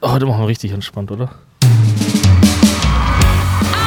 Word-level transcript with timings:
Heute 0.00 0.26
machen 0.26 0.42
wir 0.42 0.48
richtig 0.48 0.70
entspannt, 0.70 1.10
oder? 1.10 1.28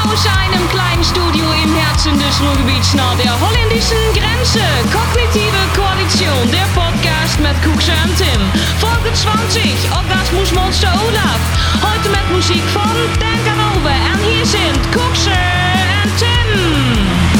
Aus 0.04 0.28
einem 0.28 0.68
kleinen 0.70 1.04
Studio 1.04 1.46
im 1.64 1.74
Herzen 1.74 2.20
des 2.20 2.42
Ruhrgebiets 2.42 2.94
nahe 2.96 3.16
der 3.16 3.32
holländischen 3.40 3.96
Grenze. 4.12 4.60
Kognitive 4.92 5.62
Koalition, 5.74 6.52
der 6.52 6.68
Podcast 6.76 7.40
mit 7.40 7.56
Kuksche 7.64 7.94
und 8.04 8.18
Tim. 8.18 8.42
Folge 8.80 9.14
20, 9.14 9.64
Orgasmus 9.96 10.52
Monster 10.54 10.92
Olaf. 11.08 11.40
Heute 11.82 12.10
mit 12.10 12.36
Musik 12.36 12.64
von 12.74 12.92
Dan. 13.20 13.32
Und 13.84 14.24
hier 14.24 14.46
sind 14.46 14.84
Kuksche 14.92 15.32
und 16.04 16.18
Tim. 16.20 17.31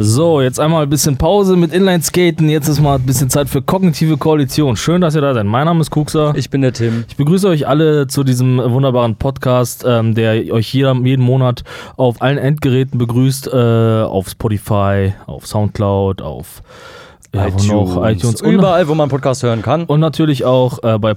So, 0.00 0.40
jetzt 0.40 0.60
einmal 0.60 0.84
ein 0.84 0.90
bisschen 0.90 1.16
Pause 1.16 1.56
mit 1.56 1.72
Inline-Skaten. 1.72 2.48
Jetzt 2.48 2.68
ist 2.68 2.80
mal 2.80 2.94
ein 2.94 3.02
bisschen 3.02 3.30
Zeit 3.30 3.48
für 3.48 3.62
kognitive 3.62 4.16
Koalition. 4.16 4.76
Schön, 4.76 5.00
dass 5.00 5.16
ihr 5.16 5.20
da 5.20 5.34
seid. 5.34 5.44
Mein 5.44 5.64
Name 5.64 5.80
ist 5.80 5.90
Kuxa. 5.90 6.34
Ich 6.36 6.50
bin 6.50 6.62
der 6.62 6.72
Tim. 6.72 7.04
Ich 7.08 7.16
begrüße 7.16 7.48
euch 7.48 7.66
alle 7.66 8.06
zu 8.06 8.22
diesem 8.22 8.58
wunderbaren 8.58 9.16
Podcast, 9.16 9.84
ähm, 9.84 10.14
der 10.14 10.52
euch 10.52 10.72
jeder, 10.72 10.94
jeden 10.94 11.24
Monat 11.24 11.64
auf 11.96 12.22
allen 12.22 12.38
Endgeräten 12.38 12.96
begrüßt. 12.96 13.48
Äh, 13.48 14.02
auf 14.02 14.28
Spotify, 14.28 15.14
auf 15.26 15.48
Soundcloud, 15.48 16.22
auf 16.22 16.62
ja, 17.34 17.48
iTunes. 17.48 18.40
Überall, 18.40 18.86
wo 18.86 18.94
man 18.94 19.08
Podcast 19.08 19.42
hören 19.42 19.62
kann. 19.62 19.82
und 19.82 19.98
natürlich 19.98 20.44
auch 20.44 20.80
äh, 20.84 20.96
bei 21.00 21.12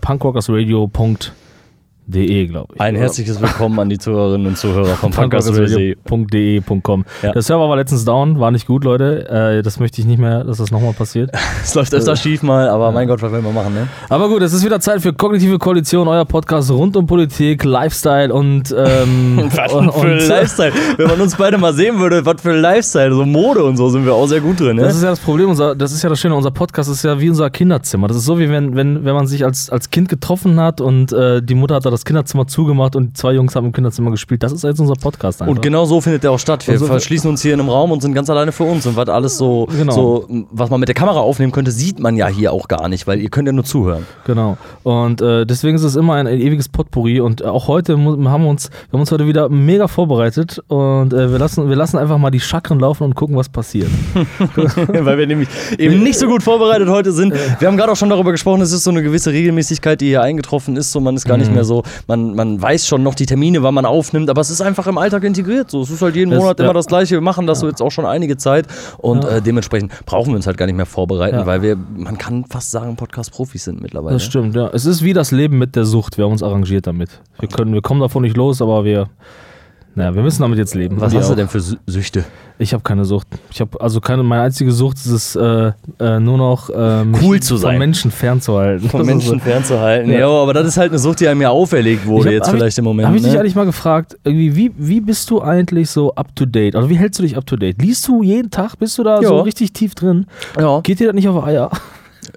punkrockersradio.de, 2.10 2.48
glaube 2.48 2.74
ich. 2.76 2.82
Ein 2.82 2.96
oder? 2.96 3.04
herzliches 3.04 3.42
Willkommen 3.42 3.80
an 3.80 3.90
die 3.90 3.98
Zuhörerinnen 3.98 4.48
und 4.48 4.58
Zuhörer 4.58 4.96
vom 4.96 5.12
Podcast 5.16 5.50
Radio. 5.50 5.96
punkrockersradio.de.com. 6.06 7.06
Ja. 7.22 7.32
Der 7.34 7.42
Server 7.42 7.70
war 7.70 7.76
letztens 7.78 8.06
down, 8.06 8.40
war 8.40 8.52
nicht 8.52 8.66
gut, 8.68 8.84
Leute. 8.84 9.30
Äh, 9.30 9.62
das 9.62 9.80
möchte 9.80 10.02
ich 10.02 10.08
nicht 10.08 10.20
mehr, 10.20 10.44
dass 10.44 10.58
das 10.58 10.72
nochmal 10.72 10.94
passiert. 10.94 11.32
Es 11.64 11.76
läuft 11.76 11.94
öfter 11.94 12.16
schief 12.16 12.42
mal, 12.42 12.68
aber 12.70 12.92
mein 12.92 13.08
Gott, 13.08 13.22
was 13.22 13.32
will 13.32 13.42
man 13.42 13.54
machen, 13.54 13.74
ne? 13.76 13.88
Aber 14.10 14.28
gut, 14.30 14.42
es 14.42 14.52
ist 14.52 14.66
wieder 14.66 14.80
Zeit 14.80 15.00
für 15.02 15.14
Kognitive 15.14 15.60
Koalition, 15.60 16.08
euer 16.08 16.26
Podcast 16.26 16.72
rund 16.72 16.98
um 16.98 17.06
Politik, 17.06 17.64
Lifestyle 17.64 18.34
und. 18.34 18.74
Ähm, 18.76 19.50
Was 19.56 19.72
und, 19.72 19.94
für 19.94 20.08
ein 20.08 20.14
und- 20.20 20.28
Lifestyle. 20.28 20.74
Wenn 20.98 21.08
man 21.08 21.22
uns 21.22 21.36
beide 21.36 21.58
mal 21.60 21.74
sehen 21.74 22.00
würde, 22.00 22.26
was 22.26 22.42
für 22.42 22.52
ein 22.52 22.62
Lifestyle, 22.62 23.14
so 23.14 23.26
Mode 23.26 23.64
und 23.64 23.78
so 23.78 23.90
sind 23.90 24.06
wir 24.06 24.14
auch 24.16 24.26
sehr 24.26 24.42
gut 24.42 24.60
drin, 24.60 24.78
ne? 24.78 24.82
Das 24.84 24.96
ist 24.96 25.04
ja 25.04 25.12
das 25.12 25.20
Problem, 25.20 25.50
unser, 25.50 25.76
das 25.76 25.92
ist 25.92 26.02
ja 26.02 26.10
das 26.10 26.20
Schöne, 26.20 26.36
unser 26.36 26.52
Podcast 26.52 26.90
ist 26.90 27.04
ja 27.04 27.20
wie 27.20 27.30
unser 27.30 27.50
Kinderzimmer. 27.52 28.08
Das 28.08 28.18
ist 28.18 28.26
so, 28.26 28.40
wie 28.40 28.50
wenn, 28.50 28.76
wenn, 28.76 29.06
wenn 29.06 29.14
man 29.14 29.28
sich 29.28 29.46
als, 29.46 29.70
als 29.70 29.92
Kind 29.92 30.10
getroffen 30.10 30.60
hat 30.60 30.82
und 30.82 31.14
äh, 31.14 31.42
die 31.44 31.54
Mutter 31.56 31.76
hat 31.76 31.86
da 31.92 31.96
das 31.96 32.06
Kinderzimmer 32.06 32.48
zugemacht 32.48 32.96
und 32.96 33.08
die 33.10 33.14
zwei 33.14 33.34
Jungs 33.34 33.56
haben 33.56 33.66
im 33.68 33.72
Kinderzimmer 33.74 34.12
gespielt. 34.12 34.42
Das 34.44 34.52
ist 34.52 34.64
jetzt 34.64 34.80
unser 34.80 34.96
Podcast 34.96 35.42
einfach. 35.42 35.54
Und 35.56 35.62
genau 35.62 35.86
so 35.86 36.02
findet 36.02 36.24
der 36.24 36.32
auch 36.32 36.40
statt. 36.40 36.68
Wir 36.68 36.78
so- 36.80 36.86
verschließen 36.88 37.30
uns 37.30 37.42
hier 37.42 37.54
in 37.54 37.60
einem 37.60 37.70
Raum 37.70 37.92
und 37.92 38.02
sind 38.02 38.14
ganz 38.14 38.30
alleine 38.30 38.52
für 38.52 38.64
uns. 38.64 38.86
Und 38.88 38.96
was 38.96 39.08
alles 39.10 39.38
so, 39.38 39.68
Genau. 39.78 39.92
so, 39.94 40.28
was 40.52 40.70
man 40.70 40.80
mit 40.80 40.90
der 40.90 40.96
Kamera 40.96 41.20
aufnehmen 41.20 41.52
könnte, 41.52 41.72
sieht 41.72 42.00
man 42.00 42.16
ja 42.16 42.28
hier 42.28 42.54
auch 42.54 42.68
gar 42.68 42.88
nicht, 42.90 43.06
weil 43.08 43.20
ihr 43.20 43.30
könnt 43.30 43.48
ja 43.48 43.52
nur 43.54 43.64
zuhören. 43.64 44.06
Genau. 44.26 44.58
Und 44.84 45.22
äh, 45.22 45.46
deswegen 45.46 45.76
ist 45.76 45.84
es 45.84 45.96
immer 45.96 46.14
ein, 46.16 46.28
ein 46.28 46.40
ewiges 46.40 46.70
Potpourri. 46.70 47.20
Und 47.20 47.44
auch 47.46 47.68
heute 47.68 47.94
haben 47.98 48.04
wir 48.44 48.50
uns, 48.50 48.70
wir 48.70 48.94
haben 48.94 49.02
uns 49.02 49.12
heute 49.12 49.28
wieder 49.28 49.50
mega 49.50 49.88
vorbereitet 49.88 50.62
und 50.68 51.14
äh, 51.14 51.32
wir, 51.32 51.40
lassen, 51.40 51.70
wir 51.70 51.76
lassen 51.76 51.98
einfach 51.98 52.18
mal 52.18 52.32
die 52.32 52.40
Chakren 52.40 52.80
laufen 52.80 53.04
und 53.04 53.16
gucken, 53.16 53.36
was 53.36 53.50
passiert. 53.50 53.90
weil 54.56 55.18
wir 55.18 55.28
nämlich 55.28 55.50
eben 55.78 56.02
nicht 56.04 56.18
so 56.20 56.28
gut 56.28 56.44
vorbereitet 56.44 56.88
heute 56.90 57.12
sind. 57.12 57.34
Wir 57.60 57.68
haben 57.68 57.78
gerade 57.78 57.92
auch 57.92 57.96
schon 57.96 58.10
darüber 58.10 58.32
gesprochen, 58.32 58.62
es 58.62 58.72
ist 58.72 58.84
so 58.84 58.90
eine 58.92 59.04
gewisse 59.04 59.32
Regelmäßigkeit, 59.32 60.00
die 60.02 60.08
hier 60.08 60.22
eingetroffen 60.22 60.76
ist. 60.78 60.92
So, 60.92 61.00
man 61.00 61.16
ist 61.16 61.26
gar 61.26 61.38
Mhm. 61.38 61.44
nicht 61.44 61.54
mehr 61.54 61.64
so, 61.66 61.81
man, 62.08 62.36
man 62.36 62.62
weiß 62.62 62.88
schon 62.88 63.04
noch 63.04 63.16
die 63.16 63.26
Termine, 63.26 63.64
wann 63.64 63.74
man 63.74 63.86
aufnimmt, 63.86 64.30
aber 64.30 64.42
es 64.42 64.50
ist 64.50 64.62
einfach 64.62 64.88
im 64.88 64.98
Alltag 64.98 65.24
integriert. 65.24 65.70
So, 65.72 65.82
es 65.82 65.90
ist 65.90 66.02
halt 66.02 66.16
jeden 66.16 66.32
Das- 66.32 66.40
Monat 66.40 66.60
ja. 66.60 66.66
immer 66.66 66.74
das 66.74 66.88
Gleiche. 66.88 67.16
Wir 67.16 67.22
machen 67.22 67.48
das 67.48 67.60
so 67.60 67.68
jetzt 67.68 67.82
auch 67.82 67.92
schon 67.92 68.06
einige 68.06 68.38
Zeit 68.38 68.68
und 68.98 69.24
Ja. 69.24 69.38
äh, 69.38 69.42
dementsprechend 69.42 69.92
brauchen 70.06 70.30
wir 70.32 70.36
uns 70.36 70.48
halt 70.48 70.58
gar 70.58 70.66
nicht 70.66 70.76
mehr 70.76 70.86
vorbereiten, 70.86 71.38
Ja. 71.40 71.46
weil 71.46 71.62
wir, 71.62 71.78
man 71.96 72.18
kann 72.18 72.46
fast 72.46 72.72
sagen, 72.72 72.96
Podcast-Profis 72.96 73.64
sind 73.66 73.82
mittlerweile. 73.82 74.16
Das 74.16 74.24
stimmt, 74.24 74.56
ja. 74.56 74.70
Es 74.74 74.86
ist 74.86 75.04
wie 75.04 75.14
das 75.14 75.32
Leben 75.32 75.58
mit 75.58 75.76
der 75.76 75.86
Sucht. 75.86 76.18
Wir 76.18 76.26
haben 76.26 76.32
uns 76.32 76.44
arrangiert 76.44 76.88
damit. 76.88 77.10
Wir, 77.40 77.50
können, 77.50 77.74
wir 77.74 77.82
kommen 77.82 78.02
davon 78.02 78.22
nicht 78.24 78.38
los, 78.38 78.62
aber 78.62 78.84
wir. 78.86 79.10
Naja, 79.94 80.16
wir 80.16 80.24
müssen 80.24 80.42
damit 80.42 80.58
jetzt 80.58 80.74
leben. 80.74 81.02
Was 81.02 81.14
hast 81.14 81.28
du 81.28 81.34
auch. 81.34 81.36
denn 81.36 81.50
für 81.50 81.58
Sü- 81.58 81.78
Süchte? 81.86 82.24
Ich 82.58 82.74
habe 82.74 82.82
keine 82.84 83.04
Sucht. 83.04 83.28
Ich 83.52 83.60
habe 83.60 83.82
also 83.82 84.00
keine. 84.00 84.24
Meine 84.24 84.44
einzige 84.44 84.72
Sucht 84.72 84.98
ist 84.98 85.08
es, 85.08 85.36
äh, 85.36 85.72
äh, 86.00 86.20
nur 86.20 86.38
noch 86.38 86.70
äh, 86.70 87.04
Cool 87.22 87.40
zu 87.42 87.58
sein. 87.58 87.72
von 87.72 87.80
Menschen 87.80 88.12
fernzuhalten. 88.12 88.88
Von 88.90 89.06
Menschen 89.06 89.40
fernzuhalten. 89.42 90.10
Ja. 90.12 90.20
Ja, 90.20 90.28
aber 90.30 90.54
das 90.54 90.68
ist 90.68 90.78
halt 90.78 90.92
eine 90.92 91.00
Sucht, 91.00 91.20
die 91.20 91.28
einem 91.28 91.42
ja 91.42 91.50
auferlegt 91.50 92.06
wurde, 92.06 92.28
hab- 92.28 92.34
jetzt 92.34 92.48
hab 92.48 92.56
vielleicht 92.56 92.76
ich, 92.76 92.78
im 92.80 92.86
Moment. 92.86 93.08
Habe 93.08 93.18
ich 93.18 93.24
dich 93.24 93.34
ne? 93.34 93.40
eigentlich 93.40 93.56
mal 93.56 93.66
gefragt, 93.66 94.18
irgendwie, 94.24 94.56
wie, 94.56 94.72
wie 94.78 95.02
bist 95.02 95.30
du 95.30 95.42
eigentlich 95.42 95.90
so 95.90 96.14
up 96.16 96.36
to 96.36 96.46
date? 96.46 96.76
Also 96.76 96.90
wie 96.90 96.96
hältst 96.98 97.20
du 97.20 97.24
dich 97.24 97.36
up 97.36 97.46
to 97.46 97.58
date? 97.58 97.82
Liest 97.82 98.08
du 98.08 98.24
jeden 98.24 98.50
Tag? 98.52 98.78
Bist 98.80 98.98
du 98.98 99.04
da 99.04 99.20
Ja. 99.22 99.28
so 99.28 99.42
richtig 99.42 99.74
tief 99.74 99.94
drin? 99.96 100.26
ja. 100.58 100.80
Geht 100.82 101.00
dir 101.02 101.08
das 101.08 101.16
nicht 101.16 101.28
auf 101.28 101.44
Eier? 101.44 101.70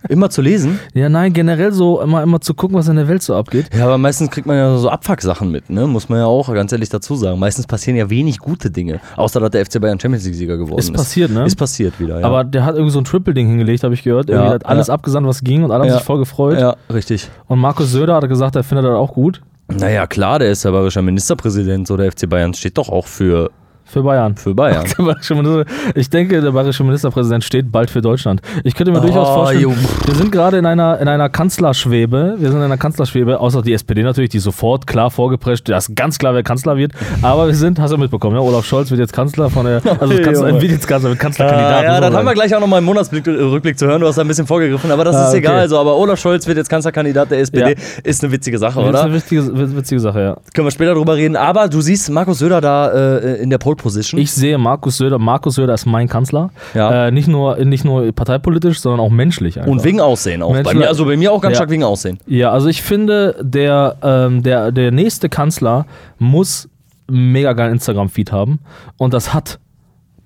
Immer 0.08 0.30
zu 0.30 0.42
lesen. 0.42 0.78
Ja, 0.94 1.08
nein, 1.08 1.32
generell 1.32 1.72
so 1.72 2.00
immer, 2.00 2.22
immer 2.22 2.40
zu 2.40 2.54
gucken, 2.54 2.76
was 2.76 2.88
in 2.88 2.96
der 2.96 3.08
Welt 3.08 3.22
so 3.22 3.34
abgeht. 3.34 3.66
Ja, 3.76 3.84
aber 3.84 3.98
meistens 3.98 4.30
kriegt 4.30 4.46
man 4.46 4.56
ja 4.56 4.76
so 4.76 4.88
Abfuck-Sachen 4.88 5.50
mit, 5.50 5.70
ne? 5.70 5.86
Muss 5.86 6.08
man 6.08 6.18
ja 6.18 6.26
auch 6.26 6.52
ganz 6.52 6.72
ehrlich 6.72 6.88
dazu 6.88 7.14
sagen. 7.16 7.38
Meistens 7.38 7.66
passieren 7.66 7.96
ja 7.96 8.08
wenig 8.10 8.38
gute 8.38 8.70
Dinge. 8.70 9.00
Außer, 9.16 9.40
dass 9.40 9.50
der 9.50 9.64
FC 9.66 9.80
Bayern 9.80 9.98
Champions 10.00 10.24
League-Sieger 10.24 10.56
geworden 10.56 10.78
ist. 10.78 10.86
Ist 10.90 10.94
passiert, 10.94 11.30
ne? 11.30 11.44
Ist 11.44 11.56
passiert 11.56 11.98
wieder, 12.00 12.20
ja. 12.20 12.26
Aber 12.26 12.44
der 12.44 12.64
hat 12.64 12.74
irgendwie 12.74 12.92
so 12.92 12.98
ein 13.00 13.04
Triple-Ding 13.04 13.48
hingelegt, 13.48 13.84
habe 13.84 13.94
ich 13.94 14.02
gehört. 14.02 14.28
Irgendwie 14.30 14.48
Ja, 14.48 14.54
hat 14.54 14.66
alles 14.66 14.88
ja. 14.88 14.94
abgesandt, 14.94 15.26
was 15.26 15.42
ging 15.42 15.64
und 15.64 15.70
alle 15.70 15.84
haben 15.84 15.92
sich 15.92 16.02
voll 16.02 16.18
gefreut. 16.18 16.58
ja, 16.58 16.76
richtig. 16.92 17.28
Und 17.46 17.58
Markus 17.58 17.90
Söder 17.92 18.14
hat 18.16 18.28
gesagt, 18.28 18.56
er 18.56 18.62
findet 18.64 18.84
das 18.86 18.94
auch 18.94 19.12
gut. 19.14 19.42
Naja, 19.68 20.06
klar, 20.06 20.38
der 20.38 20.50
ist 20.50 20.62
ja 20.64 20.70
bayerischer 20.70 21.00
Ministerpräsident, 21.02 21.86
so 21.86 21.96
der 21.96 22.12
FC 22.12 22.28
Bayern 22.28 22.52
steht 22.52 22.76
doch 22.76 22.90
auch 22.90 23.06
für, 23.06 23.50
Für 23.94 24.02
Bayern. 24.02 24.36
für 24.36 24.54
Bayern. 24.54 24.84
Ich 25.94 26.10
denke, 26.10 26.40
der 26.40 26.50
bayerische 26.50 26.82
Ministerpräsident 26.82 27.44
steht 27.44 27.70
bald 27.70 27.90
für 27.90 28.00
Deutschland. 28.02 28.40
Ich 28.64 28.74
könnte 28.74 28.90
mir 28.92 29.00
durchaus 29.00 29.28
Oh, 29.28 29.34
vorstellen, 29.34 29.62
jo. 29.62 29.72
wir 30.06 30.14
sind 30.16 30.32
gerade 30.32 30.58
in 30.58 30.66
einer, 30.66 30.98
in 31.00 31.06
einer 31.06 31.28
Kanzlerschwebe. 31.28 32.34
Wir 32.38 32.48
sind 32.48 32.58
in 32.58 32.64
einer 32.64 32.76
Kanzlerschwebe, 32.76 33.38
außer 33.40 33.62
die 33.62 33.72
SPD 33.72 34.02
natürlich, 34.02 34.30
die 34.30 34.38
sofort 34.40 34.86
klar 34.88 35.10
vorgeprescht, 35.10 35.68
ist 35.68 35.94
ganz 35.96 36.18
klar, 36.18 36.34
wer 36.34 36.42
Kanzler 36.42 36.76
wird. 36.76 36.92
Aber 37.22 37.46
wir 37.46 37.54
sind, 37.54 37.78
hast 37.78 37.92
du 37.92 37.96
mitbekommen, 37.98 38.36
ja? 38.36 38.42
Olaf 38.42 38.64
Scholz 38.66 38.90
wird 38.90 38.98
jetzt 39.00 39.12
Kanzler 39.12 39.48
von 39.48 39.64
der, 39.64 39.76
also 40.00 40.14
Kanzler, 40.22 40.48
Junge. 40.48 40.60
wird 40.62 40.72
jetzt 40.72 40.88
Kanzler, 40.88 41.10
wird 41.10 41.20
Kanzlerkandidat. 41.20 41.72
Ah, 41.74 41.82
ja, 41.84 41.92
man 41.92 42.02
dann 42.02 42.14
haben 42.16 42.26
wir 42.26 42.34
gleich 42.34 42.54
auch 42.54 42.60
nochmal 42.60 42.78
einen 42.78 42.86
Monatsrückblick 42.86 43.78
zu 43.78 43.86
hören. 43.86 44.00
Du 44.00 44.06
hast 44.08 44.16
da 44.16 44.22
ein 44.22 44.28
bisschen 44.28 44.46
vorgegriffen, 44.46 44.90
aber 44.90 45.04
das 45.04 45.14
Ah, 45.14 45.22
ist 45.24 45.28
okay. 45.30 45.38
egal. 45.38 45.56
Also, 45.60 45.78
aber 45.78 45.96
Olaf 45.96 46.18
Scholz 46.18 46.46
wird 46.46 46.58
jetzt 46.58 46.68
Kanzlerkandidat 46.68 47.30
der 47.30 47.38
SPD. 47.40 47.70
Ja. 47.72 47.76
Ist 48.02 48.22
eine 48.24 48.32
witzige 48.32 48.58
Sache, 48.58 48.80
Das 48.80 48.84
ist 48.84 48.88
oder? 48.90 49.02
eine 49.04 49.14
witzige, 49.14 49.76
witzige 49.76 50.00
Sache, 50.00 50.20
ja. 50.20 50.36
Können 50.52 50.66
wir 50.66 50.72
später 50.72 50.94
drüber 50.94 51.14
reden. 51.16 51.36
Aber 51.36 51.68
du 51.68 51.80
siehst 51.80 52.10
Markus 52.10 52.38
Söder 52.40 52.60
da 52.60 52.90
äh, 53.18 53.42
in 53.42 53.50
der 53.50 53.58
Pole 53.58 53.76
Position. 53.84 54.20
Ich 54.20 54.32
sehe 54.32 54.58
Markus 54.58 54.96
Söder, 54.96 55.18
Markus 55.18 55.54
Söder 55.54 55.74
ist 55.74 55.86
mein 55.86 56.08
Kanzler. 56.08 56.50
Ja. 56.74 57.06
Äh, 57.06 57.10
nicht, 57.12 57.28
nur, 57.28 57.56
nicht 57.64 57.84
nur 57.84 58.10
parteipolitisch, 58.12 58.80
sondern 58.80 58.98
auch 59.00 59.10
menschlich. 59.10 59.58
Einfach. 59.58 59.70
und 59.70 59.84
wegen 59.84 60.00
Aussehen 60.00 60.42
auch. 60.42 60.48
Bei 60.50 60.54
Menschen- 60.56 60.78
mir, 60.78 60.88
also 60.88 61.04
bei 61.04 61.16
mir 61.16 61.30
auch 61.32 61.40
ganz 61.40 61.52
Ja. 61.52 61.56
stark 61.58 61.70
wegen 61.70 61.84
Aussehen. 61.84 62.18
Ja, 62.26 62.50
also 62.50 62.66
ich 62.68 62.82
finde, 62.82 63.36
der, 63.40 63.96
ähm, 64.02 64.42
der, 64.42 64.72
der 64.72 64.90
nächste 64.90 65.28
Kanzler 65.28 65.86
muss 66.18 66.68
mega 67.08 67.52
geilen 67.52 67.74
Instagram-Feed 67.74 68.32
haben. 68.32 68.58
Und 68.96 69.14
das 69.14 69.32
hat 69.34 69.58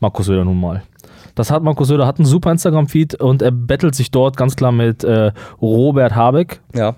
Markus 0.00 0.26
Söder 0.26 0.44
nun 0.44 0.60
mal. 0.60 0.82
Das 1.34 1.50
hat 1.52 1.62
Markus 1.62 1.88
Söder, 1.88 2.06
hat 2.06 2.18
einen 2.18 2.26
super 2.26 2.50
Instagram-Feed 2.50 3.16
und 3.16 3.42
er 3.42 3.50
bettelt 3.52 3.94
sich 3.94 4.10
dort 4.10 4.36
ganz 4.36 4.56
klar 4.56 4.72
mit 4.72 5.04
äh, 5.04 5.30
Robert 5.62 6.14
Habeck. 6.16 6.60
Ja. 6.74 6.94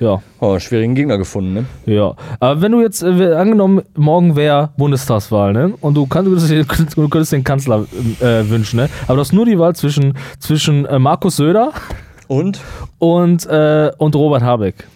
Ja, 0.00 0.20
Oh, 0.40 0.58
schwierigen 0.58 0.94
Gegner 0.94 1.18
gefunden, 1.18 1.54
ne? 1.54 1.64
ja. 1.86 2.14
Aber 2.40 2.60
wenn 2.60 2.72
du 2.72 2.82
jetzt, 2.82 3.02
äh, 3.02 3.34
angenommen, 3.34 3.82
morgen 3.96 4.34
wäre 4.36 4.70
Bundestagswahl, 4.76 5.52
ne? 5.52 5.72
Und 5.80 5.94
du, 5.94 6.06
kannst, 6.06 6.50
du, 6.96 7.08
könntest, 7.08 7.32
den 7.32 7.44
Kanzler 7.44 7.86
äh, 8.20 8.48
wünschen, 8.48 8.76
ne? 8.78 8.88
Aber 9.06 9.14
du 9.14 9.20
hast 9.20 9.32
nur 9.32 9.46
die 9.46 9.58
Wahl 9.58 9.74
zwischen, 9.76 10.14
zwischen 10.40 10.84
äh, 10.86 10.98
Markus 10.98 11.36
Söder 11.36 11.72
Und? 12.26 12.60
und, 12.98 13.46
äh, 13.46 13.92
und 13.96 14.14
Robert 14.16 14.42
Habeck. 14.42 14.86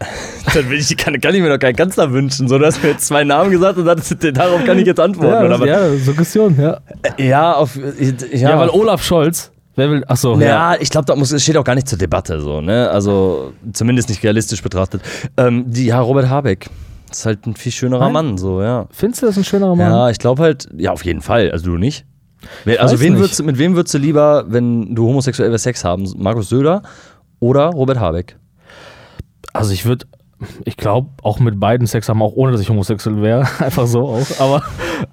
Dann 0.54 0.68
will 0.68 0.78
ich, 0.78 0.96
kann, 0.96 1.18
kann 1.20 1.34
ich 1.34 1.40
mir 1.40 1.48
doch 1.48 1.58
keinen 1.58 1.76
Kanzler 1.76 2.12
wünschen. 2.12 2.48
So, 2.48 2.58
du 2.58 2.66
hast 2.66 2.82
mir 2.82 2.90
jetzt 2.90 3.06
zwei 3.06 3.24
Namen 3.24 3.50
gesagt 3.50 3.78
und 3.78 3.86
das, 3.86 4.14
darauf 4.34 4.64
kann 4.64 4.78
ich 4.78 4.86
jetzt 4.86 5.00
antworten. 5.00 5.50
Ja, 5.50 5.56
das, 5.56 5.66
ja, 5.66 5.96
Suggestion, 5.96 6.56
ja. 6.60 6.78
ja, 7.16 7.52
auf, 7.54 7.76
ja, 7.76 8.50
Ja, 8.50 8.58
weil 8.58 8.70
Olaf 8.70 9.02
Scholz, 9.02 9.50
wer 9.76 9.90
will, 9.90 10.04
achso, 10.06 10.38
Ja, 10.40 10.76
ich 10.78 10.90
glaube, 10.90 11.06
da 11.06 11.16
muss, 11.16 11.32
es 11.32 11.42
steht 11.42 11.56
auch 11.56 11.64
gar 11.64 11.74
nicht 11.74 11.88
zur 11.88 11.98
Debatte, 11.98 12.40
so, 12.40 12.60
ne? 12.60 12.88
Also, 12.90 13.52
zumindest 13.72 14.08
nicht 14.08 14.22
realistisch 14.22 14.62
betrachtet. 14.62 15.02
Ähm, 15.36 15.64
die, 15.70 15.86
ja, 15.86 16.00
Robert 16.00 16.28
Habeck. 16.28 16.68
Ist 17.10 17.26
halt 17.26 17.46
ein 17.46 17.54
viel 17.54 17.70
schönerer 17.72 18.04
Nein? 18.04 18.12
Mann, 18.12 18.38
so, 18.38 18.60
ja. 18.62 18.86
Findest 18.90 19.22
du 19.22 19.26
das 19.26 19.36
ein 19.36 19.44
schönerer 19.44 19.76
Mann? 19.76 19.90
Ja, 19.90 20.10
ich 20.10 20.18
glaube 20.18 20.42
halt, 20.42 20.68
ja, 20.76 20.92
auf 20.92 21.04
jeden 21.04 21.20
Fall. 21.20 21.50
Also, 21.52 21.66
du 21.66 21.76
nicht? 21.76 22.04
Wer- 22.64 22.82
Also, 22.82 23.00
wen 23.00 23.12
nicht. 23.12 23.20
würdest, 23.20 23.42
mit 23.44 23.56
wem 23.58 23.74
würdest 23.76 23.94
du 23.94 23.98
lieber, 23.98 24.44
wenn 24.48 24.94
du 24.94 25.06
homosexuell 25.06 25.56
Sex 25.58 25.84
haben? 25.84 26.06
Markus 26.16 26.48
Söder 26.48 26.82
oder 27.40 27.66
Robert 27.66 27.98
Habeck? 28.00 28.36
Also 29.52 29.72
ich 29.72 29.84
würde, 29.86 30.06
ich 30.64 30.76
glaube, 30.76 31.08
auch 31.22 31.40
mit 31.40 31.60
beiden 31.60 31.86
Sex 31.86 32.08
haben, 32.08 32.22
auch 32.22 32.32
ohne 32.34 32.52
dass 32.52 32.60
ich 32.60 32.68
homosexuell 32.68 33.22
wäre. 33.22 33.46
Einfach 33.58 33.86
so 33.86 34.08
auch. 34.08 34.26
Aber 34.38 34.62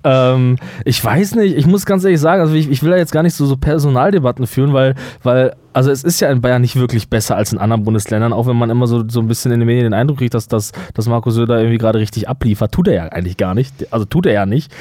ähm, 0.03 0.57
ich 0.85 1.03
weiß 1.03 1.35
nicht, 1.35 1.57
ich 1.57 1.67
muss 1.67 1.85
ganz 1.85 2.03
ehrlich 2.03 2.19
sagen, 2.19 2.41
also 2.41 2.53
ich, 2.53 2.69
ich 2.69 2.83
will 2.83 2.91
da 2.91 2.97
jetzt 2.97 3.11
gar 3.11 3.23
nicht 3.23 3.33
so, 3.33 3.45
so 3.45 3.57
Personaldebatten 3.57 4.47
führen, 4.47 4.73
weil, 4.73 4.95
weil, 5.23 5.55
also 5.73 5.91
es 5.91 6.03
ist 6.03 6.19
ja 6.19 6.29
in 6.31 6.41
Bayern 6.41 6.61
nicht 6.61 6.75
wirklich 6.75 7.09
besser 7.09 7.35
als 7.35 7.53
in 7.53 7.59
anderen 7.59 7.83
Bundesländern, 7.83 8.33
auch 8.33 8.47
wenn 8.47 8.57
man 8.57 8.69
immer 8.69 8.87
so, 8.87 9.07
so 9.07 9.19
ein 9.19 9.27
bisschen 9.27 9.51
in 9.51 9.59
den 9.59 9.67
Medien 9.67 9.85
den 9.85 9.93
Eindruck 9.93 10.19
kriegt, 10.19 10.33
dass, 10.33 10.47
dass, 10.47 10.71
dass 10.93 11.07
Markus 11.07 11.35
Söder 11.35 11.59
irgendwie 11.59 11.77
gerade 11.77 11.99
richtig 11.99 12.27
abliefert. 12.27 12.71
Tut 12.71 12.87
er 12.87 12.93
ja 12.93 13.03
eigentlich 13.05 13.37
gar 13.37 13.53
nicht. 13.53 13.91
Also 13.91 14.05
tut 14.05 14.25
er 14.25 14.33
ja 14.33 14.45
nicht. 14.45 14.71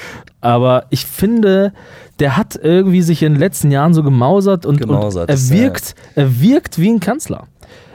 Aber 0.41 0.85
ich 0.91 1.07
finde, 1.07 1.73
der 2.19 2.37
hat 2.37 2.59
irgendwie 2.63 3.03
sich 3.03 3.23
in 3.23 3.35
den 3.35 3.41
letzten 3.41 3.71
Jahren 3.71 3.95
so 3.95 4.03
gemausert 4.03 4.67
und, 4.67 4.81
Gemausert, 4.81 5.31
und 5.31 5.35
er 5.35 5.51
wirkt, 5.51 5.95
er 6.15 6.41
wirkt 6.41 6.79
wie 6.79 6.91
ein 6.91 7.01
Kanzler. 7.01 7.47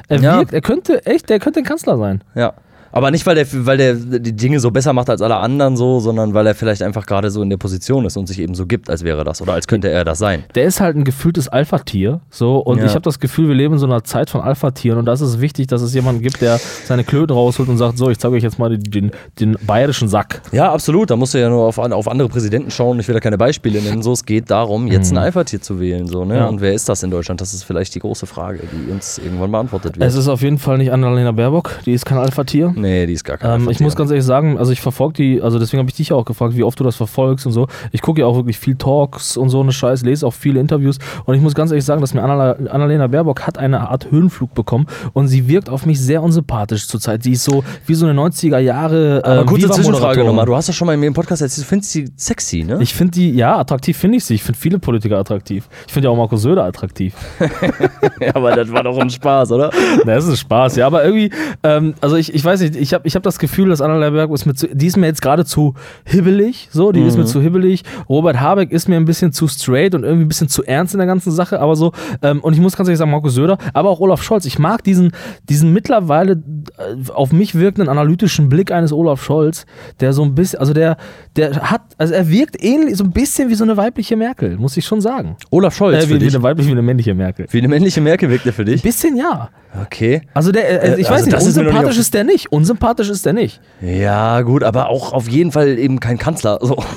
Er 0.08 0.20
Ja. 0.20 0.40
wirkt, 0.40 0.54
er 0.54 0.62
könnte, 0.62 1.06
echt, 1.06 1.30
der 1.30 1.40
könnte 1.40 1.60
ein 1.60 1.66
Kanzler 1.66 1.98
sein. 1.98 2.22
Ja. 2.36 2.54
Aber 2.96 3.12
nicht, 3.12 3.26
weil 3.26 3.36
der, 3.36 3.46
weil 3.66 3.78
der 3.78 3.94
die 3.96 4.34
Dinge 4.36 4.60
so 4.62 4.72
besser 4.72 4.94
macht 4.94 5.10
als 5.10 5.22
alle 5.22 5.36
anderen 5.36 5.76
so, 5.76 6.00
sondern 6.00 6.34
weil 6.34 6.48
er 6.48 6.56
vielleicht 6.56 6.82
einfach 6.82 7.06
gerade 7.06 7.30
so 7.30 7.42
in 7.42 7.50
der 7.50 7.58
Position 7.58 8.06
ist 8.06 8.16
und 8.16 8.26
sich 8.28 8.40
eben 8.40 8.56
so 8.56 8.66
gibt, 8.66 8.90
als 8.90 9.04
wäre 9.04 9.26
das 9.26 9.42
oder 9.42 9.52
als 9.54 9.68
könnte 9.68 9.90
er 9.90 10.06
das 10.06 10.18
sein. 10.18 10.46
Der 10.56 10.64
ist 10.64 10.80
halt 10.80 10.96
ein 10.96 11.04
gefühltes 11.04 11.50
Alpha-Tier. 11.50 12.22
So, 12.30 12.58
und 12.58 12.80
Ja. 12.80 12.86
ich 12.86 12.92
habe 12.92 13.02
das 13.02 13.20
Gefühl, 13.20 13.50
wir 13.50 13.56
leben 13.56 13.74
in 13.74 13.80
so 13.80 13.86
einer 13.86 14.06
Zeit 14.06 14.30
von 14.30 14.40
Alpha-Tieren 14.40 14.98
und 14.98 15.06
da 15.06 15.12
ist 15.14 15.20
es 15.20 15.42
wichtig, 15.42 15.68
dass 15.68 15.82
es 15.82 15.94
jemanden 15.94 16.22
gibt, 16.22 16.42
der 16.42 16.58
seine 16.86 17.04
Klöten 17.04 17.36
rausholt 17.36 17.68
und 17.68 17.78
sagt: 17.78 17.98
So, 17.98 18.10
ich 18.10 18.18
zeige 18.18 18.36
euch 18.36 18.44
jetzt 18.44 18.60
mal 18.60 18.70
den, 18.70 18.82
den, 18.84 19.12
den 19.42 19.58
bayerischen 19.68 20.08
Sack. 20.08 20.42
Ja, 20.54 20.72
absolut. 20.72 21.10
Da 21.10 21.18
musst 21.18 21.34
du 21.34 21.38
ja 21.42 21.50
nur 21.50 21.66
auf, 21.66 21.78
auf 21.78 22.08
andere 22.08 22.30
Präsidenten 22.30 22.72
schauen. 22.72 22.98
Ich 23.02 23.08
will 23.10 23.14
da 23.14 23.20
keine 23.20 23.38
Beispiele 23.38 23.82
nennen. 23.82 24.04
So, 24.04 24.14
es 24.14 24.24
geht 24.26 24.50
darum, 24.50 24.88
jetzt 24.88 25.12
ein 25.12 25.18
Alpha-Tier 25.18 25.60
zu 25.62 25.82
wählen. 25.82 26.08
So, 26.08 26.24
ne? 26.24 26.36
Mhm. 26.36 26.40
Ja. 26.40 26.46
Und 26.48 26.62
wer 26.62 26.74
ist 26.74 26.88
das 26.88 27.04
in 27.04 27.12
Deutschland? 27.12 27.42
Das 27.42 27.54
ist 27.54 27.64
vielleicht 27.64 27.94
die 27.94 28.00
große 28.00 28.26
Frage, 28.26 28.60
die 28.72 28.90
uns 28.90 29.18
irgendwann 29.18 29.52
beantwortet 29.52 30.00
wird. 30.00 30.08
Es 30.08 30.16
ist 30.16 30.30
auf 30.30 30.42
jeden 30.42 30.60
Fall 30.60 30.78
nicht 30.78 30.94
Annalena 30.94 31.34
Baerbock, 31.34 31.80
die 31.86 31.92
ist 31.92 32.06
kein 32.06 32.20
Alpha-Tier. 32.20 32.74
nee, 32.76 32.85
die 32.86 33.14
ist 33.14 33.24
gar 33.24 33.38
kein 33.38 33.62
Ähm, 33.62 33.70
ich 33.70 33.80
muss 33.80 33.96
ganz 33.96 34.12
ehrlich 34.12 34.26
sagen, 34.26 34.58
also 34.58 34.72
ich 34.72 34.82
verfolge 34.82 35.14
die, 35.14 35.42
also 35.42 35.60
deswegen 35.60 35.80
habe 35.80 35.90
ich 35.90 35.96
dich 35.96 36.10
ja 36.10 36.16
auch 36.16 36.26
gefragt, 36.26 36.56
wie 36.56 36.64
oft 36.64 36.80
du 36.80 36.84
das 36.84 36.96
verfolgst 36.96 37.46
und 37.46 37.52
so. 37.52 37.68
Ich 37.92 38.02
gucke 38.02 38.22
ja 38.22 38.28
auch 38.28 38.36
wirklich 38.36 38.58
viel 38.60 38.76
Talks 38.76 39.38
und 39.38 39.50
so 39.50 39.62
eine 39.62 39.72
Scheiß, 39.72 40.04
lese 40.04 40.26
auch 40.26 40.34
viele 40.34 40.60
Interviews 40.60 40.98
und 41.26 41.36
ich 41.36 41.42
muss 41.42 41.56
ganz 41.56 41.72
ehrlich 41.72 41.86
sagen, 41.86 42.02
dass 42.02 42.14
mir 42.14 42.22
Annala- 42.24 42.68
Annalena 42.68 43.08
Baerbock 43.08 43.42
hat 43.48 43.58
eine 43.58 43.90
Art 43.90 44.12
Höhenflug 44.12 44.54
bekommen 44.54 44.88
und 45.14 45.28
sie 45.28 45.48
wirkt 45.48 45.70
auf 45.70 45.86
mich 45.86 46.00
sehr 46.00 46.22
unsympathisch 46.24 46.88
zurzeit. 46.88 47.24
Sie 47.24 47.34
ist 47.34 47.44
so 47.44 47.64
wie 47.86 47.94
so 47.96 48.06
eine 48.06 48.20
90er 48.20 48.60
Jahre 48.60 49.22
äh, 49.24 49.28
Aber 49.28 49.46
kurze 49.46 49.70
Zwischenfrage 49.70 50.24
nochmal. 50.24 50.46
Du 50.46 50.56
hast 50.56 50.70
das 50.70 50.76
schon 50.76 50.86
mal 50.86 50.94
in 50.94 51.00
mir 51.00 51.08
im 51.08 51.14
Podcast 51.14 51.42
erzählt, 51.42 51.66
du 51.66 51.70
findest 51.70 51.92
sie 51.92 52.10
sexy, 52.16 52.64
ne? 52.64 52.78
Ich 52.82 52.94
finde 52.94 53.12
die, 53.12 53.32
ja, 53.32 53.58
attraktiv 53.58 53.98
finde 53.98 54.18
ich 54.18 54.26
sie. 54.26 54.36
Ich 54.36 54.44
finde 54.44 54.60
viele 54.60 54.80
Politiker 54.80 55.18
attraktiv. 55.18 55.68
Ich 55.88 55.94
finde 55.94 56.08
ja 56.08 56.12
auch 56.12 56.18
Markus 56.18 56.42
Söder 56.42 56.64
attraktiv. 56.64 57.14
ja, 58.20 58.36
aber 58.36 58.56
das 58.56 58.72
war 58.72 58.84
doch 58.84 58.98
ein 58.98 59.10
Spaß, 59.10 59.52
oder? 59.52 59.72
Na, 60.06 60.16
das 60.16 60.28
ist 60.28 60.40
Spaß, 60.40 60.76
ja. 60.78 60.88
Aber 60.88 61.04
irgendwie, 61.04 61.32
ähm, 61.64 61.94
also 62.02 62.16
ich, 62.16 62.34
ich 62.34 62.44
weiß 62.44 62.62
nicht, 62.62 62.65
ich 62.74 62.94
habe 62.94 63.08
ich 63.08 63.16
hab 63.16 63.24
das 63.24 63.40
Gefühl, 63.40 63.70
dass 63.70 63.82
Annalena 63.82 64.10
Baerbock 64.10 64.36
ist 64.36 64.46
mir 64.46 64.54
zu, 64.56 64.68
die 64.74 64.88
ist 64.88 64.98
mir 64.98 65.08
jetzt 65.08 65.22
gerade 65.22 65.46
zu 65.46 65.74
hibbelig, 66.06 66.70
so, 66.72 66.92
die 66.92 67.02
ist 67.02 67.18
mir 67.18 67.26
zu 67.26 67.42
hibbelig. 67.42 67.84
Robert 68.10 68.40
Habeck 68.40 68.72
ist 68.72 68.88
mir 68.90 68.96
ein 68.98 69.06
bisschen 69.06 69.32
zu 69.32 69.48
straight 69.48 69.96
und 69.96 70.04
irgendwie 70.04 70.26
ein 70.26 70.28
bisschen 70.28 70.50
zu 70.50 70.64
ernst 70.64 70.94
in 70.94 70.98
der 71.00 71.08
ganzen 71.08 71.32
Sache, 71.32 71.60
aber 71.60 71.76
so, 71.76 71.92
ähm, 72.22 72.40
und 72.42 72.54
ich 72.54 72.60
muss 72.60 72.76
ganz 72.76 72.88
ehrlich 72.90 73.00
sagen, 73.00 73.12
Markus 73.12 73.34
Söder, 73.34 73.58
aber 73.74 73.90
auch 73.90 74.00
Olaf 74.00 74.22
Scholz. 74.24 74.46
Ich 74.46 74.60
mag 74.60 74.84
diesen, 74.84 75.12
diesen 75.50 75.74
mittlerweile 75.74 76.34
äh, 76.78 77.12
auf 77.12 77.32
mich 77.32 77.56
wirkenden 77.56 77.90
analytischen 77.90 78.50
Blick 78.50 78.72
eines 78.72 78.92
Olaf 78.94 79.24
Scholz, 79.24 79.66
der 80.00 80.14
so 80.14 80.24
ein 80.24 80.36
bisschen, 80.36 80.60
also 80.60 80.74
der, 80.74 80.98
der 81.36 81.56
hat, 81.72 81.82
also 81.98 82.14
er 82.14 82.30
wirkt 82.30 82.62
ähnlich, 82.64 82.98
so 82.98 83.04
ein 83.04 83.12
bisschen 83.12 83.50
wie 83.50 83.56
so 83.56 83.64
eine 83.64 83.78
weibliche 83.78 84.16
Merkel, 84.16 84.58
muss 84.58 84.78
ich 84.78 84.86
schon 84.86 85.02
sagen. 85.02 85.36
Olaf 85.52 85.76
Scholz 85.76 86.04
Äh, 86.04 86.08
für 86.08 86.16
wie, 86.16 86.22
wie 86.22 86.28
eine 86.30 86.44
weibliche, 86.44 86.70
wie 86.70 86.74
eine 86.74 86.82
männliche 86.82 87.14
Merkel. 87.14 87.48
Wie 87.50 87.58
eine 87.60 87.68
männliche 87.68 88.02
Merkel 88.02 88.30
wirkt 88.30 88.46
er 88.46 88.54
für 88.54 88.66
dich? 88.66 88.82
Bisschen 88.82 89.18
ja. 89.18 89.50
Okay. 89.82 90.22
Also 90.34 90.52
der, 90.52 90.84
äh, 90.84 91.02
ich 91.02 91.08
Äh, 91.08 91.10
weiß 91.10 91.12
also 91.12 91.26
nicht, 91.26 91.34
noch 91.34 91.40
nicht 91.40 91.48
unsympathisch 91.58 91.98
ist 91.98 92.14
der 92.14 92.24
nicht. 92.24 92.52
Unsympathisch 92.56 93.10
ist 93.10 93.26
der 93.26 93.34
nicht. 93.34 93.60
Ja, 93.82 94.40
gut, 94.40 94.64
aber 94.64 94.88
auch 94.88 95.12
auf 95.12 95.28
jeden 95.28 95.52
Fall 95.52 95.78
eben 95.78 96.00
kein 96.00 96.18
Kanzler. 96.18 96.60
So. 96.62 96.78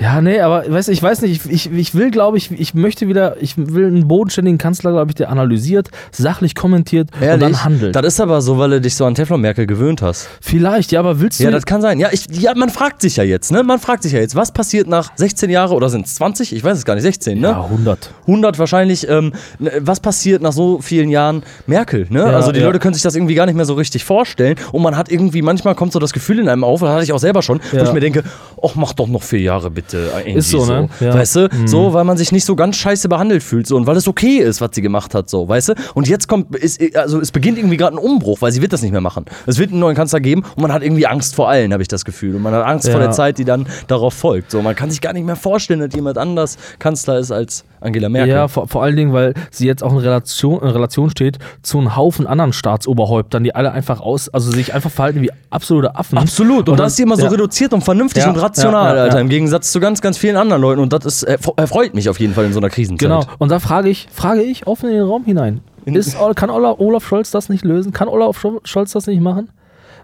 Ja, 0.00 0.22
nee, 0.22 0.40
aber 0.40 0.64
weißt, 0.66 0.88
ich 0.88 1.02
weiß 1.02 1.20
nicht, 1.20 1.44
ich, 1.44 1.52
ich, 1.52 1.72
ich 1.72 1.94
will, 1.94 2.10
glaube 2.10 2.38
ich, 2.38 2.50
ich 2.50 2.72
möchte 2.72 3.06
wieder, 3.06 3.36
ich 3.42 3.58
will 3.58 3.86
einen 3.86 4.08
bodenständigen 4.08 4.56
Kanzler, 4.56 4.92
glaube 4.92 5.10
ich, 5.10 5.14
der 5.14 5.28
analysiert, 5.28 5.90
sachlich 6.10 6.54
kommentiert 6.54 7.10
und 7.20 7.42
dann 7.42 7.62
handelt. 7.64 7.94
Das 7.94 8.06
ist 8.06 8.18
aber 8.18 8.40
so, 8.40 8.56
weil 8.56 8.70
du 8.70 8.80
dich 8.80 8.94
so 8.94 9.04
an 9.04 9.14
Teflon 9.14 9.42
Merkel 9.42 9.66
gewöhnt 9.66 10.00
hast. 10.00 10.26
Vielleicht, 10.40 10.92
ja, 10.92 11.00
aber 11.00 11.20
willst 11.20 11.38
du. 11.38 11.44
Ja, 11.44 11.50
das 11.50 11.66
kann 11.66 11.82
sein. 11.82 12.00
Ja, 12.00 12.08
ich, 12.12 12.24
ja, 12.30 12.54
man 12.54 12.70
fragt 12.70 13.02
sich 13.02 13.16
ja 13.16 13.24
jetzt, 13.24 13.52
ne? 13.52 13.62
Man 13.62 13.78
fragt 13.78 14.02
sich 14.02 14.12
ja 14.12 14.20
jetzt, 14.20 14.34
was 14.36 14.52
passiert 14.52 14.88
nach 14.88 15.10
16 15.16 15.50
Jahren 15.50 15.72
oder 15.72 15.90
sind 15.90 16.06
es 16.06 16.14
20? 16.14 16.54
Ich 16.54 16.64
weiß 16.64 16.78
es 16.78 16.86
gar 16.86 16.94
nicht, 16.94 17.02
16, 17.02 17.38
ne? 17.38 17.48
ja, 17.48 17.62
100. 17.62 18.10
100 18.22 18.58
wahrscheinlich. 18.58 19.06
Ähm, 19.06 19.34
ne, 19.58 19.70
was 19.80 20.00
passiert 20.00 20.40
nach 20.40 20.52
so 20.52 20.80
vielen 20.80 21.10
Jahren 21.10 21.42
Merkel? 21.66 22.06
Ne? 22.08 22.20
Ja, 22.20 22.36
also 22.36 22.52
die 22.52 22.60
ja. 22.60 22.66
Leute 22.66 22.78
können 22.78 22.94
sich 22.94 23.02
das 23.02 23.14
irgendwie 23.16 23.34
gar 23.34 23.44
nicht 23.44 23.56
mehr 23.56 23.66
so 23.66 23.74
richtig 23.74 24.04
vorstellen. 24.04 24.56
Und 24.72 24.80
man 24.80 24.89
hat 24.96 25.10
irgendwie, 25.10 25.42
manchmal 25.42 25.74
kommt 25.74 25.92
so 25.92 25.98
das 25.98 26.12
Gefühl 26.12 26.38
in 26.38 26.48
einem 26.48 26.64
auf, 26.64 26.80
das 26.80 26.90
hatte 26.90 27.04
ich 27.04 27.12
auch 27.12 27.18
selber 27.18 27.42
schon, 27.42 27.60
wo 27.70 27.76
Ja. 27.76 27.84
ich 27.84 27.92
mir 27.92 28.00
denke, 28.00 28.22
ach, 28.62 28.74
mach 28.74 28.92
doch 28.92 29.06
noch 29.08 29.22
vier 29.22 29.40
Jahre 29.40 29.70
bitte. 29.70 30.10
Ist 30.26 30.50
so, 30.50 30.64
ne? 30.66 30.88
Ja. 31.00 31.14
Weißt 31.14 31.36
du? 31.36 31.48
So, 31.66 31.92
weil 31.94 32.04
man 32.04 32.16
sich 32.16 32.32
nicht 32.32 32.44
so 32.44 32.56
ganz 32.56 32.76
scheiße 32.76 33.08
behandelt 33.08 33.42
fühlt. 33.42 33.66
So, 33.66 33.76
und 33.76 33.86
weil 33.86 33.96
es 33.96 34.08
okay 34.08 34.38
ist, 34.38 34.60
was 34.60 34.70
sie 34.72 34.82
gemacht 34.82 35.14
hat, 35.14 35.28
so, 35.30 35.48
weißt 35.48 35.70
du? 35.70 35.74
Und 35.94 36.08
jetzt 36.08 36.28
kommt, 36.28 36.54
ist, 36.56 36.80
also 36.96 37.20
es 37.20 37.30
beginnt 37.32 37.58
irgendwie 37.58 37.76
gerade 37.76 37.96
ein 37.96 37.98
Umbruch, 37.98 38.40
weil 38.40 38.52
sie 38.52 38.62
wird 38.62 38.72
das 38.72 38.82
nicht 38.82 38.92
mehr 38.92 39.00
machen. 39.00 39.24
Es 39.46 39.58
wird 39.58 39.70
einen 39.70 39.80
neuen 39.80 39.96
Kanzler 39.96 40.20
geben 40.20 40.42
und 40.56 40.62
man 40.62 40.72
hat 40.72 40.82
irgendwie 40.82 41.06
Angst 41.06 41.34
vor 41.34 41.48
allen, 41.48 41.72
habe 41.72 41.82
ich 41.82 41.88
das 41.88 42.04
Gefühl. 42.04 42.34
Und 42.36 42.42
man 42.42 42.52
hat 42.54 42.64
Angst 42.64 42.88
vor 42.88 43.00
Ja. 43.00 43.06
der 43.06 43.10
Zeit, 43.12 43.38
die 43.38 43.44
dann 43.44 43.66
darauf 43.86 44.14
folgt. 44.14 44.50
So, 44.50 44.62
man 44.62 44.74
kann 44.74 44.90
sich 44.90 45.00
gar 45.00 45.12
nicht 45.12 45.24
mehr 45.26 45.36
vorstellen, 45.36 45.80
dass 45.80 45.94
jemand 45.94 46.18
anders 46.18 46.56
Kanzler 46.78 47.18
ist 47.18 47.30
als 47.30 47.64
Angela 47.82 48.08
Merkel. 48.08 48.34
Ja, 48.34 48.48
vor, 48.48 48.68
vor 48.68 48.82
allen 48.82 48.96
Dingen, 48.96 49.12
weil 49.12 49.34
sie 49.50 49.66
jetzt 49.66 49.82
auch 49.82 49.92
in 49.92 49.98
Relation, 49.98 50.60
in 50.62 50.68
Relation 50.68 51.08
steht 51.10 51.38
zu 51.62 51.78
einem 51.78 51.96
Haufen 51.96 52.26
anderen 52.26 52.52
Staatsoberhäuptern, 52.52 53.44
die 53.44 53.54
alle 53.54 53.72
einfach 53.72 54.00
aus, 54.00 54.28
also 54.28 54.50
sich 54.50 54.74
einfach 54.74 54.79
verhalten 54.88 55.20
wie 55.20 55.30
absolute 55.50 55.94
Affen. 55.94 56.16
Absolut. 56.16 56.68
Und, 56.68 56.78
dann- 56.78 56.86
das 56.86 56.94
ist 56.94 57.00
immer 57.00 57.16
so 57.16 57.24
ja. 57.24 57.28
reduziert 57.30 57.74
und 57.74 57.82
vernünftig 57.84 58.22
Ja, 58.22 58.30
und 58.30 58.36
rational, 58.36 58.96
ja, 58.96 59.02
Alter. 59.02 59.20
Im 59.20 59.28
Gegensatz 59.28 59.70
zu 59.72 59.80
ganz, 59.80 60.00
ganz 60.00 60.16
vielen 60.16 60.36
anderen 60.36 60.62
Leuten. 60.62 60.80
Und 60.80 60.92
das 60.92 61.04
ist, 61.04 61.28
erfre- 61.28 61.58
erfreut 61.58 61.94
mich 61.94 62.08
auf 62.08 62.18
jeden 62.20 62.32
Fall 62.34 62.46
in 62.46 62.52
so 62.52 62.60
einer 62.60 62.70
Krisenzeit. 62.70 63.08
Genau. 63.08 63.24
Und 63.38 63.50
da 63.50 63.58
frage 63.58 63.90
ich, 63.90 64.08
frage 64.12 64.42
ich 64.42 64.66
offen 64.66 64.88
in 64.88 64.94
den 64.96 65.04
Raum 65.04 65.24
hinein. 65.24 65.60
Ist, 65.84 66.16
kann 66.36 66.50
Olaf, 66.50 67.04
Scholz 67.06 67.30
das 67.30 67.48
nicht 67.48 67.64
lösen? 67.64 67.92
Kann 67.92 68.06
Olaf 68.08 68.38
Scho- 68.38 68.60
Scholz 68.64 68.92
das 68.92 69.06
nicht 69.06 69.20
machen? 69.20 69.48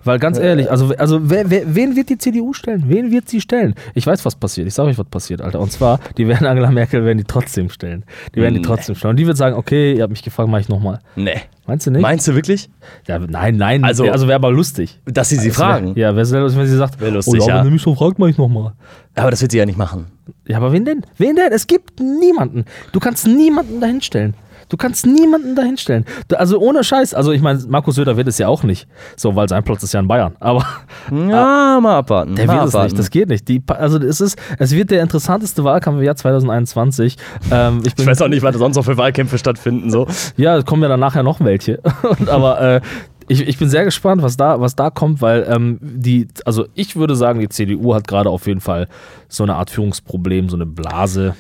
Weil 0.05 0.19
ganz 0.20 0.38
ehrlich, 0.38 0.70
also, 0.70 0.93
also 0.99 1.19
wer, 1.31 1.50
wer, 1.50 1.75
wen 1.75 1.96
wird 1.96 2.08
die 2.11 2.19
CDU 2.19 2.52
stellen? 2.52 2.84
Wen 2.87 3.11
wird 3.11 3.29
sie 3.29 3.40
stellen? 3.40 3.75
Ich 3.94 4.06
weiß, 4.06 4.25
was 4.25 4.37
passiert. 4.37 4.69
Ich 4.69 4.75
sage 4.75 4.88
euch, 4.90 4.99
was 4.99 5.06
passiert, 5.06 5.40
Alter. 5.40 5.58
Und 5.58 5.72
zwar, 5.72 5.99
die 6.17 6.29
werden 6.29 6.46
Angela 6.46 6.70
Merkel 6.70 7.05
werden 7.05 7.19
die 7.19 7.25
trotzdem 7.25 7.70
stellen. 7.70 8.05
Die 8.34 8.40
werden 8.40 8.55
die 8.55 8.62
trotzdem 8.62 8.94
stellen. 8.94 9.11
Und 9.11 9.17
die 9.17 9.26
wird 9.26 9.37
sagen, 9.37 9.56
okay, 9.56 9.94
ihr 9.94 10.02
habt 10.02 10.12
mich 10.12 10.22
gefragt, 10.22 10.49
mache 10.49 10.61
ich 10.61 10.69
nochmal. 10.69 11.00
Nee. 11.17 11.40
Meinst 11.67 11.87
du 11.87 11.91
nicht? 11.91 12.03
Meinst 12.03 12.29
du 12.29 12.35
wirklich, 12.35 12.69
ja, 13.09 13.19
nein, 13.19 13.57
nein. 13.57 13.85
Also- 13.85 14.05
Also, 14.05 14.13
also 14.13 14.27
wäre 14.29 14.37
aber 14.37 14.53
lustig. 14.53 15.01
dass 15.05 15.29
sie 15.31 15.37
sie 15.37 15.51
fragen? 15.51 15.95
Ja, 15.97 16.15
wäre 16.15 16.25
sehr 16.25 16.41
lustig, 16.41 16.61
wenn 16.61 16.67
sie 16.69 16.77
sagt, 16.77 17.01
Wär 17.01 17.11
lustig, 17.11 17.41
oh, 17.43 17.47
ja, 17.47 17.49
ja. 17.49 17.59
wenn 17.59 17.65
du 17.67 17.71
mich 17.73 17.83
so 17.83 17.95
fragt, 17.95 18.19
mache 18.19 18.31
ich 18.31 18.39
nochmal. 18.39 18.73
Aber 19.15 19.31
das 19.31 19.41
wird 19.43 19.51
sie 19.53 19.59
ja 19.59 19.67
nicht 19.67 19.79
machen. 19.79 20.07
Ja, 20.47 20.59
aber 20.59 20.73
wen 20.73 20.85
denn? 20.85 21.03
Wen 21.19 21.35
denn? 21.37 21.51
Es 21.53 21.67
gibt 21.67 21.99
niemanden. 22.01 22.65
Du 22.93 23.01
kannst 23.01 23.27
niemanden 23.27 23.81
dahinstellen. 23.81 24.35
Du 24.69 24.77
kannst 24.77 25.07
niemanden 25.07 25.55
dahinstellen. 25.55 26.05
Da- 26.29 26.37
Also 26.37 26.59
ohne 26.59 26.83
Scheiß. 26.85 27.15
Also 27.15 27.33
ich 27.33 27.41
meine, 27.41 27.61
Markus 27.69 27.95
Söder 27.97 28.17
wird 28.17 28.29
es 28.29 28.39
ja 28.39 28.49
auch 28.49 28.63
nicht. 28.63 28.89
So, 29.17 29.37
weil 29.37 29.49
sein 29.49 29.63
Platz 29.65 29.83
ist 29.83 29.93
ja 29.95 30.01
in 30.01 30.09
Bayern. 30.09 30.35
Aber 30.41 30.65
Ja, 31.11 31.79
mal 31.83 31.99
abwarten. 31.99 32.35
der 32.35 32.47
mal 32.47 32.59
wird 32.65 32.75
es 32.75 32.83
nicht. 32.83 32.99
Das 32.99 33.11
geht 33.11 33.29
nicht. 33.29 33.47
Die, 33.49 33.63
also 33.69 33.99
es 33.99 34.21
ist, 34.21 34.39
es 34.59 34.73
wird 34.73 34.91
der 34.91 35.03
interessanteste 35.03 35.63
Wahlkampf 35.65 35.99
im 35.99 36.05
Jahr 36.05 36.17
2021. 36.17 37.17
Ähm, 37.51 37.82
ich 37.85 37.93
ich 37.99 38.06
weiß 38.06 38.23
auch 38.23 38.29
nicht, 38.29 38.43
was 38.43 38.56
sonst 38.56 38.77
noch 38.77 38.85
für 38.85 38.96
Wahlkämpfe 38.96 39.39
stattfinden. 39.39 39.91
So. 39.91 40.06
Ja, 40.37 40.56
es 40.56 40.65
kommen 40.65 40.82
ja 40.82 40.89
dann 40.89 41.01
nachher 41.01 41.23
noch 41.23 41.41
welche. 41.41 41.81
Und, 42.19 42.29
aber 42.29 42.61
äh, 42.61 42.81
ich, 43.29 43.46
ich 43.46 43.58
bin 43.58 43.69
sehr 43.69 43.85
gespannt, 43.85 44.23
was 44.23 44.37
da, 44.37 44.61
was 44.61 44.77
da 44.77 44.91
kommt, 44.91 45.20
weil 45.20 45.46
ähm, 45.49 45.79
die, 45.81 46.29
also 46.44 46.67
ich 46.75 46.94
würde 46.96 47.17
sagen, 47.17 47.41
die 47.41 47.49
CDU 47.49 47.94
hat 47.94 48.06
gerade 48.06 48.31
auf 48.31 48.46
jeden 48.46 48.61
Fall 48.61 48.87
so 49.29 49.43
eine 49.43 49.56
Art 49.56 49.70
Führungsproblem, 49.70 50.49
so 50.49 50.56
eine 50.56 50.67
Blase. 50.67 51.35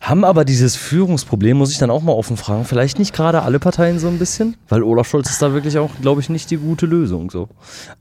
Haben 0.00 0.24
aber 0.24 0.44
dieses 0.44 0.76
Führungsproblem, 0.76 1.56
muss 1.56 1.72
ich 1.72 1.78
dann 1.78 1.90
auch 1.90 2.02
mal 2.02 2.12
offen 2.12 2.36
fragen, 2.36 2.64
vielleicht 2.64 2.98
nicht 2.98 3.12
gerade 3.12 3.42
alle 3.42 3.58
Parteien 3.58 3.98
so 3.98 4.06
ein 4.06 4.18
bisschen? 4.18 4.56
Weil 4.68 4.82
Olaf 4.82 5.08
Scholz 5.08 5.28
ist 5.28 5.42
da 5.42 5.52
wirklich 5.52 5.76
auch, 5.78 5.90
glaube 6.00 6.20
ich, 6.20 6.28
nicht 6.28 6.50
die 6.50 6.56
gute 6.56 6.86
Lösung. 6.86 7.30
So. 7.30 7.48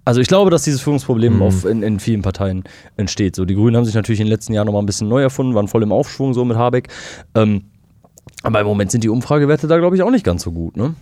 Also 0.06 0.22
ich 0.22 0.28
glaube, 0.28 0.52
dass 0.52 0.64
dieses 0.64 0.82
Führungsproblem 0.82 1.42
auf, 1.42 1.66
in, 1.66 1.82
in 1.82 2.00
vielen 2.00 2.22
Parteien 2.22 2.64
entsteht. 2.98 3.36
So, 3.36 3.46
die 3.46 3.56
Grünen 3.56 3.76
haben 3.76 3.86
sich 3.86 3.96
natürlich 3.96 4.20
in 4.20 4.28
den 4.28 4.32
letzten 4.32 4.54
Jahren 4.54 4.68
nochmal 4.68 4.84
ein 4.84 4.86
bisschen 4.86 5.08
neu 5.08 5.22
erfunden, 5.22 5.56
waren 5.56 5.68
voll 5.68 5.84
im 5.84 5.92
Aufschwung 5.92 6.34
so 6.34 6.46
mit 6.46 6.56
Habeck. 6.56 6.90
Ähm, 7.34 7.64
aber 8.44 8.62
im 8.62 8.68
Moment 8.68 8.92
sind 8.92 9.04
die 9.04 9.10
Umfragewerte 9.10 9.68
da, 9.68 9.78
glaube 9.78 9.96
ich, 9.96 10.04
auch 10.04 10.12
nicht 10.12 10.24
ganz 10.24 10.44
so 10.44 10.52
gut. 10.52 10.78
Ne? 10.78 10.94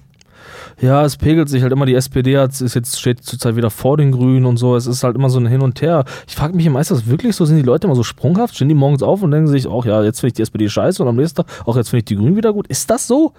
Ja, 0.82 1.04
es 1.06 1.18
pegelt 1.18 1.50
sich 1.50 1.64
halt 1.64 1.72
immer. 1.72 1.86
Die 1.86 1.96
SPD 1.96 2.38
hat, 2.38 2.60
ist 2.60 2.74
jetzt, 2.74 3.00
steht 3.00 3.24
zurzeit 3.24 3.56
wieder 3.56 3.70
vor 3.70 3.98
den 3.98 4.12
Grünen 4.12 4.46
und 4.46 4.58
so. 4.58 4.76
Es 4.76 4.88
ist 4.88 5.04
halt 5.04 5.16
immer 5.16 5.30
so 5.30 5.40
ein 5.40 5.48
Hin 5.48 5.62
und 5.62 5.82
Her. 5.82 6.06
Ich 6.28 6.36
frage 6.36 6.56
mich 6.56 6.66
immer, 6.66 6.82
ist 6.82 6.92
das 6.92 7.08
wirklich 7.08 7.36
so? 7.36 7.46
Sind 7.46 7.58
die 7.58 7.64
Leute 7.64 7.88
immer 7.88 7.96
so 7.96 8.04
sprunghaft? 8.04 8.56
Stehen 8.56 8.70
die 8.70 8.76
morgens 8.76 9.04
auf 9.04 9.22
und 9.22 9.32
denken 9.32 9.48
sich, 9.48 9.68
ach 9.68 9.86
ja, 9.86 10.04
jetzt 10.04 10.20
finde 10.20 10.30
ich 10.30 10.34
die 10.34 10.42
SPD 10.42 10.70
scheiße 10.70 11.02
und 11.02 11.10
am 11.10 11.16
nächsten 11.16 11.44
Tag, 11.44 11.48
auch 11.66 11.76
jetzt 11.76 11.90
finde 11.90 12.00
ich 12.00 12.06
die 12.06 12.16
Grünen 12.16 12.36
wieder 12.36 12.54
gut? 12.54 12.68
Ist 12.68 12.90
das 12.90 13.08
so? 13.08 13.34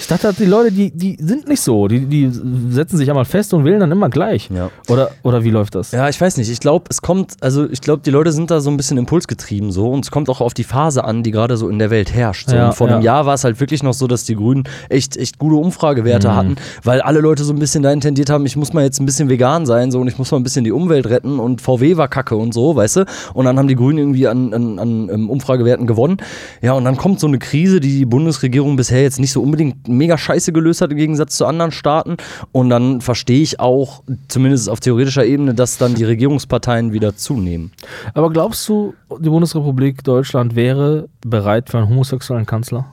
Ich 0.00 0.08
dachte, 0.08 0.34
die 0.36 0.46
Leute, 0.46 0.72
die, 0.72 0.90
die 0.90 1.16
sind 1.20 1.46
nicht 1.46 1.60
so. 1.60 1.86
Die, 1.86 2.06
die 2.06 2.28
setzen 2.70 2.96
sich 2.96 3.08
einmal 3.08 3.24
fest 3.24 3.54
und 3.54 3.64
wählen 3.64 3.78
dann 3.78 3.92
immer 3.92 4.10
gleich. 4.10 4.50
Ja. 4.52 4.70
Oder, 4.88 5.12
oder 5.22 5.44
wie 5.44 5.50
läuft 5.50 5.76
das? 5.76 5.92
Ja, 5.92 6.08
ich 6.08 6.20
weiß 6.20 6.38
nicht. 6.38 6.50
Ich 6.50 6.58
glaube, 6.58 6.86
es 6.90 7.02
kommt, 7.02 7.34
also 7.40 7.70
ich 7.70 7.80
glaube, 7.80 8.02
die 8.04 8.10
Leute 8.10 8.32
sind 8.32 8.50
da 8.50 8.60
so 8.60 8.70
ein 8.70 8.76
bisschen 8.76 8.98
impulsgetrieben 8.98 9.70
so 9.70 9.90
und 9.90 10.04
es 10.04 10.10
kommt 10.10 10.28
auch 10.28 10.40
auf 10.40 10.54
die 10.54 10.64
Phase 10.64 11.04
an, 11.04 11.22
die 11.22 11.30
gerade 11.30 11.56
so 11.56 11.68
in 11.68 11.78
der 11.78 11.90
Welt 11.90 12.12
herrscht. 12.12 12.50
So. 12.50 12.56
Ja, 12.56 12.72
vor 12.72 12.88
einem 12.88 13.02
ja. 13.02 13.14
Jahr 13.14 13.26
war 13.26 13.34
es 13.34 13.44
halt 13.44 13.60
wirklich 13.60 13.84
noch 13.84 13.94
so, 13.94 14.08
dass 14.08 14.24
die 14.24 14.34
Grünen 14.34 14.64
echt, 14.88 15.16
echt 15.16 15.38
gute 15.38 15.54
Umfragewerte 15.54 16.32
Krise 16.32 16.36
hatten, 16.36 16.56
weil 16.82 17.00
alle 17.00 17.20
Leute 17.20 17.44
so 17.44 17.52
ein 17.52 17.58
bisschen 17.58 17.82
dahin 17.82 18.00
tendiert 18.00 18.30
haben, 18.30 18.46
ich 18.46 18.56
muss 18.56 18.72
mal 18.72 18.84
jetzt 18.84 19.00
ein 19.00 19.06
bisschen 19.06 19.28
vegan 19.28 19.66
sein 19.66 19.90
so 19.90 20.00
und 20.00 20.08
ich 20.08 20.18
muss 20.18 20.30
mal 20.30 20.38
ein 20.38 20.42
bisschen 20.42 20.64
die 20.64 20.72
Umwelt 20.72 21.06
retten 21.06 21.38
und 21.38 21.60
VW 21.60 21.96
war 21.96 22.08
kacke 22.08 22.36
und 22.36 22.54
so, 22.54 22.76
weißt 22.76 22.96
du? 22.96 23.04
Und 23.34 23.44
dann 23.44 23.58
haben 23.58 23.68
die 23.68 23.74
Grünen 23.74 23.98
irgendwie 23.98 24.26
an, 24.26 24.52
an, 24.54 24.78
an 24.78 25.08
ähm, 25.10 25.30
Umfragewerten 25.30 25.86
gewonnen. 25.86 26.18
Ja, 26.60 26.72
und 26.72 26.84
dann 26.84 26.96
kommt 26.96 27.20
so 27.20 27.26
eine 27.26 27.38
Krise, 27.38 27.80
die 27.80 27.98
die 27.98 28.06
Bundesregierung 28.06 28.76
bisher 28.76 29.02
jetzt 29.02 29.20
nicht 29.20 29.32
so 29.32 29.42
unbedingt 29.42 29.61
mega 29.86 30.18
scheiße 30.18 30.52
gelöst 30.52 30.80
hat 30.80 30.90
im 30.90 30.96
Gegensatz 30.98 31.36
zu 31.36 31.46
anderen 31.46 31.72
Staaten. 31.72 32.16
Und 32.52 32.70
dann 32.70 33.00
verstehe 33.00 33.40
ich 33.42 33.60
auch, 33.60 34.02
zumindest 34.28 34.68
auf 34.68 34.80
theoretischer 34.80 35.24
Ebene, 35.24 35.54
dass 35.54 35.78
dann 35.78 35.94
die 35.94 36.04
Regierungsparteien 36.04 36.92
wieder 36.92 37.16
zunehmen. 37.16 37.72
Aber 38.14 38.30
glaubst 38.30 38.68
du, 38.68 38.94
die 39.18 39.28
Bundesrepublik 39.28 40.04
Deutschland 40.04 40.54
wäre 40.56 41.08
bereit 41.26 41.70
für 41.70 41.78
einen 41.78 41.88
homosexuellen 41.88 42.46
Kanzler? 42.46 42.86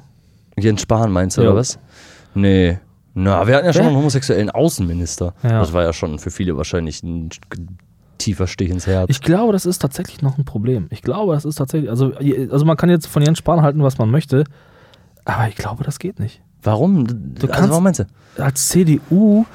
Jens 0.58 0.82
Spahn 0.82 1.12
meinst 1.12 1.38
du, 1.38 1.42
Ja. 1.42 1.50
oder 1.50 1.60
was? 1.60 1.80
Nee. 2.34 2.78
Na, 3.14 3.48
wir 3.48 3.56
hatten 3.56 3.66
ja 3.66 3.74
schon 3.74 3.82
Wer? 3.82 3.90
einen 3.90 3.98
homosexuellen 3.98 4.50
Außenminister. 4.50 5.34
Ja. 5.44 5.60
Das 5.60 5.74
war 5.74 5.84
ja 5.84 5.94
schon 5.94 6.20
für 6.20 6.32
viele 6.32 6.56
wahrscheinlich 6.58 7.02
ein 7.04 7.30
tiefer 8.18 8.48
Stich 8.48 8.70
ins 8.70 8.86
Herz. 8.86 9.08
Ich 9.10 9.22
glaube, 9.22 9.54
das 9.54 9.66
ist 9.66 9.80
tatsächlich 9.80 10.22
noch 10.22 10.38
ein 10.38 10.46
Problem. 10.46 10.88
Ich 10.92 11.02
glaube, 11.02 11.34
das 11.34 11.46
ist 11.46 11.56
tatsächlich, 11.56 11.90
also, 11.90 12.12
also 12.52 12.66
man 12.66 12.78
kann 12.78 12.90
jetzt 12.90 13.08
von 13.08 13.22
Jens 13.24 13.38
Spahn 13.40 13.62
halten, 13.62 13.82
was 13.82 13.98
man 13.98 14.12
möchte, 14.12 14.44
aber 15.26 15.48
ich 15.48 15.56
glaube, 15.56 15.84
das 15.84 16.00
geht 16.00 16.20
nicht. 16.20 16.42
Warum? 16.64 17.06
Du 17.08 17.14
also, 17.42 17.48
kannst- 17.48 17.70
warum 17.70 17.84
meinst 17.84 18.00
du? 18.02 18.06
Als 18.44 18.70
CDU, 18.70 19.46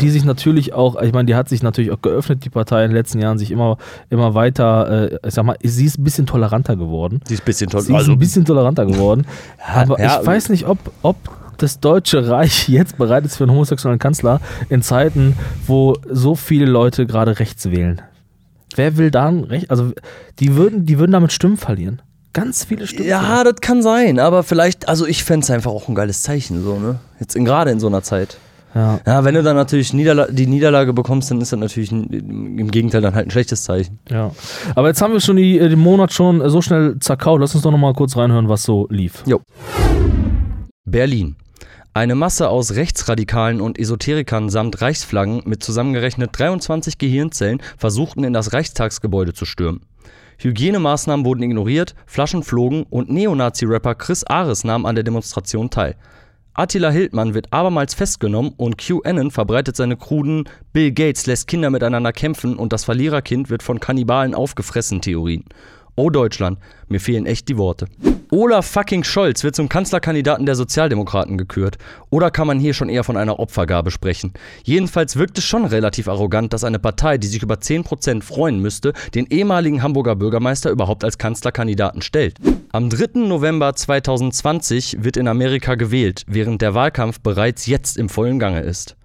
die 0.00 0.08
sich 0.10 0.24
natürlich 0.24 0.72
auch, 0.72 1.00
ich 1.02 1.12
meine, 1.12 1.26
die 1.26 1.34
hat 1.34 1.48
sich 1.48 1.62
natürlich 1.62 1.90
auch 1.90 2.00
geöffnet, 2.00 2.44
die 2.44 2.50
Partei 2.50 2.84
in 2.84 2.90
den 2.90 2.96
letzten 2.96 3.18
Jahren, 3.20 3.38
sich 3.38 3.50
immer, 3.50 3.76
immer 4.08 4.34
weiter, 4.34 5.12
äh, 5.12 5.18
ich 5.26 5.34
sag 5.34 5.44
mal, 5.44 5.56
sie 5.62 5.84
ist 5.84 5.98
ein 5.98 6.04
bisschen 6.04 6.26
toleranter 6.26 6.76
geworden. 6.76 7.20
Sie 7.26 7.34
ist 7.34 7.42
ein 7.42 7.44
bisschen 7.44 7.68
toll. 7.70 7.80
Sie 7.82 7.92
ist 7.92 7.98
Also, 7.98 8.12
ein 8.12 8.18
bisschen 8.18 8.44
toleranter 8.44 8.86
geworden. 8.86 9.26
Ja, 9.58 9.82
aber 9.82 10.00
ja, 10.00 10.20
ich 10.20 10.26
weiß 10.26 10.48
nicht, 10.50 10.66
ob, 10.66 10.78
ob 11.02 11.16
das 11.58 11.80
Deutsche 11.80 12.28
Reich 12.28 12.68
jetzt 12.68 12.96
bereit 12.98 13.24
ist 13.24 13.36
für 13.36 13.44
einen 13.44 13.52
homosexuellen 13.52 13.98
Kanzler 13.98 14.40
in 14.68 14.80
Zeiten, 14.82 15.36
wo 15.66 15.96
so 16.10 16.34
viele 16.34 16.66
Leute 16.66 17.06
gerade 17.06 17.38
rechts 17.38 17.66
wählen. 17.70 18.00
Wer 18.76 18.96
will 18.96 19.10
dann 19.10 19.44
recht? 19.44 19.70
Also, 19.70 19.92
die 20.40 20.56
würden, 20.56 20.86
die 20.86 20.98
würden 20.98 21.12
damit 21.12 21.32
Stimmen 21.32 21.56
verlieren. 21.56 22.00
Ganz 22.34 22.64
viele 22.64 22.86
Stimmen. 22.86 23.08
ja, 23.08 23.44
das 23.44 23.60
kann 23.62 23.82
sein, 23.82 24.18
aber 24.18 24.42
vielleicht, 24.42 24.88
also 24.88 25.06
ich 25.06 25.24
fände 25.24 25.44
es 25.44 25.50
einfach 25.50 25.70
auch 25.70 25.88
ein 25.88 25.94
geiles 25.94 26.22
Zeichen, 26.22 26.62
so, 26.62 26.78
ne? 26.78 26.98
Jetzt 27.20 27.34
gerade 27.34 27.70
in 27.70 27.80
so 27.80 27.86
einer 27.86 28.02
Zeit. 28.02 28.36
Ja. 28.74 28.98
Ja, 29.06 29.24
wenn 29.24 29.36
du 29.36 29.42
dann 29.44 29.54
natürlich 29.54 29.92
Niederla 29.92 30.26
die 30.28 30.48
Niederlage 30.48 30.92
bekommst, 30.92 31.30
dann 31.30 31.40
ist 31.40 31.52
das 31.52 31.60
natürlich 31.60 31.92
im 31.92 32.70
Gegenteil 32.72 33.00
dann 33.00 33.14
halt 33.14 33.28
ein 33.28 33.30
schlechtes 33.30 33.62
Zeichen. 33.62 34.00
ja. 34.10 34.32
Aber 34.74 34.88
jetzt 34.88 35.00
haben 35.00 35.12
wir 35.12 35.20
schon 35.20 35.36
die, 35.36 35.58
äh, 35.58 35.68
den 35.68 35.78
Monat 35.78 36.12
schon 36.12 36.40
äh, 36.40 36.50
so 36.50 36.60
schnell 36.60 36.98
zerkaut. 36.98 37.40
Lass 37.40 37.54
uns 37.54 37.62
doch 37.62 37.70
noch 37.70 37.78
mal 37.78 37.94
kurz 37.94 38.16
reinhören, 38.16 38.48
was 38.48 38.64
so 38.64 38.88
lief. 38.90 39.22
Jo. 39.26 39.40
Berlin. 40.84 41.36
Eine 41.96 42.16
Masse 42.16 42.48
aus 42.48 42.74
Rechtsradikalen 42.74 43.60
und 43.60 43.78
Esoterikern 43.78 44.50
samt 44.50 44.80
Reichsflaggen 44.80 45.42
mit 45.44 45.62
zusammengerechnet 45.62 46.30
23 46.32 46.98
Gehirnzellen 46.98 47.62
versuchten 47.78 48.24
in 48.24 48.32
das 48.32 48.52
Reichstagsgebäude 48.52 49.32
zu 49.32 49.44
stürmen. 49.44 49.82
Hygienemaßnahmen 50.38 51.24
wurden 51.24 51.42
ignoriert, 51.42 51.94
Flaschen 52.06 52.42
flogen 52.42 52.84
und 52.90 53.10
Neonazi-Rapper 53.10 53.94
Chris 53.94 54.24
Ares 54.24 54.64
nahm 54.64 54.86
an 54.86 54.94
der 54.94 55.04
Demonstration 55.04 55.70
teil. 55.70 55.96
Attila 56.56 56.90
Hildmann 56.90 57.34
wird 57.34 57.52
abermals 57.52 57.94
festgenommen 57.94 58.52
und 58.56 58.78
QAnon 58.78 59.32
verbreitet 59.32 59.74
seine 59.74 59.96
kruden 59.96 60.48
Bill 60.72 60.92
Gates 60.92 61.26
lässt 61.26 61.48
Kinder 61.48 61.68
miteinander 61.68 62.12
kämpfen 62.12 62.56
und 62.56 62.72
das 62.72 62.84
Verliererkind 62.84 63.50
wird 63.50 63.64
von 63.64 63.80
Kannibalen 63.80 64.34
aufgefressen 64.36 65.00
Theorien. 65.00 65.44
Oh 65.96 66.10
Deutschland, 66.10 66.58
mir 66.88 66.98
fehlen 67.00 67.24
echt 67.26 67.48
die 67.48 67.56
Worte. 67.56 67.86
Olaf 68.30 68.66
fucking 68.66 69.04
Scholz 69.04 69.44
wird 69.44 69.54
zum 69.54 69.68
Kanzlerkandidaten 69.68 70.44
der 70.44 70.56
Sozialdemokraten 70.56 71.38
gekürt. 71.38 71.78
Oder 72.10 72.32
kann 72.32 72.48
man 72.48 72.58
hier 72.58 72.74
schon 72.74 72.88
eher 72.88 73.04
von 73.04 73.16
einer 73.16 73.38
Opfergabe 73.38 73.92
sprechen? 73.92 74.32
Jedenfalls 74.64 75.14
wirkt 75.14 75.38
es 75.38 75.44
schon 75.44 75.64
relativ 75.64 76.08
arrogant, 76.08 76.52
dass 76.52 76.64
eine 76.64 76.80
Partei, 76.80 77.16
die 77.16 77.28
sich 77.28 77.44
über 77.44 77.54
10% 77.54 78.24
freuen 78.24 78.58
müsste, 78.58 78.92
den 79.14 79.26
ehemaligen 79.26 79.84
Hamburger 79.84 80.16
Bürgermeister 80.16 80.70
überhaupt 80.70 81.04
als 81.04 81.16
Kanzlerkandidaten 81.16 82.02
stellt. 82.02 82.38
Am 82.72 82.90
3. 82.90 83.20
November 83.20 83.72
2020 83.72 85.04
wird 85.04 85.16
in 85.16 85.28
Amerika 85.28 85.76
gewählt, 85.76 86.24
während 86.26 86.60
der 86.60 86.74
Wahlkampf 86.74 87.20
bereits 87.20 87.66
jetzt 87.66 87.96
im 87.96 88.08
vollen 88.08 88.40
Gange 88.40 88.62
ist. 88.62 88.96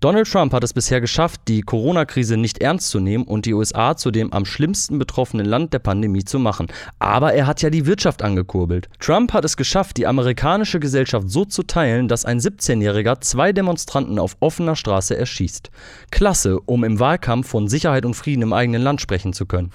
Donald 0.00 0.30
Trump 0.30 0.52
hat 0.52 0.62
es 0.62 0.74
bisher 0.74 1.00
geschafft, 1.00 1.40
die 1.48 1.62
Corona-Krise 1.62 2.36
nicht 2.36 2.58
ernst 2.58 2.90
zu 2.90 3.00
nehmen 3.00 3.24
und 3.24 3.46
die 3.46 3.54
USA 3.54 3.96
zu 3.96 4.10
dem 4.10 4.30
am 4.30 4.44
schlimmsten 4.44 4.98
betroffenen 4.98 5.46
Land 5.46 5.72
der 5.72 5.78
Pandemie 5.78 6.22
zu 6.22 6.38
machen. 6.38 6.66
Aber 6.98 7.32
er 7.32 7.46
hat 7.46 7.62
ja 7.62 7.70
die 7.70 7.86
Wirtschaft 7.86 8.22
angekurbelt. 8.22 8.90
Trump 9.00 9.32
hat 9.32 9.46
es 9.46 9.56
geschafft, 9.56 9.96
die 9.96 10.06
amerikanische 10.06 10.80
Gesellschaft 10.80 11.30
so 11.30 11.46
zu 11.46 11.62
teilen, 11.62 12.08
dass 12.08 12.26
ein 12.26 12.40
17-Jähriger 12.40 13.22
zwei 13.22 13.54
Demonstranten 13.54 14.18
auf 14.18 14.36
offener 14.40 14.76
Straße 14.76 15.16
erschießt. 15.16 15.70
Klasse, 16.10 16.60
um 16.60 16.84
im 16.84 17.00
Wahlkampf 17.00 17.48
von 17.48 17.66
Sicherheit 17.66 18.04
und 18.04 18.14
Frieden 18.14 18.42
im 18.42 18.52
eigenen 18.52 18.82
Land 18.82 19.00
sprechen 19.00 19.32
zu 19.32 19.46
können. 19.46 19.72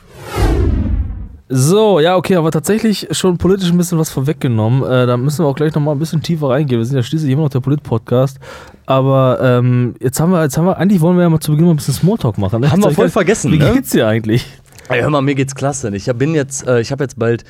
So, 1.53 1.99
ja, 1.99 2.15
okay, 2.15 2.37
aber 2.37 2.49
tatsächlich 2.49 3.09
schon 3.11 3.37
politisch 3.37 3.69
ein 3.71 3.77
bisschen 3.77 3.99
was 3.99 4.09
vorweggenommen. 4.09 4.83
Äh, 4.89 5.05
da 5.05 5.17
müssen 5.17 5.43
wir 5.43 5.49
auch 5.49 5.55
gleich 5.55 5.75
nochmal 5.75 5.93
ein 5.95 5.99
bisschen 5.99 6.21
tiefer 6.21 6.47
reingehen. 6.49 6.79
Wir 6.79 6.85
sind 6.85 6.95
ja 6.95 7.03
schließlich 7.03 7.29
immer 7.29 7.41
noch 7.43 7.49
der 7.49 7.59
Polit-Podcast. 7.59 8.39
Aber 8.85 9.37
ähm, 9.41 9.95
jetzt 9.99 10.21
haben 10.21 10.31
wir, 10.31 10.43
jetzt 10.43 10.57
haben 10.57 10.63
wir, 10.65 10.77
eigentlich 10.77 11.01
wollen 11.01 11.17
wir 11.17 11.23
ja 11.23 11.29
mal 11.29 11.41
zu 11.41 11.51
Beginn 11.51 11.65
mal 11.65 11.73
ein 11.73 11.75
bisschen 11.75 11.93
Smalltalk 11.93 12.37
machen. 12.37 12.61
Ne? 12.61 12.71
Haben 12.71 12.81
wir 12.81 12.91
voll 12.91 13.07
ich- 13.07 13.11
vergessen, 13.13 13.51
Wie 13.51 13.57
ne? 13.57 13.73
geht's 13.73 13.89
dir 13.89 14.07
eigentlich? 14.07 14.45
Ey, 14.87 15.01
hör 15.01 15.09
mal, 15.09 15.21
mir 15.21 15.35
geht's 15.35 15.53
klasse. 15.53 15.93
Ich 15.93 16.05
bin 16.13 16.33
jetzt, 16.35 16.65
äh, 16.67 16.79
ich 16.79 16.91
habe 16.93 17.03
jetzt 17.03 17.19
bald, 17.19 17.43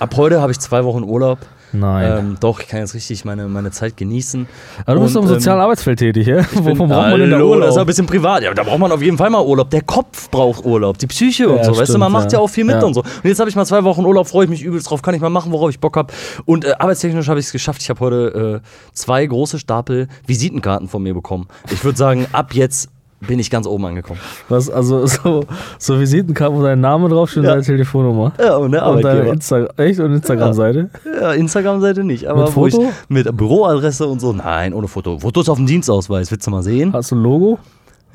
ab 0.00 0.16
heute 0.16 0.40
habe 0.40 0.50
ich 0.50 0.58
zwei 0.58 0.84
Wochen 0.84 1.04
Urlaub. 1.04 1.38
Nein. 1.72 2.18
Ähm, 2.18 2.36
doch, 2.40 2.60
ich 2.60 2.68
kann 2.68 2.80
jetzt 2.80 2.94
richtig 2.94 3.24
meine, 3.24 3.48
meine 3.48 3.70
Zeit 3.70 3.96
genießen. 3.96 4.46
aber 4.84 4.94
du 4.96 5.02
bist 5.02 5.16
und, 5.16 5.24
doch 5.24 5.30
im 5.30 5.34
sozialen 5.34 5.58
ähm, 5.58 5.64
Arbeitsfeld 5.64 5.98
tätig, 5.98 6.26
ja? 6.26 6.38
Wovon 6.54 6.88
braucht 6.88 7.10
man 7.10 7.20
denn 7.20 7.30
da 7.30 7.40
Urlaub? 7.40 7.66
Das 7.66 7.74
ist 7.74 7.80
ein 7.80 7.86
bisschen 7.86 8.06
privat. 8.06 8.42
Ja, 8.42 8.54
da 8.54 8.62
braucht 8.62 8.78
man 8.78 8.92
auf 8.92 9.02
jeden 9.02 9.18
Fall 9.18 9.30
mal 9.30 9.44
Urlaub. 9.44 9.70
Der 9.70 9.82
Kopf 9.82 10.30
braucht 10.30 10.64
Urlaub, 10.64 10.98
die 10.98 11.06
Psyche 11.06 11.48
und 11.48 11.56
Ja, 11.58 11.64
so. 11.64 11.70
weißt 11.72 11.80
du, 11.80 11.84
stimmt, 11.84 12.00
man 12.00 12.12
macht 12.12 12.32
ja 12.32 12.38
ja. 12.38 12.44
auch 12.44 12.48
viel 12.48 12.64
mit 12.64 12.76
Ja. 12.76 12.84
und 12.84 12.94
so. 12.94 13.00
Und 13.02 13.24
jetzt 13.24 13.38
habe 13.40 13.50
ich 13.50 13.56
mal 13.56 13.66
zwei 13.66 13.84
Wochen 13.84 14.04
Urlaub, 14.04 14.26
freue 14.26 14.44
ich 14.44 14.50
mich 14.50 14.62
übelst 14.62 14.90
drauf, 14.90 15.02
kann 15.02 15.14
ich 15.14 15.20
mal 15.20 15.30
machen, 15.30 15.52
worauf 15.52 15.70
ich 15.70 15.80
Bock 15.80 15.96
habe. 15.96 16.12
Und 16.44 16.64
äh, 16.64 16.74
arbeitstechnisch 16.78 17.28
habe 17.28 17.40
ich 17.40 17.46
es 17.46 17.52
geschafft. 17.52 17.82
Ich 17.82 17.90
habe 17.90 18.00
heute 18.00 18.62
äh, 18.62 18.68
zwei 18.92 19.26
große 19.26 19.58
Stapel 19.58 20.08
Visitenkarten 20.26 20.88
von 20.88 21.02
mir 21.02 21.14
bekommen. 21.14 21.48
Ich 21.70 21.84
würde 21.84 21.98
sagen, 21.98 22.26
ab 22.32 22.54
jetzt 22.54 22.88
bin 23.26 23.38
ich 23.38 23.50
ganz 23.50 23.66
oben 23.66 23.84
angekommen. 23.86 24.20
Was, 24.48 24.70
also 24.70 25.06
so, 25.06 25.44
so 25.78 26.00
Visitenkarten, 26.00 26.56
wo 26.58 26.62
dein 26.62 26.80
Name 26.80 27.08
draufsteht 27.08 27.38
und 27.40 27.44
Ja. 27.44 27.50
deine 27.52 27.62
Telefonnummer. 27.62 28.32
Ja, 28.38 28.56
und 28.56 28.74
Und 28.74 29.02
deine. 29.04 29.28
Insta 29.28 29.66
echt 29.76 30.00
und 30.00 30.12
Instagram-Seite. 30.14 30.90
Ja, 31.20 31.32
Instagram-Seite 31.32 32.04
nicht, 32.04 32.26
aber 32.26 32.44
Mit 32.44 32.50
Foto? 32.50 32.92
mit 33.08 33.36
Büroadresse 33.36 34.06
und 34.06 34.20
so. 34.20 34.32
Nein, 34.32 34.72
ohne 34.74 34.88
Foto. 34.88 35.18
Fotos 35.18 35.48
auf 35.48 35.56
dem 35.58 35.66
Dienstausweis, 35.66 36.30
willst 36.30 36.46
du 36.46 36.50
mal 36.50 36.62
sehen? 36.62 36.92
Hast 36.92 37.10
du 37.10 37.16
ein 37.16 37.22
Logo? 37.22 37.58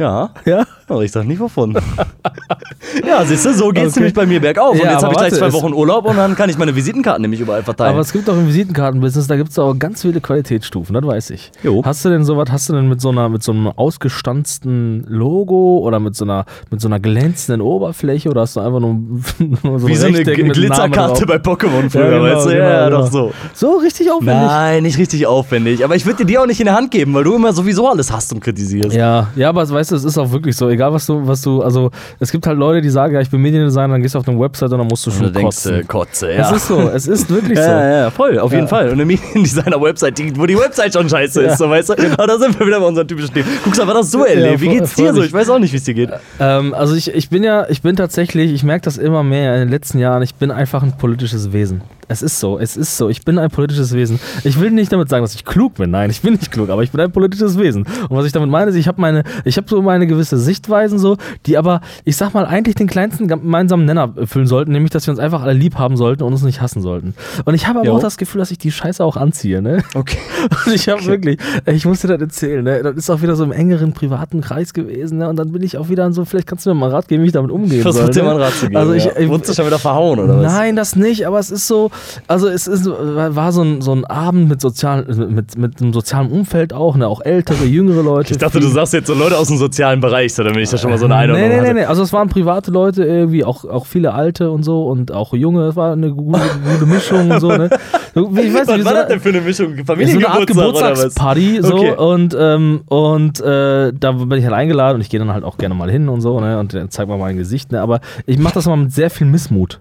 Ja. 0.02 0.32
Ja. 0.46 0.66
Aber 0.88 1.04
ich 1.04 1.12
sag 1.12 1.26
nicht 1.26 1.40
wovon. 1.40 1.74
ja, 3.08 3.24
siehst 3.24 3.46
du, 3.46 3.54
so 3.54 3.70
geht's 3.70 3.92
Okay. 3.92 4.00
nämlich 4.00 4.14
bei 4.14 4.26
mir 4.26 4.42
bergauf. 4.42 4.76
Ja, 4.76 4.84
und 4.84 4.90
jetzt 4.90 5.04
habe 5.04 5.14
ich 5.14 5.20
gleich 5.20 5.34
zwei 5.34 5.54
Wochen 5.54 5.74
Urlaub 5.74 6.06
und 6.06 6.18
dann 6.18 6.36
kann 6.36 6.50
ich 6.50 6.58
meine 6.58 6.76
Visitenkarten 6.76 7.22
nämlich 7.22 7.40
überall 7.40 7.64
verteilen. 7.64 7.92
Aber 7.92 8.02
es 8.02 8.12
gibt 8.12 8.30
auch 8.30 8.34
im 8.34 8.48
Visitenkartenbusiness, 8.48 9.28
da 9.28 9.36
gibt 9.38 9.52
es 9.52 9.60
auch 9.60 9.78
ganz 9.78 10.02
viele 10.02 10.20
Qualitätsstufen, 10.20 10.94
das 10.96 11.06
weiß 11.06 11.30
ich. 11.30 11.52
Jo. 11.64 11.82
Hast 11.86 12.04
du 12.04 12.10
denn 12.10 12.26
sowas, 12.26 12.48
hast 12.52 12.68
du 12.68 12.74
denn 12.74 12.90
mit 12.90 13.00
so 13.00 13.10
einer, 13.10 13.30
mit 13.30 13.44
so 13.44 13.52
einem 13.52 13.68
ausgestanzten 13.68 15.06
Logo 15.08 15.80
oder 15.80 16.00
mit 16.00 16.16
so 16.16 16.26
einer, 16.26 16.46
mit 16.72 16.82
so 16.82 16.88
einer 16.88 17.00
glänzenden 17.00 17.62
Oberfläche 17.62 18.30
oder 18.30 18.42
hast 18.42 18.56
du 18.56 18.60
einfach 18.62 18.80
nur, 18.80 18.96
nur 19.64 19.80
so 19.80 19.88
Wie 19.88 19.96
so 19.96 20.08
eine 20.08 20.24
Glitzerkarte 20.24 21.26
bei 21.26 21.36
Pokémon 21.36 21.84
Ja, 21.84 21.90
früher, 21.90 22.10
genau, 22.10 22.24
weißt 22.24 22.46
du? 22.48 22.50
genau, 22.50 22.64
ja, 22.64 22.86
genau. 22.90 23.02
doch 23.02 23.12
so. 23.12 23.32
So 23.54 23.78
richtig 23.78 24.12
aufwendig. 24.12 24.48
Nein, 24.48 24.84
nicht 24.84 24.98
richtig 24.98 25.28
aufwendig. 25.28 25.86
Aber 25.86 25.96
ich 25.96 26.06
würde 26.06 26.18
dir 26.18 26.26
die 26.26 26.38
auch 26.38 26.48
nicht 26.48 26.60
in 26.60 26.66
der 26.66 26.76
Hand 26.76 26.92
geben, 26.92 27.14
weil 27.14 27.24
du 27.24 27.36
immer 27.36 27.54
sowieso 27.54 27.88
alles 27.88 28.12
hast 28.12 28.34
und 28.34 28.42
kritisierst. 28.42 28.96
Ja, 28.96 29.28
ja, 29.36 29.50
aber 29.50 29.70
weißt 29.70 29.91
du, 29.92 29.96
es 29.96 30.04
ist 30.04 30.18
auch 30.18 30.32
wirklich 30.32 30.56
so, 30.56 30.70
egal 30.70 30.94
was 30.94 31.06
du, 31.06 31.26
was 31.28 31.42
du, 31.42 31.62
also 31.62 31.92
es 32.20 32.32
gibt 32.32 32.46
halt 32.48 32.58
Leute, 32.58 32.82
die 32.82 32.90
sagen, 32.90 33.14
ja, 33.14 33.22
ich 33.22 33.30
bin 33.30 33.42
Mediendesigner, 33.42 33.90
dann 33.94 34.02
gehst 34.02 34.16
du 34.16 34.20
auf 34.20 34.28
eine 34.28 34.40
Website 34.40 34.72
und 34.72 34.80
dann 34.80 34.88
musst 34.88 35.06
du 35.06 35.12
Und 35.12 35.18
schon 35.18 35.26
du 35.28 35.32
denkst, 35.32 35.56
kotzen. 35.58 35.76
äh, 35.76 35.84
Kotze, 35.84 36.32
Es 36.32 36.38
ja. 36.50 36.56
ist 36.56 36.68
so, 36.68 36.80
es 36.82 37.08
ist 37.08 37.30
wirklich 37.30 37.58
so. 37.60 37.66
Ja, 37.66 37.98
ja, 38.04 38.10
voll, 38.12 38.40
auf 38.40 38.52
jeden 38.52 38.64
Ja. 38.64 38.68
Fall. 38.70 38.86
Und 38.88 38.94
eine 38.94 39.06
Mediendesigner-Website, 39.06 40.18
die- 40.18 40.38
wo 40.38 40.46
die 40.46 40.58
Website 40.58 40.94
schon 40.94 41.10
scheiße 41.10 41.42
ist, 41.44 41.58
so 41.58 41.70
weißt 41.70 41.90
du? 41.90 41.94
Aber 42.14 42.28
da 42.28 42.38
sind 42.38 42.58
wir 42.60 42.66
wieder 42.68 42.80
bei 42.80 42.86
unserem 42.88 43.08
typischen 43.08 43.34
Thema. 43.34 43.48
Guckst 43.64 43.80
du, 43.82 43.88
was 43.88 43.96
hast 43.96 44.14
du 44.14 44.24
erlebt? 44.24 44.62
Wie 44.62 44.70
geht's 44.70 44.96
dir 44.96 45.14
so? 45.14 45.22
Ich 45.24 45.34
weiß 45.34 45.50
auch 45.50 45.60
nicht, 45.60 45.74
wie 45.74 45.78
es 45.78 45.84
dir 45.84 45.94
geht. 45.94 46.10
Ähm, 46.40 46.74
also 46.74 46.96
ich, 46.96 47.14
ich 47.14 47.30
bin 47.30 47.44
ja, 47.44 47.66
ich 47.70 47.82
bin 47.82 47.96
tatsächlich, 47.96 48.52
ich 48.54 48.64
merke 48.64 48.86
das 48.86 48.98
immer 48.98 49.24
mehr 49.24 49.54
in 49.56 49.60
den 49.62 49.70
letzten 49.70 50.00
Jahren, 50.00 50.22
ich 50.22 50.36
bin 50.36 50.52
einfach 50.52 50.84
ein 50.84 50.98
politisches 50.98 51.52
Wesen. 51.54 51.82
Es 52.12 52.22
ist 52.22 52.40
so, 52.40 52.60
es 52.60 52.76
ist 52.76 52.98
so. 52.98 53.08
Ich 53.08 53.24
bin 53.24 53.40
ein 53.40 53.50
politisches 53.50 53.94
Wesen. 53.94 54.20
Ich 54.44 54.60
will 54.60 54.72
nicht 54.72 54.92
damit 54.92 55.08
sagen, 55.08 55.24
dass 55.24 55.34
ich 55.34 55.46
klug 55.46 55.76
bin. 55.76 55.92
Nein, 55.92 56.10
ich 56.10 56.22
bin 56.22 56.34
nicht 56.34 56.52
klug, 56.52 56.70
aber 56.70 56.84
ich 56.84 56.92
bin 56.92 57.00
ein 57.00 57.12
politisches 57.12 57.58
Wesen. 57.58 57.84
Und 57.84 58.18
was 58.18 58.26
ich 58.26 58.34
damit 58.34 58.50
meine, 58.50 58.72
ist, 58.72 58.76
ich 58.76 58.88
habe 58.88 59.00
meine, 59.00 59.24
ich 59.46 59.56
habe 59.56 59.68
so 59.70 59.82
meine 59.82 60.08
gewisse 60.08 60.38
Sichtweisen 60.38 61.00
so, 61.00 61.18
die 61.46 61.58
aber, 61.58 61.80
ich 62.04 62.18
sag 62.18 62.34
mal, 62.34 62.46
eigentlich 62.46 62.76
den 62.76 62.88
kleinsten 62.88 63.30
gemeinsamen 63.30 63.86
Nenner 63.86 64.14
erfüllen 64.18 64.48
sollten, 64.48 64.74
nämlich, 64.74 64.92
dass 64.92 65.08
wir 65.08 65.12
uns 65.12 65.20
einfach 65.20 65.42
alle 65.42 65.54
lieb 65.54 65.76
haben 65.76 65.96
sollten 65.96 66.24
und 66.24 66.34
uns 66.34 66.44
nicht 66.44 66.62
hassen 66.62 66.82
sollten. 66.82 67.14
Und 67.46 67.54
ich 67.54 67.68
habe 67.68 67.80
aber 67.80 67.88
Jo. 67.88 67.96
auch 67.96 68.02
das 68.02 68.18
Gefühl, 68.18 68.40
dass 68.40 68.52
ich 68.52 68.58
die 68.58 68.72
Scheiße 68.72 69.04
auch 69.04 69.16
anziehe, 69.16 69.62
ne? 69.62 69.84
Okay. 69.96 70.18
Und 70.66 70.74
ich 70.74 70.90
habe 70.90 71.06
wirklich, 71.06 71.40
ich 71.66 71.86
muss 71.86 72.02
dir 72.02 72.08
das 72.08 72.20
erzählen, 72.20 72.64
ne? 72.64 72.82
das 72.84 72.96
ist 72.96 73.10
auch 73.10 73.22
wieder 73.22 73.36
so 73.36 73.44
im 73.44 73.52
engeren 73.52 73.94
privaten 73.94 74.42
Kreis 74.42 74.74
gewesen, 74.74 75.20
ne? 75.20 75.30
und 75.30 75.38
dann 75.38 75.52
bin 75.52 75.62
ich 75.64 75.78
auch 75.78 75.90
wieder 75.90 76.04
an 76.06 76.14
so, 76.14 76.26
vielleicht 76.26 76.48
kannst 76.48 76.66
du 76.66 76.72
mir 76.72 76.76
mal 76.76 76.88
einen 76.88 76.96
Rat 76.96 77.08
geben, 77.08 77.24
wie 77.24 77.28
ich 77.28 77.34
damit 77.34 77.52
umgehen 77.52 77.84
soll. 77.84 77.94
Versuch 77.94 78.10
dir 78.10 78.24
ne? 78.24 78.26
mal 78.26 78.32
einen 78.32 78.44
Rat 78.44 78.54
zu 78.54 78.68
geben. 78.68 78.78
Also 78.78 78.94
ich, 78.94 79.06
ja. 79.06 79.12
ich, 79.18 79.30
Wurdest 79.30 79.50
du 79.50 79.54
schon 79.54 79.66
wieder 79.68 79.80
verhauen, 79.80 80.20
oder 80.20 80.38
was? 80.38 80.54
Nein, 80.54 80.76
das 80.76 80.96
nicht, 80.96 81.28
aber 81.28 81.40
es 81.40 81.52
ist 81.52 81.68
so, 81.68 81.92
also 82.28 82.48
es 82.48 82.68
ist, 82.68 82.86
war 82.88 83.52
so 83.52 83.62
ein, 83.64 83.82
so 83.82 83.92
ein 83.94 84.06
Abend 84.06 84.50
mit, 84.50 84.62
sozial, 84.62 85.06
mit, 85.06 85.58
mit 85.58 85.82
einem 85.82 85.94
sozialen 85.94 86.32
Umfeld 86.32 86.74
auch, 86.74 86.96
ne? 86.96 87.08
auch 87.08 87.22
ältere, 87.22 87.66
jüngere 87.66 88.04
Leute. 88.04 88.32
Ich 88.34 88.38
dachte, 88.38 88.60
du 88.60 88.68
sagst 88.68 88.94
jetzt 88.94 89.08
so 89.08 89.14
Leute 89.14 89.38
aus 89.38 89.48
dem 89.48 89.58
sozialen 89.58 90.02
Bereich, 90.02 90.34
so, 90.34 90.44
damit 90.44 90.62
ich 90.62 90.70
da 90.70 90.78
schon 90.78 90.90
mal 90.92 90.98
so 90.98 91.06
eine 91.06 91.16
Nee, 91.16 91.22
Einordnung 91.22 91.50
nee, 91.50 91.56
nee, 91.56 91.62
hatte. 91.62 91.74
nee. 91.76 91.86
Also 91.86 92.04
es 92.04 92.14
waren 92.14 92.30
private 92.30 92.72
Leute 92.72 93.04
irgendwie, 93.04 93.44
auch, 93.44 93.66
auch 93.66 93.86
viele 93.86 94.14
alte 94.14 94.52
und 94.52 94.64
so 94.64 94.86
und 94.88 95.12
auch 95.12 95.34
junge. 95.34 95.68
Es 95.68 95.76
war 95.76 95.94
eine 95.94 96.12
gute, 96.12 96.40
gute 96.72 96.86
Mischung 96.86 97.30
und 97.32 97.40
so. 97.40 97.50
Ne? 97.50 97.70
So, 98.14 98.30
Ich 98.36 98.54
weiß 98.54 98.68
Was 98.68 98.76
nicht, 98.76 98.86
war 98.86 98.92
so, 98.92 98.98
das 98.98 99.08
denn 99.08 99.20
für 99.22 99.30
eine 99.30 99.40
Mischung? 99.40 99.68
so 99.68 99.72
eine 99.72 99.80
Art 99.80 99.88
Familiengeburtstag 99.88 100.58
was? 100.58 101.16
Geburtstagsparty 101.16 101.60
so 101.62 101.76
Okay. 101.76 101.92
und, 101.96 102.36
ähm, 102.38 102.82
und 102.88 103.40
äh, 103.40 103.94
da 103.98 104.12
bin 104.12 104.32
ich 104.38 104.44
halt 104.44 104.54
eingeladen 104.54 104.96
und 104.96 105.02
ich 105.02 105.10
gehe 105.10 105.18
dann 105.20 105.32
halt 105.32 105.46
auch 105.46 105.58
gerne 105.58 105.76
mal 105.76 105.90
hin 105.90 106.10
und 106.10 106.20
so 106.20 106.40
ne? 106.42 106.60
und 106.60 106.74
dann 106.74 106.90
zeig 106.90 107.08
mal 107.08 107.18
mein 107.18 107.38
Gesicht. 107.38 107.72
Ne? 107.72 107.80
Aber 107.80 108.02
ich 108.26 108.38
mache 108.38 108.56
das 108.56 108.66
immer 108.66 108.76
mit 108.76 108.92
sehr 108.92 109.10
viel 109.12 109.28
Missmut. 109.28 109.80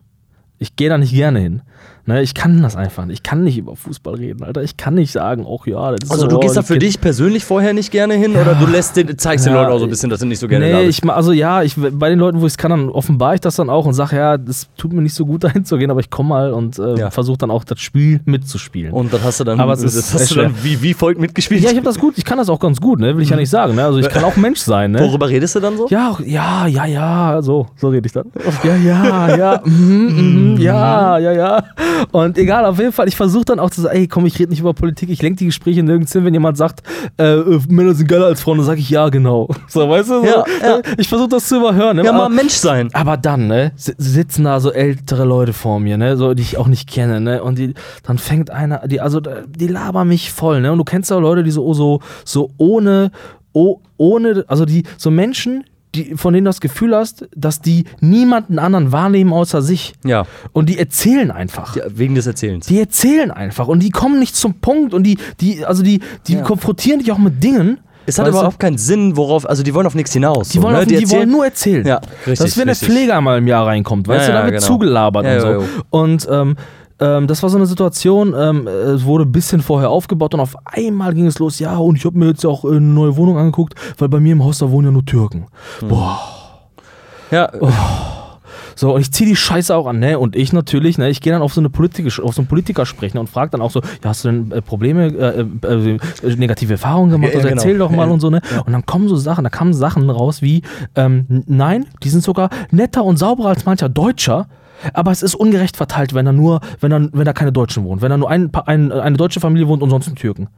Ich 0.58 0.76
gehe 0.76 0.88
da 0.88 0.96
nicht 0.96 1.12
gerne 1.12 1.40
hin. 1.40 1.62
Ne? 2.06 2.22
Ich 2.22 2.34
kann 2.34 2.62
das 2.62 2.76
einfach 2.76 3.04
nicht. 3.04 3.18
Ich 3.18 3.22
kann 3.22 3.44
nicht 3.44 3.58
über 3.58 3.76
Fußball 3.76 4.14
reden, 4.14 4.42
Alter. 4.42 4.62
Ich 4.62 4.76
kann 4.76 4.94
nicht 4.94 5.12
sagen, 5.12 5.44
auch 5.44 5.66
ja, 5.66 5.90
das 5.92 6.00
ist 6.04 6.10
Also 6.10 6.22
so, 6.24 6.28
du 6.30 6.40
gehst 6.40 6.56
da 6.56 6.62
für 6.62 6.78
dich 6.78 7.00
persönlich 7.00 7.44
vorher 7.44 7.72
nicht 7.72 7.90
gerne 7.90 8.14
hin 8.14 8.34
oder 8.36 8.54
du 8.54 8.66
lässt 8.66 8.96
den, 8.96 9.16
zeigst 9.18 9.46
den 9.46 9.52
Ja, 9.52 9.60
Leuten 9.60 9.72
auch 9.72 9.78
so 9.78 9.84
ein 9.84 9.90
bisschen, 9.90 10.10
dass 10.10 10.20
du 10.20 10.26
nicht 10.26 10.38
so 10.38 10.48
gerne 10.48 10.70
da 10.70 10.78
Nee, 10.78 10.86
bist? 10.86 11.02
ich, 11.04 11.10
also 11.10 11.32
ja, 11.32 11.62
ich, 11.62 11.74
bei 11.76 12.08
den 12.08 12.18
Leuten, 12.18 12.40
wo 12.40 12.46
ich 12.46 12.52
es 12.52 12.58
kann, 12.58 12.70
dann 12.70 12.88
offenbare 12.88 13.34
ich 13.34 13.40
das 13.40 13.56
dann 13.56 13.68
auch 13.70 13.86
und 13.86 13.94
sage, 13.94 14.16
ja, 14.16 14.38
das 14.38 14.68
tut 14.76 14.92
mir 14.92 15.02
nicht 15.02 15.14
so 15.14 15.26
gut 15.26 15.44
dahin 15.44 15.64
zu 15.64 15.76
gehen, 15.78 15.90
aber 15.90 16.00
ich 16.00 16.10
komme 16.10 16.30
mal 16.30 16.52
und 16.52 16.78
äh, 16.78 16.98
Ja. 16.98 17.10
versuche 17.10 17.38
dann 17.38 17.50
auch 17.50 17.64
das 17.64 17.80
Spiel 17.80 18.20
mitzuspielen. 18.24 18.92
Und 18.92 19.12
das 19.12 19.22
hast 19.22 19.40
du 19.40 19.44
dann, 19.44 19.60
Aber 19.60 19.74
es 19.74 19.82
ist 19.82 20.14
hast 20.14 20.30
du 20.30 20.36
dann 20.36 20.54
wie, 20.62 20.80
wie 20.82 20.94
folgt 20.94 21.20
mitgespielt? 21.20 21.62
ja, 21.62 21.70
ich 21.70 21.76
habe 21.76 21.84
das 21.84 21.98
gut, 21.98 22.14
ich 22.16 22.24
kann 22.24 22.38
das 22.38 22.48
auch 22.48 22.58
ganz 22.60 22.80
gut, 22.80 22.98
ne? 23.00 23.14
will 23.16 23.22
ich 23.22 23.30
ja 23.30 23.36
nicht 23.36 23.50
sagen. 23.50 23.74
Ne? 23.74 23.84
Also 23.84 23.98
ich 23.98 24.08
kann 24.08 24.24
auch 24.24 24.36
Mensch 24.36 24.60
sein. 24.60 24.90
Ne? 24.92 25.00
Worüber 25.00 25.28
redest 25.28 25.54
du 25.56 25.60
dann 25.60 25.76
so? 25.76 25.86
Ja, 25.88 26.16
ja, 26.24 26.66
ja, 26.66 26.86
ja, 26.86 27.42
so, 27.42 27.66
so 27.76 27.88
rede 27.88 28.06
ich 28.06 28.12
dann. 28.12 28.26
Ja, 28.64 28.74
ja, 28.76 29.36
ja, 29.36 29.62
mhm, 29.64 30.52
mhm, 30.54 30.60
ja, 30.60 31.18
ja, 31.18 31.32
ja. 31.32 31.62
Und 32.12 32.38
egal, 32.38 32.64
auf 32.64 32.78
jeden 32.78 32.92
Fall, 32.92 33.08
ich 33.08 33.16
versuche 33.16 33.44
dann 33.44 33.60
auch 33.60 33.70
zu 33.70 33.80
sagen, 33.82 33.96
ey, 33.96 34.08
komm, 34.08 34.26
ich 34.26 34.38
rede 34.38 34.50
nicht 34.50 34.60
über 34.60 34.74
Politik, 34.74 35.10
ich 35.10 35.22
lenke 35.22 35.38
die 35.38 35.46
Gespräche 35.46 35.82
nirgends 35.82 36.12
hin, 36.12 36.24
wenn 36.24 36.34
jemand 36.34 36.56
sagt, 36.56 36.82
äh, 37.18 37.34
äh, 37.34 37.60
Männer 37.68 37.94
sind 37.94 38.08
geiler 38.08 38.26
als 38.26 38.40
Frauen, 38.40 38.58
dann 38.58 38.66
sage 38.66 38.80
ich 38.80 38.90
ja, 38.90 39.08
genau. 39.08 39.48
So, 39.68 39.88
weißt 39.88 40.10
du? 40.10 40.20
So, 40.20 40.26
Ja, 40.26 40.44
ja. 40.62 40.80
Ich 40.98 41.08
versuche 41.08 41.28
das 41.28 41.46
zu 41.48 41.56
überhören. 41.58 41.96
Ne? 41.96 42.04
Ja, 42.04 42.12
mal 42.12 42.28
Mensch 42.28 42.54
sein. 42.54 42.88
aber 42.92 43.16
dann, 43.16 43.46
ne, 43.46 43.72
si- 43.76 43.94
sitzen 43.98 44.44
da 44.44 44.60
so 44.60 44.70
ältere 44.72 45.24
Leute 45.24 45.52
vor 45.52 45.80
mir, 45.80 45.96
ne, 45.96 46.16
so, 46.16 46.34
die 46.34 46.42
ich 46.42 46.56
auch 46.58 46.66
nicht 46.68 46.88
kenne, 46.88 47.20
ne, 47.20 47.42
und 47.42 47.58
die, 47.58 47.74
dann 48.02 48.18
fängt 48.18 48.50
einer, 48.50 48.86
die, 48.86 49.00
also, 49.00 49.20
die 49.20 49.66
labern 49.66 50.08
mich 50.08 50.32
voll, 50.32 50.60
ne, 50.60 50.72
und 50.72 50.78
du 50.78 50.84
kennst 50.84 51.10
ja 51.10 51.18
Leute, 51.18 51.42
die 51.42 51.50
so, 51.50 51.72
so, 51.74 52.00
so 52.24 52.50
ohne, 52.56 53.10
oh, 53.52 53.78
ohne, 53.96 54.44
also 54.48 54.64
die, 54.64 54.84
so 54.96 55.10
Menschen, 55.10 55.64
die, 55.94 56.14
von 56.16 56.32
denen 56.32 56.44
du 56.44 56.48
das 56.50 56.60
Gefühl 56.60 56.94
hast, 56.94 57.28
dass 57.34 57.60
die 57.60 57.84
niemanden 58.00 58.58
anderen 58.58 58.92
wahrnehmen 58.92 59.32
außer 59.32 59.60
sich. 59.62 59.94
Ja. 60.04 60.26
Und 60.52 60.68
die 60.68 60.78
erzählen 60.78 61.30
einfach. 61.30 61.74
ja, 61.76 61.84
wegen 61.88 62.14
des 62.14 62.26
Erzählens. 62.26 62.66
Die 62.66 62.78
erzählen 62.78 63.30
einfach 63.30 63.66
und 63.68 63.80
die 63.82 63.90
kommen 63.90 64.18
nicht 64.20 64.36
zum 64.36 64.54
Punkt 64.54 64.94
und 64.94 65.02
die, 65.04 65.18
die, 65.40 65.64
also 65.64 65.82
die, 65.82 66.00
die 66.26 66.34
Ja. 66.34 66.42
konfrontieren 66.42 67.00
dich 67.00 67.10
auch 67.12 67.18
mit 67.18 67.42
Dingen. 67.42 67.78
es 68.06 68.18
hat 68.18 68.26
überhaupt 68.28 68.58
keinen 68.58 68.78
Sinn, 68.78 69.16
worauf, 69.16 69.48
also 69.48 69.62
die 69.62 69.72
wollen 69.74 69.86
auf 69.86 69.94
nichts 69.94 70.12
hinaus. 70.12 70.48
Die, 70.48 70.56
so, 70.58 70.62
wollen, 70.64 70.74
ne? 70.74 70.80
auf, 70.80 70.86
die, 70.86 70.94
erzählen- 70.94 71.10
wollen 71.20 71.30
nur 71.30 71.44
erzählen. 71.44 71.86
Ja, 71.86 71.96
richtig, 71.96 72.38
Das 72.38 72.40
ist, 72.40 72.56
wenn 72.58 72.68
richtig. 72.68 72.88
der 72.88 72.96
Pfleger 72.96 73.16
einmal 73.18 73.38
im 73.38 73.46
Jahr 73.46 73.66
reinkommt, 73.66 74.08
weißt 74.08 74.22
Ja, 74.22 74.26
du, 74.26 74.32
da 74.32 74.38
ja, 74.38 74.44
wird 74.46 74.54
genau. 74.62 74.66
zugelabert 74.66 75.24
Ja, 75.26 75.34
und 75.34 75.40
so. 75.40 75.46
ja, 75.48 75.58
ja. 75.58 75.64
Und 75.90 76.28
ähm, 76.30 76.56
ähm, 77.00 77.26
das 77.26 77.42
war 77.42 77.50
so 77.50 77.56
eine 77.56 77.66
Situation, 77.66 78.34
ähm, 78.36 78.66
es 78.66 79.04
wurde 79.04 79.24
ein 79.24 79.32
bisschen 79.32 79.60
vorher 79.60 79.90
aufgebaut 79.90 80.34
und 80.34 80.40
auf 80.40 80.54
einmal 80.64 81.14
ging 81.14 81.26
es 81.26 81.38
los, 81.38 81.58
ja, 81.58 81.76
und 81.76 81.96
ich 81.96 82.04
habe 82.04 82.18
mir 82.18 82.26
jetzt 82.26 82.44
auch 82.46 82.64
äh, 82.64 82.68
eine 82.68 82.80
neue 82.80 83.16
Wohnung 83.16 83.38
angeguckt, 83.38 83.74
weil 83.98 84.08
bei 84.08 84.20
mir 84.20 84.32
im 84.32 84.44
Haus, 84.44 84.58
da 84.58 84.70
wohnen 84.70 84.86
ja 84.86 84.92
nur 84.92 85.04
Türken. 85.04 85.46
Hm. 85.80 85.88
Boah. 85.88 86.18
Ja, 87.30 87.50
Oh. 87.60 87.68
So, 88.80 88.94
und 88.94 89.02
ich 89.02 89.12
ziehe 89.12 89.28
die 89.28 89.36
Scheiße 89.36 89.76
auch 89.76 89.86
an, 89.86 89.98
ne? 89.98 90.18
Und 90.18 90.34
ich 90.34 90.54
natürlich, 90.54 90.96
ne? 90.96 91.10
Ich 91.10 91.20
gehe 91.20 91.34
dann 91.34 91.42
auf 91.42 91.52
so 91.52 91.60
eine 91.60 91.68
auf 91.68 92.34
so 92.34 92.40
einen 92.40 92.46
Politiker 92.46 92.86
sprechen 92.86 93.18
und 93.18 93.28
frage 93.28 93.50
dann 93.50 93.60
auch 93.60 93.70
so, 93.70 93.80
ja, 93.80 94.08
hast 94.08 94.24
du 94.24 94.28
denn 94.30 94.52
äh, 94.52 94.62
Probleme, 94.62 95.08
äh, 95.08 95.40
äh, 95.66 95.98
äh, 96.22 96.36
negative 96.36 96.72
Erfahrungen 96.72 97.10
gemacht? 97.10 97.34
Ja, 97.34 97.40
ja, 97.40 97.44
also 97.44 97.48
erzähl 97.54 97.72
genau. 97.74 97.88
doch 97.88 97.94
mal 97.94 98.06
Ja. 98.06 98.12
und 98.14 98.20
so, 98.20 98.30
ne? 98.30 98.40
Und 98.64 98.72
dann 98.72 98.86
kommen 98.86 99.06
so 99.08 99.16
Sachen, 99.16 99.44
da 99.44 99.50
kamen 99.50 99.74
Sachen 99.74 100.08
raus 100.08 100.40
wie, 100.40 100.62
ähm, 100.94 101.26
nein, 101.46 101.88
die 102.02 102.08
sind 102.08 102.24
sogar 102.24 102.48
netter 102.70 103.04
und 103.04 103.18
sauberer 103.18 103.50
als 103.50 103.66
mancher 103.66 103.90
Deutscher. 103.90 104.46
Aber 104.94 105.10
es 105.10 105.22
ist 105.22 105.34
ungerecht 105.34 105.76
verteilt, 105.76 106.14
wenn 106.14 106.24
da 106.26 106.32
nur, 106.32 106.60
wenn 106.80 106.90
da, 106.90 107.00
wenn 107.12 107.24
da 107.24 107.32
keine 107.32 107.52
Deutschen 107.52 107.84
wohnen, 107.84 108.02
wenn 108.02 108.10
da 108.10 108.16
nur 108.18 108.30
ein, 108.30 108.50
ein, 108.66 108.92
eine 108.92 109.16
deutsche 109.16 109.40
Familie 109.40 109.68
wohnt 109.68 109.82
und 109.82 109.90
sonst 109.90 110.08
ein 110.08 110.14
Türken. 110.16 110.48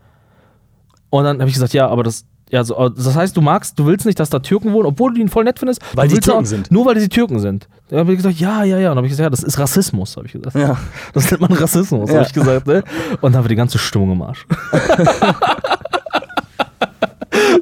Und 1.10 1.24
dann 1.24 1.38
habe 1.40 1.48
ich 1.48 1.54
gesagt, 1.54 1.72
ja, 1.74 1.88
aber 1.88 2.02
das, 2.02 2.24
ja, 2.50 2.64
so, 2.64 2.88
das 2.88 3.14
heißt, 3.16 3.36
du 3.36 3.40
magst, 3.40 3.78
du 3.78 3.86
willst 3.86 4.04
nicht, 4.06 4.18
dass 4.20 4.30
da 4.30 4.38
Türken 4.38 4.72
wohnen, 4.72 4.86
obwohl 4.86 5.12
du 5.14 5.20
ihn 5.20 5.28
voll 5.28 5.44
nett 5.44 5.58
findest. 5.58 5.80
Weil 5.94 6.08
die 6.08 6.18
Türken 6.20 6.40
auch- 6.42 6.46
sind. 6.46 6.70
Nur 6.70 6.84
weil 6.86 6.94
die 6.96 7.08
Türken 7.08 7.38
sind. 7.38 7.68
Da 7.88 7.98
habe 7.98 8.12
ich 8.12 8.18
gesagt, 8.18 8.36
ja, 8.38 8.62
ja, 8.64 8.78
ja. 8.78 8.90
Und 8.90 8.96
dann 8.96 8.96
habe 8.98 9.06
ich 9.06 9.12
gesagt, 9.12 9.24
ja, 9.26 9.30
das 9.30 9.42
ist 9.42 9.58
Rassismus, 9.58 10.16
habe 10.16 10.26
ich 10.26 10.32
gesagt. 10.32 10.56
Ja. 10.56 10.76
Das 11.12 11.30
nennt 11.30 11.40
man 11.42 11.52
Rassismus, 11.52 12.08
Ja. 12.10 12.16
habe 12.16 12.26
ich 12.26 12.32
gesagt. 12.32 12.66
Ne? 12.66 12.82
Und 13.20 13.34
dann 13.34 13.42
war 13.42 13.48
die 13.48 13.56
ganze 13.56 13.78
Stimmung 13.78 14.12
im 14.12 14.22
Arsch. 14.22 14.46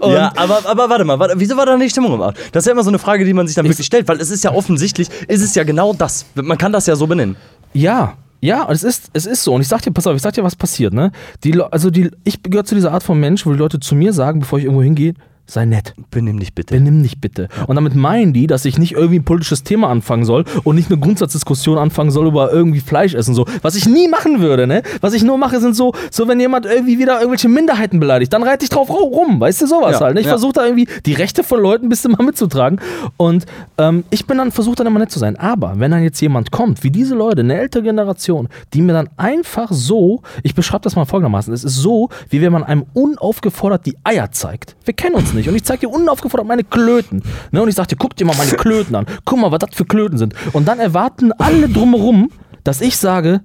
Und- 0.00 0.12
ja 0.12 0.32
aber, 0.36 0.60
aber 0.66 0.88
warte 0.88 1.04
mal, 1.04 1.18
warte, 1.18 1.34
wieso 1.38 1.56
war 1.56 1.66
da 1.66 1.76
nicht 1.76 1.92
Stimmung 1.92 2.14
im 2.14 2.22
Arsch? 2.22 2.36
Das 2.52 2.62
ist 2.62 2.66
ja 2.66 2.72
immer 2.72 2.82
so 2.82 2.90
eine 2.90 2.98
Frage, 2.98 3.24
die 3.24 3.32
man 3.34 3.46
sich 3.46 3.54
dann 3.56 3.66
wirklich 3.66 3.86
stellt, 3.86 4.08
weil 4.08 4.20
es 4.20 4.30
ist 4.30 4.42
ja 4.44 4.52
offensichtlich, 4.52 5.08
ist 5.28 5.42
es 5.42 5.54
ja 5.54 5.64
genau 5.64 5.92
das. 5.92 6.26
Man 6.34 6.58
kann 6.58 6.72
das 6.72 6.86
ja 6.86 6.96
so 6.96 7.06
benennen. 7.06 7.36
Ja, 7.72 8.14
ja, 8.40 8.66
es 8.70 8.82
ist, 8.82 9.10
es 9.12 9.26
ist 9.26 9.42
so. 9.44 9.52
Und 9.54 9.60
ich 9.60 9.68
sag 9.68 9.82
dir, 9.82 9.90
pass 9.92 10.06
auf, 10.06 10.16
ich 10.16 10.22
sag 10.22 10.32
dir, 10.32 10.42
was 10.42 10.56
passiert, 10.56 10.94
ne? 10.94 11.12
Die, 11.44 11.60
also 11.60 11.90
die, 11.90 12.10
ich 12.24 12.42
gehöre 12.42 12.64
zu 12.64 12.74
dieser 12.74 12.92
Art 12.92 13.02
von 13.02 13.20
Mensch, 13.20 13.44
wo 13.44 13.52
die 13.52 13.58
Leute 13.58 13.78
zu 13.80 13.94
mir 13.94 14.12
sagen, 14.14 14.40
bevor 14.40 14.58
ich 14.58 14.64
irgendwo 14.64 14.82
hingehe, 14.82 15.14
sei 15.52 15.64
nett. 15.64 15.94
Benimm 16.10 16.38
dich 16.38 16.54
bitte. 16.54 16.74
Benimm 16.74 17.02
dich 17.02 17.20
bitte. 17.20 17.48
Und 17.66 17.76
damit 17.76 17.94
meinen 17.94 18.32
die, 18.32 18.46
dass 18.46 18.64
ich 18.64 18.78
nicht 18.78 18.92
irgendwie 18.92 19.18
ein 19.18 19.24
politisches 19.24 19.62
Thema 19.62 19.88
anfangen 19.88 20.24
soll 20.24 20.44
und 20.64 20.76
nicht 20.76 20.90
eine 20.90 20.98
Grundsatzdiskussion 21.00 21.78
anfangen 21.78 22.10
soll 22.10 22.26
über 22.26 22.52
irgendwie 22.52 22.80
Fleisch 22.80 23.14
essen. 23.14 23.34
So. 23.34 23.46
Was 23.62 23.74
ich 23.74 23.86
nie 23.88 24.08
machen 24.08 24.40
würde, 24.40 24.66
ne? 24.66 24.82
Was 25.00 25.12
ich 25.14 25.22
nur 25.22 25.38
mache, 25.38 25.60
sind 25.60 25.74
so, 25.76 25.92
so 26.10 26.28
wenn 26.28 26.38
jemand 26.40 26.66
irgendwie 26.66 26.98
wieder 26.98 27.14
irgendwelche 27.18 27.48
Minderheiten 27.48 28.00
beleidigt, 28.00 28.32
dann 28.32 28.42
reite 28.42 28.64
ich 28.64 28.70
drauf 28.70 28.88
ru- 28.88 28.94
rum. 29.14 29.40
Weißt 29.40 29.60
du, 29.62 29.66
sowas 29.66 29.92
Ja, 29.98 30.00
halt. 30.00 30.14
Ne? 30.14 30.20
Ich 30.20 30.26
ja. 30.26 30.32
versuche 30.32 30.52
da 30.54 30.64
irgendwie 30.64 30.86
die 31.06 31.14
Rechte 31.14 31.42
von 31.44 31.60
Leuten 31.60 31.86
ein 31.86 31.88
bisschen 31.88 32.12
mal 32.12 32.24
mitzutragen. 32.24 32.80
Und 33.16 33.46
ähm, 33.78 34.04
ich 34.10 34.26
bin 34.26 34.38
dann, 34.38 34.52
versuche 34.52 34.76
dann 34.76 34.86
immer 34.86 34.98
nett 35.00 35.10
zu 35.10 35.18
sein. 35.18 35.36
Aber 35.36 35.74
wenn 35.78 35.90
dann 35.90 36.02
jetzt 36.02 36.20
jemand 36.20 36.50
kommt, 36.50 36.82
wie 36.84 36.90
diese 36.90 37.14
Leute, 37.14 37.40
eine 37.40 37.58
ältere 37.58 37.82
Generation, 37.82 38.48
die 38.74 38.82
mir 38.82 38.92
dann 38.92 39.08
einfach 39.16 39.68
so, 39.72 40.22
ich 40.42 40.54
beschreibe 40.54 40.82
das 40.82 40.96
mal 40.96 41.04
folgendermaßen, 41.06 41.52
es 41.52 41.64
ist 41.64 41.76
so, 41.76 42.08
wie 42.28 42.40
wenn 42.40 42.52
man 42.52 42.62
einem 42.62 42.84
unaufgefordert 42.94 43.86
die 43.86 43.96
Eier 44.04 44.30
zeigt. 44.30 44.76
Wir 44.84 44.94
kennen 44.94 45.14
uns 45.16 45.32
nicht. 45.32 45.39
Und 45.48 45.56
ich 45.56 45.64
zeige 45.64 45.80
dir 45.80 45.90
unaufgefordert 45.90 46.46
meine 46.46 46.64
Klöten. 46.64 47.22
Ne? 47.50 47.62
Und 47.62 47.68
ich 47.68 47.74
sage 47.74 47.88
dir, 47.88 47.96
guck 47.96 48.16
dir 48.16 48.24
mal 48.24 48.36
meine 48.36 48.52
Klöten 48.52 48.94
an. 48.94 49.06
Guck 49.24 49.38
mal, 49.38 49.50
was 49.50 49.60
das 49.60 49.70
für 49.74 49.84
Klöten 49.84 50.18
sind. 50.18 50.34
Und 50.52 50.66
dann 50.68 50.78
erwarten 50.78 51.32
alle 51.32 51.68
drumherum, 51.68 52.30
dass 52.64 52.80
ich 52.80 52.96
sage, 52.96 53.40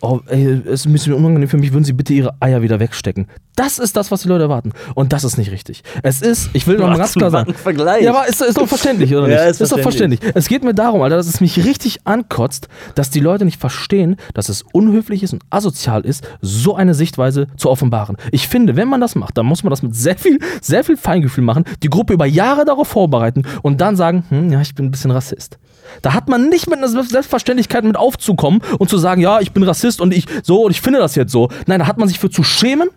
oh, 0.00 0.20
ey, 0.26 0.62
es 0.66 0.80
ist 0.80 0.86
ein 0.86 0.92
bisschen 0.92 1.14
unangenehm 1.14 1.48
für 1.48 1.56
mich, 1.56 1.72
würden 1.72 1.84
Sie 1.84 1.92
bitte 1.92 2.12
Ihre 2.12 2.34
Eier 2.40 2.62
wieder 2.62 2.80
wegstecken. 2.80 3.26
Das 3.56 3.78
ist 3.78 3.96
das, 3.96 4.10
was 4.10 4.22
die 4.22 4.28
Leute 4.28 4.44
erwarten. 4.44 4.72
Und 4.94 5.12
das 5.12 5.22
ist 5.22 5.38
nicht 5.38 5.50
richtig. 5.50 5.82
Es 6.02 6.22
ist, 6.22 6.50
ich 6.54 6.66
will 6.66 6.76
noch 6.76 6.86
mal 6.86 6.92
Was 6.92 6.98
ganz 6.98 7.14
klar 7.14 7.30
sagen. 7.30 7.54
Vergleich. 7.54 8.02
Ja, 8.02 8.10
aber 8.10 8.26
ist, 8.26 8.40
ist 8.42 8.58
doch 8.58 8.66
verständlich, 8.66 9.14
oder 9.14 9.22
nicht? 9.28 9.36
Ja, 9.36 9.44
ist 9.44 9.60
doch 9.60 9.78
verständlich. 9.78 10.20
verständlich. 10.20 10.32
Es 10.34 10.48
geht 10.48 10.64
mir 10.64 10.74
darum, 10.74 11.02
Alter, 11.02 11.16
dass 11.16 11.28
es 11.28 11.40
mich 11.40 11.64
richtig 11.64 12.00
ankotzt, 12.04 12.68
dass 12.94 13.10
die 13.10 13.20
Leute 13.20 13.44
nicht 13.44 13.60
verstehen, 13.60 14.16
dass 14.34 14.48
es 14.48 14.64
unhöflich 14.72 15.22
ist 15.22 15.32
und 15.32 15.42
asozial 15.50 16.04
ist, 16.04 16.26
so 16.40 16.74
eine 16.74 16.94
Sichtweise 16.94 17.46
zu 17.56 17.70
offenbaren. 17.70 18.16
Ich 18.32 18.48
finde, 18.48 18.76
wenn 18.76 18.88
man 18.88 19.00
das 19.00 19.14
macht, 19.14 19.38
dann 19.38 19.46
muss 19.46 19.62
man 19.62 19.70
das 19.70 19.82
mit 19.82 19.94
sehr 19.94 20.16
viel, 20.16 20.38
sehr 20.60 20.82
viel 20.82 20.96
Feingefühl 20.96 21.44
machen, 21.44 21.64
die 21.82 21.90
Gruppe 21.90 22.14
über 22.14 22.26
Jahre 22.26 22.64
darauf 22.64 22.88
vorbereiten 22.88 23.44
und 23.62 23.80
dann 23.80 23.96
sagen, 23.96 24.24
hm, 24.30 24.50
ja, 24.50 24.60
ich 24.60 24.74
bin 24.74 24.86
ein 24.86 24.90
bisschen 24.90 25.10
Rassist. 25.10 25.58
Da 26.02 26.14
hat 26.14 26.28
man 26.28 26.48
nicht 26.48 26.68
mit 26.68 26.78
einer 26.78 26.88
Selbstverständlichkeit 26.88 27.84
mit 27.84 27.96
aufzukommen 27.96 28.62
und 28.78 28.88
zu 28.90 28.98
sagen, 28.98 29.20
ja, 29.20 29.40
ich 29.40 29.52
bin 29.52 29.62
Rassist 29.62 30.00
und 30.00 30.12
ich 30.12 30.26
so 30.42 30.64
und 30.64 30.70
ich 30.70 30.80
finde 30.80 30.98
das 30.98 31.14
jetzt 31.14 31.30
so. 31.30 31.50
Nein, 31.66 31.78
da 31.78 31.86
hat 31.86 31.98
man 31.98 32.08
sich 32.08 32.18
für 32.18 32.30
zu 32.30 32.42
schämen 32.42 32.88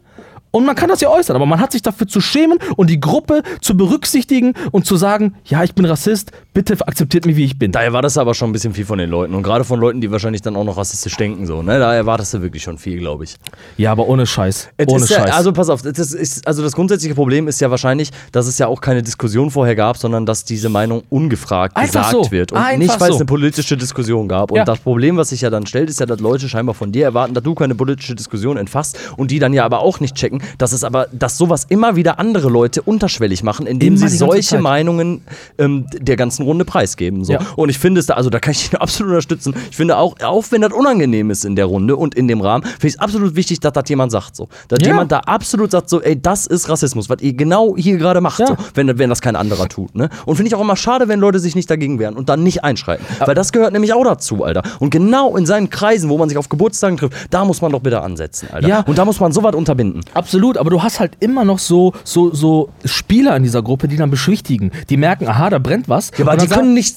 und 0.52 0.66
man 0.66 0.76
kann 0.76 0.90
das 0.90 1.02
ja 1.02 1.10
äußern, 1.10 1.36
aber 1.36 1.46
man 1.46 1.60
hat 1.60 1.72
sich 1.72 1.82
dafür 1.82 2.08
zu 2.08 2.22
schämen 2.22 2.58
und 2.76 2.90
die 2.90 3.00
Gruppe 3.00 3.44
zu 3.62 3.76
berücksichtigen 3.78 4.54
und 4.72 4.86
zu 4.86 4.96
sagen, 4.96 5.36
ja, 5.46 5.64
ich 5.64 5.74
bin 5.76 5.86
Rassist, 5.86 6.32
bitte 6.54 6.76
akzeptiert 6.88 7.26
mich, 7.26 7.36
wie 7.36 7.46
ich 7.46 7.60
bin. 7.60 7.72
Da 7.72 7.82
erwartest 7.82 8.18
du 8.18 8.22
aber 8.22 8.34
schon 8.34 8.50
ein 8.50 8.54
bisschen 8.54 8.74
viel 8.74 8.86
von 8.86 8.98
den 8.98 9.10
Leuten. 9.10 9.34
Und 9.36 9.44
gerade 9.44 9.64
von 9.64 9.80
Leuten, 9.80 10.02
die 10.02 10.12
wahrscheinlich 10.12 10.42
dann 10.42 10.56
auch 10.56 10.64
noch 10.64 10.78
rassistisch 10.78 11.16
denken. 11.18 11.46
So, 11.46 11.62
ne? 11.62 11.80
Da 11.80 11.94
erwartest 11.94 12.34
du 12.34 12.42
wirklich 12.42 12.64
schon 12.64 12.78
viel, 12.78 13.00
glaube 13.00 13.24
ich. 13.26 13.36
Ja, 13.78 13.92
aber 13.92 14.08
ohne 14.08 14.26
Scheiß. 14.26 14.70
Es 14.78 14.88
ohne 14.88 15.04
ist 15.04 15.10
ja, 15.10 15.20
Scheiß. 15.20 15.34
also 15.36 15.54
pass 15.54 15.70
auf, 15.70 15.82
das 15.82 16.12
ist, 16.14 16.48
also 16.48 16.64
das 16.64 16.74
grundsätzliche 16.74 17.16
Problem 17.16 17.48
ist 17.48 17.60
ja 17.62 17.70
wahrscheinlich, 17.70 18.12
dass 18.32 18.48
es 18.48 18.58
ja 18.58 18.68
auch 18.68 18.82
keine 18.82 19.04
Diskussion 19.04 19.52
vorher 19.52 19.76
gab, 19.76 19.98
sondern 19.98 20.26
dass 20.26 20.44
diese 20.46 20.70
Meinung 20.70 21.04
ungefragt 21.10 21.76
Einfach 21.78 22.10
gesagt 22.10 22.26
so. 22.26 22.32
wird. 22.32 22.52
Und 22.52 22.58
Einfach 22.58 22.78
nicht, 22.78 23.00
weil 23.00 23.10
es 23.10 23.16
so. 23.16 23.20
eine 23.20 23.26
politische 23.26 23.78
Diskussion 23.78 24.28
gab. 24.28 24.52
Und 24.52 24.58
Ja. 24.58 24.66
das 24.66 24.80
Problem, 24.80 25.18
was 25.18 25.30
sich 25.30 25.42
ja 25.42 25.50
dann 25.50 25.66
stellt, 25.68 25.90
ist 25.90 26.00
ja, 26.00 26.06
dass 26.06 26.20
Leute 26.20 26.50
scheinbar 26.50 26.74
von 26.76 26.92
dir 26.92 27.04
erwarten, 27.06 27.34
dass 27.34 27.44
du 27.44 27.54
keine 27.56 27.76
politische 27.76 28.16
Diskussion 28.16 28.58
entfasst 28.58 28.98
und 29.18 29.32
die 29.32 29.40
dann 29.40 29.54
ja 29.54 29.66
aber 29.66 29.80
auch 29.80 30.00
nicht 30.00 30.16
checken, 30.16 30.37
denken, 30.40 30.56
dass 30.58 30.72
es 30.72 30.84
aber, 30.84 31.08
dass 31.12 31.38
sowas 31.38 31.66
immer 31.70 31.96
wieder 31.96 32.20
andere 32.20 32.50
Leute 32.50 32.82
unterschwellig 32.82 33.44
machen, 33.44 33.66
indem 33.68 33.96
Immer 33.96 34.08
sie 34.10 34.18
solche 34.18 34.50
Zeit. 34.50 34.62
Meinungen 34.62 35.22
ähm, 35.58 35.86
der 35.92 36.16
ganzen 36.16 36.44
Runde 36.44 36.66
preisgeben. 36.66 37.24
So. 37.24 37.34
Ja. 37.34 37.40
Und 37.56 37.70
ich 37.70 37.80
finde 37.80 38.00
es 38.00 38.06
da, 38.08 38.16
also 38.16 38.30
da 38.30 38.40
kann 38.40 38.52
ich 38.52 38.72
ihn 38.74 38.78
absolut 38.78 39.12
unterstützen. 39.12 39.54
Ich 39.70 39.78
finde 39.78 39.98
auch, 39.98 40.16
auch 40.24 40.46
wenn 40.52 40.62
das 40.62 40.74
unangenehm 40.74 41.30
ist 41.30 41.46
in 41.46 41.56
der 41.56 41.66
Runde 41.66 41.96
und 41.96 42.16
in 42.16 42.28
dem 42.28 42.42
Rahmen, 42.42 42.64
finde 42.64 42.88
ich 42.88 42.94
es 42.94 43.00
absolut 43.00 43.36
wichtig, 43.36 43.60
dass 43.60 43.74
das 43.74 43.88
jemand 43.90 44.12
sagt. 44.12 44.36
So. 44.36 44.48
Dass 44.68 44.80
Ja. 44.82 44.88
jemand 44.88 45.12
da 45.12 45.20
absolut 45.20 45.72
sagt, 45.72 45.90
so, 45.90 46.02
ey, 46.02 46.20
das 46.22 46.46
ist 46.48 46.70
Rassismus, 46.70 47.10
was 47.10 47.22
ihr 47.22 47.34
genau 47.34 47.76
hier 47.78 47.98
gerade 47.98 48.22
macht, 48.22 48.40
Ja. 48.40 48.48
so, 48.48 48.58
wenn, 48.74 48.98
wenn 48.98 49.10
das 49.10 49.22
kein 49.22 49.36
anderer 49.36 49.68
tut. 49.68 49.96
Ne? 49.96 50.10
Und 50.26 50.36
finde 50.36 50.48
ich 50.50 50.56
auch 50.56 50.62
immer 50.62 50.76
schade, 50.76 51.08
wenn 51.08 51.20
Leute 51.20 51.40
sich 51.40 51.56
nicht 51.56 51.70
dagegen 51.70 52.00
wehren 52.00 52.16
und 52.16 52.30
dann 52.30 52.44
nicht 52.44 52.64
einschreiten. 52.64 53.06
Weil 53.20 53.36
das 53.36 53.52
gehört 53.52 53.74
nämlich 53.74 53.94
auch 53.94 54.04
dazu, 54.04 54.44
Alter. 54.44 54.64
Und 54.80 54.90
genau 54.90 55.36
in 55.38 55.46
seinen 55.46 55.70
Kreisen, 55.70 56.10
wo 56.10 56.18
man 56.18 56.30
sich 56.30 56.38
auf 56.38 56.50
Geburtstagen 56.50 56.98
trifft, 56.98 57.16
da 57.30 57.46
muss 57.46 57.62
man 57.62 57.72
doch 57.72 57.82
bitte 57.82 58.02
ansetzen, 58.02 58.50
Alter. 58.52 58.68
Ja. 58.68 58.80
Und 58.82 58.98
da 58.98 59.06
muss 59.06 59.20
man 59.20 59.32
sowas 59.32 59.56
unterbinden. 59.56 60.02
Absolut, 60.14 60.27
aber 60.58 60.70
du 60.70 60.84
hast 60.84 61.00
halt 61.00 61.14
immer 61.20 61.44
noch 61.46 61.60
so, 61.60 61.94
so, 62.04 62.34
so 62.34 62.70
Spieler 62.86 63.36
in 63.36 63.44
dieser 63.44 63.62
Gruppe, 63.62 63.88
die 63.88 63.96
dann 63.98 64.10
beschwichtigen. 64.12 64.72
Die 64.90 64.98
merken, 64.98 65.28
aha, 65.28 65.50
da 65.50 65.60
brennt 65.60 65.90
was. 65.90 66.12
Ja, 66.18 66.26
aber 66.26 66.38
die 66.38 66.48
dann 66.48 66.60
können 66.60 66.74
nicht 66.74 66.96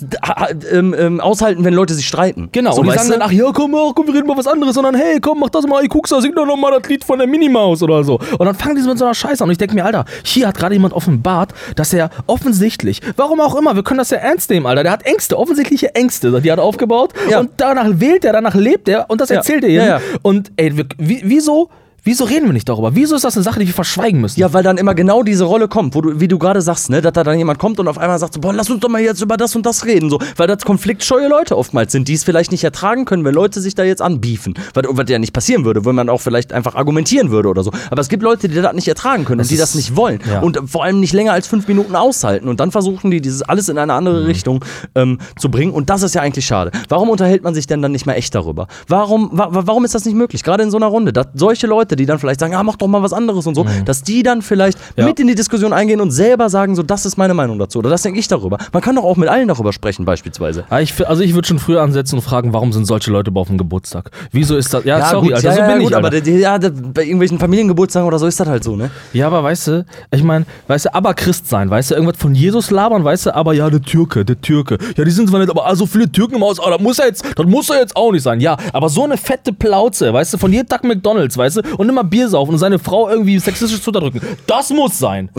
ähm, 0.73 0.95
ähm, 0.99 1.21
aushalten, 1.21 1.65
wenn 1.65 1.75
Leute 1.75 1.95
sich 1.95 2.07
streiten. 2.07 2.49
Genau, 2.53 2.73
so, 2.73 2.81
und 2.81 2.87
die 2.89 2.93
sagen 2.97 3.11
dann, 3.11 3.21
du? 3.21 3.27
ach 3.27 3.33
ja, 3.33 3.51
komm, 3.53 3.75
ach, 3.75 3.93
komm, 3.95 4.07
wir 4.07 4.15
reden 4.15 4.27
mal 4.27 4.37
was 4.37 4.47
anderes, 4.47 4.75
sondern 4.75 4.95
hey, 4.95 5.21
komm, 5.21 5.41
mach 5.41 5.51
das 5.51 5.67
mal, 5.67 5.83
ey, 5.83 5.89
guck's, 5.89 6.11
da 6.11 6.21
sing 6.21 6.35
doch 6.35 6.47
noch 6.47 6.57
mal 6.57 6.79
das 6.79 6.89
Lied 6.89 7.05
von 7.05 7.19
der 7.19 7.27
Minimaus 7.29 7.83
oder 7.83 8.03
so. 8.05 8.19
Und 8.39 8.47
dann 8.47 8.55
fangen 8.55 8.77
die 8.77 8.83
mit 8.83 8.99
so 8.99 9.05
einer 9.05 9.15
Scheiße 9.15 9.43
an 9.43 9.49
und 9.49 9.53
ich 9.53 9.59
denke 9.59 9.75
mir, 9.75 9.85
Alter, 9.85 10.05
hier 10.25 10.49
hat 10.49 10.57
gerade 10.59 10.75
jemand 10.75 10.95
offenbart, 10.95 11.53
dass 11.77 11.93
er 11.93 12.11
offensichtlich, 12.27 13.01
warum 13.17 13.41
auch 13.41 13.55
immer, 13.57 13.75
wir 13.77 13.83
können 13.83 13.99
das 13.99 14.11
ja 14.11 14.19
ernst 14.19 14.51
nehmen, 14.51 14.67
Alter, 14.67 14.83
der 14.83 14.93
hat 14.93 15.03
Ängste, 15.05 15.39
offensichtliche 15.39 15.95
Ängste, 15.95 16.41
die 16.41 16.51
hat 16.51 16.59
er 16.59 16.65
aufgebaut 16.65 17.13
Ja. 17.31 17.41
und 17.41 17.51
danach 17.57 17.87
wählt 17.95 18.25
er, 18.25 18.33
danach 18.33 18.55
lebt 18.55 18.89
er 18.89 19.09
und 19.09 19.21
das 19.21 19.29
Ja. 19.31 19.37
erzählt 19.37 19.65
er 19.65 19.71
jedem. 19.71 19.87
Ja. 19.87 20.01
Und 20.23 20.51
ey, 20.57 20.73
wieso, 20.99 21.71
wieso 22.05 22.25
reden 22.25 22.47
wir 22.47 22.53
nicht 22.53 22.69
darüber? 22.69 22.95
Wieso 22.95 23.17
ist 23.17 23.25
das 23.25 23.37
eine 23.37 23.43
Sache, 23.45 23.61
die 23.61 23.67
wir 23.67 23.75
verschweigen 23.75 24.21
müssen? 24.21 24.39
Ja, 24.41 24.53
weil 24.53 24.63
dann 24.63 24.79
immer 24.79 24.95
genau 24.95 25.23
diese 25.23 25.45
Rolle 25.45 25.69
kommt, 25.69 25.95
wo 25.95 26.01
du, 26.01 26.21
wie 26.21 26.29
du 26.29 26.39
gerade 26.39 26.63
sagst, 26.63 26.91
ne, 26.91 27.01
dass 27.01 27.13
da 27.13 27.25
dann 27.25 27.39
jemand 27.39 27.59
kommt 27.59 27.79
und 27.81 27.89
auf 27.89 27.99
einmal 27.99 28.19
sagt, 28.19 28.35
so, 28.35 28.41
boah, 28.41 28.53
lass 28.53 28.71
uns 28.71 28.81
doch 28.81 28.89
mal 28.89 29.01
jetzt 29.01 29.21
über 29.23 29.37
das 29.37 29.55
und 29.57 29.67
das 29.67 29.85
reden, 29.85 30.11
so, 30.11 30.19
weil 30.37 30.47
das 30.47 30.65
konfliktscheue 30.65 31.29
Leute 31.29 31.57
oftmals 31.57 31.93
sind, 31.93 32.09
die 32.09 32.15
es 32.15 32.25
vielleicht 32.25 32.51
nicht 32.53 32.65
ertragen 32.65 33.05
können, 33.05 33.25
wenn 33.25 33.35
Leute 33.35 33.61
sich 33.61 33.75
da 33.75 33.85
jetzt 33.85 34.03
anbiefen, 34.03 34.55
was, 34.75 34.85
was 34.89 35.09
ja 35.09 35.19
nicht 35.19 35.33
passieren 35.33 35.65
würde, 35.65 35.85
wenn 35.85 35.95
man 35.95 36.09
auch 36.09 36.21
vielleicht 36.21 36.53
einfach 36.53 36.75
argumentieren 36.75 37.31
würde 37.31 37.49
oder 37.49 37.63
so. 37.63 37.71
Aber 37.91 38.01
es 38.01 38.09
gibt 38.09 38.23
Leute, 38.23 38.49
die 38.49 38.55
das 38.61 38.73
nicht 38.75 38.89
ertragen 38.89 39.25
können 39.25 39.41
und 39.41 39.51
die 39.51 39.57
das 39.57 39.75
nicht 39.75 39.97
wollen 39.97 40.21
ja. 40.31 40.41
und 40.41 40.59
vor 40.67 40.85
allem 40.85 41.01
nicht 41.01 41.13
länger 41.13 41.33
als 41.33 41.47
fünf 41.47 41.67
Minuten 41.69 41.97
aushalten 41.97 42.49
und 42.49 42.61
dann 42.61 42.71
versuchen 42.71 43.11
die 43.11 43.21
dieses 43.21 43.43
alles 43.43 43.69
in 43.69 43.79
eine 43.79 43.91
Mhm. 43.93 43.99
andere 43.99 44.27
Richtung 44.27 44.65
ähm, 44.95 45.19
zu 45.39 45.51
bringen 45.51 45.73
und 45.73 45.91
das 45.91 46.03
ist 46.03 46.15
ja 46.15 46.23
eigentlich 46.23 46.47
schade. 46.47 46.71
Warum 46.89 47.11
unterhält 47.11 47.43
man 47.43 47.55
sich 47.55 47.67
denn 47.67 47.83
dann 47.83 47.93
nicht 47.93 48.07
mehr 48.07 48.17
echt 48.17 48.35
darüber? 48.35 48.69
Warum, 48.89 49.31
wa 49.33 49.49
wa- 49.53 49.63
warum 49.67 49.85
ist 49.85 49.95
das 49.95 50.05
nicht 50.05 50.15
möglich? 50.15 50.43
Gerade 50.45 50.63
in 50.63 50.71
so 50.71 50.77
einer 50.77 50.87
Runde, 50.87 51.13
dass 51.13 51.27
solche 51.35 51.67
Leute, 51.67 51.90
die 51.97 52.07
dann 52.07 52.19
vielleicht 52.19 52.41
sagen, 52.41 52.55
ah, 52.55 52.63
mach 52.63 52.77
doch 52.77 52.87
mal 52.89 53.03
was 53.03 53.13
anderes 53.13 53.47
und 53.47 53.55
so, 53.55 53.65
dass 53.85 54.03
die 54.03 54.23
dann 54.23 54.43
vielleicht 54.43 54.79
Mhm. 54.79 54.85
Ja. 54.97 55.05
mit 55.07 55.21
in 55.21 55.27
die 55.27 55.35
Diskussion 55.35 55.73
eingehen 55.73 56.01
und 56.01 56.11
selber 56.11 56.49
sagen, 56.49 56.75
so, 56.77 56.83
das 56.83 57.07
ist 57.07 57.17
meine 57.17 57.35
Meinung 57.35 57.59
dazu 57.59 57.79
oder 57.79 57.91
das 57.91 58.03
denke 58.03 58.19
ich 58.19 58.29
darüber. 58.29 58.59
Man 58.73 58.83
kann 58.83 58.97
doch 58.97 59.05
auch 59.05 59.17
mit 59.17 59.29
allen 59.29 59.49
darüber 59.49 59.73
sprechen, 59.73 60.05
beispielsweise. 60.05 60.65
Ja, 60.71 60.81
ich, 60.81 61.07
also 61.09 61.23
ich 61.23 61.35
würde 61.35 61.47
schon 61.49 61.59
früher 61.59 61.83
ansetzen 61.83 62.17
und 62.17 62.23
fragen, 62.23 62.53
warum 62.53 62.73
sind 62.73 62.87
solche 62.87 63.11
Leute 63.11 63.31
überhaupt 63.31 63.47
auf 63.49 63.49
dem 63.49 63.59
Geburtstag? 63.59 64.11
Wieso 64.33 64.57
ist 64.57 64.73
das? 64.75 64.85
Ja, 64.85 65.07
sorry, 65.11 65.29
gut, 65.29 65.37
Alter, 65.37 65.49
ja, 65.49 65.55
so 65.55 65.61
ja, 65.61 65.67
bin 65.69 65.79
gut, 65.81 65.91
ich. 65.91 65.97
aber 65.97 66.11
der- 66.11 66.21
ja, 66.39 66.59
bei 66.59 67.03
irgendwelchen 67.05 67.39
Familiengeburtstagen 67.39 68.07
oder 68.07 68.19
so 68.19 68.27
ist 68.27 68.39
das 68.41 68.49
halt 68.49 68.63
so, 68.65 68.77
ne? 68.77 68.91
Ja, 69.13 69.27
aber 69.29 69.43
weißt 69.43 69.67
du, 69.69 69.85
ich 70.13 70.23
meine, 70.23 70.45
weißt 70.69 70.87
du, 70.87 70.95
aber 70.95 71.15
Christ 71.15 71.49
sein, 71.49 71.71
weißt 71.71 71.91
du, 71.91 71.95
irgendwas 71.95 72.17
von 72.19 72.35
Jesus 72.35 72.71
labern, 72.71 73.03
weißt 73.05 73.27
du, 73.27 73.35
aber 73.35 73.53
ja, 73.55 73.71
der 73.71 73.81
Türke, 73.83 74.25
der 74.25 74.41
Türke. 74.41 74.79
Ja, 74.97 75.05
die 75.05 75.11
sind 75.11 75.29
zwar 75.29 75.41
nicht, 75.41 75.51
aber 75.51 75.67
ah, 75.67 75.75
so 75.75 75.87
viele 75.87 76.11
Türken 76.11 76.37
im 76.37 76.43
Haus, 76.43 76.59
ah, 76.61 76.71
das 76.71 76.81
muss 76.81 76.99
ja 76.99 77.07
jetzt, 77.07 77.25
das 77.37 77.47
muss 77.47 77.69
ja 77.69 77.77
jetzt 77.77 77.97
auch 77.97 78.13
nicht 78.13 78.23
sein. 78.23 78.41
Ja, 78.41 78.57
aber 78.73 78.89
so 78.89 79.05
eine 79.05 79.17
fette 79.17 79.53
Plauze, 79.53 80.13
weißt 80.13 80.35
du, 80.35 80.39
von 80.39 80.53
jedem 80.53 80.69
Tag 80.69 80.85
McDonalds, 80.85 81.37
weißt 81.37 81.57
du, 81.59 81.63
und 81.81 81.89
immer 81.89 82.05
Bier 82.05 82.29
saufen 82.29 82.53
und 82.53 82.59
seine 82.59 82.79
Frau 82.79 83.09
irgendwie 83.09 83.39
sexistisch 83.39 83.81
zu 83.81 83.89
unterdrücken. 83.91 84.21
Das 84.47 84.69
muss 84.71 84.99
sein. 84.99 85.31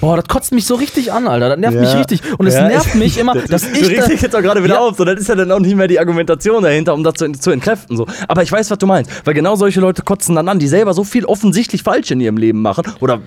Boah, 0.00 0.16
das 0.16 0.26
kotzt 0.28 0.52
mich 0.52 0.66
so 0.66 0.74
richtig 0.74 1.12
an, 1.12 1.26
Alter. 1.26 1.48
Das 1.48 1.58
nervt 1.58 1.74
Ja. 1.76 1.80
mich 1.80 1.94
richtig. 1.96 2.20
Und 2.38 2.46
es 2.46 2.54
Ja. 2.54 2.68
nervt 2.68 2.94
mich 2.94 3.16
immer, 3.18 3.34
dass 3.48 3.62
du 3.62 3.70
ich. 3.78 3.88
regst 3.88 4.02
Da, 4.02 4.06
dich 4.12 4.20
jetzt 4.20 4.36
auch 4.36 4.42
gerade 4.42 4.62
wieder 4.62 4.74
Ja. 4.74 4.80
auf, 4.80 4.96
so, 4.98 5.04
das 5.04 5.18
ist 5.18 5.28
ja 5.28 5.34
dann 5.34 5.50
auch 5.50 5.58
nicht 5.60 5.74
mehr 5.74 5.88
die 5.88 5.98
Argumentation 5.98 6.62
dahinter, 6.62 6.92
um 6.94 7.02
das 7.02 7.14
zu, 7.14 7.32
zu 7.32 7.50
entkräften. 7.50 7.96
So. 7.96 8.06
Aber 8.28 8.42
ich 8.42 8.52
weiß, 8.52 8.70
was 8.70 8.78
du 8.78 8.86
meinst, 8.86 9.10
weil 9.24 9.32
genau 9.34 9.56
solche 9.56 9.80
Leute 9.80 10.02
kotzen 10.02 10.36
dann 10.36 10.48
an, 10.48 10.58
die 10.58 10.68
selber 10.68 10.92
so 10.92 11.04
viel 11.04 11.24
offensichtlich 11.24 11.82
falsch 11.82 12.10
in 12.10 12.20
ihrem 12.20 12.36
Leben 12.36 12.60
machen 12.62 12.84
oder 13.00 13.20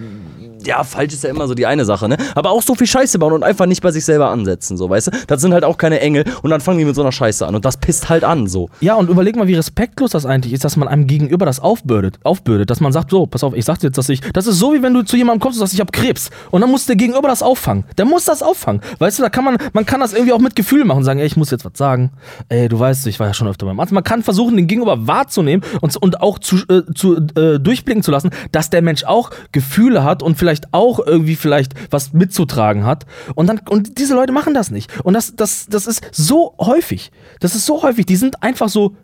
ja, 0.66 0.84
falsch 0.84 1.14
ist 1.14 1.24
ja 1.24 1.30
immer 1.30 1.48
so 1.48 1.54
die 1.54 1.66
eine 1.66 1.86
Sache, 1.86 2.08
ne? 2.10 2.18
Aber 2.36 2.52
auch 2.52 2.62
so 2.62 2.76
viel 2.76 2.88
Scheiße 2.88 3.20
bauen 3.20 3.34
und 3.34 3.44
einfach 3.44 3.66
nicht 3.66 3.82
bei 3.82 3.92
sich 3.92 4.06
selber 4.06 4.30
ansetzen, 4.30 4.78
so, 4.78 4.90
weißt 4.90 5.08
du? 5.08 5.12
Das 5.28 5.42
sind 5.42 5.54
halt 5.54 5.64
auch 5.64 5.78
keine 5.78 6.00
Engel 6.00 6.26
und 6.42 6.50
dann 6.50 6.62
fangen 6.62 6.80
die 6.80 6.86
mit 6.86 6.96
so 6.96 7.02
einer 7.02 7.12
Scheiße 7.12 7.46
an 7.46 7.56
und 7.56 7.66
das 7.66 7.78
pisst 7.78 8.10
halt 8.10 8.24
an, 8.24 8.48
so. 8.48 8.70
ja, 8.80 8.96
und 8.96 9.10
überleg 9.10 9.36
mal, 9.36 9.48
wie 9.48 9.56
respektlos 9.56 10.12
das 10.12 10.26
eigentlich 10.26 10.54
ist, 10.54 10.64
dass 10.64 10.78
man 10.78 10.88
einem 10.88 11.08
gegenüber 11.08 11.46
das 11.46 11.60
aufbürdet, 11.60 12.20
aufbürdet. 12.24 12.70
Dass 12.70 12.80
man 12.80 12.92
sagt, 12.92 13.12
so, 13.12 13.26
pass 13.26 13.44
auf, 13.44 13.54
ich 13.56 13.66
sag 13.66 13.80
dir 13.80 13.88
jetzt, 13.88 13.98
dass 13.98 14.10
ich. 14.10 14.22
Das 14.34 14.48
ist 14.48 14.60
so, 14.60 14.74
wie 14.74 14.82
wenn 14.82 14.94
du 14.94 15.04
zu 15.04 15.18
jemandem 15.18 15.42
kommst 15.42 15.58
und 15.58 15.60
sagst, 15.62 15.74
ich 15.74 15.80
hab 15.80 15.92
Krebs. 15.92 16.30
Und 16.52 16.62
dann 16.62 16.70
muss 16.70 16.86
der 16.86 16.96
Gegenüber 16.96 17.28
das 17.28 17.44
auffangen. 17.44 17.84
Der 17.98 18.06
muss 18.06 18.26
das 18.26 18.44
auffangen. 18.44 18.82
Weißt 19.00 19.20
du, 19.20 19.24
da 19.24 19.30
kann 19.30 19.44
man, 19.44 19.58
man 19.74 19.86
kann 19.86 20.00
das 20.00 20.14
irgendwie 20.14 20.34
auch 20.34 20.40
mit 20.40 20.56
Gefühl 20.56 20.86
machen 20.86 21.00
und 21.00 21.04
sagen, 21.04 21.20
ey, 21.20 21.26
ich 21.26 21.38
muss 21.38 21.52
jetzt 21.52 21.66
was 21.66 21.74
sagen. 21.76 22.12
Ey, 22.50 22.70
du 22.70 22.80
weißt, 22.80 23.08
ich 23.08 23.20
war 23.20 23.28
ja 23.28 23.34
schon 23.34 23.48
öfter 23.48 23.66
beim 23.66 23.80
Arzt. 23.80 23.92
Man 23.92 24.04
kann 24.04 24.24
versuchen, 24.24 24.56
den 24.56 24.68
Gegenüber 24.68 25.08
wahrzunehmen 25.08 25.66
und, 25.82 25.96
und 25.98 26.22
auch 26.22 26.40
zu, 26.40 26.58
äh, 26.68 26.84
zu 26.94 27.18
äh, 27.36 27.60
durchblicken 27.60 28.04
zu 28.04 28.12
lassen, 28.12 28.32
dass 28.52 28.70
der 28.70 28.82
Mensch 28.82 29.04
auch 29.04 29.32
Gefühle 29.52 30.04
hat 30.04 30.24
und 30.24 30.38
vielleicht 30.38 30.51
auch 30.72 31.00
irgendwie 31.06 31.36
vielleicht 31.36 31.74
was 31.92 32.14
mitzutragen 32.14 32.86
hat. 32.86 33.06
Und 33.36 33.48
dann, 33.48 33.62
und 33.70 33.98
diese 33.98 34.16
Leute 34.16 34.32
machen 34.32 34.54
das 34.54 34.72
nicht. 34.72 34.92
Und 35.04 35.14
das, 35.14 35.36
das, 35.36 35.68
das 35.68 35.88
ist 35.88 36.04
so 36.12 36.54
häufig. 36.60 37.12
Das 37.40 37.56
ist 37.56 37.66
so 37.66 37.84
häufig. 37.84 38.06
Die 38.06 38.16
sind 38.16 38.42
einfach 38.44 38.70
so, 38.70 38.96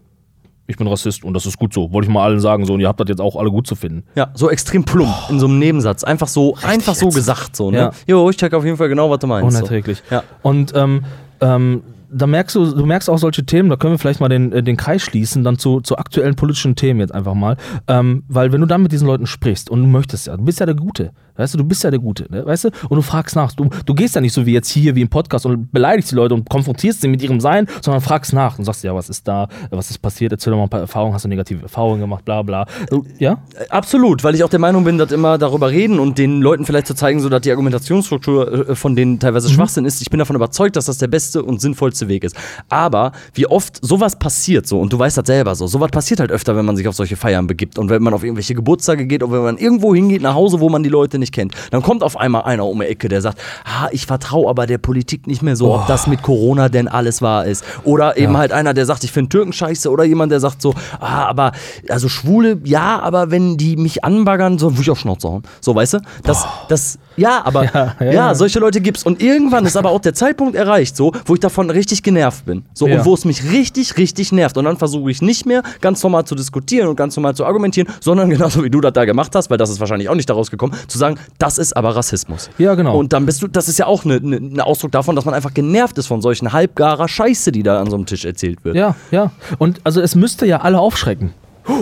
ich 0.67 0.75
bin 0.75 0.87
Rassist 0.87 1.23
und 1.23 1.33
das 1.33 1.45
ist 1.45 1.57
gut 1.57 1.73
so. 1.73 1.91
Wollte 1.93 2.07
ich 2.07 2.13
mal 2.13 2.23
allen 2.25 2.39
sagen 2.41 2.65
so 2.65 2.73
und 2.73 2.81
ihr 2.81 2.87
habt 2.89 2.99
das 2.99 3.07
jetzt 3.07 3.21
auch 3.21 3.37
alle 3.37 3.49
gut 3.49 3.65
zu 3.67 3.75
finden. 3.75 4.03
Ja, 4.15 4.31
so 4.33 4.49
extrem 4.49 4.83
plump 4.83 5.29
in 5.29 5.39
so 5.39 5.47
einem 5.47 5.59
Nebensatz. 5.59 6.03
Einfach 6.03 6.27
so, 6.27 6.57
einfach 6.61 6.93
so 6.93 7.07
gesagt, 7.09 7.55
so, 7.55 7.71
ne? 7.71 7.77
Ja. 7.77 7.91
Jo, 8.05 8.29
ich 8.29 8.35
check 8.37 8.53
auf 8.53 8.65
jeden 8.65 8.75
Fall 8.77 8.89
genau, 8.89 9.09
was 9.09 9.19
du 9.19 9.27
meinst. 9.27 9.51
so. 9.51 9.57
Unerträglich. 9.59 10.03
Ja. 10.11 10.23
Und 10.41 10.73
ähm, 10.75 11.05
ähm, 11.39 11.83
da 12.09 12.27
merkst 12.27 12.55
du, 12.55 12.73
du 12.73 12.85
merkst 12.85 13.09
auch 13.09 13.17
solche 13.17 13.45
Themen, 13.45 13.69
da 13.69 13.75
können 13.75 13.93
wir 13.93 13.99
vielleicht 13.99 14.19
mal 14.19 14.29
den, 14.29 14.51
äh, 14.51 14.63
den 14.63 14.77
Kreis 14.77 15.01
schließen, 15.01 15.43
dann 15.43 15.57
zu, 15.57 15.81
zu 15.81 15.97
aktuellen 15.97 16.35
politischen 16.35 16.75
Themen 16.75 16.99
jetzt 16.99 17.13
einfach 17.13 17.33
mal. 17.33 17.57
Ähm, 17.87 18.23
weil 18.27 18.51
wenn 18.51 18.61
du 18.61 18.67
dann 18.67 18.83
mit 18.83 18.91
diesen 18.91 19.07
Leuten 19.07 19.25
sprichst 19.25 19.69
und 19.69 19.81
du 19.81 19.87
möchtest 19.87 20.27
ja, 20.27 20.37
du 20.37 20.43
bist 20.43 20.59
ja 20.59 20.65
der 20.65 20.75
Gute, 20.75 21.11
weißt 21.35 21.53
du, 21.53 21.59
du 21.59 21.63
bist 21.63 21.83
ja 21.83 21.91
der 21.91 21.99
Gute, 21.99 22.25
ne? 22.29 22.45
weißt 22.45 22.65
du, 22.65 22.69
und 22.89 22.95
du 22.95 23.01
fragst 23.01 23.35
nach, 23.35 23.51
du, 23.53 23.69
du 23.85 23.93
gehst 23.93 24.15
ja 24.15 24.21
nicht 24.21 24.33
so 24.33 24.45
wie 24.45 24.53
jetzt 24.53 24.69
hier, 24.69 24.95
wie 24.95 25.01
im 25.01 25.09
Podcast 25.09 25.45
und 25.45 25.71
beleidigst 25.71 26.11
die 26.11 26.15
Leute 26.15 26.33
und 26.33 26.49
konfrontierst 26.49 27.01
sie 27.01 27.07
mit 27.07 27.21
ihrem 27.21 27.39
Sein, 27.39 27.67
sondern 27.81 28.01
fragst 28.01 28.33
nach 28.33 28.57
und 28.57 28.65
sagst, 28.65 28.83
ja, 28.83 28.95
was 28.95 29.09
ist 29.09 29.27
da, 29.27 29.47
was 29.69 29.89
ist 29.89 29.99
passiert, 29.99 30.31
erzähl 30.31 30.51
doch 30.51 30.57
mal 30.57 30.63
ein 30.63 30.69
paar 30.69 30.81
Erfahrungen, 30.81 31.13
hast 31.13 31.25
du 31.25 31.29
negative 31.29 31.63
Erfahrungen 31.63 32.01
gemacht, 32.01 32.25
bla 32.25 32.41
bla. 32.41 32.65
Du, 32.89 33.05
ja? 33.19 33.37
Absolut, 33.69 34.23
weil 34.23 34.35
ich 34.35 34.43
auch 34.43 34.49
der 34.49 34.59
Meinung 34.59 34.83
bin, 34.83 34.97
dass 34.97 35.11
immer 35.11 35.37
darüber 35.37 35.69
reden 35.69 35.99
und 35.99 36.17
den 36.17 36.41
Leuten 36.41 36.65
vielleicht 36.65 36.87
zu 36.87 36.95
zeigen, 36.95 37.19
so 37.19 37.29
dass 37.29 37.41
die 37.41 37.51
Argumentationsstruktur 37.51 38.69
äh, 38.69 38.75
von 38.75 38.95
denen 38.95 39.19
teilweise 39.19 39.49
Schwachsinn 39.49 39.85
ist. 39.85 40.01
Ich 40.01 40.09
bin 40.09 40.19
davon 40.19 40.35
überzeugt, 40.35 40.75
dass 40.75 40.85
das 40.85 40.97
der 40.97 41.07
beste 41.07 41.43
und 41.43 41.61
sinnvollste 41.61 41.96
Weg 42.07 42.23
ist. 42.23 42.35
Aber 42.69 43.11
wie 43.33 43.47
oft 43.47 43.83
sowas 43.85 44.17
passiert 44.17 44.67
so, 44.67 44.79
und 44.79 44.93
du 44.93 44.99
weißt 44.99 45.17
das 45.17 45.25
selber 45.27 45.55
so, 45.55 45.67
sowas 45.67 45.89
passiert 45.91 46.19
halt 46.19 46.31
öfter, 46.31 46.55
wenn 46.55 46.65
man 46.65 46.75
sich 46.75 46.87
auf 46.87 46.95
solche 46.95 47.15
Feiern 47.15 47.47
begibt 47.47 47.77
und 47.79 47.89
wenn 47.89 48.03
man 48.03 48.13
auf 48.13 48.23
irgendwelche 48.23 48.53
Geburtstage 48.55 49.05
geht 49.07 49.23
und 49.23 49.31
wenn 49.31 49.41
man 49.41 49.57
irgendwo 49.57 49.93
hingeht 49.95 50.21
nach 50.21 50.35
Hause, 50.35 50.59
wo 50.59 50.69
man 50.69 50.83
die 50.83 50.89
Leute 50.89 51.17
nicht 51.19 51.33
kennt, 51.33 51.53
dann 51.71 51.81
kommt 51.81 52.03
auf 52.03 52.17
einmal 52.17 52.43
einer 52.43 52.65
um 52.65 52.79
die 52.79 52.85
Ecke, 52.85 53.07
der 53.09 53.21
sagt, 53.21 53.39
ah, 53.65 53.87
ich 53.91 54.05
vertraue 54.05 54.49
aber 54.49 54.65
der 54.67 54.77
Politik 54.77 55.27
nicht 55.27 55.41
mehr 55.41 55.55
so, 55.55 55.73
ob 55.73 55.87
das 55.87 56.07
mit 56.07 56.21
Corona 56.21 56.69
denn 56.69 56.87
alles 56.87 57.21
wahr 57.21 57.45
ist. 57.45 57.63
Oder 57.83 58.17
eben 58.17 58.33
Ja. 58.33 58.39
halt 58.39 58.51
einer, 58.51 58.73
der 58.73 58.85
sagt, 58.85 59.03
ich 59.03 59.11
finde 59.11 59.29
Türken 59.29 59.53
scheiße 59.53 59.89
oder 59.89 60.03
jemand, 60.03 60.31
der 60.31 60.39
sagt 60.39 60.61
so, 60.61 60.73
ah, 60.99 61.25
aber 61.25 61.51
also 61.89 62.09
Schwule, 62.09 62.59
ja, 62.63 62.99
aber 62.99 63.31
wenn 63.31 63.57
die 63.57 63.75
mich 63.77 64.03
anbaggern, 64.03 64.59
so 64.59 64.71
würde 64.71 64.81
ich 64.81 64.89
auf 64.89 64.99
Schnauze 64.99 65.27
hauen. 65.29 65.43
So, 65.61 65.73
weißt 65.75 65.93
du? 65.95 65.99
Das, 66.23 66.45
das, 66.69 66.99
ja, 67.15 67.41
aber 67.43 67.63
ja, 67.73 67.95
Ja, 67.99 68.05
ja, 68.05 68.11
ja. 68.11 68.35
solche 68.35 68.59
Leute 68.59 68.81
gibt's. 68.81 69.03
Und 69.03 69.21
irgendwann 69.21 69.65
ist 69.65 69.77
aber 69.77 69.89
auch 69.91 70.01
der 70.01 70.13
Zeitpunkt 70.13 70.55
erreicht, 70.55 70.95
so, 70.97 71.11
wo 71.25 71.33
ich 71.33 71.39
davon 71.39 71.69
richtig 71.69 71.86
genervt 72.03 72.45
bin. 72.45 72.63
So, 72.73 72.87
Ja. 72.87 72.99
und 72.99 73.05
wo 73.05 73.13
es 73.13 73.25
mich 73.25 73.51
richtig, 73.51 73.97
richtig 73.97 74.31
nervt. 74.31 74.57
Und 74.57 74.65
dann 74.65 74.77
versuche 74.77 75.09
ich 75.11 75.21
nicht 75.21 75.45
mehr 75.45 75.63
ganz 75.81 76.03
normal 76.03 76.25
zu 76.25 76.35
diskutieren 76.35 76.87
und 76.87 76.95
ganz 76.95 77.15
normal 77.15 77.35
zu 77.35 77.45
argumentieren, 77.45 77.87
sondern 77.99 78.29
genauso 78.37 78.63
wie 78.63 78.69
du 78.69 78.81
das 78.81 78.93
da 78.93 79.05
gemacht 79.05 79.33
hast, 79.35 79.49
weil 79.49 79.57
das 79.57 79.69
ist 79.69 79.79
wahrscheinlich 79.79 80.09
auch 80.09 80.15
nicht 80.15 80.29
daraus 80.29 80.51
gekommen, 80.51 80.73
zu 80.87 80.97
sagen, 80.97 81.17
das 81.37 81.57
ist 81.57 81.75
aber 81.75 81.95
Rassismus. 81.95 82.49
Ja, 82.57 82.75
genau. 82.75 82.97
Und 82.97 83.13
dann 83.13 83.25
bist 83.25 83.41
du, 83.41 83.47
das 83.47 83.67
ist 83.67 83.79
ja 83.79 83.85
auch 83.87 84.05
ein 84.05 84.19
ne, 84.21 84.39
ne 84.39 84.65
Ausdruck 84.65 84.91
davon, 84.91 85.15
dass 85.15 85.25
man 85.25 85.33
einfach 85.33 85.53
genervt 85.53 85.97
ist 85.97 86.07
von 86.07 86.21
solchen 86.21 86.53
halbgarer 86.53 87.07
Scheiße, 87.07 87.51
die 87.51 87.63
da 87.63 87.79
an 87.79 87.89
so 87.89 87.95
einem 87.95 88.05
Tisch 88.05 88.25
erzählt 88.25 88.63
wird. 88.63 88.75
Ja, 88.75 88.95
ja. 89.11 89.31
Und 89.57 89.81
also 89.83 90.01
es 90.01 90.15
müsste 90.15 90.45
ja 90.45 90.61
alle 90.61 90.79
aufschrecken. 90.79 91.33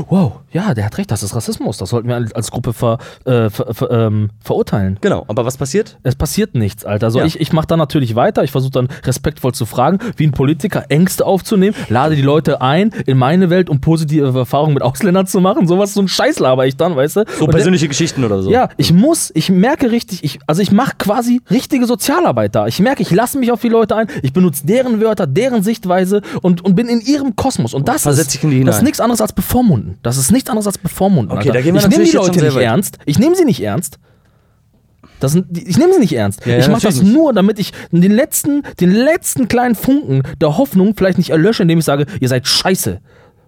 Wow, 0.10 0.39
ja, 0.52 0.74
der 0.74 0.86
hat 0.86 0.98
recht, 0.98 1.12
das 1.12 1.21
ist 1.24 1.36
Rassismus. 1.36 1.78
Das 1.78 1.89
sollten 1.89 2.08
wir 2.08 2.15
als 2.15 2.50
Gruppe 2.52 2.74
ver, 2.74 2.98
äh, 3.26 3.50
ver, 3.50 3.74
ver, 3.74 3.91
ähm, 3.91 4.30
verurteilen. 4.43 4.98
Genau, 5.02 5.26
aber 5.28 5.45
was 5.45 5.58
passiert? 5.58 5.98
Es 6.04 6.15
passiert 6.15 6.56
nichts, 6.56 6.86
Alter. 6.86 7.08
Also 7.08 7.19
Ja. 7.19 7.26
ich, 7.26 7.39
ich 7.39 7.54
mache 7.54 7.67
da 7.67 7.78
natürlich 7.78 8.15
weiter. 8.15 8.43
Ich 8.43 8.52
versuche 8.52 8.71
dann 8.71 8.88
respektvoll 9.04 9.54
zu 9.54 9.65
fragen, 9.65 10.00
wie 10.17 10.26
ein 10.26 10.32
Politiker 10.32 10.86
Ängste 10.89 11.26
aufzunehmen, 11.26 11.76
lade 11.89 12.15
die 12.15 12.21
Leute 12.21 12.62
ein 12.62 12.89
in 13.06 13.17
meine 13.17 13.50
Welt, 13.50 13.69
um 13.69 13.80
positive 13.82 14.38
Erfahrungen 14.38 14.74
mit 14.74 14.82
Ausländern 14.84 15.28
zu 15.28 15.39
machen. 15.39 15.67
Sowas, 15.67 15.93
so 15.93 16.02
ein 16.02 16.08
Scheiß 16.08 16.39
laber 16.39 16.65
ich 16.65 16.78
dann, 16.78 16.95
weißt 16.95 17.17
du? 17.17 17.24
So 17.38 17.45
Und 17.45 17.52
persönliche 17.52 17.88
Geschichten 17.88 18.24
oder 18.24 18.41
so. 18.41 18.50
ja, 18.50 18.69
ich 18.78 18.91
muss, 18.91 19.32
ich 19.36 19.50
merke 19.50 19.91
richtig, 19.91 20.24
ich, 20.24 20.39
also 20.48 20.62
ich 20.62 20.71
mache 20.71 20.93
quasi 20.98 21.41
richtige 21.52 21.86
Sozialarbeit 21.86 22.56
da. 22.56 22.65
Ich 22.67 22.80
merke, 22.80 23.04
ich 23.04 23.12
lasse 23.12 23.38
mich 23.38 23.52
auf 23.52 23.62
die 23.62 23.69
Leute 23.69 23.95
ein, 23.95 24.08
ich 24.24 24.34
benutze 24.34 24.65
deren 24.65 25.00
Wörter, 25.00 25.28
deren 25.28 25.62
Sichtweise 25.63 26.21
und, 26.41 26.63
und 26.65 26.76
bin 26.76 26.88
in 26.88 27.02
ihrem 27.02 27.36
Kosmos. 27.36 27.74
Und 27.74 27.88
das 27.88 28.04
versetz 28.04 28.34
ist, 28.36 28.43
das 28.65 28.78
ist 28.78 28.84
nichts 28.84 29.00
anderes 29.00 29.21
als 29.21 29.34
Bevormundung. 29.34 29.74
Bevormunden. 29.75 29.99
Das 30.03 30.17
ist 30.17 30.31
nichts 30.31 30.49
anderes 30.49 30.67
als 30.67 30.77
bevormunden. 30.77 31.31
Okay, 31.31 31.49
Alter. 31.49 31.53
da 31.53 31.61
gehen 31.61 31.73
wir 31.73 31.81
ich 31.81 31.88
nehme 31.88 32.03
die 32.03 32.11
Leute 32.11 32.41
nicht 32.41 32.55
weit. 32.55 32.63
ernst. 32.63 32.97
Ich 33.05 33.19
nehme 33.19 33.35
sie 33.35 33.45
nicht 33.45 33.61
ernst. 33.61 33.99
Das 35.19 35.31
sind, 35.31 35.57
ich 35.57 35.77
nehme 35.77 35.93
sie 35.93 35.99
nicht 35.99 36.13
ernst. 36.13 36.45
Ja, 36.45 36.53
ja, 36.53 36.59
ich 36.59 36.67
mache 36.67 36.81
das 36.81 36.95
natürlich 36.95 37.03
nicht. 37.03 37.13
nur, 37.13 37.33
damit 37.33 37.57
ich 37.59 37.71
den 37.91 38.11
letzten, 38.11 38.63
den 38.79 38.91
letzten 38.91 39.47
kleinen 39.47 39.75
Funken 39.75 40.23
der 40.41 40.57
Hoffnung 40.57 40.93
vielleicht 40.95 41.17
nicht 41.17 41.29
erlösche, 41.29 41.63
indem 41.63 41.79
ich 41.79 41.85
sage, 41.85 42.05
ihr 42.19 42.27
seid 42.27 42.47
scheiße. 42.47 42.99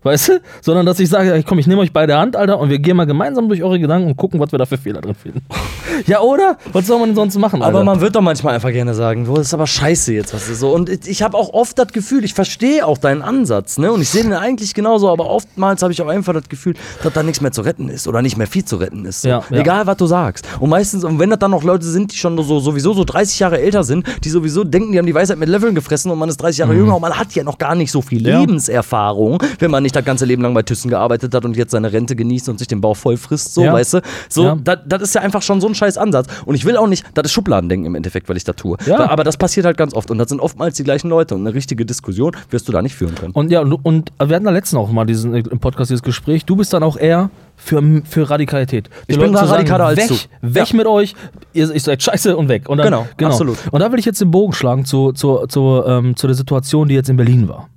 Weißt 0.08 0.30
du? 0.30 0.42
Sondern 0.62 0.86
dass 0.86 1.00
ich 1.00 1.10
sage, 1.10 1.34
ey, 1.34 1.44
komm, 1.44 1.60
ich 1.60 1.68
nehme 1.68 1.82
euch 1.82 1.92
bei 1.94 2.06
der 2.06 2.18
Hand, 2.20 2.36
Alter, 2.36 2.60
und 2.60 2.70
wir 2.70 2.80
gehen 2.80 2.96
mal 2.98 3.06
gemeinsam 3.06 3.48
durch 3.50 3.62
eure 3.62 3.80
Gedanken 3.80 4.08
und 4.10 4.18
gucken, 4.18 4.40
was 4.40 4.52
wir 4.52 4.60
da 4.60 4.66
für 4.66 4.78
Fehler 4.78 5.02
drin 5.02 5.16
finden. 5.16 5.42
ja, 6.08 6.22
oder? 6.22 6.58
Was 6.72 6.88
soll 6.88 7.00
man 7.00 7.10
denn 7.10 7.16
sonst 7.16 7.38
machen? 7.38 7.62
Alter? 7.62 7.76
Aber 7.78 7.84
man 7.86 8.00
wird 8.02 8.16
doch 8.16 8.22
manchmal 8.22 8.56
einfach 8.56 8.72
gerne 8.72 8.94
sagen, 8.94 9.26
du, 9.26 9.36
das 9.36 9.48
ist 9.48 9.54
aber 9.54 9.68
scheiße 9.68 10.14
jetzt, 10.14 10.34
was 10.34 10.48
ist 10.50 10.60
so. 10.62 10.74
Und 10.74 10.90
ich- 10.90 11.08
ich 11.08 11.22
habe 11.22 11.38
auch 11.38 11.54
oft 11.54 11.78
das 11.78 11.90
Gefühl, 11.90 12.24
ich 12.24 12.34
verstehe 12.34 12.86
auch 12.86 12.98
deinen 12.98 13.22
Ansatz, 13.22 13.78
ne? 13.78 13.92
Und 13.92 14.02
ich 14.02 14.10
sehe 14.10 14.24
den 14.24 14.34
eigentlich 14.34 14.74
genauso, 14.74 15.10
aber 15.10 15.30
oftmals 15.30 15.82
habe 15.84 15.92
ich 15.92 16.02
auch 16.02 16.08
einfach 16.08 16.34
das 16.34 16.48
Gefühl, 16.50 16.76
dass 17.04 17.14
da 17.14 17.24
nichts 17.24 17.42
mehr 17.42 17.52
zu 17.52 17.62
retten 17.62 17.90
ist 17.90 18.08
oder 18.08 18.22
nicht 18.22 18.38
mehr 18.38 18.48
viel 18.48 18.64
zu 18.66 18.78
retten 18.78 19.06
ist. 19.06 19.22
So. 19.24 19.30
Ja, 19.30 19.44
ja. 19.50 19.58
Egal, 19.60 19.88
was 19.88 19.98
du 19.98 20.06
sagst. 20.08 20.48
Und 20.60 20.70
meistens, 20.70 21.04
und 21.04 21.20
wenn 21.20 21.30
das 21.30 21.40
dann 21.40 21.52
noch 21.52 21.64
Leute 21.64 21.86
sind, 21.86 22.14
die 22.14 22.18
schon 22.18 22.38
so 22.42 22.60
sowieso 22.60 22.94
so 22.94 23.04
30 23.04 23.40
Jahre 23.40 23.60
älter 23.60 23.84
sind, 23.84 24.06
die 24.24 24.30
sowieso 24.30 24.64
denken, 24.64 24.92
die 24.94 25.00
haben 25.00 25.06
die 25.06 25.16
Weisheit 25.16 25.38
mit 25.38 25.50
Leveln 25.50 25.76
gefressen 25.76 26.12
und 26.12 26.18
man 26.20 26.30
ist 26.30 26.38
30 26.38 26.60
Jahre 26.60 26.74
jünger 26.74 26.96
und 26.96 27.02
man 27.02 27.14
hat 27.18 27.34
ja 27.34 27.44
noch 27.44 27.58
gar 27.58 27.76
nicht 27.76 27.92
so 27.92 28.02
viel 28.02 28.22
Mhm. 28.22 28.26
Ja. 28.28 28.40
Lebenserfahrung, 28.40 29.42
wenn 29.60 29.72
man 29.72 29.84
nicht 29.84 29.96
das 29.98 30.06
ganze 30.06 30.26
Leben 30.26 30.42
lang 30.42 30.54
bei 30.54 30.62
Thyssen 30.64 30.90
gearbeitet 30.90 31.34
hat 31.34 31.46
und 31.46 31.56
jetzt 31.58 31.72
seine 31.72 31.92
Rente 31.92 32.16
genießt 32.16 32.50
und 32.50 32.60
sich 32.60 32.68
den 32.68 32.82
Bauch 32.82 32.96
voll 32.98 33.18
frisst, 33.18 33.54
so, 33.54 33.64
Ja. 33.64 33.74
weißt 33.74 33.96
du? 33.96 34.02
So, 34.30 34.44
Ja. 34.44 34.56
das, 34.86 35.02
ist 35.02 35.16
ja 35.16 35.22
einfach 35.22 35.42
schon 35.42 35.62
so 35.62 35.68
ein 35.68 35.76
scheiß 35.76 35.98
Ansatz. 35.98 36.28
Und 36.46 36.56
ich 36.56 36.66
will 36.66 36.78
auch 36.78 36.88
nicht, 36.88 37.06
das 37.14 37.26
ist 37.26 37.32
Schubladendenken 37.34 37.86
im 37.88 37.96
Endeffekt, 37.96 38.30
weil 38.30 38.38
ich 38.38 38.44
das 38.44 38.56
tue. 38.56 38.78
Ja. 38.86 38.98
Da, 38.98 39.10
aber 39.10 39.24
das 39.24 39.38
passiert 39.38 39.66
halt 39.66 39.78
ganz 39.78 39.94
oft. 39.94 40.10
Und 40.12 40.18
das 40.18 40.30
sind 40.30 40.40
oftmals 40.40 40.76
die 40.78 40.84
gleichen 40.84 41.10
Leute. 41.10 41.36
Und 41.36 41.42
eine 41.42 41.54
richtige 41.54 41.86
Diskussion 41.86 42.32
wirst 42.50 42.68
du 42.68 42.72
da 42.72 42.82
nicht 42.82 42.96
führen 42.96 43.16
können. 43.16 43.34
Und 43.34 43.52
ja, 43.52 43.62
und, 43.62 43.74
und 43.74 44.12
wir 44.24 44.36
hatten 44.36 44.46
da 44.46 44.52
letztens 44.52 44.80
auch 44.80 44.92
mal 44.92 45.06
diesen, 45.06 45.34
äh, 45.34 45.40
im 45.50 45.60
Podcast 45.60 45.90
dieses 45.92 46.04
Gespräch. 46.04 46.46
Du 46.46 46.56
bist 46.56 46.74
dann 46.74 46.84
auch 46.84 46.98
eher 46.98 47.30
für, 47.56 47.82
für 48.08 48.30
Radikalität. 48.30 48.90
Ich 49.08 49.16
Den 49.18 49.24
bin 49.26 49.34
da 49.34 49.42
radikaler 49.46 49.86
als 49.88 49.98
weg, 49.98 50.08
du. 50.42 50.54
Weg 50.54 50.70
Ja. 50.70 50.76
mit 50.78 50.86
euch, 50.88 51.16
ihr, 51.54 51.72
ihr 51.74 51.80
seid 51.80 52.04
scheiße 52.04 52.38
und 52.38 52.50
weg. 52.50 52.70
Und 52.70 52.78
dann, 52.78 52.86
Genau, 52.88 53.08
absolut. 53.24 53.58
Und 53.72 53.80
da 53.80 53.92
will 53.92 54.00
ich 54.00 54.06
jetzt 54.06 54.22
den 54.22 54.30
Bogen 54.32 54.54
schlagen 54.54 54.86
zu, 54.86 55.12
zu, 55.14 55.46
zu, 55.48 55.84
ähm, 55.86 56.16
zu 56.16 56.28
der 56.28 56.36
Situation, 56.36 56.88
die 56.88 56.96
jetzt 56.96 57.10
in 57.10 57.18
Berlin 57.18 57.48
war. 57.50 57.70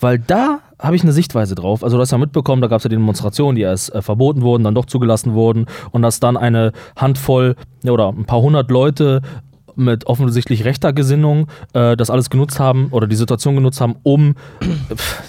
Weil 0.00 0.18
da 0.18 0.60
habe 0.78 0.96
ich 0.96 1.02
eine 1.02 1.12
Sichtweise 1.12 1.54
drauf. 1.54 1.82
Also 1.82 1.96
du 1.96 2.02
hast 2.02 2.12
ja 2.12 2.18
mitbekommen, 2.18 2.60
da 2.60 2.68
gab 2.68 2.78
es 2.78 2.84
ja 2.84 2.88
die 2.90 2.96
Demonstrationen, 2.96 3.56
die 3.56 3.62
erst 3.62 3.94
äh, 3.94 4.02
verboten 4.02 4.42
wurden, 4.42 4.64
dann 4.64 4.74
doch 4.74 4.84
zugelassen 4.84 5.34
wurden 5.34 5.66
und 5.90 6.02
dass 6.02 6.20
dann 6.20 6.36
eine 6.36 6.72
Handvoll 6.96 7.56
oder 7.84 8.08
ein 8.08 8.24
paar 8.24 8.42
hundert 8.42 8.70
Leute 8.70 9.22
mit 9.76 10.06
offensichtlich 10.06 10.64
rechter 10.64 10.92
Gesinnung 10.92 11.48
äh, 11.72 11.96
das 11.96 12.10
alles 12.10 12.30
genutzt 12.30 12.58
haben 12.58 12.88
oder 12.90 13.06
die 13.06 13.16
Situation 13.16 13.54
genutzt 13.54 13.80
haben, 13.80 13.96
um 14.02 14.34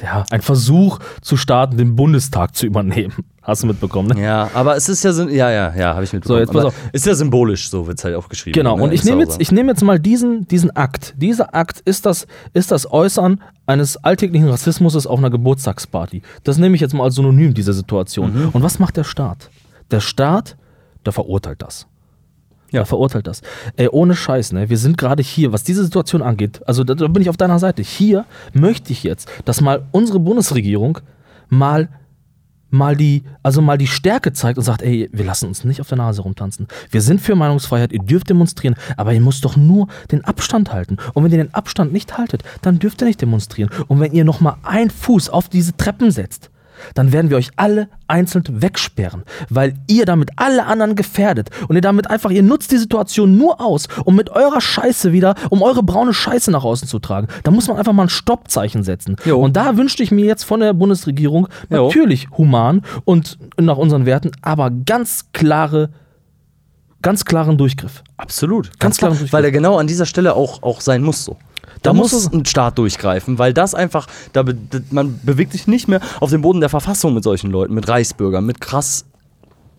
ja, 0.03 0.25
einen 0.29 0.41
Versuch 0.41 0.99
zu 1.21 1.38
starten, 1.38 1.77
den 1.77 1.95
Bundestag 1.95 2.55
zu 2.55 2.65
übernehmen. 2.65 3.13
Hast 3.47 3.63
du 3.63 3.67
mitbekommen, 3.67 4.10
ne? 4.10 4.21
Ja, 4.21 4.49
aber 4.53 4.75
es 4.75 4.89
ist 4.89 5.05
ja, 5.05 5.12
ja, 5.12 5.49
ja, 5.49 5.73
ja, 5.73 5.93
habe 5.93 6.03
ich 6.03 6.12
mitbekommen. 6.12 6.41
jetzt 6.41 6.51
pass 6.51 6.65
auf. 6.65 6.75
Ist 6.91 7.05
ja 7.05 7.15
symbolisch, 7.15 7.69
so 7.69 7.88
wird 7.88 7.97
es 7.97 8.03
halt 8.03 8.15
auch 8.15 8.27
geschrieben. 8.27 8.55
Genau, 8.55 8.75
ne? 8.75 8.83
und 8.83 8.91
ich 8.91 9.05
nehme 9.05 9.21
jetzt, 9.21 9.36
so. 9.36 9.39
ich 9.39 9.53
nehme 9.53 9.71
jetzt 9.71 9.81
mal 9.83 9.99
diesen, 9.99 10.49
diesen 10.49 10.75
Akt. 10.75 11.13
Dieser 11.15 11.55
Akt 11.55 11.79
ist 11.79 12.05
das, 12.05 12.27
ist 12.53 12.71
das 12.71 12.91
Äußern 12.91 13.41
eines 13.65 13.95
alltäglichen 14.03 14.49
Rassismus 14.49 15.07
auf 15.07 15.17
einer 15.17 15.29
Geburtstagsparty. 15.29 16.23
Das 16.43 16.57
nehme 16.57 16.75
ich 16.75 16.81
jetzt 16.81 16.93
mal 16.93 17.05
als 17.05 17.15
Synonym 17.15 17.53
dieser 17.53 17.71
Situation. 17.71 18.33
Mhm. 18.33 18.49
Und 18.49 18.63
was 18.63 18.79
macht 18.79 18.97
der 18.97 19.05
Staat? 19.05 19.49
Der 19.91 20.01
Staat, 20.01 20.57
der 21.05 21.13
verurteilt 21.13 21.62
das. 21.62 21.88
Ja, 22.71 22.84
verurteilt 22.86 23.27
das. 23.27 23.41
Ey, 23.77 23.88
ohne 23.89 24.15
Scheiß, 24.15 24.51
ne? 24.51 24.69
Wir 24.69 24.77
sind 24.77 24.97
gerade 24.97 25.23
hier, 25.23 25.53
was 25.53 25.63
diese 25.63 25.84
Situation 25.84 26.21
angeht, 26.21 26.62
also 26.67 26.84
da, 26.84 26.95
da 26.95 27.08
bin 27.08 27.21
ich 27.21 27.30
auf 27.30 27.38
deiner 27.38 27.60
Seite. 27.60 27.82
Hier 27.82 28.25
möchte 28.53 28.91
ich 28.91 29.03
jetzt, 29.03 29.30
dass 29.45 29.62
mal 29.62 29.86
unsere 29.91 30.19
Bundesregierung 30.19 30.99
mal 31.49 31.89
mal 32.69 32.95
die, 32.95 33.23
also 33.43 33.62
mal 33.62 33.77
die 33.77 33.88
Stärke 33.88 34.34
zeigt 34.34 34.58
und 34.58 34.63
sagt, 34.63 34.82
ey, 34.82 35.10
wir 35.13 35.25
lassen 35.25 35.47
uns 35.47 35.63
nicht 35.63 35.80
auf 35.80 35.88
der 35.88 35.97
Nase 35.97 36.21
rumtanzen. 36.21 36.67
Wir 36.91 37.01
sind 37.01 37.21
für 37.21 37.36
Meinungsfreiheit, 37.36 37.93
ihr 37.93 37.99
dürft 37.99 38.30
demonstrieren, 38.30 38.75
aber 38.97 39.13
ihr 39.13 39.21
müsst 39.21 39.45
doch 39.45 39.56
nur 39.56 39.88
den 40.12 40.25
Abstand 40.25 40.73
halten. 40.73 40.97
Und 41.13 41.23
wenn 41.23 41.32
ihr 41.32 41.38
den 41.38 41.53
Abstand 41.53 41.93
nicht 41.93 42.17
haltet, 42.17 42.43
dann 42.62 42.80
dürft 42.80 43.01
ihr 43.01 43.08
nicht 43.08 43.21
demonstrieren. 43.21 43.69
Und 43.88 43.99
wenn 43.99 44.12
ihr 44.12 44.25
noch 44.25 44.41
mal 44.41 44.58
einen 44.63 44.89
Fuß 44.89 45.30
auf 45.30 45.49
diese 45.49 45.77
Treppen 45.77 46.12
setzt, 46.12 46.49
dann 46.93 47.11
werden 47.11 47.29
wir 47.29 47.37
euch 47.37 47.49
alle 47.55 47.89
einzeln 48.07 48.43
wegsperren, 48.49 49.23
weil 49.49 49.73
ihr 49.87 50.05
damit 50.05 50.31
alle 50.37 50.65
anderen 50.65 50.95
gefährdet 50.95 51.49
und 51.67 51.75
ihr 51.75 51.81
damit 51.81 52.09
einfach, 52.09 52.29
ihr 52.31 52.43
nutzt 52.43 52.71
die 52.71 52.77
Situation 52.77 53.37
nur 53.37 53.59
aus, 53.61 53.87
um 54.05 54.15
mit 54.15 54.29
eurer 54.29 54.61
Scheiße 54.61 55.11
wieder, 55.11 55.35
um 55.49 55.61
eure 55.61 55.83
braune 55.83 56.13
Scheiße 56.13 56.51
nach 56.51 56.63
außen 56.63 56.87
zu 56.87 56.99
tragen. 56.99 57.27
Da 57.43 57.51
muss 57.51 57.67
man 57.67 57.77
einfach 57.77 57.93
mal 57.93 58.03
ein 58.03 58.09
Stoppzeichen 58.09 58.83
setzen. 58.83 59.17
Jo. 59.25 59.39
Und 59.39 59.55
da 59.57 59.77
wünschte 59.77 60.03
ich 60.03 60.11
mir 60.11 60.25
jetzt 60.25 60.43
von 60.43 60.59
der 60.59 60.73
Bundesregierung 60.73 61.47
Jo. 61.69 61.85
natürlich 61.87 62.29
human 62.37 62.81
und 63.05 63.37
nach 63.59 63.77
unseren 63.77 64.05
Werten, 64.05 64.31
aber 64.41 64.69
ganz 64.71 65.25
klare, 65.33 65.89
ganz 67.01 67.25
klaren 67.25 67.57
Durchgriff. 67.57 68.03
Absolut. 68.17 68.67
Ganz 68.71 68.79
Ganz 68.79 68.97
klar, 68.97 69.09
klaren 69.09 69.19
Durchgriff. 69.19 69.33
weil 69.33 69.45
er 69.45 69.51
genau 69.51 69.77
an 69.77 69.87
dieser 69.87 70.05
Stelle 70.05 70.35
auch, 70.35 70.63
auch 70.63 70.81
sein 70.81 71.03
muss 71.03 71.23
so. 71.25 71.37
Da, 71.81 71.89
Da 71.89 71.93
muss 71.93 72.11
muss 72.11 72.25
es 72.25 72.31
ein 72.31 72.45
Staat 72.45 72.77
durchgreifen, 72.77 73.37
weil 73.39 73.53
das 73.53 73.75
einfach, 73.75 74.07
da 74.33 74.43
man 74.91 75.19
bewegt 75.23 75.51
sich 75.51 75.67
nicht 75.67 75.87
mehr 75.87 76.01
auf 76.19 76.29
dem 76.29 76.41
Boden 76.41 76.59
der 76.59 76.69
Verfassung 76.69 77.13
mit 77.13 77.23
solchen 77.23 77.51
Leuten, 77.51 77.73
mit 77.73 77.87
Reichsbürgern, 77.87 78.45
mit 78.45 78.61
krass 78.61 79.05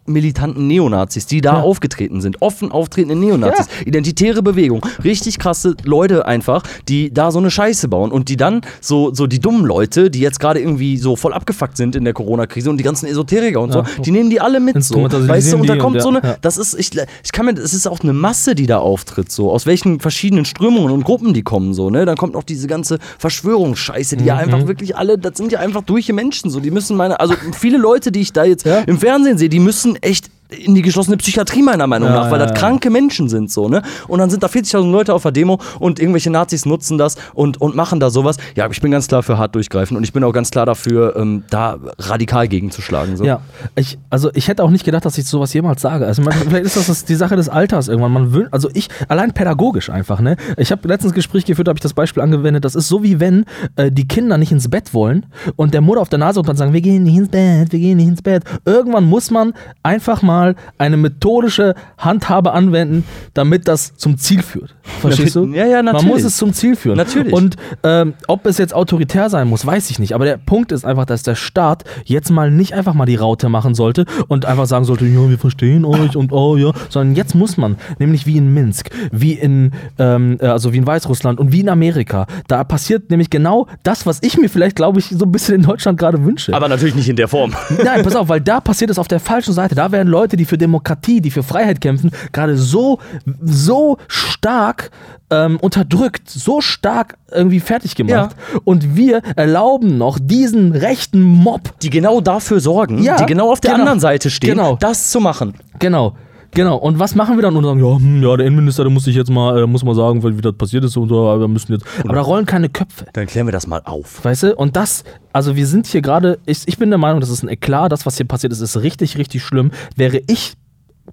militanten 0.09 0.67
Neonazis, 0.67 1.27
die 1.27 1.41
da 1.41 1.55
Ja. 1.59 1.63
aufgetreten 1.63 2.21
sind, 2.21 2.41
offen 2.43 2.71
auftretende 2.73 3.15
Neonazis, 3.17 3.67
identitäre 3.85 4.43
Bewegung, 4.43 4.85
richtig 5.05 5.39
krasse 5.39 5.75
Leute 5.85 6.27
einfach, 6.27 6.63
die 6.89 7.13
da 7.13 7.31
so 7.31 7.39
eine 7.39 7.51
Scheiße 7.51 7.89
bauen 7.89 8.11
und 8.13 8.29
die 8.29 8.37
dann 8.37 8.63
so, 8.81 9.13
so 9.15 9.27
die 9.27 9.41
dummen 9.41 9.65
Leute, 9.65 10.11
die 10.11 10.21
jetzt 10.21 10.41
gerade 10.41 10.61
irgendwie 10.61 10.97
so 10.99 11.17
voll 11.17 11.33
abgefuckt 11.33 11.77
sind 11.77 11.95
in 11.97 12.05
der 12.05 12.15
Corona-Krise 12.15 12.71
und 12.71 12.79
die 12.79 12.85
ganzen 12.85 13.07
Esoteriker 13.07 13.61
und 13.61 13.75
Ja. 13.75 13.85
so, 13.97 14.03
die 14.03 14.11
nehmen 14.11 14.31
die 14.31 14.41
alle 14.41 14.61
mit 14.61 14.83
so, 14.83 14.97
weißt 15.05 15.53
du, 15.53 15.57
und 15.59 15.69
da 15.69 15.77
kommt 15.77 15.97
und 15.97 16.03
so 16.03 16.13
ja, 16.13 16.19
eine, 16.19 16.29
ja. 16.29 16.37
das 16.41 16.57
ist, 16.59 16.75
ich, 16.79 16.91
ich 17.25 17.33
kann 17.33 17.47
mir, 17.47 17.53
es 17.53 17.75
ist 17.75 17.87
auch 17.87 18.01
eine 18.01 18.13
Masse, 18.13 18.55
die 18.55 18.67
da 18.67 18.79
auftritt, 18.79 19.31
so, 19.31 19.51
aus 19.53 19.67
welchen 19.67 20.01
verschiedenen 20.01 20.45
Strömungen 20.45 20.91
und 20.93 21.05
Gruppen 21.05 21.35
die 21.35 21.43
kommen, 21.43 21.75
so, 21.75 21.91
ne, 21.91 22.05
dann 22.07 22.17
kommt 22.17 22.35
noch 22.35 22.43
diese 22.45 22.67
ganze 22.67 22.99
Verschwörungsscheiße, 23.19 24.17
die 24.17 24.25
ja 24.25 24.35
Mhm. 24.35 24.41
einfach 24.41 24.67
wirklich 24.69 24.97
alle, 24.97 25.19
das 25.19 25.37
sind 25.37 25.53
ja 25.53 25.61
einfach 25.61 25.83
durche 25.83 26.13
Menschen, 26.13 26.51
so, 26.51 26.61
die 26.61 26.71
müssen 26.71 26.97
meine, 26.97 27.21
also 27.21 27.35
viele 27.59 27.79
Leute, 27.79 28.11
die 28.13 28.21
ich 28.21 28.33
da 28.33 28.45
jetzt 28.45 28.65
Ja. 28.67 28.81
im 28.81 28.99
Fernsehen 28.99 29.39
sehe, 29.39 29.49
die 29.49 29.61
müssen 29.61 29.97
echt 30.01 30.29
in 30.51 30.75
die 30.75 30.83
geschlossene 30.83 31.17
Psychiatrie 31.17 31.63
meiner 31.63 31.87
Meinung 31.87 32.09
Ja, 32.09 32.15
nach, 32.15 32.31
weil 32.31 32.41
ja, 32.41 32.47
das 32.47 32.55
ja. 32.55 32.59
kranke 32.59 32.91
Menschen 32.91 33.29
sind 33.29 33.51
so, 33.51 33.69
ne? 33.69 33.83
Und 34.07 34.19
dann 34.19 34.31
sind 34.31 34.43
da 34.43 34.47
40.000 34.47 34.91
Leute 34.91 35.15
auf 35.15 35.23
der 35.23 35.33
Demo 35.33 35.59
und 35.79 36.01
irgendwelche 36.01 36.31
Nazis 36.31 36.65
nutzen 36.65 36.97
das 36.97 37.17
und, 37.35 37.61
und 37.61 37.77
machen 37.77 38.01
da 38.01 38.09
sowas. 38.11 38.39
Ja, 38.55 38.69
ich 38.71 38.81
bin 38.81 38.91
ganz 38.91 39.09
klar 39.09 39.23
für 39.23 39.37
hart 39.37 39.55
durchgreifen 39.55 39.97
und 39.97 40.05
ich 40.05 40.13
bin 40.13 40.25
auch 40.25 40.33
ganz 40.33 40.51
klar 40.51 40.65
dafür, 40.65 41.17
ähm, 41.17 41.45
da 41.51 41.79
radikal 41.99 42.49
gegenzuschlagen. 42.49 43.17
So. 43.17 43.25
Ja, 43.25 43.41
ich, 43.77 43.99
also 44.09 44.31
ich 44.35 44.49
hätte 44.49 44.65
auch 44.65 44.71
nicht 44.71 44.85
gedacht, 44.85 45.05
dass 45.05 45.19
ich 45.19 45.27
sowas 45.27 45.53
jemals 45.53 45.83
sage. 45.83 46.07
Also 46.07 46.23
man, 46.23 46.33
vielleicht 46.33 46.65
ist 46.65 46.77
das, 46.77 46.87
das 46.87 47.05
die 47.05 47.15
Sache 47.15 47.37
des 47.37 47.49
Alters 47.49 47.89
irgendwann. 47.89 48.13
Man 48.13 48.33
will, 48.33 48.49
also 48.51 48.71
ich, 48.73 48.89
allein 49.09 49.33
pädagogisch 49.33 49.91
einfach, 49.91 50.21
ne? 50.21 50.37
Ich 50.57 50.73
habe 50.73 50.87
letztens 50.89 51.13
ein 51.13 51.17
Gespräch 51.17 51.45
geführt, 51.45 51.69
habe 51.69 51.77
ich 51.77 51.83
das 51.83 51.93
Beispiel 51.95 52.23
angewendet. 52.23 52.65
Das 52.65 52.75
ist 52.75 52.89
so 52.89 53.03
wie 53.03 53.21
wenn 53.21 53.45
äh, 53.77 53.93
die 53.93 54.09
Kinder 54.09 54.39
nicht 54.39 54.53
ins 54.53 54.69
Bett 54.69 54.95
wollen 54.95 55.27
und 55.57 55.75
der 55.75 55.83
Mutter 55.83 56.01
auf 56.01 56.09
der 56.09 56.19
Nase 56.19 56.41
und 56.41 56.49
dann 56.49 56.57
sagen, 56.57 56.73
wir 56.73 56.81
gehen 56.81 57.03
nicht 57.03 57.17
ins 57.17 57.29
Bett, 57.29 57.71
wir 57.71 57.79
gehen 57.79 57.99
nicht 57.99 58.09
ins 58.09 58.23
Bett. 58.23 58.45
Irgendwann 58.65 59.05
muss 59.05 59.31
man 59.31 59.53
einfach 59.83 60.23
mal 60.23 60.38
eine 60.79 60.97
methodische 60.97 61.75
Handhabe 61.99 62.53
anwenden, 62.53 63.05
damit 63.35 63.69
das 63.69 63.97
zum 63.97 64.19
Ziel 64.19 64.43
führt. 64.43 64.75
Verstehst 65.01 65.37
du? 65.37 65.47
Ja, 65.47 65.67
ja, 65.67 65.77
Man 65.77 65.87
natürlich. 65.87 66.09
muss 66.09 66.25
es 66.25 66.37
zum 66.37 66.53
Ziel 66.53 66.77
führen. 66.77 66.97
Natürlich. 66.97 67.33
Und 67.33 67.57
ähm, 67.83 68.15
ob 68.27 68.47
es 68.47 68.59
jetzt 68.59 68.75
autoritär 68.75 69.31
sein 69.31 69.49
muss, 69.49 69.65
weiß 69.65 69.91
ich 69.91 69.99
nicht. 69.99 70.15
Aber 70.15 70.25
der 70.25 70.37
Punkt 70.37 70.73
ist 70.73 70.85
einfach, 70.85 71.05
dass 71.05 71.23
der 71.23 71.35
Staat 71.35 71.85
jetzt 72.05 72.31
mal 72.31 72.51
nicht 72.51 72.75
einfach 72.75 72.95
mal 72.95 73.07
die 73.07 73.17
Raute 73.17 73.49
machen 73.49 73.75
sollte 73.75 74.05
und 74.29 74.45
einfach 74.47 74.67
sagen 74.67 74.85
sollte, 74.85 75.07
ja, 75.07 75.29
wir 75.29 75.39
verstehen 75.39 75.85
euch 75.85 76.17
und 76.17 76.33
oh 76.33 76.57
ja, 76.57 76.73
sondern 76.89 77.17
jetzt 77.17 77.35
muss 77.35 77.57
man, 77.57 77.77
nämlich 77.99 78.27
wie 78.27 78.37
in 78.37 78.53
Minsk, 78.53 78.91
wie 79.13 79.33
in, 79.33 79.73
ähm, 79.99 80.39
äh, 80.41 80.47
also 80.47 80.73
wie 80.73 80.79
in 80.79 80.87
Weißrussland 80.87 81.39
und 81.41 81.53
wie 81.53 81.61
in 81.61 81.69
Amerika, 81.69 82.27
da 82.49 82.65
passiert 82.65 83.11
nämlich 83.11 83.31
genau 83.31 83.67
das, 83.83 84.07
was 84.07 84.23
ich 84.23 84.37
mir 84.39 84.49
vielleicht, 84.49 84.77
glaube 84.77 84.99
ich, 84.99 85.07
so 85.07 85.25
ein 85.25 85.33
bisschen 85.33 85.57
in 85.57 85.63
Deutschland 85.63 85.99
gerade 85.99 86.25
wünsche. 86.25 86.55
Aber 86.55 86.69
natürlich 86.69 86.95
nicht 86.95 87.09
in 87.09 87.17
der 87.17 87.29
Form. 87.29 87.55
Nein, 87.85 88.03
pass 88.03 88.17
auf, 88.17 88.29
weil 88.29 88.41
da 88.41 88.61
passiert 88.61 88.91
es 88.91 88.99
auf 88.99 89.09
der 89.09 89.21
falschen 89.21 89.53
Seite. 89.53 89.75
Da 89.75 89.93
werden 89.93 90.09
Leute, 90.09 90.28
die 90.37 90.45
für 90.45 90.59
Demokratie, 90.59 91.21
die 91.21 91.31
für 91.31 91.43
Freiheit 91.43 91.81
kämpfen, 91.81 92.11
gerade 92.33 92.57
so, 92.57 92.99
so 93.41 93.99
stark 94.07 94.91
ähm, 95.31 95.59
unterdrückt, 95.61 96.29
so 96.31 96.61
stark 96.61 97.17
irgendwie 97.31 97.61
fertig 97.61 97.95
gemacht. 97.95 98.35
Und 98.65 98.97
wir 98.97 99.23
erlauben 99.37 99.99
noch 99.99 100.19
diesen 100.21 100.73
rechten 100.73 101.21
Mob, 101.23 101.79
die 101.81 101.91
genau 101.91 102.21
dafür 102.21 102.61
sorgen, 102.61 103.03
Ja, 103.03 103.17
die 103.17 103.27
genau 103.27 103.51
auf 103.53 103.61
der 103.61 103.73
genau. 103.73 103.83
anderen 103.83 104.01
Seite 104.01 104.31
stehen, 104.31 104.51
Genau. 104.57 104.77
das 104.77 105.11
zu 105.11 105.21
machen. 105.21 105.55
genau. 105.79 106.15
Genau, 106.53 106.77
und 106.77 106.99
was 106.99 107.15
machen 107.15 107.37
wir 107.37 107.43
dann? 107.43 107.57
Und 107.57 107.65
sagen, 107.65 107.81
ja, 107.85 107.97
hm, 107.97 108.23
ja, 108.23 108.37
der 108.37 108.47
Innenminister, 108.47 108.83
der 108.85 108.93
muss 108.93 109.05
sich 109.05 109.15
jetzt 109.15 109.31
mal, 109.31 109.63
äh, 109.63 109.67
muss 109.67 109.85
mal 109.85 109.95
sagen, 109.95 110.23
wie 110.23 110.41
das 110.41 110.55
passiert 110.55 110.85
ist 110.85 110.97
und 110.97 111.09
so, 111.09 111.29
aber 111.29 111.41
wir 111.41 111.49
müssen 111.49 111.73
jetzt. 111.73 111.85
Aber 112.05 112.15
da 112.15 112.21
rollen 112.21 112.47
keine 112.47 112.69
Köpfe. 112.69 113.07
Dann 113.13 113.27
klären 113.27 113.47
wir 113.47 113.53
das 113.53 113.67
mal 113.67 113.83
auf. 113.85 114.25
Weißt 114.25 114.45
du? 114.45 114.57
Und 114.57 114.75
das, 114.77 115.05
also 115.33 115.57
wir 115.57 115.67
sind 115.67 115.87
hier 115.87 116.03
gerade, 116.03 116.39
ich, 116.47 116.67
ich 116.67 116.79
bin 116.79 116.91
der 116.91 116.99
Meinung, 116.99 117.21
das 117.21 117.31
ist 117.31 117.43
ein 117.43 117.49
Eklat, 117.49 117.93
das, 117.93 118.07
was 118.07 118.17
hier 118.17 118.27
passiert 118.27 118.53
ist, 118.53 118.61
ist 118.61 118.77
richtig, 118.79 119.19
richtig 119.19 119.43
schlimm. 119.43 119.71
Wäre 119.95 120.21
ich 120.27 120.55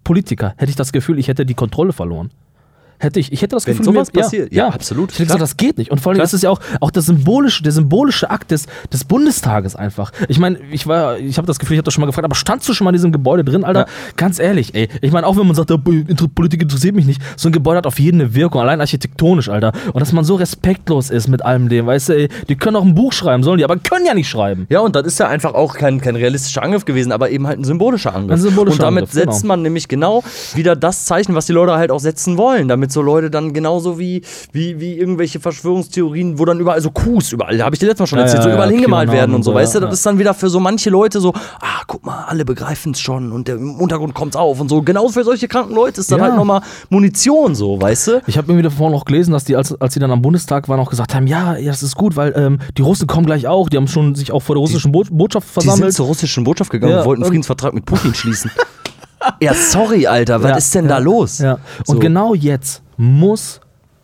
Politiker, 0.04 0.54
hätte 0.58 0.70
ich 0.70 0.76
das 0.76 0.92
Gefühl, 0.92 1.20
ich 1.20 1.28
hätte 1.28 1.46
die 1.46 1.54
Kontrolle 1.54 1.94
verloren. 1.94 2.32
Hätte 3.00 3.20
ich, 3.20 3.32
ich 3.34 3.42
hätte 3.42 3.56
das 3.56 3.68
Wenn 3.68 3.78
Gefühl, 3.78 3.94
sowas 3.94 4.14
mir- 4.14 4.22
passiert, 4.22 4.54
ja, 4.54 4.70
absolut, 4.70 5.12
Ich 5.12 5.16
hätte 5.20 5.26
gesagt, 5.26 5.42
das 5.42 5.58
geht 5.58 5.78
nicht. 5.78 5.92
Und 5.92 6.00
vor 6.00 6.12
allem 6.12 6.18
Klar. 6.18 6.26
ist 6.26 6.34
es 6.34 6.42
ja 6.44 6.50
auch, 6.50 6.60
auch 6.80 6.92
das 6.92 7.06
symbolische, 7.06 7.62
der 7.64 7.72
symbolische 7.72 8.30
Akt 8.30 8.52
des, 8.52 8.68
des 8.92 9.04
Bundestages 9.04 9.76
einfach. 9.76 10.12
Ich 10.28 10.40
meine, 10.40 10.60
ich 10.72 10.88
war, 10.88 11.18
ich 11.18 11.38
habe 11.38 11.46
das 11.48 11.60
Gefühl, 11.60 11.76
ich 11.76 11.80
habe 11.80 11.86
das 11.86 11.94
schon 11.94 12.02
mal 12.02 12.08
gefragt, 12.08 12.26
aber 12.26 12.36
standst 12.36 12.68
du 12.70 12.74
schon 12.74 12.86
mal 12.86 12.92
in 12.92 12.96
diesem 12.96 13.12
Gebäude 13.12 13.44
drin, 13.44 13.64
Alter? 13.64 13.82
Ja. 13.82 13.86
Ganz 14.16 14.40
ehrlich, 14.40 14.74
ey. 14.76 14.88
Ich 15.02 15.12
meine, 15.12 15.28
auch 15.28 15.38
wenn 15.38 15.46
man 15.46 15.56
sagt, 15.56 15.70
ja, 15.70 15.78
Politik 15.78 16.62
interessiert 16.62 16.96
mich 16.96 17.06
nicht, 17.06 17.22
so 17.36 17.50
ein 17.50 17.52
Gebäude 17.52 17.78
hat 17.80 17.88
auf 17.88 18.00
jeden 18.00 18.22
eine 18.22 18.34
Wirkung, 18.34 18.62
allein 18.62 18.80
architektonisch, 18.80 19.50
Alter. 19.50 19.74
Und 19.94 20.00
dass 20.00 20.14
man 20.14 20.24
so 20.24 20.36
respektlos 20.36 21.10
ist 21.10 21.28
mit 21.28 21.44
allem 21.44 21.70
dem, 21.70 21.86
weißt 21.86 22.10
du, 22.10 22.14
ey, 22.18 22.30
die 22.48 22.56
können 22.56 22.76
auch 22.78 22.84
ein 22.84 22.96
Buch 22.96 23.12
schreiben, 23.14 23.44
sollen 23.44 23.58
die, 23.58 23.64
aber 23.66 23.78
können 23.78 24.06
ja 24.06 24.14
nicht 24.14 24.30
schreiben. 24.30 24.68
Ja, 24.70 24.80
und 24.80 24.96
das 24.96 25.06
ist 25.06 25.20
ja 25.20 25.28
einfach 25.28 25.54
auch 25.54 25.76
kein, 25.76 26.00
kein 26.00 26.16
realistischer 26.16 26.64
Angriff 26.64 26.86
gewesen, 26.86 27.12
aber 27.12 27.30
eben 27.30 27.46
halt 27.46 27.60
ein 27.60 27.64
symbolischer 27.66 28.16
Angriff. 28.16 28.38
Ein 28.40 28.42
symbolischer 28.42 28.76
und 28.76 28.82
damit 28.84 29.04
Angriff, 29.04 29.14
setzt 29.14 29.42
genau. 29.42 29.48
man 29.54 29.62
nämlich 29.62 29.88
genau 29.88 30.24
wieder 30.54 30.76
das 30.76 31.06
Zeichen, 31.06 31.36
was 31.36 31.46
die 31.46 31.54
Leute 31.54 31.74
halt 31.74 31.92
auch 31.92 32.00
setzen 32.00 32.38
wollen, 32.38 32.68
damit 32.68 32.85
so 32.92 33.02
Leute 33.02 33.30
dann 33.30 33.54
genauso 33.54 34.00
wie, 34.00 34.22
wie, 34.52 34.80
wie 34.80 34.98
irgendwelche 34.98 35.40
Verschwörungstheorien, 35.40 36.40
wo 36.40 36.46
dann 36.46 36.60
überall 36.60 36.82
so 36.82 36.92
Qs, 36.92 37.32
überall, 37.32 37.62
habe 37.62 37.76
ich 37.76 37.80
dir 37.80 37.88
letztes 37.88 38.02
Mal 38.02 38.08
schon 38.08 38.20
erzählt, 38.20 38.40
ja, 38.40 38.44
so 38.44 38.50
überall 38.52 38.70
hingemalt 38.70 39.12
werden 39.12 39.36
und 39.36 39.44
so, 39.44 39.52
so, 39.52 39.56
weißt 39.56 39.76
du, 39.76 39.80
das 39.82 39.94
ist 39.96 40.06
dann 40.06 40.20
wieder 40.20 40.34
für 40.34 40.50
so 40.50 40.60
manche 40.60 40.90
Leute 40.90 41.20
so, 41.20 41.34
ah, 41.62 41.84
guck 41.88 42.06
mal, 42.06 42.26
alle 42.28 42.46
begreifen 42.46 42.94
es 42.94 43.00
schon 43.00 43.32
und 43.32 43.48
der, 43.48 43.56
im 43.56 43.80
Untergrund 43.80 44.14
kommt's 44.14 44.36
auf 44.36 44.60
und 44.60 44.70
so. 44.70 44.82
Genau 44.82 45.08
für 45.10 45.24
solche 45.24 45.48
kranken 45.48 45.76
Leute 45.76 46.02
ist 46.02 46.12
dann 46.12 46.22
halt 46.22 46.36
nochmal 46.36 46.62
Munition 46.90 47.56
so, 47.56 47.82
weißt 47.82 48.08
du? 48.08 48.22
Ich 48.28 48.38
habe 48.38 48.48
irgendwie 48.48 48.64
davor 48.64 48.90
noch 48.90 49.06
gelesen, 49.06 49.32
dass 49.32 49.44
die, 49.44 49.56
als, 49.56 49.80
als 49.80 49.94
sie 49.94 50.00
dann 50.00 50.12
am 50.12 50.22
Bundestag 50.22 50.68
waren, 50.70 50.80
auch 50.80 50.90
gesagt 50.90 51.16
haben, 51.16 51.28
ja, 51.28 51.58
ja, 51.58 51.72
das 51.72 51.84
ist 51.84 51.96
gut, 51.96 52.16
weil 52.16 52.34
ähm, 52.36 52.60
die 52.78 52.82
Russen 52.82 53.08
kommen 53.08 53.26
gleich 53.26 53.48
auch. 53.48 53.70
Die 53.70 53.78
haben 53.78 53.88
schon 53.88 54.16
sich 54.16 54.32
auch 54.32 54.42
vor 54.42 54.56
der 54.56 54.62
russischen 54.62 54.92
Bo 54.92 55.04
Botschaft 55.10 55.48
Die 55.48 55.54
sind 55.54 55.64
versammelt. 55.64 55.94
zur 55.94 56.06
russischen 56.08 56.44
Botschaft 56.44 56.72
gegangen 56.72 56.98
und 57.00 57.06
wollten 57.06 57.24
einen 57.24 57.30
Friedensvertrag 57.30 57.74
mit 57.74 57.86
Putin 57.86 58.14
schließen. 58.14 58.52
ja, 59.42 59.54
sorry, 59.54 60.08
Alter, 60.08 60.42
was 60.42 60.50
Ja, 60.52 60.58
ist 60.58 60.76
denn 60.76 60.86
ja, 60.86 60.90
da 60.90 60.98
los? 61.00 61.40
Ja. 61.40 61.54
Und 61.80 61.96
So. 61.96 62.00
genau 62.00 62.34
jetzt 62.34 62.82
muss 62.98 63.60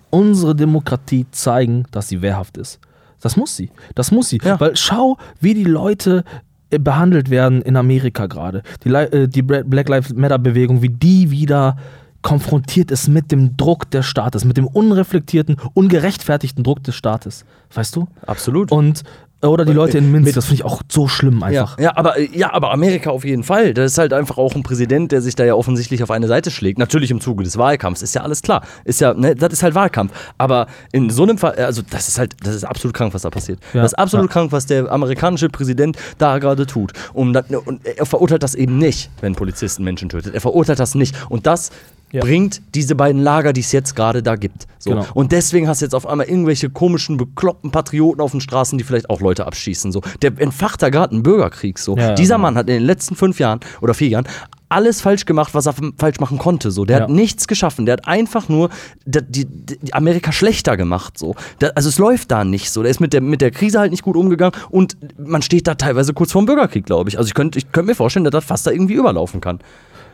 unsere 0.09 0.55
Demokratie 0.55 1.25
zeigen, 1.31 1.85
dass 1.91 2.09
sie 2.09 2.21
wehrhaft 2.21 2.57
ist. 2.57 2.79
Das 3.21 3.37
muss 3.37 3.55
sie. 3.55 3.69
Das 3.95 4.11
muss 4.11 4.29
sie. 4.29 4.39
Ja. 4.43 4.59
Weil 4.59 4.75
schau, 4.75 5.17
wie 5.39 5.53
die 5.53 5.63
Leute 5.63 6.23
äh, 6.69 6.79
behandelt 6.79 7.29
werden 7.29 7.61
in 7.61 7.77
Amerika 7.77 8.25
gerade. 8.27 8.63
Die, 8.83 8.89
äh, 8.89 9.27
die 9.27 9.41
Black 9.41 9.87
Lives 9.89 10.13
Matter 10.13 10.39
Bewegung, 10.39 10.81
wie 10.81 10.89
die 10.89 11.31
wieder 11.31 11.77
konfrontiert 12.23 12.91
ist 12.91 13.07
mit 13.07 13.31
dem 13.31 13.57
Druck 13.57 13.89
des 13.89 14.05
Staates, 14.05 14.45
mit 14.45 14.57
dem 14.57 14.67
unreflektierten, 14.67 15.57
ungerechtfertigten 15.73 16.63
Druck 16.63 16.83
des 16.83 16.95
Staates. 16.95 17.45
Weißt 17.73 17.95
du? 17.95 18.07
Absolut. 18.25 18.71
Und 18.71 19.03
oder 19.49 19.65
die 19.65 19.73
Leute 19.73 19.97
in 19.97 20.11
mit- 20.11 20.23
Minsk, 20.23 20.35
das 20.35 20.45
finde 20.45 20.55
ich 20.55 20.65
auch 20.65 20.81
so 20.89 21.07
schlimm 21.07 21.39
Ja, 21.39 21.45
einfach. 21.63 21.79
ja, 21.79 21.95
aber, 21.95 22.19
ja, 22.19 22.53
aber 22.53 22.71
Amerika 22.71 23.09
auf 23.09 23.25
jeden 23.25 23.43
Fall. 23.43 23.73
Das 23.73 23.93
ist 23.93 23.97
halt 23.97 24.13
einfach 24.13 24.37
auch 24.37 24.55
ein 24.55 24.63
Präsident, 24.63 25.11
der 25.11 25.21
sich 25.21 25.35
da 25.35 25.43
ja 25.43 25.55
offensichtlich 25.55 26.03
auf 26.03 26.11
eine 26.11 26.27
Seite 26.27 26.51
schlägt. 26.51 26.77
Natürlich 26.77 27.11
im 27.11 27.21
Zuge 27.21 27.43
des 27.43 27.57
Wahlkampfs, 27.57 28.01
ist 28.01 28.13
ja 28.15 28.21
alles 28.21 28.41
klar. 28.41 28.63
Ist 28.85 29.01
ja, 29.01 29.13
ne, 29.13 29.35
das 29.35 29.53
ist 29.53 29.63
halt 29.63 29.75
Wahlkampf. 29.75 30.11
Aber 30.37 30.67
in 30.91 31.09
so 31.09 31.23
einem 31.23 31.37
Fall, 31.37 31.55
also 31.55 31.81
das 31.89 32.07
ist 32.07 32.19
halt, 32.19 32.35
das 32.43 32.55
ist 32.55 32.63
absolut 32.63 32.95
krank, 32.95 33.13
was 33.13 33.23
da 33.23 33.29
passiert. 33.29 33.59
Ja, 33.73 33.81
das 33.81 33.93
ist 33.93 33.99
absolut 33.99 34.27
ja. 34.29 34.33
krank, 34.33 34.51
was 34.51 34.65
der 34.65 34.91
amerikanische 34.91 35.49
Präsident 35.49 35.97
da 36.17 36.37
gerade 36.39 36.65
tut. 36.65 36.91
Und, 37.13 37.33
das, 37.33 37.45
und 37.65 37.85
er 37.85 38.05
verurteilt 38.05 38.43
das 38.43 38.55
eben 38.55 38.77
nicht, 38.77 39.09
wenn 39.21 39.33
Polizisten 39.35 39.83
Menschen 39.83 40.09
tötet. 40.09 40.33
Er 40.35 40.41
verurteilt 40.41 40.79
das 40.79 40.95
nicht. 40.95 41.15
Und 41.29 41.47
das 41.47 41.71
Ja. 42.11 42.21
bringt 42.21 42.61
diese 42.75 42.95
beiden 42.95 43.21
Lager, 43.21 43.53
die 43.53 43.61
es 43.61 43.71
jetzt 43.71 43.95
gerade 43.95 44.21
da 44.21 44.35
gibt. 44.35 44.67
So. 44.79 44.89
Genau. 44.91 45.05
Und 45.13 45.31
deswegen 45.31 45.67
hast 45.67 45.81
du 45.81 45.85
jetzt 45.85 45.93
auf 45.95 46.05
einmal 46.07 46.27
irgendwelche 46.27 46.69
komischen, 46.69 47.17
bekloppten 47.17 47.71
Patrioten 47.71 48.21
auf 48.21 48.31
den 48.31 48.41
Straßen, 48.41 48.77
die 48.77 48.83
vielleicht 48.83 49.09
auch 49.09 49.21
Leute 49.21 49.45
abschießen. 49.45 49.91
So. 49.91 50.01
Der 50.21 50.33
entfacht 50.39 50.81
da 50.81 50.89
gerade 50.89 51.13
einen 51.13 51.23
Bürgerkrieg. 51.23 51.79
So. 51.79 51.95
Ja, 51.95 52.13
Dieser 52.13 52.35
genau. 52.35 52.47
Mann 52.47 52.55
hat 52.55 52.67
in 52.69 52.75
den 52.75 52.83
letzten 52.83 53.15
fünf 53.15 53.39
Jahren 53.39 53.59
oder 53.81 53.93
vier 53.93 54.09
Jahren 54.09 54.27
alles 54.69 55.01
falsch 55.01 55.25
gemacht, 55.25 55.53
was 55.53 55.65
er 55.65 55.75
falsch 55.97 56.19
machen 56.21 56.37
konnte. 56.37 56.71
So. 56.71 56.85
Der 56.85 57.01
hat 57.01 57.09
Ja. 57.09 57.15
nichts 57.15 57.47
geschaffen. 57.47 57.85
Der 57.85 57.93
hat 57.93 58.07
einfach 58.07 58.47
nur 58.47 58.69
die, 59.05 59.19
die, 59.27 59.45
die 59.45 59.93
Amerika 59.93 60.31
schlechter 60.31 60.77
gemacht. 60.77 61.17
So. 61.17 61.35
Da, 61.59 61.67
also 61.75 61.89
es 61.89 61.97
läuft 61.97 62.31
da 62.31 62.43
nicht 62.45 62.71
so. 62.71 62.81
Der 62.81 62.89
ist 62.91 63.01
mit 63.01 63.11
der, 63.13 63.19
mit 63.21 63.41
der 63.41 63.51
Krise 63.51 63.79
halt 63.79 63.91
nicht 63.91 64.03
gut 64.03 64.15
umgegangen 64.15 64.53
und 64.69 64.95
man 65.17 65.41
steht 65.41 65.67
da 65.67 65.75
teilweise 65.75 66.13
kurz 66.13 66.31
vorm 66.31 66.45
Bürgerkrieg, 66.45 66.85
glaube 66.85 67.09
ich. 67.09 67.17
Also 67.17 67.27
ich 67.27 67.33
könnte 67.33 67.59
ich 67.59 67.71
könnt 67.73 67.87
mir 67.87 67.95
vorstellen, 67.95 68.23
dass 68.23 68.31
das 68.31 68.45
fast 68.45 68.65
da 68.65 68.71
irgendwie 68.71 68.93
überlaufen 68.93 69.41
kann. 69.41 69.59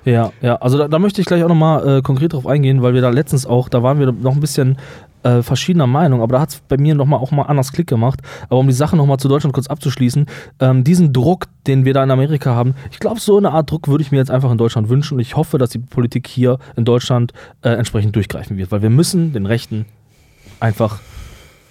Ja, 0.07 0.31
ja, 0.41 0.55
also 0.55 0.77
da, 0.77 0.87
da 0.87 0.99
möchte 0.99 1.19
ich 1.19 1.27
gleich 1.27 1.43
auch 1.43 1.49
nochmal 1.49 1.97
äh, 1.97 2.01
konkret 2.01 2.31
drauf 2.31 2.47
eingehen, 2.47 2.81
weil 2.81 2.93
wir 2.93 3.01
da 3.01 3.09
letztens 3.09 3.45
auch, 3.45 3.67
da 3.67 3.83
waren 3.83 3.99
wir 3.99 4.13
noch 4.13 4.35
ein 4.35 4.39
bisschen 4.39 4.77
äh, 5.23 5.41
verschiedener 5.41 5.85
Meinung, 5.85 6.21
aber 6.21 6.37
da 6.37 6.39
hat 6.39 6.49
es 6.49 6.61
bei 6.61 6.77
mir 6.77 6.95
nochmal 6.95 7.19
auch 7.19 7.31
mal 7.31 7.43
anders 7.43 7.73
Klick 7.73 7.87
gemacht. 7.87 8.21
Aber 8.47 8.61
um 8.61 8.67
die 8.67 8.73
Sache 8.73 8.95
nochmal 8.95 9.17
zu 9.17 9.27
Deutschland 9.27 9.53
kurz 9.53 9.67
abzuschließen, 9.67 10.25
ähm, 10.61 10.85
diesen 10.85 11.11
Druck, 11.11 11.47
den 11.67 11.83
wir 11.83 11.93
da 11.93 12.05
in 12.05 12.11
Amerika 12.11 12.55
haben, 12.55 12.73
ich 12.89 12.99
glaube, 12.99 13.19
so 13.19 13.35
eine 13.35 13.51
Art 13.51 13.69
Druck 13.69 13.89
würde 13.89 14.01
ich 14.01 14.13
mir 14.13 14.17
jetzt 14.17 14.31
einfach 14.31 14.49
in 14.49 14.57
Deutschland 14.57 14.87
wünschen 14.87 15.15
und 15.15 15.19
ich 15.19 15.35
hoffe, 15.35 15.57
dass 15.57 15.71
die 15.71 15.79
Politik 15.79 16.25
hier 16.25 16.57
in 16.77 16.85
Deutschland 16.85 17.33
äh, 17.61 17.71
entsprechend 17.71 18.15
durchgreifen 18.15 18.55
wird, 18.55 18.71
weil 18.71 18.81
wir 18.81 18.89
müssen 18.89 19.33
den 19.33 19.45
Rechten 19.45 19.87
einfach, 20.61 21.01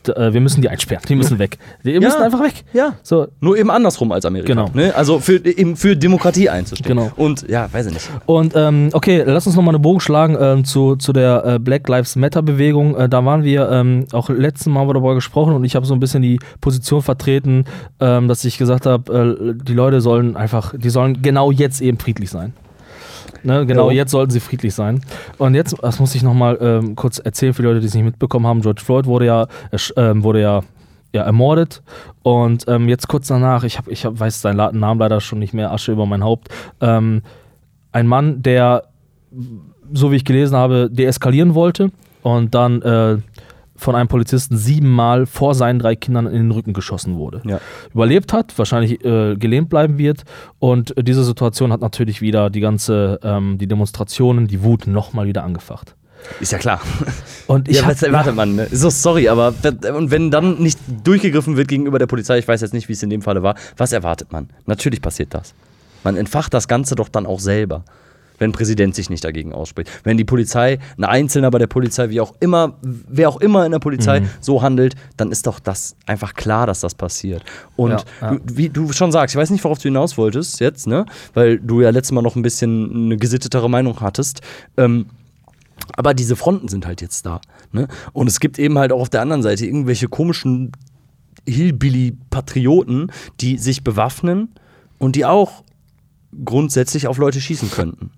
äh, 0.09 0.33
wir 0.33 0.41
müssen 0.41 0.63
die 0.63 0.69
einsperren, 0.69 1.03
die 1.09 1.15
müssen 1.15 1.39
weg. 1.39 1.59
Die 1.85 1.99
müssen 1.99 2.23
einfach 2.23 2.43
weg. 2.43 2.65
Ja. 2.73 2.95
So, 3.03 3.29
Nur 3.41 3.57
eben 3.57 3.71
andersrum 3.71 4.13
als 4.13 4.25
Amerika. 4.25 4.53
Genau. 4.53 4.71
Ne? 4.75 4.95
Also 4.95 5.21
für, 5.21 5.45
eben 5.45 5.77
für 5.77 5.97
Demokratie 5.97 6.49
einzustehen. 6.49 6.97
Genau. 6.97 7.11
Und 7.17 7.49
ja, 7.49 7.73
weiß 7.73 7.87
ich 7.87 7.95
nicht. 7.95 8.11
Und 8.27 8.55
ähm, 8.57 8.91
okay, 8.93 9.23
lass 9.27 9.47
uns 9.47 9.57
nochmal 9.57 9.75
eine 9.75 9.81
Bogen 9.81 10.01
schlagen 10.01 10.37
ähm, 10.41 10.65
zu, 10.65 10.97
zu 10.97 11.13
der 11.13 11.45
äh, 11.45 11.59
Black 11.59 11.89
Lives 11.89 12.17
Matter 12.17 12.43
Bewegung. 12.43 12.97
Äh, 12.97 13.09
da 13.09 13.25
waren 13.25 13.43
wir 13.45 13.71
ähm, 13.71 14.07
auch 14.13 14.29
letzten 14.29 14.71
Mal 14.71 14.81
haben 14.81 14.89
wir 14.89 14.95
darüber 14.95 15.15
gesprochen 15.15 15.55
und 15.55 15.65
ich 15.65 15.77
habe 15.77 15.87
so 15.87 15.95
ein 15.95 16.01
bisschen 16.01 16.23
die 16.23 16.39
Position 16.61 17.03
vertreten, 17.03 17.65
ähm, 18.01 18.29
dass 18.29 18.45
ich 18.45 18.59
gesagt 18.59 18.87
habe, 18.87 19.37
äh, 19.39 19.55
die 19.65 19.75
Leute 19.75 20.01
sollen 20.01 20.37
einfach, 20.37 20.75
die 20.77 20.91
sollen 20.91 21.23
genau 21.23 21.51
jetzt 21.51 21.81
eben 21.81 21.99
friedlich 21.99 22.31
sein. 22.31 22.53
Ne, 23.47 23.65
genau, 23.65 23.91
Jo. 23.91 23.97
jetzt 23.97 24.11
sollten 24.11 24.33
sie 24.33 24.41
friedlich 24.41 24.75
sein. 24.75 25.01
Und 25.39 25.55
jetzt, 25.55 25.77
das 25.81 26.01
muss 26.01 26.17
ich 26.17 26.25
nochmal 26.25 26.59
ähm, 26.61 26.97
kurz 26.97 27.19
erzählen 27.19 27.55
für 27.55 27.63
die 27.63 27.69
Leute, 27.69 27.79
die 27.79 27.87
es 27.87 27.95
nicht 27.95 28.03
mitbekommen 28.03 28.45
haben. 28.45 28.61
George 28.61 28.83
Floyd 28.85 29.07
wurde 29.07 29.27
ja, 29.27 29.47
äh, 29.71 29.79
ähm, 29.97 30.25
wurde 30.25 30.41
ja, 30.41 30.63
ja 31.13 31.23
ermordet. 31.23 31.81
Und 32.25 32.65
ähm, 32.67 32.89
jetzt 32.89 33.07
kurz 33.07 33.29
danach, 33.29 33.63
ich, 33.63 33.79
hab, 33.79 33.87
ich 33.87 34.05
hab, 34.05 34.19
weiß 34.19 34.41
seinen 34.41 34.57
Namen 34.57 34.99
leider 34.99 35.21
schon 35.21 35.39
nicht 35.39 35.55
mehr, 35.55 35.71
Asche 35.71 35.93
über 35.93 36.07
mein 36.07 36.25
Haupt. 36.25 36.49
Ähm, 36.81 37.23
ein 37.93 38.09
Mann, 38.09 38.43
der, 38.43 38.89
so 39.93 40.11
wie 40.11 40.17
ich 40.17 40.25
gelesen 40.25 40.57
habe, 40.57 40.89
deeskalieren 40.91 41.55
wollte 41.55 41.93
und 42.23 42.53
dann 42.53 42.83
äh, 42.83 43.19
von 43.77 43.95
einem 43.95 44.09
Polizisten 44.09 44.57
siebenmal 44.57 45.27
vor 45.27 45.55
seinen 45.55 45.79
drei 45.79 45.97
Kindern 45.97 46.27
in 46.27 46.35
den 46.35 46.51
Rücken 46.51 46.73
geschossen 46.73 47.17
wurde. 47.17 47.43
Ja. 47.45 47.61
Überlebt 47.95 48.33
hat, 48.33 48.57
wahrscheinlich 48.59 49.05
äh, 49.05 49.37
gelähmt 49.37 49.69
bleiben 49.69 49.99
wird. 49.99 50.25
Und 50.59 50.97
äh, 50.97 51.05
diese 51.05 51.25
Situation 51.25 51.73
hat 51.73 51.81
natürlich 51.81 52.21
wieder 52.21 52.51
die 52.51 52.61
ganze, 52.61 53.21
ähm, 53.23 53.59
die 53.59 53.67
Demonstrationen, 53.67 54.47
die 54.47 54.63
Wut 54.63 54.87
nochmal 54.87 55.27
wieder 55.27 55.45
angefacht. 55.45 55.95
Ist 56.41 56.51
ja 56.51 56.59
klar. 56.59 56.81
Und 57.47 57.69
ich 57.69 57.77
ja, 57.77 57.83
hab- 57.83 57.91
was 57.93 58.03
erwartet 58.03 58.35
man? 58.35 58.57
Ne? 58.57 58.67
So 58.73 58.91
sorry, 58.91 59.29
aber 59.29 59.55
und 59.95 60.11
wenn 60.11 60.31
dann 60.31 60.59
nicht 60.61 60.79
durchgegriffen 61.05 61.57
wird 61.57 61.69
gegenüber 61.69 61.99
der 61.99 62.07
Polizei, 62.07 62.39
ich 62.39 62.49
weiß 62.49 62.63
jetzt 62.63 62.75
nicht, 62.75 62.89
wie 62.89 62.95
es 62.95 63.03
in 63.03 63.11
dem 63.11 63.23
Falle 63.23 63.43
war, 63.43 63.55
was 63.77 63.93
erwartet 63.93 64.33
man? 64.33 64.49
Natürlich 64.65 65.01
passiert 65.01 65.35
das. 65.35 65.55
Man 66.03 66.17
entfacht 66.17 66.55
das 66.55 66.69
Ganze 66.69 66.95
doch 66.95 67.09
dann 67.09 67.27
auch 67.27 67.39
selber, 67.39 67.85
wenn 68.39 68.53
Präsident 68.53 68.95
sich 68.95 69.11
nicht 69.11 69.25
dagegen 69.25 69.53
ausspricht. 69.53 69.91
Wenn 70.05 70.17
die 70.17 70.25
Polizei, 70.25 70.79
ein 70.97 71.05
Einzelner 71.05 71.51
bei 71.51 71.59
der 71.59 71.67
Polizei, 71.67 72.11
wie 72.11 72.21
auch 72.21 72.35
immer, 72.41 72.79
wer 72.83 73.29
auch 73.29 73.41
immer 73.41 73.65
in 73.67 73.73
der 73.73 73.79
Polizei 73.79 74.21
Mhm. 74.21 74.29
so 74.41 74.63
handelt, 74.63 74.95
dann 75.17 75.31
ist 75.31 75.47
doch 75.47 75.59
das 75.61 75.97
einfach 76.07 76.35
klar, 76.35 76.67
dass 76.67 76.81
das 76.81 76.95
passiert. 76.95 77.43
Und 77.77 77.91
Ja, 77.91 78.33
ja. 78.33 78.39
Wie 78.45 78.69
du 78.69 78.93
schon 78.93 79.13
sagst, 79.13 79.35
ich 79.35 79.41
weiß 79.41 79.51
nicht, 79.51 79.65
worauf 79.65 79.79
du 79.79 79.85
hinaus 79.85 80.17
wolltest 80.19 80.61
jetzt, 80.61 80.87
ne? 80.87 81.07
Weil 81.35 81.59
du 81.59 81.81
ja 81.81 81.91
letztes 81.91 82.13
Mal 82.13 82.23
noch 82.23 82.37
ein 82.37 82.43
bisschen 82.43 83.07
eine 83.07 83.17
gesittetere 83.17 83.69
Meinung 83.71 84.01
hattest. 84.01 84.41
Ähm, 84.77 85.07
aber 85.97 86.15
diese 86.15 86.37
Fronten 86.37 86.69
sind 86.69 86.87
halt 86.87 87.01
jetzt 87.01 87.27
da. 87.27 87.41
Ne? 87.73 87.87
Und 88.13 88.27
es 88.27 88.41
gibt 88.41 88.59
eben 88.59 88.79
halt 88.79 88.93
auch 88.93 89.01
auf 89.01 89.09
der 89.11 89.21
anderen 89.23 89.43
Seite 89.43 89.67
irgendwelche 89.67 90.09
komischen 90.09 90.73
Hillbilly-Patrioten, 91.47 93.11
die 93.41 93.59
sich 93.59 93.85
bewaffnen 93.85 94.55
und 94.99 95.17
die 95.17 95.25
auch 95.25 95.63
grundsätzlich 96.45 97.07
auf 97.07 97.19
Leute 97.19 97.41
schießen 97.41 97.71
könnten. 97.71 98.11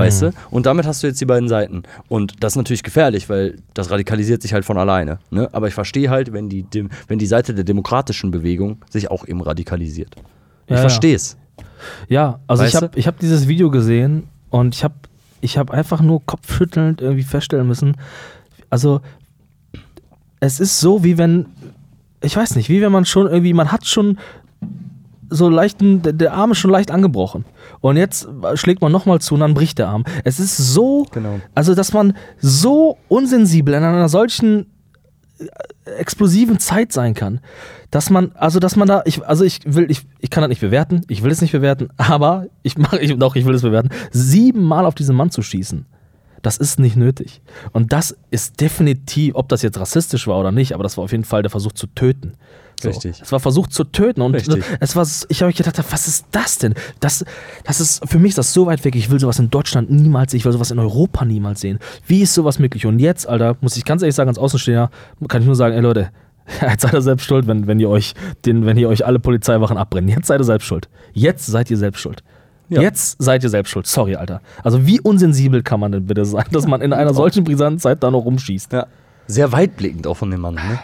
Weißt 0.00 0.22
du? 0.22 0.32
Und 0.50 0.66
damit 0.66 0.86
hast 0.86 1.02
du 1.02 1.06
jetzt 1.06 1.20
die 1.20 1.26
beiden 1.26 1.48
Seiten. 1.48 1.82
Und 2.08 2.42
das 2.42 2.52
ist 2.52 2.56
natürlich 2.56 2.82
gefährlich, 2.82 3.28
weil 3.28 3.58
das 3.74 3.90
radikalisiert 3.90 4.42
sich 4.42 4.52
halt 4.52 4.64
von 4.64 4.78
alleine. 4.78 5.18
Ne? 5.30 5.48
Aber 5.52 5.68
ich 5.68 5.74
verstehe 5.74 6.10
halt, 6.10 6.32
wenn 6.32 6.48
die, 6.48 6.66
wenn 7.08 7.18
die 7.18 7.26
Seite 7.26 7.54
der 7.54 7.64
demokratischen 7.64 8.30
Bewegung 8.30 8.78
sich 8.88 9.10
auch 9.10 9.26
eben 9.26 9.40
radikalisiert. 9.40 10.16
Ich 10.66 10.72
Ja, 10.72 10.78
verstehe 10.78 11.14
es. 11.14 11.36
Ja, 12.08 12.40
also 12.46 12.64
ich 12.64 12.74
Weißt 12.74 12.82
habe 12.82 12.98
ich 12.98 13.06
hab 13.06 13.18
dieses 13.18 13.48
Video 13.48 13.70
gesehen 13.70 14.24
und 14.50 14.74
ich 14.74 14.84
habe 14.84 14.94
ich 15.40 15.56
hab 15.58 15.70
einfach 15.70 16.00
nur 16.00 16.24
kopfschüttelnd 16.24 17.00
irgendwie 17.00 17.22
feststellen 17.22 17.66
müssen, 17.66 17.96
also 18.68 19.00
es 20.40 20.60
ist 20.60 20.80
so, 20.80 21.04
wie 21.04 21.18
wenn, 21.18 21.46
ich 22.22 22.36
weiß 22.36 22.56
nicht, 22.56 22.68
wie 22.68 22.80
wenn 22.80 22.92
man 22.92 23.04
schon 23.04 23.26
irgendwie, 23.26 23.52
man 23.52 23.72
hat 23.72 23.86
schon 23.86 24.18
so 25.30 25.48
leichten, 25.48 26.02
der, 26.02 26.34
Arm 26.34 26.52
ist 26.52 26.58
schon 26.58 26.70
leicht 26.70 26.90
angebrochen. 26.90 27.44
Und 27.80 27.96
jetzt 27.96 28.28
schlägt 28.54 28.82
man 28.82 28.92
nochmal 28.92 29.20
zu 29.20 29.34
und 29.34 29.40
dann 29.40 29.54
bricht 29.54 29.78
der 29.78 29.88
Arm. 29.88 30.04
Es 30.24 30.40
ist 30.40 30.56
so, 30.56 31.06
Genau. 31.12 31.40
also 31.54 31.74
dass 31.74 31.92
man 31.92 32.14
so 32.38 32.98
unsensibel 33.08 33.74
in 33.74 33.82
einer 33.82 34.08
solchen 34.08 34.66
äh, 35.38 35.90
explosiven 35.98 36.58
Zeit 36.58 36.92
sein 36.92 37.14
kann, 37.14 37.40
dass 37.90 38.10
man, 38.10 38.32
also 38.34 38.60
dass 38.60 38.76
man 38.76 38.86
da, 38.88 39.02
ich, 39.04 39.24
also 39.26 39.44
ich 39.44 39.60
will, 39.64 39.90
ich, 39.90 40.06
ich 40.18 40.30
kann 40.30 40.42
das 40.42 40.48
nicht 40.48 40.60
bewerten, 40.60 41.02
ich 41.08 41.22
will 41.22 41.30
es 41.30 41.40
nicht 41.40 41.52
bewerten, 41.52 41.88
aber 41.96 42.46
ich 42.62 42.76
mache, 42.76 42.98
ich, 42.98 43.16
doch, 43.16 43.36
ich 43.36 43.44
will 43.44 43.54
es 43.54 43.62
bewerten, 43.62 43.90
siebenmal 44.10 44.84
auf 44.84 44.94
diesen 44.94 45.16
Mann 45.16 45.30
zu 45.30 45.42
schießen. 45.42 45.86
Das 46.42 46.56
ist 46.56 46.78
nicht 46.78 46.96
nötig. 46.96 47.42
Und 47.72 47.92
das 47.92 48.16
ist 48.30 48.60
definitiv, 48.60 49.34
ob 49.34 49.48
das 49.50 49.60
jetzt 49.60 49.78
rassistisch 49.78 50.26
war 50.26 50.40
oder 50.40 50.52
nicht, 50.52 50.72
aber 50.72 50.82
das 50.82 50.96
war 50.96 51.04
auf 51.04 51.12
jeden 51.12 51.24
Fall 51.24 51.42
der 51.42 51.50
Versuch 51.50 51.72
zu 51.72 51.86
töten. 51.86 52.32
So. 52.80 52.88
Richtig. 52.88 53.20
Es 53.20 53.30
war 53.30 53.40
versucht 53.40 53.72
zu 53.72 53.84
töten 53.84 54.22
und 54.22 54.34
Richtig. 54.34 54.64
es 54.80 54.96
war, 54.96 55.06
ich 55.28 55.42
habe 55.42 55.52
gedacht, 55.52 55.82
was 55.90 56.08
ist 56.08 56.26
das 56.30 56.58
denn? 56.58 56.74
Das, 57.00 57.24
das 57.64 57.80
ist, 57.80 58.08
für 58.08 58.18
mich 58.18 58.30
ist 58.30 58.38
das 58.38 58.54
so 58.54 58.66
weit 58.66 58.84
weg. 58.84 58.96
Ich 58.96 59.10
will 59.10 59.20
sowas 59.20 59.38
in 59.38 59.50
Deutschland 59.50 59.90
niemals 59.90 60.30
sehen. 60.30 60.38
Ich 60.38 60.44
will 60.44 60.52
sowas 60.52 60.70
in 60.70 60.78
Europa 60.78 61.24
niemals 61.24 61.60
sehen. 61.60 61.78
Wie 62.06 62.22
ist 62.22 62.32
sowas 62.32 62.58
möglich? 62.58 62.86
Und 62.86 62.98
jetzt, 62.98 63.28
Alter, 63.28 63.56
muss 63.60 63.76
ich 63.76 63.84
ganz 63.84 64.02
ehrlich 64.02 64.14
sagen, 64.14 64.28
als 64.28 64.38
Außenstehender, 64.38 64.90
kann 65.28 65.42
ich 65.42 65.46
nur 65.46 65.56
sagen, 65.56 65.74
ey 65.74 65.80
Leute, 65.82 66.10
jetzt 66.62 66.82
seid 66.82 66.94
ihr 66.94 67.02
selbst 67.02 67.26
schuld, 67.26 67.46
wenn, 67.46 67.66
wenn 67.66 67.78
ihr 67.80 67.90
euch 67.90 68.14
den, 68.46 68.64
wenn 68.64 68.78
ihr 68.78 68.88
euch 68.88 69.04
alle 69.04 69.18
Polizeiwachen 69.18 69.76
abbrennen. 69.76 70.08
Jetzt 70.08 70.28
seid 70.28 70.40
ihr 70.40 70.44
selbst 70.44 70.64
schuld. 70.64 70.88
Jetzt 71.12 71.46
seid 71.46 71.70
ihr 71.70 71.76
selbst 71.76 72.00
schuld. 72.00 72.22
Ja. 72.70 72.80
Jetzt 72.80 73.16
seid 73.20 73.42
ihr 73.42 73.50
selbst 73.50 73.70
schuld. 73.70 73.86
Sorry, 73.86 74.14
Alter. 74.14 74.40
Also 74.62 74.86
wie 74.86 75.00
unsensibel 75.00 75.62
kann 75.62 75.80
man 75.80 75.92
denn 75.92 76.06
bitte 76.06 76.24
sein, 76.24 76.46
dass 76.52 76.66
man 76.66 76.80
in 76.80 76.92
einer 76.92 77.12
solchen 77.14 77.44
brisanten 77.44 77.80
Zeit 77.80 78.02
da 78.02 78.10
noch 78.10 78.24
rumschießt? 78.24 78.72
Ja. 78.72 78.86
Sehr 79.26 79.52
weitblickend 79.52 80.06
auch 80.06 80.16
von 80.16 80.30
dem 80.30 80.40
Mann, 80.40 80.54
ne? 80.54 80.78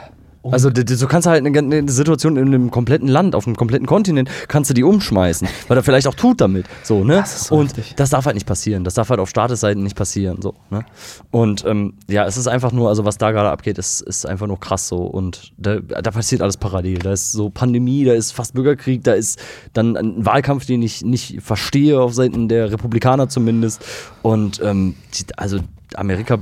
Also 0.53 0.71
d- 0.71 0.85
d- 0.85 0.95
so 0.95 1.07
kannst 1.07 1.27
du 1.27 1.31
halt 1.31 1.45
eine, 1.45 1.59
eine 1.59 1.91
Situation 1.91 2.37
in 2.37 2.47
einem 2.47 2.71
kompletten 2.71 3.09
Land, 3.09 3.35
auf 3.35 3.47
einem 3.47 3.57
kompletten 3.57 3.87
Kontinent, 3.87 4.29
kannst 4.49 4.71
du 4.71 4.75
die 4.75 4.83
umschmeißen, 4.85 5.49
weil 5.69 5.77
er 5.77 5.83
vielleicht 5.83 6.07
auch 6.07 6.15
tut 6.15 6.41
damit, 6.41 6.67
so, 6.83 7.05
ne? 7.05 7.17
Das 7.17 7.35
ist 7.37 7.45
so 7.47 7.57
und 7.57 7.69
heftig. 7.77 7.95
das 7.97 8.11
darf 8.11 8.27
halt 8.27 8.35
nicht 8.35 8.47
passieren, 8.47 8.85
das 8.85 8.95
darf 8.95 9.11
halt 9.11 9.21
auf 9.21 9.29
Staatesseiten 9.29 9.83
nicht 9.83 9.97
passieren, 9.97 10.41
so, 10.43 10.55
ne? 10.71 10.85
Und 11.31 11.65
ähm, 11.67 11.95
ja, 12.09 12.27
es 12.27 12.37
ist 12.37 12.47
einfach 12.49 12.73
nur, 12.73 12.89
also 12.89 13.05
was 13.05 13.19
da 13.19 13.31
gerade 13.31 13.51
abgeht, 13.51 13.79
ist, 13.79 14.01
ist 14.01 14.27
einfach 14.27 14.47
nur 14.47 14.61
krass 14.61 14.89
so 14.89 14.99
und 14.99 15.53
da, 15.57 15.77
da 15.81 16.11
passiert 16.11 16.43
alles 16.43 16.57
parallel, 16.57 16.99
da 16.99 17.13
ist 17.13 17.33
so 17.33 17.51
Pandemie, 17.51 18.05
da 18.05 18.13
ist 18.13 18.33
fast 18.33 18.55
Bürgerkrieg, 18.55 19.05
da 19.05 19.13
ist 19.15 19.39
dann 19.73 19.97
ein 19.97 20.25
Wahlkampf, 20.27 20.67
den 20.67 20.83
ich 20.83 21.05
nicht 21.05 21.43
verstehe, 21.43 22.01
auf 22.01 22.15
Seiten 22.15 22.49
der 22.49 22.73
Republikaner 22.73 23.29
zumindest 23.29 23.85
und 24.23 24.61
ähm, 24.63 24.95
die, 25.15 25.25
also 25.37 25.59
Amerika 25.95 26.39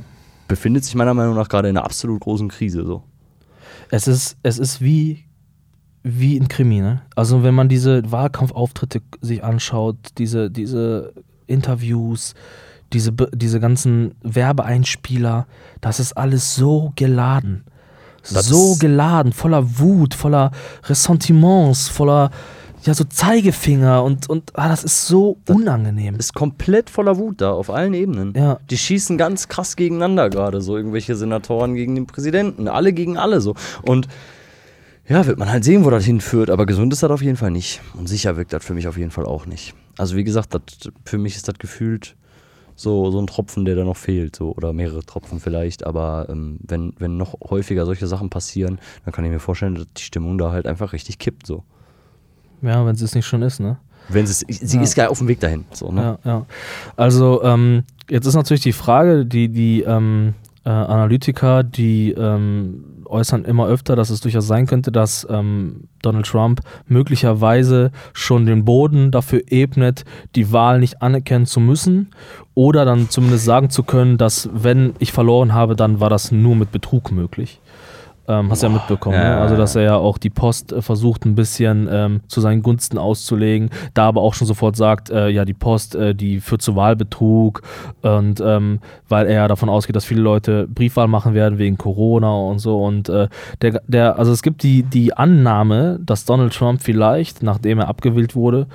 befindet 0.49 0.85
sich 0.85 0.95
meiner 0.95 1.15
Meinung 1.15 1.35
nach 1.35 1.49
gerade 1.49 1.69
in 1.69 1.77
einer 1.77 1.85
absolut 1.85 2.21
großen 2.21 2.49
Krise, 2.49 2.85
so. 2.85 3.03
Es 3.95 4.09
ist, 4.09 4.37
es 4.43 4.59
ist 4.59 4.81
wie, 4.81 5.25
wie 6.03 6.37
ein 6.37 6.49
Krimi, 6.49 6.81
ne? 6.81 7.03
Also 7.15 7.45
wenn 7.45 7.55
man 7.55 7.69
diese 7.69 8.03
Wahlkampfauftritte 8.11 9.01
sich 9.21 9.45
anschaut, 9.45 9.97
diese, 10.19 10.51
diese 10.51 11.13
Interviews, 11.47 12.35
diese, 12.93 13.13
diese 13.13 13.61
ganzen 13.61 14.17
Werbeeinspieler, 14.23 15.47
das 15.81 16.01
ist 16.01 16.15
alles 16.15 16.57
so 16.57 16.93
geladen. 16.97 17.63
Das 18.33 18.47
so 18.47 18.75
geladen, 18.81 19.33
voller 19.33 19.79
Wut, 19.79 20.15
voller 20.15 20.51
Ressentiments, 20.87 21.89
voller 21.89 22.33
ja, 22.85 22.93
so 22.93 23.05
Zeigefinger 23.05 24.03
und, 24.03 24.28
und 24.28 24.53
ah, 24.55 24.68
das 24.68 24.85
ist 24.85 25.07
so 25.07 25.39
unangenehm. 25.49 26.16
ist 26.16 26.35
komplett 26.35 26.91
voller 26.91 27.16
Wut 27.16 27.41
da, 27.41 27.53
auf 27.53 27.70
allen 27.70 27.95
Ebenen. 27.95 28.35
Ja. 28.37 28.59
Die 28.68 28.76
schießen 28.76 29.16
ganz 29.16 29.49
krass 29.49 29.76
gegeneinander 29.76 30.28
gerade, 30.28 30.61
so 30.61 30.76
irgendwelche 30.76 31.16
Senatoren 31.16 31.74
gegen 31.74 31.95
den 31.95 32.07
Präsidenten, 32.07 32.68
alle 32.68 32.93
gegen 32.93 33.16
alle 33.16 33.41
so. 33.41 33.55
Und 33.82 34.09
ja, 35.09 35.26
wird 35.26 35.39
man 35.39 35.51
halt 35.51 35.64
sehen, 35.64 35.85
wo 35.85 35.91
das 35.91 36.05
hinführt, 36.05 36.51
aber 36.51 36.66
gesund 36.66 36.93
ist 36.93 37.03
das 37.03 37.11
auf 37.11 37.22
jeden 37.22 37.37
Fall 37.37 37.51
nicht. 37.51 37.80
Und 37.95 38.09
sicher 38.09 38.37
wirkt 38.37 38.53
das 38.53 38.64
für 38.64 38.74
mich 38.74 38.87
auf 38.87 38.99
jeden 38.99 39.11
Fall 39.11 39.26
auch 39.26 39.47
nicht. 39.47 39.74
Also 39.97 40.16
wie 40.16 40.24
gesagt, 40.24 40.55
das, 40.55 40.62
für 41.05 41.18
mich 41.18 41.37
ist 41.37 41.49
das 41.49 41.59
gefühlt 41.59 42.16
so, 42.76 43.11
so 43.11 43.20
ein 43.20 43.26
Tropfen, 43.26 43.64
der 43.64 43.76
da 43.76 43.85
noch 43.85 43.97
fehlt, 43.97 44.37
so, 44.37 44.53
oder 44.53 44.72
mehrere 44.72 45.05
Tropfen 45.05 45.41
vielleicht, 45.41 45.87
aber 45.87 46.26
ähm, 46.28 46.59
wenn, 46.61 46.93
wenn 46.99 47.16
noch 47.16 47.35
häufiger 47.49 47.87
solche 47.87 48.07
Sachen 48.07 48.30
passieren, 48.30 48.80
dann 49.05 49.12
kann 49.14 49.24
ich 49.24 49.30
mir 49.30 49.39
vorstellen, 49.39 49.76
dass 49.76 49.87
die 49.97 50.03
Stimmung 50.03 50.39
da 50.39 50.51
halt 50.51 50.66
einfach 50.66 50.93
richtig 50.93 51.18
kippt, 51.18 51.47
so. 51.47 51.64
Ja, 52.65 52.85
wenn 52.87 52.95
es 52.95 53.03
es 53.03 53.15
nicht 53.15 53.27
schon 53.27 53.43
ist, 53.43 53.61
ne? 53.61 53.77
Wenn 54.09 54.27
sie, 54.27 54.45
sie 54.49 54.77
Ja. 54.77 54.83
ist 54.83 54.97
ja 54.97 55.09
auf 55.09 55.19
dem 55.19 55.29
Weg 55.29 55.41
dahin, 55.41 55.65
so, 55.73 55.91
ne? 55.91 56.19
Ja, 56.25 56.31
ja. 56.31 56.47
Also 56.97 57.43
ähm, 57.43 57.85
jetzt 58.11 58.27
ist 58.27 58.35
natürlich 58.35 58.62
die 58.62 58.73
Frage, 58.73 59.25
die 59.27 59.49
die 59.49 59.83
ähm, 59.83 60.35
äh, 60.65 60.71
Analytiker, 60.71 61.62
die 61.62 62.11
ähm, 62.12 62.85
äußern 63.07 63.45
immer 63.45 63.67
öfter, 63.67 63.97
dass 63.97 64.11
es 64.11 64.21
durchaus 64.21 64.47
sein 64.47 64.67
könnte, 64.67 64.91
dass 64.91 65.27
ähm, 65.31 65.85
Donald 66.03 66.27
Trump 66.27 66.61
möglicherweise 66.87 67.93
schon 68.12 68.47
den 68.47 68.65
Boden 68.65 69.11
dafür 69.11 69.43
ebnet, 69.49 70.05
die 70.35 70.53
Wahl 70.53 70.81
nicht 70.81 71.03
anerkennen 71.03 71.47
zu 71.47 71.61
müssen 71.61 72.11
oder 72.55 72.85
dann 72.85 73.11
zumindest 73.11 73.45
sagen 73.45 73.69
zu 73.71 73.83
können, 73.83 74.17
dass 74.19 74.49
wenn 74.53 74.95
ich 74.99 75.12
verloren 75.12 75.53
habe, 75.53 75.77
dann 75.77 76.01
war 76.01 76.11
das 76.11 76.33
nur 76.33 76.57
mit 76.57 76.73
Betrug 76.73 77.12
möglich. 77.12 77.61
Ähm, 78.27 78.51
hast 78.51 78.62
du 78.62 78.68
ja 78.68 78.72
mitbekommen, 78.72 79.16
Ja. 79.16 79.37
ne? 79.37 79.37
also 79.39 79.57
dass 79.57 79.77
er 79.77 79.83
ja 79.83 79.97
auch 79.97 80.16
die 80.16 80.31
Post 80.31 80.72
äh, 80.72 80.81
versucht 80.81 81.27
ein 81.27 81.35
bisschen 81.35 81.89
ähm, 81.91 82.20
zu 82.27 82.41
seinen 82.41 82.62
Gunsten 82.62 82.97
auszulegen, 82.97 83.68
da 83.93 84.09
aber 84.09 84.22
auch 84.22 84.33
schon 84.35 84.47
sofort 84.47 84.77
sagt, 84.77 85.11
äh, 85.11 85.29
ja 85.29 85.45
die 85.45 85.53
Post, 85.53 85.95
äh, 85.95 86.14
die 86.14 86.41
führt 86.41 86.62
zu 86.62 86.75
Wahlbetrug 86.75 87.61
und 88.03 88.41
ähm, 88.41 88.81
weil 89.09 89.27
er 89.27 89.47
davon 89.49 89.68
ausgeht, 89.68 89.95
dass 89.95 90.05
viele 90.07 90.22
Leute 90.22 90.66
Briefwahl 90.68 91.07
machen 91.09 91.35
werden 91.35 91.59
wegen 91.59 91.77
Corona 91.77 92.33
und 92.35 92.61
so 92.61 92.83
und 92.83 93.09
äh, 93.11 93.29
der, 93.61 93.83
der, 93.89 94.18
also 94.18 94.33
es 94.33 94.43
gibt 94.43 94.62
die, 94.62 94.83
die 94.85 95.14
Annahme, 95.14 95.99
dass 96.03 96.25
Donald 96.25 96.55
Trump 96.55 96.83
vielleicht, 96.83 97.43
nachdem 97.43 97.79
er 97.81 97.89
abgewählt 97.89 98.35
wurde, 98.35 98.66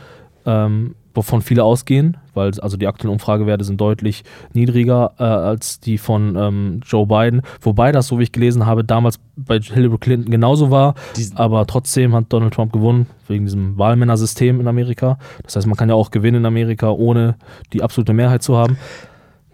ähm, 0.45 0.95
wovon 1.19 1.41
viele 1.41 1.65
ausgehen, 1.65 2.15
weil 2.33 2.57
also 2.61 2.77
die 2.77 2.87
aktuellen 2.87 3.11
Umfragewerte 3.11 3.65
sind 3.65 3.79
deutlich 3.81 4.23
niedriger 4.53 5.11
äh, 5.19 5.23
als 5.23 5.81
die 5.81 5.97
von 5.97 6.37
ähm, 6.37 6.79
Joe 6.85 7.05
Biden, 7.05 7.41
wobei 7.59 7.91
das, 7.91 8.07
so 8.07 8.19
wie 8.19 8.23
ich 8.23 8.31
gelesen 8.31 8.65
habe, 8.65 8.85
damals 8.85 9.19
bei 9.35 9.59
Hillary 9.59 9.97
Clinton 9.97 10.31
genauso 10.31 10.71
war, 10.71 10.95
Die- 11.17 11.27
aber 11.35 11.67
trotzdem 11.67 12.15
hat 12.15 12.25
Donald 12.29 12.53
Trump 12.53 12.71
gewonnen, 12.71 13.05
wegen 13.27 13.43
diesem 13.43 13.77
Wahlmännersystem 13.77 14.61
in 14.61 14.67
Amerika. 14.69 15.17
Das 15.43 15.57
heißt, 15.57 15.67
man 15.67 15.75
kann 15.75 15.89
ja 15.89 15.95
auch 15.95 16.09
gewinnen 16.11 16.37
in 16.37 16.45
Amerika, 16.45 16.89
ohne 16.89 17.35
die 17.73 17.83
absolute 17.83 18.13
Mehrheit 18.13 18.41
zu 18.41 18.55
haben. 18.55 18.77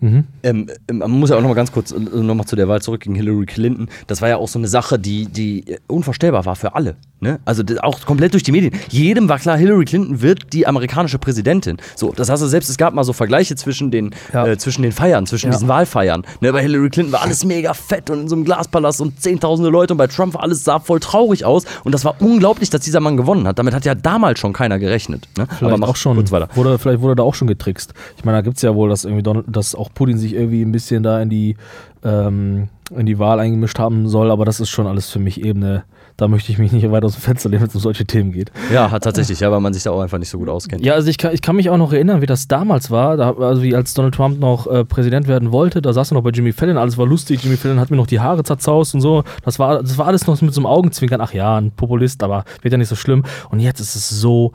Mhm. 0.02 0.26
Ähm, 0.44 0.68
ähm, 0.90 0.98
man 1.00 1.10
muss 1.12 1.30
ja 1.30 1.38
auch 1.38 1.42
noch 1.42 1.48
mal 1.48 1.56
ganz 1.56 1.72
kurz 1.72 1.92
äh, 1.92 1.98
noch 2.00 2.36
mal 2.36 2.46
zu 2.46 2.56
der 2.56 2.68
Wahl 2.68 2.82
zurück 2.82 3.02
gegen 3.02 3.16
Hillary 3.16 3.46
Clinton. 3.46 3.88
Das 4.08 4.22
war 4.22 4.30
ja 4.30 4.38
auch 4.38 4.48
so 4.50 4.60
eine 4.60 4.68
Sache, 4.68 5.00
die, 5.00 5.26
die 5.26 5.66
äh, 5.72 5.80
unvorstellbar 5.88 6.46
war 6.46 6.56
für 6.56 6.76
alle. 6.76 6.96
Ne? 7.26 7.40
Also 7.44 7.64
auch 7.82 8.02
komplett 8.06 8.34
durch 8.34 8.44
die 8.44 8.52
Medien. 8.52 8.74
Jedem 8.90 9.28
war 9.28 9.40
klar, 9.40 9.58
Hillary 9.58 9.86
Clinton 9.86 10.22
wird 10.22 10.54
die 10.54 10.68
amerikanische 10.68 11.18
Präsidentin. 11.18 11.78
So, 11.96 12.12
das 12.16 12.30
hast 12.30 12.42
du 12.42 12.46
selbst, 12.48 12.70
es 12.70 12.78
gab 12.78 12.94
mal 12.94 13.04
so 13.04 13.14
Vergleiche 13.14 13.56
zwischen 13.56 13.90
den, 13.90 14.12
Ja. 14.32 14.46
äh, 14.46 14.58
zwischen 14.58 14.84
den 14.84 14.92
Feiern, 14.92 15.26
zwischen 15.26 15.48
Ja. 15.48 15.54
diesen 15.54 15.68
Wahlfeiern. 15.68 16.24
Ne? 16.42 16.54
Bei 16.54 16.62
Hillary 16.62 16.90
Clinton 16.90 17.12
war 17.14 17.24
alles 17.24 17.44
mega 17.44 17.74
fett 17.74 18.10
und 18.12 18.22
in 18.22 18.28
so 18.28 18.36
einem 18.36 18.46
Glaspalast 18.46 19.02
und 19.02 19.20
zehntausende 19.22 19.72
Leute 19.72 19.94
und 19.94 19.98
bei 19.98 20.08
Trump 20.08 20.36
war 20.36 20.44
alles 20.44 20.64
sah 20.64 20.80
voll 20.80 21.00
traurig 21.00 21.46
aus 21.46 21.66
und 21.84 21.94
das 21.94 22.06
war 22.06 22.16
unglaublich, 22.22 22.70
dass 22.70 22.82
dieser 22.82 23.00
Mann 23.00 23.18
gewonnen 23.18 23.48
hat. 23.48 23.58
Damit 23.58 23.74
hat 23.74 23.86
ja 23.86 23.96
damals 23.96 24.40
schon 24.40 24.54
keiner 24.54 24.78
gerechnet. 24.78 25.28
Ne? 25.38 25.48
Vielleicht 25.58 25.78
mach 25.80 25.88
auch 25.90 25.96
schon. 25.96 26.16
kurz 26.16 26.32
weiter. 26.32 26.48
Wurde, 26.54 26.78
vielleicht 26.78 27.02
wurde 27.02 27.16
da 27.16 27.24
auch 27.24 27.34
schon 27.34 27.48
getrickst. 27.48 27.94
Ich 28.18 28.24
meine, 28.24 28.38
da 28.38 28.42
gibt 28.42 28.58
es 28.58 28.62
ja 28.62 28.76
wohl, 28.76 28.90
dass 28.90 29.04
irgendwie 29.04 29.24
Donald, 29.24 29.46
dass 29.48 29.74
auch 29.74 29.90
Putin 29.94 30.20
sich 30.20 30.34
irgendwie 30.36 30.62
ein 30.62 30.72
bisschen 30.72 31.02
da 31.02 31.22
in 31.22 31.30
die, 31.30 31.56
ähm, 32.04 32.68
in 32.96 33.06
die 33.08 33.18
Wahl 33.18 33.40
eingemischt 33.40 33.80
haben 33.80 34.08
soll, 34.08 34.30
aber 34.30 34.46
das 34.46 34.60
ist 34.60 34.70
schon 34.70 34.86
alles 34.88 35.10
für 35.10 35.20
mich 35.20 35.44
Ebene. 35.44 35.84
Da 36.18 36.30
möchte 36.30 36.52
ich 36.52 36.58
mich 36.58 36.72
nicht 36.72 36.90
weit 36.92 37.04
aus 37.04 37.14
dem 37.14 37.22
Fenster 37.22 37.50
lehnen, 37.50 37.62
wenn 37.62 37.68
es 37.68 37.76
um 37.76 37.82
solche 37.82 38.06
Themen 38.06 38.32
geht. 38.32 38.50
Ja, 38.72 38.90
hat 38.90 39.04
tatsächlich, 39.04 39.42
ja, 39.42 39.52
weil 39.52 39.60
man 39.60 39.74
sich 39.74 39.84
da 39.84 39.92
auch 39.92 40.00
einfach 40.00 40.18
nicht 40.18 40.30
so 40.30 40.38
gut 40.38 40.48
auskennt. 40.48 40.86
Ja, 40.86 40.94
also 40.94 41.10
ich 41.10 41.18
kann, 41.18 41.34
ich 41.34 41.42
kann 41.42 41.58
mich 41.58 41.70
auch 41.70 41.78
noch 41.78 41.92
erinnern, 41.92 42.22
wie 42.22 42.26
das 42.26 42.48
damals 42.48 42.90
war, 42.90 43.18
da, 43.18 43.34
also 43.34 43.62
wie 43.62 43.76
als 43.76 43.94
Donald 43.94 44.16
Trump 44.16 44.40
noch 44.40 44.66
äh, 44.68 44.86
Präsident 44.86 45.28
werden 45.28 45.52
wollte, 45.52 45.82
da 45.82 45.92
saß 45.92 46.12
er 46.12 46.16
noch 46.16 46.24
bei 46.24 46.30
Jimmy 46.30 46.54
Fallon, 46.54 46.78
alles 46.78 46.98
war 46.98 47.06
lustig, 47.06 47.44
Jimmy 47.44 47.58
Fallon 47.58 47.80
hat 47.80 47.92
mir 47.92 47.98
noch 47.98 48.08
die 48.08 48.22
Haare 48.22 48.44
zerzaust 48.44 48.96
und 48.96 49.02
so, 49.02 49.24
das 49.44 49.60
war, 49.60 49.82
das 49.82 49.98
war 49.98 50.08
alles 50.08 50.26
noch 50.26 50.42
mit 50.42 50.54
so 50.54 50.62
einem 50.62 50.68
Augenzwinkern, 50.68 51.20
ach 51.20 51.34
ja, 51.34 51.58
ein 51.58 51.72
Populist, 51.72 52.24
aber 52.24 52.46
wird 52.62 52.72
ja 52.72 52.78
nicht 52.78 52.88
so 52.88 52.96
schlimm. 52.96 53.24
Und 53.50 53.60
jetzt 53.60 53.82
ist 53.82 53.96
es 53.96 54.10
so, 54.10 54.54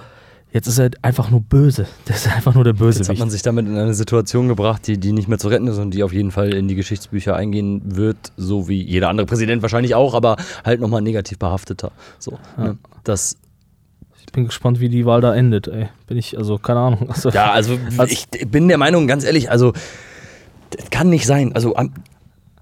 jetzt 0.53 0.67
ist 0.67 0.79
er 0.79 0.91
einfach 1.03 1.31
nur 1.31 1.41
böse, 1.41 1.87
das 2.07 2.27
ist 2.27 2.35
einfach 2.35 2.55
nur 2.55 2.65
der 2.65 2.75
Jetzt 2.75 3.09
hat 3.09 3.19
man 3.19 3.31
sich 3.31 3.43
damit 3.43 3.67
in 3.67 3.77
eine 3.77 3.95
Situation 3.95 4.49
gebracht, 4.49 4.87
die, 4.87 4.99
die 4.99 5.13
nicht 5.13 5.29
mehr 5.29 5.39
zu 5.39 5.49
retten 5.49 5.67
ist 5.69 5.79
und 5.79 5.93
die 5.93 6.03
auf 6.03 6.13
jeden 6.13 6.31
Fall 6.31 6.53
in 6.55 6.69
die 6.69 6.75
Geschichtsbücher 6.75 7.37
eingehen 7.37 7.83
wird, 7.97 8.33
so 8.37 8.69
wie 8.69 8.83
jeder 8.83 9.09
andere 9.09 9.27
Präsident 9.27 9.63
wahrscheinlich 9.63 9.95
auch, 9.95 10.15
aber 10.15 10.37
halt 10.65 10.81
nochmal 10.81 11.03
negativ 11.03 11.39
behafteter. 11.39 11.93
So, 12.19 12.39
ne? 12.57 12.77
Das, 13.05 13.37
Ich 14.21 14.33
bin 14.33 14.45
gespannt, 14.47 14.81
wie 14.81 14.89
die 14.89 15.07
Wahl 15.07 15.21
da 15.21 15.35
endet, 15.35 15.69
ey. 15.69 15.89
Bin 16.07 16.17
ich, 16.17 16.37
also, 16.37 16.59
keine 16.59 16.81
Ahnung. 16.81 17.11
Also, 17.11 17.31
ja, 17.31 17.51
also 17.53 17.79
Also- 17.99 18.13
ich 18.13 18.29
bin 18.51 18.69
der 18.69 18.79
Meinung, 18.79 19.07
ganz 19.07 19.25
ehrlich, 19.25 19.51
also 19.51 19.73
das 20.71 20.91
kann 20.91 21.11
nicht 21.11 21.27
sein. 21.27 21.55
Also 21.55 21.75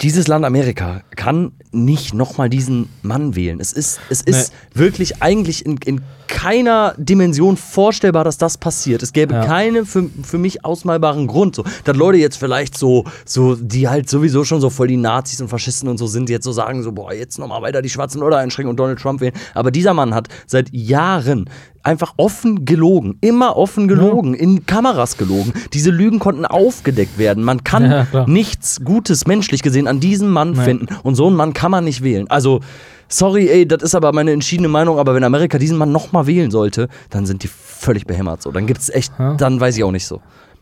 dieses 0.00 0.28
Land 0.28 0.44
Amerika 0.44 1.02
kann 1.16 1.52
nicht 1.72 2.14
nochmal 2.14 2.48
diesen 2.48 2.88
Mann 3.02 3.34
wählen. 3.34 3.58
Es 3.60 3.72
ist, 3.72 3.98
es 4.10 4.22
ist 4.22 4.52
wirklich 4.72 5.22
eigentlich 5.22 5.66
in, 5.66 5.76
in 5.84 6.00
keiner 6.28 6.94
Dimension 6.96 7.56
vorstellbar, 7.56 8.22
dass 8.22 8.38
das 8.38 8.58
passiert. 8.58 9.02
Es 9.02 9.12
gäbe 9.12 9.34
Ja. 9.34 9.44
keine 9.44 9.84
für, 9.84 10.08
für 10.22 10.38
mich 10.38 10.64
ausmalbaren 10.64 11.26
Grund. 11.26 11.56
So, 11.56 11.64
dass 11.84 11.96
Leute 11.96 12.18
jetzt 12.18 12.36
vielleicht 12.36 12.78
so, 12.78 13.04
so, 13.24 13.56
die 13.56 13.88
halt 13.88 14.08
sowieso 14.08 14.44
schon 14.44 14.60
so 14.60 14.70
voll 14.70 14.86
die 14.88 14.96
Nazis 14.96 15.40
und 15.40 15.48
Faschisten 15.48 15.88
und 15.88 15.98
so 15.98 16.06
sind, 16.06 16.30
jetzt 16.30 16.44
so 16.44 16.52
sagen, 16.52 16.82
so, 16.82 16.92
boah, 16.92 17.12
jetzt 17.12 17.38
nochmal 17.38 17.62
weiter 17.62 17.82
die 17.82 17.90
schwarzen 17.90 18.20
Leute 18.20 18.36
einschränken 18.36 18.70
und 18.70 18.76
Donald 18.76 19.00
Trump 19.00 19.20
wählen. 19.20 19.34
Aber 19.54 19.70
dieser 19.70 19.94
Mann 19.94 20.14
hat 20.14 20.28
seit 20.46 20.72
Jahren 20.72 21.50
einfach 21.88 22.12
offen 22.18 22.64
gelogen, 22.66 23.16
immer 23.22 23.56
offen 23.56 23.88
gelogen, 23.88 24.34
in 24.34 24.66
Kameras 24.66 25.16
gelogen. 25.16 25.52
Diese 25.72 25.90
Lügen 25.90 26.18
konnten 26.18 26.44
aufgedeckt 26.44 27.16
werden. 27.18 27.42
Man 27.42 27.64
kann 27.64 27.90
Ja, 28.12 28.26
nichts 28.26 28.84
Gutes 28.84 29.26
menschlich 29.26 29.62
gesehen 29.62 29.88
an 29.88 29.98
diesem 29.98 30.28
Mann 30.28 30.52
Nein. 30.52 30.64
finden. 30.64 30.86
Und 31.02 31.14
so 31.14 31.26
einen 31.26 31.36
Mann 31.36 31.54
kann 31.54 31.70
man 31.70 31.84
nicht 31.84 32.02
wählen. 32.02 32.28
Also, 32.28 32.60
sorry, 33.08 33.48
ey, 33.48 33.66
das 33.66 33.82
ist 33.82 33.94
aber 33.94 34.12
meine 34.12 34.32
entschiedene 34.32 34.68
Meinung, 34.68 34.98
aber 34.98 35.14
wenn 35.14 35.24
Amerika 35.24 35.56
diesen 35.58 35.78
Mann 35.78 35.90
nochmal 35.90 36.26
wählen 36.26 36.50
sollte, 36.50 36.88
dann 37.08 37.24
sind 37.24 37.42
die 37.42 37.48
völlig 37.48 38.06
behämmert 38.06 38.42
so. 38.42 38.52
Dann 38.52 38.66
gibt's 38.66 38.90
echt, 38.90 39.12
Ja. 39.18 39.34
dann 39.34 39.58
weiß 39.58 39.76
ich 39.76 39.82
auch 39.84 39.92
nicht 39.92 40.06
so. 40.06 40.20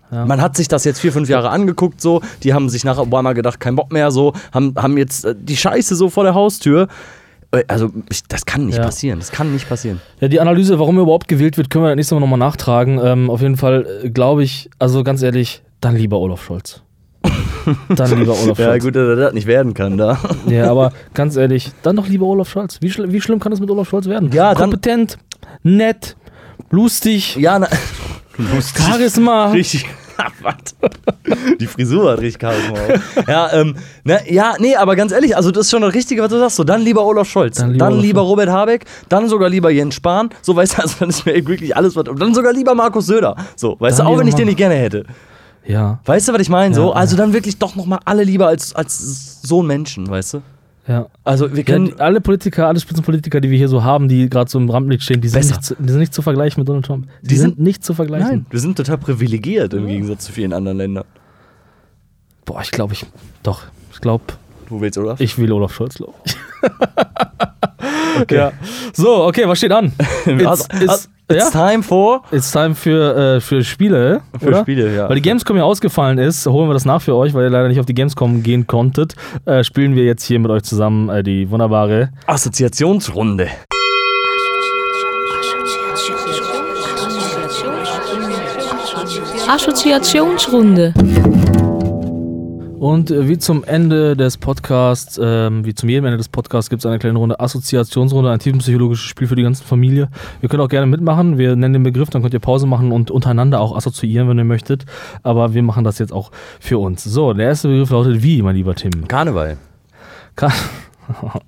Man 0.08 0.40
hat 0.40 0.56
sich 0.56 0.68
das 0.68 0.84
jetzt 0.84 1.00
vier, 1.00 1.10
fünf 1.12 1.28
Jahre 1.28 1.50
angeguckt, 1.50 2.00
so. 2.00 2.20
Die 2.44 2.54
haben 2.54 2.68
sich 2.68 2.84
nach 2.84 2.98
Obama 2.98 3.32
gedacht, 3.32 3.58
kein 3.58 3.74
Bock 3.74 3.92
mehr, 3.92 4.12
so. 4.12 4.34
Haben, 4.52 4.74
haben 4.76 4.96
jetzt 4.96 5.24
äh, 5.24 5.34
die 5.36 5.56
Scheiße 5.56 5.96
so 5.96 6.08
vor 6.08 6.22
der 6.22 6.34
Haustür. 6.34 6.86
Äh, 7.53 7.64
Also, 7.68 7.90
das 8.28 8.44
kann 8.47 8.66
nicht 8.66 8.78
Ja. 8.78 8.84
passieren. 8.84 9.18
Das 9.18 9.30
kann 9.32 9.53
nicht 9.53 9.68
passieren. 9.68 10.01
Ja, 10.20 10.28
die 10.28 10.40
Analyse, 10.40 10.78
warum 10.78 10.97
er 10.99 11.03
überhaupt 11.03 11.28
gewählt 11.28 11.57
wird, 11.57 11.70
können 11.70 11.84
wir 11.84 11.94
nächstes 11.94 12.14
Mal 12.14 12.20
nochmal 12.20 12.38
nachtragen. 12.38 13.01
Ähm, 13.03 13.30
auf 13.30 13.40
jeden 13.40 13.57
Fall 13.57 13.86
äh, 14.05 14.11
glaube 14.11 14.42
ich, 14.42 14.68
also 14.78 15.05
ganz 15.05 15.22
ehrlich, 15.22 15.62
dann 15.80 15.97
lieber 15.97 16.18
Olaf 16.18 16.42
Scholz. 16.44 16.82
Dann 17.97 18.16
lieber 18.18 18.32
Olaf 18.40 18.57
Scholz. 18.59 18.84
dass 18.84 18.94
er 18.94 19.16
das 19.16 19.32
nicht 19.32 19.47
werden 19.49 19.74
kann, 19.74 19.97
da. 19.99 20.18
Ja, 20.47 20.70
aber 20.70 20.92
ganz 21.14 21.34
ehrlich, 21.36 21.72
dann 21.82 21.97
doch 21.97 22.07
lieber 22.07 22.26
Olaf 22.26 22.49
Scholz. 22.49 22.78
Wie, 22.80 22.90
schl 22.90 23.11
wie 23.12 23.20
schlimm 23.20 23.40
kann 23.40 23.51
es 23.53 23.59
mit 23.59 23.68
Olaf 23.70 23.88
Scholz 23.88 24.07
werden? 24.07 24.30
Ja, 24.32 24.55
Kompetent, 24.55 25.18
nett, 25.64 26.16
lustig, 26.70 27.34
Ja, 27.36 27.59
na. 27.59 27.68
Lustig. 28.38 28.84
Charisma. 28.86 29.51
Richtig. 29.51 29.86
Was? 30.42 31.56
Die 31.58 31.66
Frisur 31.66 32.12
hat 32.12 32.20
richtig 32.20 32.40
Charisma. 32.40 32.78
Ja, 33.26 33.52
ähm, 33.52 33.76
ne, 34.04 34.20
ja, 34.28 34.54
nee, 34.58 34.76
aber 34.76 34.96
ganz 34.96 35.12
ehrlich, 35.12 35.36
also 35.36 35.50
das 35.50 35.66
ist 35.66 35.70
schon 35.70 35.82
das 35.82 35.94
Richtige, 35.94 36.22
was 36.22 36.30
du 36.30 36.38
sagst. 36.38 36.56
So, 36.56 36.64
dann 36.64 36.82
lieber 36.82 37.04
Olaf 37.04 37.28
Scholz, 37.28 37.58
Dann 37.58 37.76
dann 37.78 37.92
lieber 37.94 38.02
lieber, 38.02 38.20
Olaf 38.22 38.30
Robert 38.30 38.48
Habeck, 38.50 38.84
dann 39.08 39.28
sogar 39.28 39.48
lieber 39.48 39.70
Jens 39.70 39.94
Spahn. 39.94 40.30
So, 40.42 40.54
weißt 40.56 40.78
du, 40.78 40.82
also 40.82 40.96
dann 41.00 41.08
ist 41.10 41.26
mir 41.26 41.34
wirklich 41.46 41.76
alles 41.76 41.96
was. 41.96 42.08
Und 42.08 42.20
dann 42.20 42.34
sogar 42.34 42.52
lieber 42.52 42.74
Markus 42.74 43.06
Söder. 43.06 43.36
So, 43.56 43.76
weißt 43.78 43.98
Dann 43.98 44.06
du, 44.06 44.12
auch 44.12 44.18
wenn 44.18 44.26
lieber 44.26 44.28
ich 44.30 44.34
den 44.36 44.46
nicht 44.46 44.58
gerne 44.58 44.74
hätte. 44.74 45.04
Ja, 45.66 45.98
Weißt 46.04 46.28
du, 46.28 46.32
was 46.32 46.40
ich 46.40 46.48
meine? 46.48 46.74
So, 46.74 46.90
Ja, 46.90 46.92
also 46.94 47.16
dann 47.16 47.32
wirklich 47.32 47.58
doch 47.58 47.74
nochmal 47.74 47.98
alle 48.04 48.22
lieber 48.22 48.46
als, 48.46 48.74
als 48.74 49.42
so 49.42 49.62
ein 49.62 49.66
Menschen, 49.66 50.08
weißt 50.08 50.34
du? 50.34 50.42
Ja. 50.89 51.07
Also 51.24 51.51
wir 51.51 51.59
Ja, 51.59 51.64
können. 51.64 51.87
die, 51.87 52.01
alle 52.01 52.20
Politiker, 52.20 52.66
alle 52.68 52.78
Spitzenpolitiker, 52.80 53.41
die 53.41 53.51
wir 53.51 53.59
hier 53.59 53.68
so 53.68 53.82
haben, 53.84 54.09
die 54.09 54.28
gerade 54.30 54.51
so 54.51 54.59
im 54.59 54.68
Rampenlicht 54.70 55.03
stehen, 55.05 55.20
die 55.20 55.28
sind, 55.28 55.45
nicht 55.47 55.64
zu, 55.64 55.74
die 55.78 55.89
sind 55.91 55.99
nicht 56.01 56.14
zu 56.14 56.22
vergleichen 56.22 56.61
mit 56.61 56.68
Donald 56.68 56.84
Trump. 56.87 57.07
Die, 57.22 57.28
Die 57.28 57.37
sind, 57.37 57.57
sind- 57.57 57.61
nicht 57.64 57.84
zu 57.84 57.95
vergleichen. 57.95 58.28
Nein, 58.28 58.47
wir 58.51 58.61
sind 58.61 58.76
total 58.76 58.99
privilegiert 58.99 59.74
im 59.74 59.87
Gegensatz 59.87 60.24
zu 60.26 60.32
vielen 60.32 60.53
anderen 60.53 60.78
Ländern. 60.78 61.05
Boah, 62.45 62.61
ich 62.62 62.70
glaube, 62.70 62.93
ich. 62.95 63.05
Doch, 63.43 63.62
ich 63.93 64.01
glaube, 64.01 64.24
Du 64.68 64.80
willst, 64.80 64.99
oder? 64.99 65.16
ich 65.18 65.37
will 65.39 65.51
Olaf 65.53 65.72
Scholz, 65.74 65.95
glaube 65.97 66.14
ich. 66.24 66.37
Ja. 68.30 68.53
So, 68.95 69.24
okay, 69.26 69.47
was 69.47 69.59
steht 69.59 69.72
an? 69.72 69.93
It's, 70.26 70.66
it's, 70.80 71.09
it's 71.28 71.52
ja? 71.52 71.70
time 71.70 71.82
for. 71.82 72.22
it's 72.30 72.50
time 72.50 72.74
für, 72.74 73.36
äh, 73.36 73.40
für 73.40 73.64
Spiele. 73.64 74.22
Für 74.38 74.48
oder? 74.48 74.60
Spiele, 74.60 74.94
ja. 74.94 75.08
Weil 75.08 75.16
die 75.16 75.22
Gamescom 75.22 75.56
ja 75.56 75.64
ausgefallen 75.64 76.18
ist, 76.18 76.46
holen 76.46 76.68
wir 76.68 76.74
das 76.74 76.84
nach 76.84 77.02
für 77.02 77.14
euch, 77.14 77.34
weil 77.34 77.44
ihr 77.44 77.50
leider 77.50 77.68
nicht 77.68 77.80
auf 77.80 77.86
die 77.86 77.94
Gamescom 77.94 78.42
gehen 78.42 78.66
konntet. 78.66 79.14
Äh, 79.44 79.64
spielen 79.64 79.94
wir 79.94 80.04
jetzt 80.04 80.24
hier 80.24 80.38
mit 80.38 80.50
euch 80.50 80.62
zusammen 80.62 81.08
äh, 81.08 81.22
die 81.22 81.50
wunderbare. 81.50 82.10
Assoziationsrunde. 82.26 83.48
Assoziationsrunde. 89.48 90.92
Und 92.78 93.10
äh, 93.10 93.26
wie 93.26 93.38
zum 93.38 93.64
Ende 93.64 94.16
des 94.16 94.36
Podcasts, 94.36 95.18
ähm, 95.22 95.64
wie 95.64 95.74
zum 95.74 95.88
jedem 95.88 96.04
Ende 96.04 96.18
des 96.18 96.28
Podcasts, 96.28 96.68
gibt 96.68 96.80
es 96.80 96.86
eine 96.86 96.98
kleine 96.98 97.18
Runde 97.18 97.40
Assoziationsrunde, 97.40 98.30
ein 98.30 98.38
tiefenpsychologisches 98.38 99.06
Spiel 99.06 99.26
für 99.28 99.34
die 99.34 99.42
ganze 99.44 99.64
Familie. 99.64 100.08
Ihr 100.42 100.48
könnt 100.50 100.60
auch 100.62 100.68
gerne 100.68 100.86
mitmachen. 100.86 101.38
Wir 101.38 101.56
nennen 101.56 101.72
den 101.72 101.82
Begriff, 101.84 102.10
dann 102.10 102.20
könnt 102.20 102.34
ihr 102.34 102.40
Pause 102.40 102.66
machen 102.66 102.92
und 102.92 103.10
untereinander 103.10 103.60
auch 103.60 103.74
assoziieren, 103.74 104.28
wenn 104.28 104.36
ihr 104.38 104.44
möchtet. 104.44 104.84
Aber 105.22 105.54
wir 105.54 105.62
machen 105.62 105.84
das 105.84 105.98
jetzt 105.98 106.12
auch 106.12 106.30
für 106.60 106.76
uns. 106.78 107.02
So, 107.02 107.32
der 107.32 107.46
erste 107.46 107.68
Begriff 107.68 107.88
lautet 107.90 108.22
wie, 108.22 108.42
mein 108.42 108.56
lieber 108.56 108.74
Tim? 108.74 109.08
Karneval. 109.08 109.56
Ka- 110.34 110.52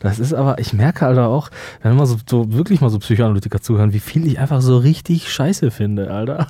Das 0.00 0.18
ist 0.18 0.34
aber, 0.34 0.58
ich 0.58 0.72
merke 0.72 1.06
Alter 1.06 1.28
auch, 1.28 1.48
wenn 1.82 1.96
mal 1.96 2.06
so, 2.06 2.16
so 2.28 2.52
wirklich 2.52 2.80
mal 2.80 2.90
so 2.90 2.98
Psychoanalytiker 2.98 3.60
zuhören, 3.60 3.92
wie 3.92 4.00
viel 4.00 4.26
ich 4.26 4.38
einfach 4.38 4.60
so 4.60 4.78
richtig 4.78 5.32
scheiße 5.32 5.70
finde, 5.70 6.10
Alter. 6.10 6.48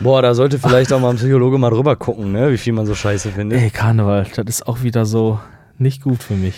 Boah, 0.00 0.20
da 0.22 0.34
sollte 0.34 0.58
vielleicht 0.58 0.92
auch 0.92 1.00
mal 1.00 1.10
ein 1.10 1.16
Psychologe 1.16 1.56
mal 1.58 1.70
drüber 1.70 1.96
gucken, 1.96 2.32
ne? 2.32 2.50
wie 2.52 2.58
viel 2.58 2.72
man 2.74 2.86
so 2.86 2.94
scheiße 2.94 3.30
findet. 3.30 3.60
Ey, 3.60 3.70
Karneval, 3.70 4.26
das 4.34 4.44
ist 4.46 4.66
auch 4.66 4.82
wieder 4.82 5.06
so 5.06 5.38
nicht 5.78 6.02
gut 6.02 6.22
für 6.22 6.34
mich. 6.34 6.56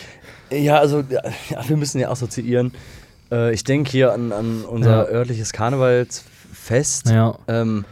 Ja, 0.51 0.79
also 0.79 1.05
ja, 1.09 1.21
wir 1.69 1.77
müssen 1.77 2.01
ja 2.01 2.11
assoziieren. 2.11 2.73
Äh, 3.31 3.53
ich 3.55 3.63
denke 3.65 3.91
hier 3.91 4.13
an, 4.13 4.33
an 4.33 4.65
unser 4.65 5.05
Ja. 5.05 5.15
örtliches 5.15 5.53
Karnevalsfest, 5.53 7.11
Ja. 7.11 7.37
ähm, 7.49 7.85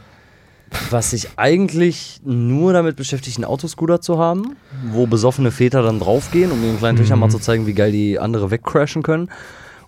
was 0.90 1.10
sich 1.10 1.28
eigentlich 1.36 2.20
nur 2.24 2.72
damit 2.72 2.96
beschäftigt, 2.96 3.36
einen 3.38 3.44
Autoscooter 3.44 4.00
zu 4.00 4.18
haben, 4.18 4.56
wo 4.90 5.06
besoffene 5.06 5.50
Väter 5.52 5.82
dann 5.82 6.00
draufgehen, 6.00 6.50
um 6.50 6.60
den 6.60 6.76
kleinen 6.78 6.98
Töchtern 6.98 7.18
mal 7.20 7.30
zu 7.30 7.38
zeigen, 7.38 7.66
wie 7.66 7.72
geil 7.74 7.92
die 7.92 8.18
andere 8.18 8.50
wegcrashen 8.50 9.02
können. 9.02 9.30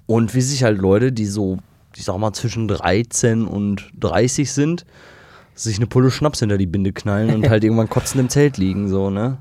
Und 0.07 0.35
wie 0.35 0.41
sich 0.41 0.63
halt 0.63 0.79
Leute, 0.79 1.11
die 1.13 1.27
so, 1.27 1.59
ich 1.97 2.05
sag 2.05 2.17
mal, 2.19 2.33
zwischen 2.33 2.69
13 2.69 3.45
und 3.47 3.91
30 3.99 4.53
sind, 4.53 4.87
sich 5.63 5.77
eine 5.79 5.87
Pulle 5.87 6.11
Schnaps 6.11 6.41
hinter 6.41 6.59
die 6.59 6.67
Binde 6.67 6.93
knallen 6.93 7.35
und 7.35 7.49
halt 7.51 7.65
irgendwann 7.65 7.89
kotzend 7.89 8.21
im 8.21 8.29
Zelt 8.29 8.59
liegen, 8.59 8.89
so, 8.89 9.11
ne? 9.11 9.39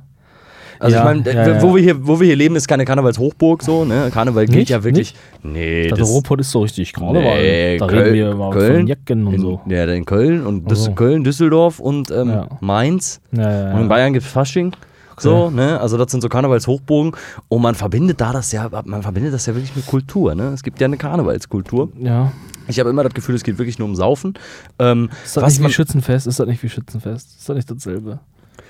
Also 0.80 0.96
Ja, 0.96 1.02
ich 1.02 1.24
meine, 1.24 1.34
ja, 1.34 1.48
ja. 1.56 1.62
wo, 1.64 1.76
wir 1.76 1.82
hier, 1.82 2.06
wo 2.08 2.20
wir 2.20 2.28
hier 2.28 2.36
leben, 2.36 2.56
ist 2.56 2.68
keine 2.68 2.86
Karnevalshochburg 2.86 3.64
so, 3.64 3.84
ne? 3.84 4.10
Karneval 4.14 4.46
gilt 4.46 4.58
Nicht? 4.60 4.70
ja 4.70 4.84
wirklich. 4.84 5.16
Nee, 5.42 5.88
Das 5.88 6.08
Ruhrpott 6.08 6.40
ist 6.40 6.52
so 6.52 6.62
richtig 6.62 6.94
Karneval. 6.94 7.42
Nee, 7.42 7.78
da 7.78 7.88
Köln- 7.88 8.04
reden 8.04 8.14
wir 8.14 8.36
mal 8.36 8.52
Köln, 8.52 8.76
von 8.82 8.88
Jacken 8.88 9.26
und 9.28 9.34
in, 9.34 9.42
so. 9.42 9.62
Ja, 9.68 9.86
in 9.86 10.06
Köln 10.06 10.46
und 10.46 10.70
Düs 10.70 10.84
so. 10.86 10.92
Köln, 10.92 11.24
Düsseldorf 11.24 11.80
und 11.80 12.12
ähm. 12.12 12.44
Mainz. 12.60 13.20
Und 13.32 13.40
in. 13.42 13.88
Bayern 13.88 14.14
gibt 14.14 14.26
es 14.26 14.32
Fasching. 14.32 14.72
So, 15.20 15.50
ne? 15.50 15.80
Also 15.80 15.98
das 15.98 16.12
sind 16.12 16.22
so 16.22 16.30
Karnevalshochburgen 16.30 17.14
und 17.48 17.62
man 17.62 17.76
verbindet 17.76 18.22
da 18.22 18.34
das 18.34 18.52
ja, 18.52 18.70
man 18.86 19.02
verbindet 19.04 19.34
das 19.34 19.46
ja 19.46 19.56
wirklich 19.56 19.76
mit 19.76 19.86
Kultur, 19.88 20.36
ne? 20.36 20.50
Es 20.54 20.64
gibt 20.64 20.80
ja 20.80 20.86
eine 20.86 20.98
Karnevalskultur. 20.98 21.90
ja. 22.00 22.32
Ich 22.70 22.80
habe 22.82 22.90
immer 22.90 23.02
das 23.06 23.14
Gefühl, 23.14 23.34
es 23.36 23.44
geht 23.44 23.58
wirklich 23.60 23.80
nur 23.80 23.88
um 23.88 23.96
Saufen. 23.96 24.34
Ähm, 24.78 25.10
Ist 25.24 25.38
das 25.38 25.44
was 25.44 25.58
nicht 25.58 25.70
wie 25.70 25.74
Schützenfest? 25.74 26.28
Ist 26.28 26.38
das 26.42 26.48
nicht 26.48 26.62
wie 26.64 26.68
Schützenfest? 26.68 27.38
Ist 27.40 27.48
das 27.48 27.56
nicht 27.56 27.72
dasselbe? 27.72 28.20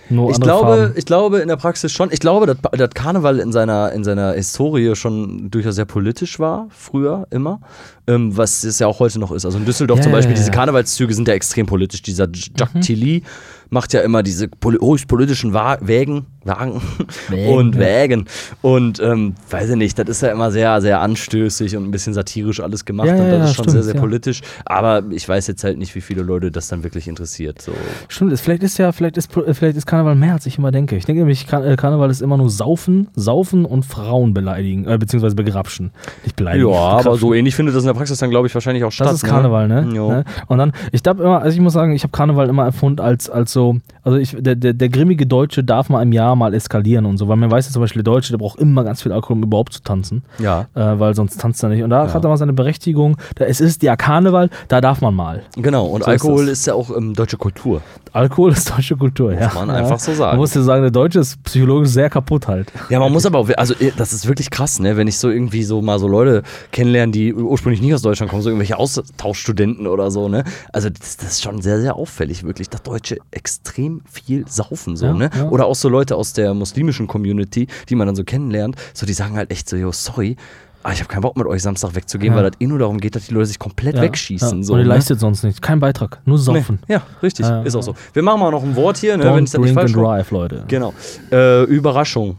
Nur 0.10 0.30
ich 0.30 0.40
glaube, 0.40 0.68
Farben. 0.78 0.94
ich 0.96 1.06
glaube 1.06 1.40
in 1.40 1.48
der 1.48 1.56
Praxis 1.58 1.92
schon. 1.92 2.10
Ich 2.12 2.20
glaube, 2.20 2.46
dass, 2.46 2.58
dass 2.74 2.92
Karneval 2.92 3.40
in 3.40 3.52
seiner, 3.52 3.92
in 3.94 4.04
seiner 4.04 4.34
Historie 4.34 4.96
schon 4.96 5.50
durchaus 5.50 5.74
sehr 5.76 5.86
politisch 5.86 6.38
war, 6.40 6.68
früher 6.70 7.26
immer. 7.32 7.60
Ähm, 8.06 8.38
was 8.38 8.64
es 8.64 8.78
ja 8.78 8.86
auch 8.86 9.00
heute 9.00 9.20
noch 9.20 9.32
ist. 9.32 9.46
Also 9.46 9.58
in 9.58 9.66
Düsseldorf 9.66 9.98
Ja, 10.00 10.04
zum 10.04 10.12
Beispiel, 10.12 10.34
ja, 10.36 10.40
diese. 10.42 10.52
Karnevalszüge 10.52 11.14
sind 11.16 11.28
ja 11.28 11.34
extrem 11.34 11.66
politisch. 11.66 12.04
Dieser 12.04 12.28
Jacques 12.32 12.76
Mhm. 12.76 12.82
Tilly 12.82 13.24
macht 13.72 13.92
ja 13.94 14.02
immer 14.02 14.22
diese 14.24 14.48
poli 14.48 14.78
höchst 14.80 15.08
politischen 15.08 15.54
Wägen, 15.54 16.28
Wagen 16.48 16.82
Wägen, 17.30 17.54
und. 17.54 17.78
Wägen. 17.78 18.26
Und 18.62 19.00
ähm, 19.00 19.36
weiß 19.50 19.70
ich 19.70 19.76
nicht, 19.76 20.00
das 20.00 20.08
ist 20.08 20.22
ja 20.22 20.32
immer 20.32 20.52
sehr, 20.52 20.82
sehr 20.82 21.02
anstößig 21.02 21.76
und 21.76 21.84
ein 21.84 21.92
bisschen 21.92 22.14
satirisch 22.14 22.60
alles 22.60 22.86
gemacht. 22.86 23.08
Ja, 23.08 23.16
und 23.16 23.20
das 23.20 23.30
ja, 23.30 23.44
ist 23.46 23.56
schon 23.56 23.64
stimmt, 23.66 23.72
sehr, 23.72 23.84
sehr 23.84 23.96
ja. 23.96 24.00
politisch. 24.00 24.42
Aber 24.66 25.04
ich 25.12 25.28
weiß 25.28 25.48
jetzt 25.48 25.64
halt 25.64 25.78
nicht, 25.78 25.94
wie 25.96 26.02
viele 26.02 26.22
Leute 26.24 26.52
das 26.52 26.68
dann 26.68 26.84
wirklich 26.84 27.08
interessiert. 27.08 27.62
So. 27.62 27.74
Stimmt, 28.08 28.40
vielleicht 28.40 28.64
ist 28.64 28.78
ja, 28.78 28.92
vielleicht 28.92 29.18
ist, 29.18 29.36
äh, 29.38 29.54
vielleicht 29.54 29.78
ist 29.78 29.86
Karneval 29.86 30.16
mehr, 30.16 30.34
als 30.34 30.46
ich 30.46 30.58
immer 30.58 30.72
denke. 30.72 30.96
Ich 30.96 31.06
denke 31.06 31.22
nämlich, 31.22 31.48
Kar- 31.48 31.66
äh, 31.66 31.76
Karneval 31.76 32.10
ist 32.10 32.22
immer 32.22 32.38
nur 32.38 32.50
Saufen, 32.50 33.10
Saufen 33.16 33.66
und 33.66 33.86
Frauen 33.86 34.34
beleidigen, 34.34 34.88
äh, 34.88 34.98
beziehungsweise 34.98 35.36
begrapschen. 35.36 35.92
Nicht 36.24 36.36
beleidigen. 36.36 36.70
Ja, 36.70 36.76
aber 36.76 36.98
begrapschen. 36.98 37.20
so 37.20 37.34
ähnlich 37.34 37.56
findet 37.56 37.76
das 37.76 37.84
in 37.84 37.88
der 37.88 37.94
Praxis 37.94 38.20
dann, 38.20 38.30
glaube 38.30 38.48
ich, 38.48 38.54
wahrscheinlich 38.54 38.84
auch 38.84 38.92
statt. 38.92 39.08
Das 39.08 39.16
ist 39.16 39.24
Karneval, 39.24 39.68
ne? 39.68 39.86
Ne? 39.86 40.24
Und 40.48 40.58
dann, 40.58 40.72
ich 40.92 41.04
glaube 41.04 41.24
immer, 41.24 41.42
also 41.42 41.56
ich 41.56 41.62
muss 41.62 41.74
sagen, 41.74 41.94
ich 41.94 42.04
habe 42.04 42.12
Karneval 42.12 42.50
immer 42.50 42.68
empfunden 42.68 43.02
als, 43.02 43.30
als 43.30 43.52
so, 43.52 43.78
also 44.04 44.18
ich, 44.18 44.36
der, 44.40 44.56
der, 44.56 44.74
der 44.74 44.90
grimmige 44.90 45.26
Deutsche 45.26 45.64
darf 45.64 45.90
mal 45.90 46.02
im 46.02 46.12
Jahr 46.12 46.36
mal 46.38 46.54
eskalieren 46.54 47.06
und 47.06 47.18
so, 47.18 47.28
weil 47.28 47.36
man 47.38 47.52
weiß 47.52 47.66
ja 47.68 47.72
zum 47.74 47.82
Beispiel, 47.82 48.04
der 48.04 48.14
Deutsche, 48.14 48.32
der 48.32 48.38
braucht 48.38 48.60
immer 48.60 48.84
ganz 48.84 49.02
viel 49.02 49.12
Alkohol, 49.12 49.38
um 49.38 49.44
überhaupt 49.44 49.74
zu 49.74 49.82
tanzen, 49.82 50.24
Ja, 50.40 50.68
äh, 50.76 51.00
weil 51.00 51.14
sonst 51.16 51.40
tanzt 51.42 51.62
er 51.64 51.70
nicht. 51.70 51.84
Und 51.84 51.90
da 51.90 52.14
hat 52.14 52.24
er 52.24 52.30
mal 52.30 52.38
seine 52.38 52.54
Berechtigung. 52.54 53.18
Da, 53.36 53.46
es 53.46 53.60
ist 53.62 53.84
ja 53.84 53.96
Karneval, 53.96 54.50
da 54.68 54.82
darf 54.82 55.02
man 55.02 55.14
mal. 55.16 55.44
genau. 55.56 55.86
Und 55.88 56.04
So 56.04 56.12
ist 56.12 56.22
Alkohol 56.24 56.46
das. 56.46 56.60
ist, 56.60 56.66
ja 56.68 56.74
auch 56.76 56.96
ähm, 56.96 57.14
deutsche 57.14 57.38
Kultur. 57.38 57.82
Alkohol 58.14 58.52
ist 58.54 58.70
deutsche 58.72 58.96
Kultur, 58.96 59.34
ja. 59.34 59.52
man 59.54 59.68
ja. 59.70 59.76
einfach 59.76 60.00
so 60.00 60.14
sagen. 60.14 60.32
Man 60.32 60.38
muss 60.40 60.54
ja 60.54 60.62
sagen, 60.64 60.82
der 60.82 60.92
Deutsche 60.92 61.20
ist 61.20 61.44
psychologisch 61.44 61.90
sehr 61.90 62.10
kaputt 62.10 62.48
halt. 62.48 62.72
Ja, 62.90 63.00
man 63.00 63.12
muss 63.12 63.26
aber 63.26 63.40
auch, 63.40 63.50
also 63.58 63.74
das 63.98 64.14
ist 64.14 64.28
wirklich 64.28 64.50
krass, 64.50 64.80
ne? 64.80 64.98
Wenn 64.98 65.08
ich 65.08 65.18
so 65.20 65.30
irgendwie 65.30 65.64
so 65.64 65.82
mal 65.82 66.00
so 66.00 66.08
Leute 66.08 66.44
kennenlerne, 66.72 67.12
die 67.12 67.34
ursprünglich 67.34 67.82
nicht 67.82 67.94
aus 67.94 68.02
Deutschland 68.02 68.30
kommen, 68.30 68.42
so 68.42 68.50
irgendwelche 68.50 68.78
Austauschstudenten 68.78 69.88
oder 69.88 70.12
so, 70.12 70.30
ne? 70.30 70.44
Also 70.74 70.90
das, 70.90 71.18
das 71.18 71.30
ist 71.34 71.44
schon 71.44 71.62
sehr, 71.62 71.80
sehr 71.82 71.96
auffällig, 71.96 72.44
wirklich, 72.44 72.70
dass 72.70 72.82
Deutsche 72.84 73.18
extrem 73.32 74.02
viel 74.10 74.48
saufen, 74.48 74.96
so, 74.96 75.08
Ja, 75.08 75.14
ne? 75.14 75.30
ja. 75.36 75.50
Oder 75.50 75.66
auch 75.66 75.76
so 75.76 75.90
Leute 75.90 76.16
aus 76.28 76.34
der 76.34 76.54
muslimischen 76.54 77.08
Community, 77.08 77.68
die 77.90 77.96
man 77.96 78.08
dann 78.08 78.16
so 78.16 78.24
kennenlernt, 78.24 78.76
so 78.94 79.06
die 79.06 79.14
sagen 79.14 79.38
halt 79.38 79.50
echt 79.52 79.70
so, 79.70 79.78
yo, 79.78 79.92
sorry, 79.94 80.36
aber 80.84 80.94
ich 80.94 81.00
habe 81.00 81.08
keinen 81.10 81.22
Bock 81.22 81.38
mit 81.38 81.48
euch 81.48 81.62
Samstag 81.64 81.96
wegzugehen, 81.96 82.34
Ja. 82.34 82.38
weil 82.42 82.50
das 82.52 82.60
eh 82.62 82.68
nur 82.68 82.80
darum 82.80 83.00
geht, 83.00 83.16
dass 83.16 83.28
die 83.28 83.34
Leute 83.34 83.46
sich 83.48 83.60
komplett 83.60 83.96
Ja, 83.96 84.02
wegschießen. 84.02 84.58
ja. 84.60 84.64
So, 84.64 84.74
Und 84.74 84.80
ihr 84.80 84.84
ne? 84.84 84.90
leistet 84.90 85.20
sonst 85.20 85.44
nichts. 85.44 85.62
Kein 85.62 85.80
Beitrag, 85.80 86.20
nur 86.26 86.38
saufen. 86.38 86.80
Nee, 86.88 86.96
ja, 86.96 87.02
richtig, 87.24 87.46
Ja, 87.46 87.62
ist 87.64 87.76
auch 87.76 87.84
so. 87.84 87.96
Wir 88.14 88.24
machen 88.24 88.40
mal 88.42 88.52
noch 88.52 88.64
ein 88.64 88.76
Wort 88.76 88.98
hier, 88.98 89.18
ne, 89.18 89.24
wenn 89.34 89.44
ich 89.46 89.52
das 89.52 89.62
nicht 89.62 89.74
falsch 89.74 89.94
and 89.96 90.04
drive, 90.06 90.32
Leute. 90.32 90.64
Genau. 90.68 90.94
Äh, 91.32 91.64
Überraschung. 91.64 92.38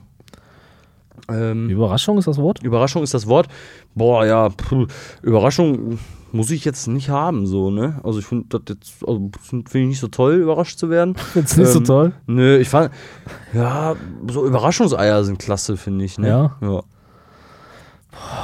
Ähm, 1.30 1.68
Überraschung 1.70 2.16
ist 2.18 2.28
das 2.28 2.38
Wort? 2.38 2.62
Überraschung 2.62 3.02
ist 3.02 3.12
das 3.14 3.26
Wort. 3.26 3.48
Boah, 3.94 4.24
ja, 4.24 4.48
puh, 4.50 4.86
Überraschung 5.22 5.98
muss 6.32 6.50
ich 6.50 6.64
jetzt 6.64 6.86
nicht 6.88 7.08
haben, 7.08 7.46
so, 7.46 7.70
ne? 7.70 8.00
Also 8.04 8.18
ich 8.18 8.26
finde 8.26 8.46
das 8.48 8.62
jetzt, 8.68 8.94
also 9.06 9.30
finde 9.42 9.64
ich 9.72 9.86
nicht 9.86 10.00
so 10.00 10.08
toll, 10.08 10.34
überrascht 10.34 10.78
zu 10.78 10.90
werden. 10.90 11.14
Find's 11.32 11.56
nicht 11.56 11.68
so 11.70 11.78
Ähm, 11.78 11.84
toll? 11.84 12.12
Nö, 12.26 12.58
ich 12.58 12.68
fand, 12.68 12.90
ja, 13.52 13.96
so 14.30 14.46
Überraschungseier 14.46 15.24
sind 15.24 15.38
klasse, 15.38 15.76
finde 15.76 16.04
ich, 16.04 16.18
ne? 16.18 16.28
Ja? 16.28 16.56
ja. 16.60 16.82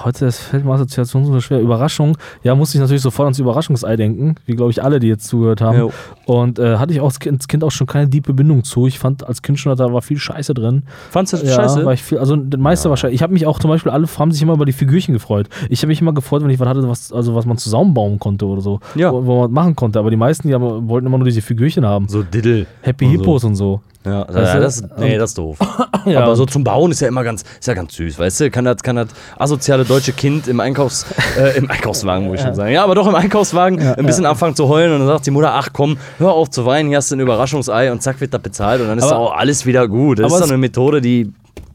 Heute 0.05 0.27
das 0.27 0.39
fällt 0.39 0.65
mir 0.65 0.73
Assoziation 0.73 1.25
so 1.25 1.41
schwer. 1.41 1.61
Überraschung. 1.61 2.19
Ja, 2.43 2.55
musste 2.55 2.77
ich 2.77 2.83
natürlich 2.83 3.03
sofort 3.03 3.27
ans 3.27 3.39
Überraschungsei 3.39 3.97
denken, 3.97 4.35
wie 4.45 4.55
glaube 4.55 4.71
ich 4.71 4.83
alle, 4.83 5.01
die 5.01 5.09
jetzt 5.09 5.27
zugehört 5.27 5.62
haben. 5.62 5.79
Jo. 5.79 5.93
Und 6.27 6.59
äh, 6.59 6.77
hatte 6.77 6.93
ich 6.93 7.01
auch 7.01 7.07
als 7.07 7.19
kind, 7.49 7.65
auch 7.65 7.71
schon 7.71 7.87
keine 7.87 8.09
tiefe 8.09 8.35
Bindung 8.35 8.62
zu. 8.65 8.87
Ich 8.87 8.99
fand 8.99 9.27
als 9.27 9.41
Kind 9.43 9.59
schon, 9.59 9.75
da 9.77 9.93
war 9.93 10.03
viel 10.03 10.19
Scheiße 10.19 10.53
drin. 10.53 10.83
Fandst 11.11 11.33
du 11.33 11.39
das 11.39 11.49
Ja, 11.49 11.55
scheiße? 11.55 11.85
War 11.85 11.95
ich 11.95 12.03
viel, 12.03 12.19
also 12.19 12.37
das 12.37 12.61
meiste 12.61 12.91
wahrscheinlich. 12.91 13.17
Ich 13.17 13.23
habe 13.23 13.33
mich 13.33 13.47
auch 13.47 13.59
zum 13.59 13.71
Beispiel, 13.71 13.91
alle 13.91 14.07
haben 14.19 14.33
sich 14.33 14.43
immer 14.43 14.55
über 14.55 14.67
die 14.67 14.73
Figürchen 14.73 15.15
gefreut. 15.15 15.49
Ich 15.71 15.81
habe 15.81 15.89
mich 15.89 16.01
immer 16.01 16.12
gefreut, 16.12 16.43
wenn 16.43 16.51
ich 16.51 16.61
was 16.61 16.69
hatte, 16.69 16.87
was, 16.89 17.12
also 17.12 17.35
was 17.35 17.47
man 17.47 17.57
zusammenbauen 17.57 18.19
konnte 18.19 18.47
oder 18.47 18.61
so. 18.61 18.81
Ja. 18.95 19.12
Wo, 19.12 19.25
wo 19.25 19.41
man 19.43 19.51
machen 19.51 19.77
konnte. 19.77 19.99
Aber 19.99 20.11
die 20.11 20.17
meisten, 20.17 20.49
die 20.49 20.55
haben, 20.55 20.89
wollten 20.89 21.07
immer 21.07 21.19
nur 21.19 21.27
diese 21.27 21.43
Figürchen 21.43 21.87
haben. 21.87 22.07
so 22.09 22.23
Diddle. 22.23 22.67
Happy 22.83 23.07
und 23.07 23.12
Hippos 23.12 23.45
und 23.45 23.55
so. 23.55 23.81
Ja, 24.07 24.27
Weißt 24.29 24.37
ja 24.37 24.55
du? 24.55 24.61
das, 24.61 24.83
nee, 24.99 25.17
das 25.17 25.31
ist 25.31 25.39
doof. 25.39 25.59
Ja. 26.05 26.21
Aber 26.23 26.37
so 26.37 26.45
zum 26.45 26.65
Bauen 26.65 26.91
ist 26.91 27.01
ja 27.01 27.09
immer 27.09 27.25
ganz, 27.25 27.45
ist 27.59 27.67
ja 27.67 27.73
ganz 27.73 27.95
süß, 27.95 28.19
weißt 28.19 28.41
du? 28.41 28.51
Kann 28.51 28.67
das, 28.67 28.83
kann 28.83 28.97
das 28.97 29.09
asoziale 29.39 29.87
deutsche 29.87 30.13
Kind 30.13 30.49
im 30.49 30.61
Einkaufs, 30.61 31.07
äh, 31.39 31.57
im 31.57 31.71
Einkaufswagen, 31.71 32.27
muss 32.27 32.41
ich 32.41 32.45
schon 32.45 32.55
sagen. 32.55 32.73
Ja, 32.75 32.85
aber 32.85 32.95
doch 32.95 33.07
im 33.07 33.15
Einkaufswagen 33.15 33.79
ein 33.81 34.05
bisschen 34.05 34.27
anfangen 34.27 34.55
zu 34.55 34.69
heulen 34.69 34.93
und 34.93 34.99
dann 34.99 35.09
sagt 35.09 35.25
die 35.25 35.31
Mutter, 35.31 35.55
ach 35.55 35.71
komm, 35.73 35.97
hör 36.19 36.33
auf 36.33 36.51
zu 36.51 36.67
weinen, 36.67 36.89
hier 36.91 36.99
hast 36.99 37.11
du 37.11 37.17
ein 37.17 37.21
Überraschungsei 37.21 37.91
und 37.91 38.03
zack 38.03 38.21
wird 38.21 38.35
das 38.35 38.43
bezahlt 38.43 38.83
und 38.83 38.89
dann 38.89 38.99
ist 38.99 39.05
Aber- 39.05 39.17
auch 39.17 39.33
alles 39.35 39.65
wieder 39.65 39.89
gut. 39.89 40.19
Das 40.19 40.31
ist 40.31 40.41
doch 40.41 40.49
eine 40.49 40.59
Methode, 40.59 41.01
die 41.01 41.33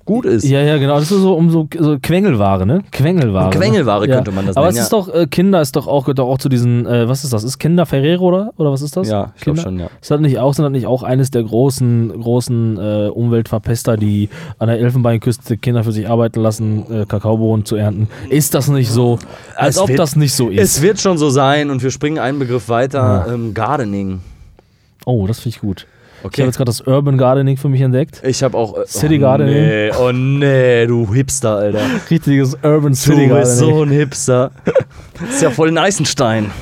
gut 0.10 0.26
ist. 0.26 0.44
Ja, 0.44 0.60
ja, 0.62 0.78
genau. 0.78 0.96
Das 0.96 1.12
ist 1.12 1.22
so 1.22 1.36
um 1.36 1.50
so, 1.52 1.68
so 1.78 1.98
Quengelware, 2.02 2.66
ne? 2.66 2.82
Quengelware. 2.92 3.52
Quengelware 3.52 4.08
ne? 4.08 4.14
könnte 4.16 4.32
man 4.32 4.48
das 4.48 4.58
Aber 4.58 4.66
nennen, 4.66 4.78
es 4.80 4.84
ist 4.86 4.92
ja. 4.92 4.98
doch, 4.98 5.14
äh, 5.14 5.28
Kinder 5.28 5.62
ist 5.62 5.76
doch 5.76 5.88
auch, 5.88 6.06
gehört 6.06 6.20
doch 6.20 6.28
auch 6.28 6.40
zu 6.40 6.50
diesen, 6.50 6.86
äh, 6.88 7.08
was 7.08 7.24
ist 7.24 7.32
das? 7.32 7.44
Ist 7.44 7.60
Kinder 7.60 7.86
Ferrero 7.86 8.26
oder? 8.28 8.52
Oder 8.58 8.72
was 8.72 8.82
ist 8.82 8.98
das? 8.98 9.08
Ja, 9.08 9.32
ich 9.38 9.44
glaub 9.44 9.56
Kinder? 9.56 9.62
schon, 9.70 9.80
ja. 9.80 9.88
Ist 10.02 10.10
das 10.12 10.20
nicht 10.20 10.40
auch, 10.40 10.54
sind 10.54 10.64
das 10.64 10.72
nicht 10.72 10.88
auch 10.88 11.04
eines 11.04 11.30
der 11.32 11.44
großen, 11.44 12.20
großen 12.22 12.78
äh, 12.78 13.10
Umweltverpester, 13.10 13.96
die 13.98 14.30
an 14.58 14.68
der 14.68 14.80
Elfenbeinküste 14.80 15.58
Kinder 15.58 15.84
für 15.84 15.92
sich 15.92 16.10
arbeiten 16.10 16.42
lassen, 16.42 16.84
äh, 16.92 17.06
Kakaobohnen 17.06 17.66
zu 17.66 17.76
ernten? 17.76 18.08
Ist 18.30 18.56
das 18.56 18.68
nicht 18.68 18.90
so? 18.92 19.20
Als 19.56 19.76
Es 19.76 19.82
ob 19.82 19.90
wird- 19.90 20.00
das 20.00 20.16
nicht 20.16 20.34
so 20.34 20.50
ist. 20.50 20.60
Es 20.60 20.82
wird 20.82 21.00
schon 21.00 21.18
so 21.18 21.30
sein 21.30 21.70
und 21.70 21.84
wir 21.84 21.92
springen 21.92 22.18
einen 22.18 22.40
Begriff 22.40 22.68
weiter, 22.70 23.28
ähm, 23.32 23.54
Gardening. 23.54 24.22
oh, 25.06 25.28
das 25.28 25.40
finde 25.40 25.56
ich 25.56 25.62
gut. 25.62 25.86
Ich 26.20 26.26
Okay. 26.26 26.42
habe 26.42 26.48
jetzt 26.50 26.58
gerade 26.58 26.70
das 26.70 26.82
Urban 26.82 27.18
Gardening 27.18 27.58
für 27.58 27.70
mich 27.70 27.82
entdeckt. 27.82 28.22
Ich 28.26 28.44
habe 28.44 28.58
auch. 28.58 28.78
Äh, 28.78 28.86
City 28.88 29.18
oh, 29.18 29.22
Gardening. 29.22 29.54
Nee, 29.54 29.92
oh 30.00 30.12
nee, 30.12 30.86
du 30.86 31.14
Hipster, 31.14 31.56
Alter. 31.58 31.80
Richtiges 32.10 32.56
Urban 32.64 32.92
Du 32.92 32.96
City 32.96 33.28
bist 33.28 33.60
Gardening. 33.60 33.76
so 33.76 33.84
ein 33.84 33.90
Hipster. 33.92 34.52
Das 35.20 35.36
ist 35.36 35.42
ja 35.42 35.50
voll 35.50 35.70
ein 35.70 35.78
Eisenstein. 35.78 36.52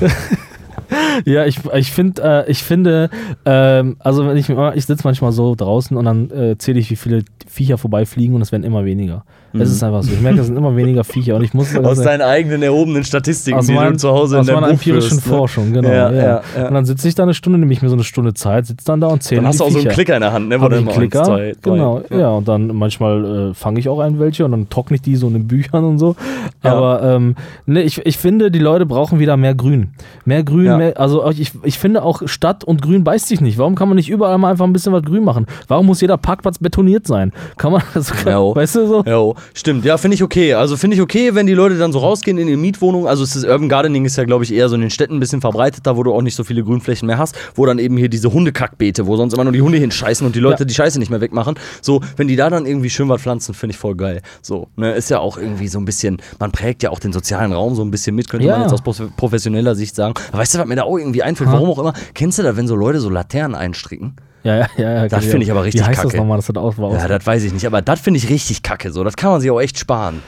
Ja, 1.26 1.44
ich, 1.44 1.58
ich, 1.74 1.92
find, 1.92 2.18
äh, 2.18 2.46
ich 2.48 2.62
finde, 2.62 3.10
ähm, 3.44 3.96
also 3.98 4.26
wenn 4.26 4.38
ich, 4.38 4.48
ich 4.48 4.86
sitze 4.86 5.02
manchmal 5.04 5.32
so 5.32 5.54
draußen 5.54 5.94
und 5.96 6.04
dann 6.06 6.30
äh, 6.30 6.56
zähle 6.56 6.78
ich, 6.80 6.90
wie 6.90 6.96
viele 6.96 7.24
Viecher 7.46 7.76
vorbeifliegen 7.76 8.34
und 8.34 8.40
es 8.40 8.52
werden 8.52 8.64
immer 8.64 8.86
weniger. 8.86 9.24
Es 9.52 9.70
ist 9.70 9.82
einfach 9.82 10.02
so. 10.02 10.12
Ich 10.12 10.20
merke, 10.20 10.40
es 10.40 10.46
sind 10.46 10.56
immer 10.56 10.76
weniger 10.76 11.04
Viecher 11.04 11.36
und 11.36 11.42
ich 11.44 11.54
muss 11.54 11.72
Mhm. 11.72 11.84
Aus 11.84 12.00
deinen 12.02 12.22
eigenen 12.22 12.62
erhobenen 12.62 13.04
Statistiken, 13.04 13.58
aus 13.58 13.66
die 13.66 13.72
meinem- 13.72 13.92
du 13.92 13.98
zu 13.98 14.10
Hause 14.10 14.38
in 14.38 14.46
deinem 14.46 14.60
Buch 14.60 14.68
empirischen 14.70 15.10
führst, 15.20 15.26
ne? 15.26 15.32
Forschung, 15.36 15.72
genau. 15.72 15.88
Ja, 15.88 16.10
Ja, 16.12 16.42
ja. 16.56 16.68
Und 16.68 16.74
dann 16.74 16.84
sitze 16.84 17.08
ich 17.08 17.14
da 17.14 17.22
eine 17.22 17.34
Stunde, 17.34 17.58
nehme 17.58 17.72
ich 17.72 17.80
mir 17.82 17.88
so 17.88 17.94
eine 17.94 18.04
Stunde 18.04 18.34
Zeit, 18.34 18.66
sitze 18.66 18.84
dann 18.86 19.00
da 19.00 19.06
und 19.08 19.22
zähle 19.22 19.40
Dann 19.40 19.48
hast 19.48 19.60
du 19.60 19.64
auch 19.64 19.68
so 19.70 19.74
einen 19.78 19.82
Viecher. 19.84 19.94
Klicker 19.94 20.14
in 20.16 20.20
der 20.22 20.32
Hand, 20.32 20.48
ne? 20.48 20.60
wo 20.60 20.68
du 20.68 20.76
immer 20.76 20.92
Klicker, 20.92 21.20
eins, 21.20 21.28
zwei, 21.28 21.36
drei- 21.62 21.70
genau, 21.72 22.02
ja. 22.10 22.30
und 22.30 22.46
dann 22.48 22.68
manchmal 22.76 23.50
äh, 23.50 23.54
fange 23.54 23.80
ich 23.80 23.88
auch 23.88 24.00
ein 24.00 24.18
welche 24.18 24.44
und 24.44 24.50
dann 24.52 24.68
trockne 24.68 24.96
ich 24.96 25.02
die 25.02 25.16
so 25.16 25.26
in 25.28 25.32
den 25.34 25.46
Büchern 25.48 25.84
und 25.84 25.98
so. 25.98 26.16
Aber 26.62 27.02
ähm, 27.02 27.34
ne, 27.66 27.82
ich, 27.82 28.04
ich 28.04 28.18
finde, 28.18 28.50
die 28.50 28.58
Leute 28.58 28.86
brauchen 28.86 29.18
wieder 29.18 29.36
mehr 29.36 29.54
Grün. 29.54 29.90
Mehr 30.24 30.42
Grün, 30.42 30.76
mehr, 30.76 30.98
also 31.00 31.28
ich, 31.30 31.52
ich 31.62 31.78
finde 31.78 32.02
auch 32.02 32.22
Stadt 32.26 32.64
und 32.64 32.82
Grün 32.82 33.04
beißt 33.04 33.28
sich 33.28 33.40
nicht. 33.40 33.58
Warum 33.58 33.74
kann 33.74 33.88
man 33.88 33.96
nicht 33.96 34.10
überall 34.10 34.38
mal 34.38 34.50
einfach 34.50 34.64
ein 34.66 34.72
bisschen 34.72 34.92
was 34.92 35.02
grün 35.02 35.24
machen? 35.24 35.46
Warum 35.68 35.86
muss 35.86 36.00
jeder 36.00 36.16
Parkplatz 36.16 36.58
betoniert 36.58 37.06
sein? 37.06 37.32
Kann 37.56 37.72
man, 37.72 37.82
also, 37.94 38.14
Ja, 38.26 38.38
oh. 38.40 38.54
weißt 38.54 38.74
du 38.76 38.86
so? 38.86 39.04
Jo, 39.06 39.34
stimmt. 39.54 39.84
Ja, 39.84 39.96
finde 39.98 40.14
ich 40.14 40.22
okay. 40.22 40.54
Also 40.54 40.76
finde 40.76 40.96
ich 40.96 41.02
okay, 41.02 41.34
wenn 41.34 41.46
die 41.46 41.54
Leute 41.54 41.76
dann 41.78 41.92
so 41.92 41.98
rausgehen 41.98 42.38
in 42.38 42.48
ihre 42.48 42.56
Mietwohnung. 42.58 43.06
Also 43.06 43.22
es 43.24 43.34
ist 43.36 43.44
Urban 43.44 43.68
Gardening 43.68 44.04
ist 44.04 44.16
ja, 44.16 44.24
glaube 44.24 44.44
ich, 44.44 44.52
eher 44.52 44.68
so 44.68 44.74
in 44.74 44.80
den 44.80 44.90
Städten 44.90 45.16
ein 45.16 45.20
bisschen 45.20 45.40
verbreiteter, 45.40 45.96
wo 45.96 46.02
du 46.02 46.12
auch 46.12 46.22
nicht 46.22 46.34
so 46.36 46.44
viele 46.44 46.62
Grünflächen 46.64 47.06
mehr 47.06 47.18
hast, 47.18 47.36
wo 47.54 47.66
dann 47.66 47.78
eben 47.78 47.96
hier 47.96 48.08
diese 48.08 48.32
Hundekackbeete, 48.32 49.06
wo 49.06 49.16
sonst 49.16 49.34
immer 49.34 49.44
nur 49.44 49.52
die 49.52 49.62
Hunde 49.62 49.78
hinscheißen 49.78 50.26
und 50.26 50.34
die 50.36 50.40
Leute 50.40 50.62
Ja. 50.62 50.66
die 50.66 50.74
Scheiße 50.74 50.98
nicht 50.98 51.10
mehr 51.10 51.20
wegmachen. 51.20 51.56
So, 51.82 52.00
wenn 52.16 52.28
die 52.28 52.36
da 52.36 52.50
dann 52.50 52.66
irgendwie 52.66 52.90
schön 52.90 53.08
was 53.08 53.20
pflanzen, 53.22 53.54
finde 53.54 53.72
ich 53.72 53.78
voll 53.78 53.94
geil. 53.96 54.22
So, 54.42 54.68
ne, 54.76 54.92
ist 54.92 55.10
ja 55.10 55.18
auch 55.20 55.36
irgendwie 55.38 55.68
so 55.68 55.78
ein 55.78 55.84
bisschen, 55.84 56.18
man 56.38 56.52
prägt 56.52 56.82
ja 56.82 56.90
auch 56.90 56.98
den 57.00 57.12
sozialen 57.12 57.52
Raum 57.52 57.74
so 57.74 57.82
ein 57.82 57.90
bisschen 57.90 58.14
mit, 58.16 58.28
könnte 58.28 58.46
Ja. 58.46 58.52
man 58.54 58.62
jetzt 58.62 58.72
aus 58.72 58.82
prof- 58.82 59.10
professioneller 59.16 59.74
Sicht 59.74 59.94
sagen. 59.94 60.14
Aber 60.32 60.38
weißt 60.38 60.54
du, 60.54 60.58
was 60.58 60.66
mir 60.66 60.76
da 60.76 60.82
auch 60.84 60.98
irgendwie 60.98 61.22
einfällt, 61.22 61.48
Ha. 61.50 61.54
warum 61.54 61.70
auch 61.70 61.78
immer, 61.78 61.92
kennst 62.14 62.38
du 62.38 62.42
das, 62.42 62.56
wenn 62.56 62.66
so 62.68 62.76
Leute 62.76 63.00
so 63.00 63.08
Laternen 63.10 63.54
einstricken? 63.54 64.16
Ja, 64.48 64.56
ja, 64.56 64.68
ja. 64.76 64.94
ja 65.02 65.08
Das 65.08 65.26
finde 65.26 65.44
ich 65.44 65.50
aber 65.50 65.64
richtig 65.64 65.82
Wie 65.82 65.84
heißt 65.84 65.98
das 65.98 66.12
kacke. 66.12 66.16
nochmal, 66.16 66.38
dass 66.38 66.46
das 66.46 66.56
auch 66.56 66.78
war? 66.78 66.92
Ja, 66.94 67.06
das 67.06 67.26
weiß 67.26 67.44
ich 67.44 67.52
nicht, 67.52 67.66
aber 67.66 67.82
das 67.82 68.00
finde 68.00 68.18
ich 68.18 68.30
richtig 68.30 68.62
kacke. 68.62 68.90
So, 68.90 69.04
das 69.04 69.16
kann 69.16 69.30
man 69.30 69.40
sich 69.40 69.50
auch 69.50 69.60
echt 69.60 69.78
sparen. 69.78 70.22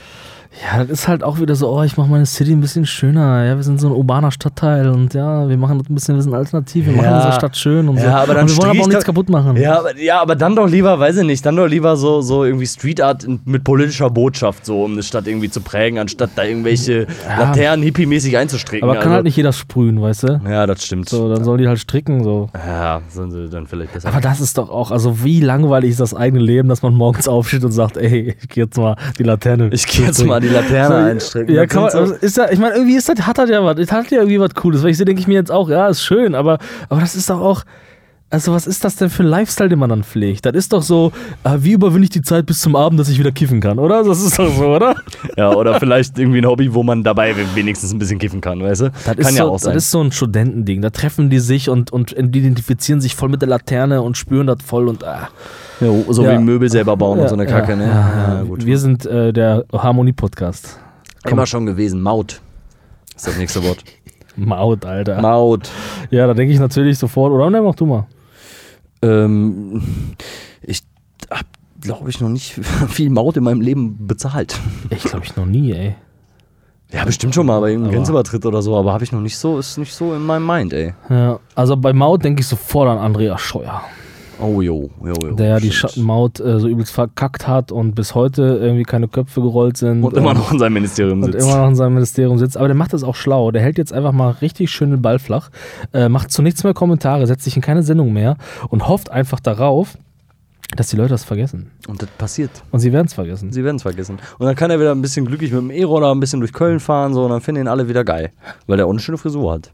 Ja, 0.51 0.79
das 0.83 0.89
ist 0.89 1.07
halt 1.07 1.23
auch 1.23 1.39
wieder 1.39 1.55
so, 1.55 1.69
oh, 1.69 1.81
ich 1.83 1.95
mache 1.95 2.09
meine 2.09 2.25
City 2.25 2.51
ein 2.51 2.59
bisschen 2.59 2.85
schöner. 2.85 3.45
Ja, 3.45 3.55
wir 3.55 3.63
sind 3.63 3.79
so 3.79 3.87
ein 3.87 3.93
urbaner 3.93 4.31
Stadtteil 4.31 4.89
und 4.89 5.13
ja, 5.13 5.47
wir 5.47 5.55
machen 5.55 5.77
das 5.79 5.89
ein 5.89 5.95
bisschen, 5.95 6.15
wir 6.15 6.21
sind 6.21 6.33
alternativ, 6.33 6.85
wir 6.87 6.93
machen 6.93 7.05
Ja. 7.05 7.15
unsere 7.15 7.33
Stadt 7.33 7.55
schön 7.55 7.87
und 7.87 7.97
so. 7.97 8.03
Ja, 8.05 8.17
aber 8.17 8.33
dann 8.33 8.43
und 8.43 8.49
wir 8.49 8.57
wollen 8.57 8.69
aber 8.71 8.81
auch 8.81 8.87
nichts 8.89 9.05
kaputt 9.05 9.29
machen. 9.29 9.55
Ja 9.55 9.79
aber, 9.79 9.97
ja, 9.97 10.21
aber 10.21 10.35
dann 10.35 10.53
doch 10.57 10.67
lieber, 10.67 10.99
weiß 10.99 11.17
ich 11.17 11.23
nicht, 11.23 11.45
dann 11.45 11.55
doch 11.55 11.67
lieber 11.67 11.95
so, 11.95 12.21
so 12.21 12.43
irgendwie 12.43 12.67
Street 12.67 12.99
Art 12.99 13.25
mit 13.45 13.63
politischer 13.63 14.09
Botschaft, 14.09 14.65
so 14.65 14.83
um 14.83 14.91
eine 14.91 15.03
Stadt 15.03 15.25
irgendwie 15.25 15.49
zu 15.49 15.61
prägen, 15.61 15.99
anstatt 15.99 16.31
da 16.35 16.43
irgendwelche 16.43 17.07
Laternen 17.39 17.81
hippie-mäßig 17.83 18.37
einzustricken. 18.37 18.83
aber 18.83 18.95
kann 18.99 19.03
also. 19.03 19.15
halt 19.15 19.23
nicht 19.23 19.37
jeder 19.37 19.53
sprühen, 19.53 20.01
weißt 20.01 20.23
du? 20.23 20.41
Ja, 20.45 20.67
das 20.67 20.83
stimmt. 20.83 21.07
So, 21.07 21.33
dann 21.33 21.45
sollen 21.45 21.59
die 21.59 21.67
halt 21.69 21.79
stricken, 21.79 22.25
so. 22.25 22.49
ja, 22.53 22.99
sollen 23.09 23.31
sie 23.31 23.49
dann 23.49 23.67
vielleicht 23.67 23.93
besser. 23.93 24.09
Aber 24.09 24.19
das 24.19 24.41
ist 24.41 24.57
doch 24.57 24.69
auch, 24.69 24.91
also 24.91 25.23
wie 25.23 25.39
langweilig 25.39 25.91
ist 25.91 26.01
das 26.01 26.13
eigene 26.13 26.41
Leben, 26.43 26.67
dass 26.67 26.81
man 26.81 26.93
morgens 26.93 27.27
aufsteht 27.29 27.63
und 27.63 27.71
sagt, 27.71 27.95
ey, 27.95 28.35
ich 28.41 28.49
gehe 28.49 28.65
jetzt 28.65 28.75
mal 28.77 28.97
die 29.17 29.23
Laterne. 29.23 29.69
ich 29.71 29.87
gehe 29.87 30.07
jetzt 30.07 30.25
mal 30.25 30.40
die 30.41 30.49
Laterne 30.49 30.95
einstricken. 30.95 31.53
Ja, 31.53 31.65
kann 31.65 31.83
man, 31.83 31.91
also 31.93 32.13
ist 32.15 32.37
ja, 32.37 32.49
ich 32.51 32.59
meine, 32.59 32.75
irgendwie 32.75 32.95
ist 32.95 33.07
das, 33.07 33.25
hat 33.25 33.37
das 33.37 33.49
ja 33.49 33.63
was, 33.63 33.75
das 33.75 33.91
hat 33.91 34.09
ja 34.11 34.19
irgendwie 34.19 34.39
was 34.39 34.53
Cooles, 34.53 34.83
weil 34.83 34.91
ich 34.91 34.97
sehe, 34.97 35.05
denke 35.05 35.21
ich 35.21 35.27
mir 35.27 35.35
jetzt 35.35 35.51
auch, 35.51 35.69
ja, 35.69 35.87
ist 35.87 36.03
schön, 36.03 36.35
aber, 36.35 36.57
aber 36.89 37.01
das 37.01 37.15
ist 37.15 37.29
doch 37.29 37.39
auch, 37.39 37.63
also 38.31 38.53
was 38.53 38.65
ist 38.65 38.83
das 38.85 38.95
denn 38.95 39.09
für 39.09 39.23
ein 39.23 39.27
Lifestyle, 39.27 39.69
den 39.69 39.77
man 39.77 39.89
dann 39.89 40.03
pflegt? 40.03 40.45
Das 40.45 40.55
ist 40.55 40.71
doch 40.71 40.81
so, 40.81 41.11
äh, 41.43 41.57
wie 41.59 41.73
überwinde 41.73 42.05
ich 42.05 42.09
die 42.09 42.21
Zeit 42.21 42.45
bis 42.45 42.61
zum 42.61 42.77
Abend, 42.77 42.97
dass 42.97 43.09
ich 43.09 43.19
wieder 43.19 43.33
kiffen 43.33 43.59
kann, 43.59 43.77
oder? 43.77 44.03
Das 44.03 44.21
ist 44.21 44.39
doch 44.39 44.49
so, 44.49 44.67
oder? 44.67 44.95
ja, 45.37 45.53
oder 45.53 45.79
vielleicht 45.79 46.17
irgendwie 46.17 46.39
ein 46.39 46.45
Hobby, 46.45 46.73
wo 46.73 46.81
man 46.81 47.03
dabei 47.03 47.35
wenigstens 47.55 47.91
ein 47.91 47.99
bisschen 47.99 48.19
kiffen 48.19 48.39
kann, 48.39 48.61
weißt 48.61 48.81
du? 48.81 48.89
Das 48.89 49.03
kann 49.03 49.17
ist, 49.17 49.37
ja 49.37 49.43
so, 49.43 49.51
auch 49.51 49.59
sein. 49.59 49.73
das 49.73 49.83
ist 49.83 49.91
so 49.91 50.01
ein 50.01 50.13
Studentending. 50.13 50.81
Da 50.81 50.89
treffen 50.91 51.29
die 51.29 51.39
sich 51.39 51.69
und, 51.69 51.91
und 51.91 52.13
identifizieren 52.13 53.01
sich 53.01 53.15
voll 53.15 53.27
mit 53.27 53.41
der 53.41 53.49
Laterne 53.49 54.01
und 54.01 54.17
spüren 54.17 54.47
das 54.47 54.59
voll 54.65 54.87
und 54.87 55.03
ah. 55.03 55.27
jo, 55.81 56.05
so 56.09 56.23
Ja. 56.23 56.31
wie 56.33 56.43
Möbel 56.43 56.69
selber 56.69 56.95
bauen 56.95 57.19
und 57.19 57.27
so 57.27 57.35
eine 57.35 57.45
Kacke, 57.45 57.71
ja, 57.73 57.77
ne? 57.77 57.85
Ja, 57.85 58.33
ja. 58.35 58.43
gut. 58.43 58.65
Wir 58.65 58.77
sind 58.79 59.05
äh, 59.05 59.33
der 59.33 59.65
Harmonie-Podcast. 59.73 60.79
Immer 61.27 61.45
schon 61.45 61.65
gewesen. 61.65 62.01
Maut. 62.01 62.39
Ist 63.13 63.27
das 63.27 63.37
nächste 63.37 63.61
Wort. 63.63 63.83
Maut, 64.37 64.85
Alter. 64.85 65.21
Maut. 65.21 65.69
ja, 66.09 66.25
da 66.27 66.33
denke 66.33 66.53
ich 66.53 66.59
natürlich 66.59 66.97
sofort, 66.97 67.33
oder? 67.33 67.49
Ne, 67.49 67.61
mach 67.61 67.75
du 67.75 67.85
mal. 67.85 68.07
Ähm, 69.01 69.81
ich 70.61 70.81
habe, 71.29 71.45
glaube 71.81 72.09
ich, 72.09 72.19
noch 72.21 72.29
nicht 72.29 72.53
viel 72.89 73.09
Maut 73.09 73.37
in 73.37 73.43
meinem 73.43 73.61
Leben 73.61 74.07
bezahlt. 74.07 74.59
Ich 74.89 75.03
glaube 75.03 75.25
ich 75.25 75.35
noch 75.35 75.45
nie, 75.45 75.71
ey. 75.71 75.95
Ja, 76.93 77.05
bestimmt 77.05 77.33
schon 77.33 77.45
mal 77.45 77.59
bei 77.61 77.69
irgendeinem 77.69 77.95
Grenzübertritt 77.95 78.45
oder 78.45 78.61
so, 78.61 78.75
aber 78.75 78.91
habe 78.91 79.03
ich 79.03 79.13
noch 79.13 79.21
nicht 79.21 79.37
so, 79.37 79.57
ist 79.57 79.77
nicht 79.77 79.93
so 79.93 80.13
in 80.13 80.25
meinem 80.25 80.45
Mind, 80.45 80.73
ey. 80.73 80.93
Ja, 81.09 81.39
also 81.55 81.77
bei 81.77 81.93
Maut 81.93 82.23
denke 82.25 82.41
ich 82.41 82.47
sofort 82.47 82.89
an 82.89 82.97
Andreas 82.97 83.39
Scheuer, 83.39 83.81
Oh, 84.41 84.61
jo, 84.61 84.89
jo, 85.03 85.13
jo. 85.21 85.31
der 85.35 85.47
ja 85.47 85.59
die. 85.59 85.71
Schattenmaut 85.71 86.39
äh, 86.39 86.59
so 86.59 86.67
übelst 86.67 86.91
verkackt 86.91 87.47
hat 87.47 87.71
und 87.71 87.95
bis 87.95 88.15
heute 88.15 88.41
irgendwie 88.61 88.83
keine 88.83 89.07
Köpfe 89.07 89.41
gerollt 89.41 89.77
sind. 89.77 90.03
Und 90.03 90.15
immer 90.15 90.33
noch 90.33 90.51
in 90.51 90.59
seinem 90.59 90.73
Ministerium 90.73 91.23
und 91.23 91.31
sitzt. 91.31 91.47
immer 91.47 91.57
noch 91.57 91.67
in 91.69 91.75
seinem 91.75 91.93
Ministerium 91.93 92.37
sitzt. 92.37 92.57
Aber 92.57 92.67
der 92.67 92.75
macht 92.75 92.93
das 92.93 93.03
auch 93.03 93.15
schlau. 93.15 93.51
Der 93.51 93.61
hält 93.61 93.77
jetzt 93.77 93.93
einfach 93.93 94.11
mal 94.11 94.31
richtig 94.41 94.71
schön 94.71 94.91
den 94.91 95.01
Ball 95.01 95.19
flach, 95.19 95.49
äh, 95.93 96.09
macht 96.09 96.31
zu 96.31 96.41
nichts 96.41 96.63
mehr 96.63 96.73
Kommentare, 96.73 97.27
setzt 97.27 97.43
sich 97.43 97.55
in 97.55 97.61
keine 97.61 97.83
Sendung 97.83 98.13
mehr 98.13 98.37
und 98.69 98.87
hofft 98.87 99.11
einfach 99.11 99.39
darauf, 99.39 99.97
dass 100.75 100.87
die 100.87 100.95
Leute 100.95 101.09
das 101.09 101.23
vergessen. 101.23 101.71
Und 101.87 102.01
das 102.01 102.09
passiert. 102.17 102.51
Und 102.71 102.79
sie 102.79 102.93
werden 102.93 103.07
es 103.07 103.13
vergessen. 103.13 103.51
Sie 103.51 103.63
werden 103.63 103.75
es 103.75 103.81
vergessen. 103.81 104.19
Und 104.39 104.45
dann 104.45 104.55
kann 104.55 104.71
er 104.71 104.79
wieder 104.79 104.91
ein 104.91 105.01
bisschen 105.01 105.25
glücklich 105.25 105.51
mit 105.51 105.61
dem 105.61 105.71
E-Roller 105.71 106.11
ein 106.11 106.19
bisschen 106.19 106.39
durch 106.39 106.53
Köln 106.53 106.79
fahren, 106.79 107.13
so, 107.13 107.23
und 107.25 107.29
dann 107.29 107.41
finden 107.41 107.61
ihn 107.61 107.67
alle 107.67 107.87
wieder 107.89 108.03
geil. 108.03 108.31
Weil 108.67 108.77
der 108.77 108.85
auch 108.85 108.91
eine 108.91 108.99
schöne 108.99 109.17
Frisur 109.17 109.53
hat. 109.53 109.71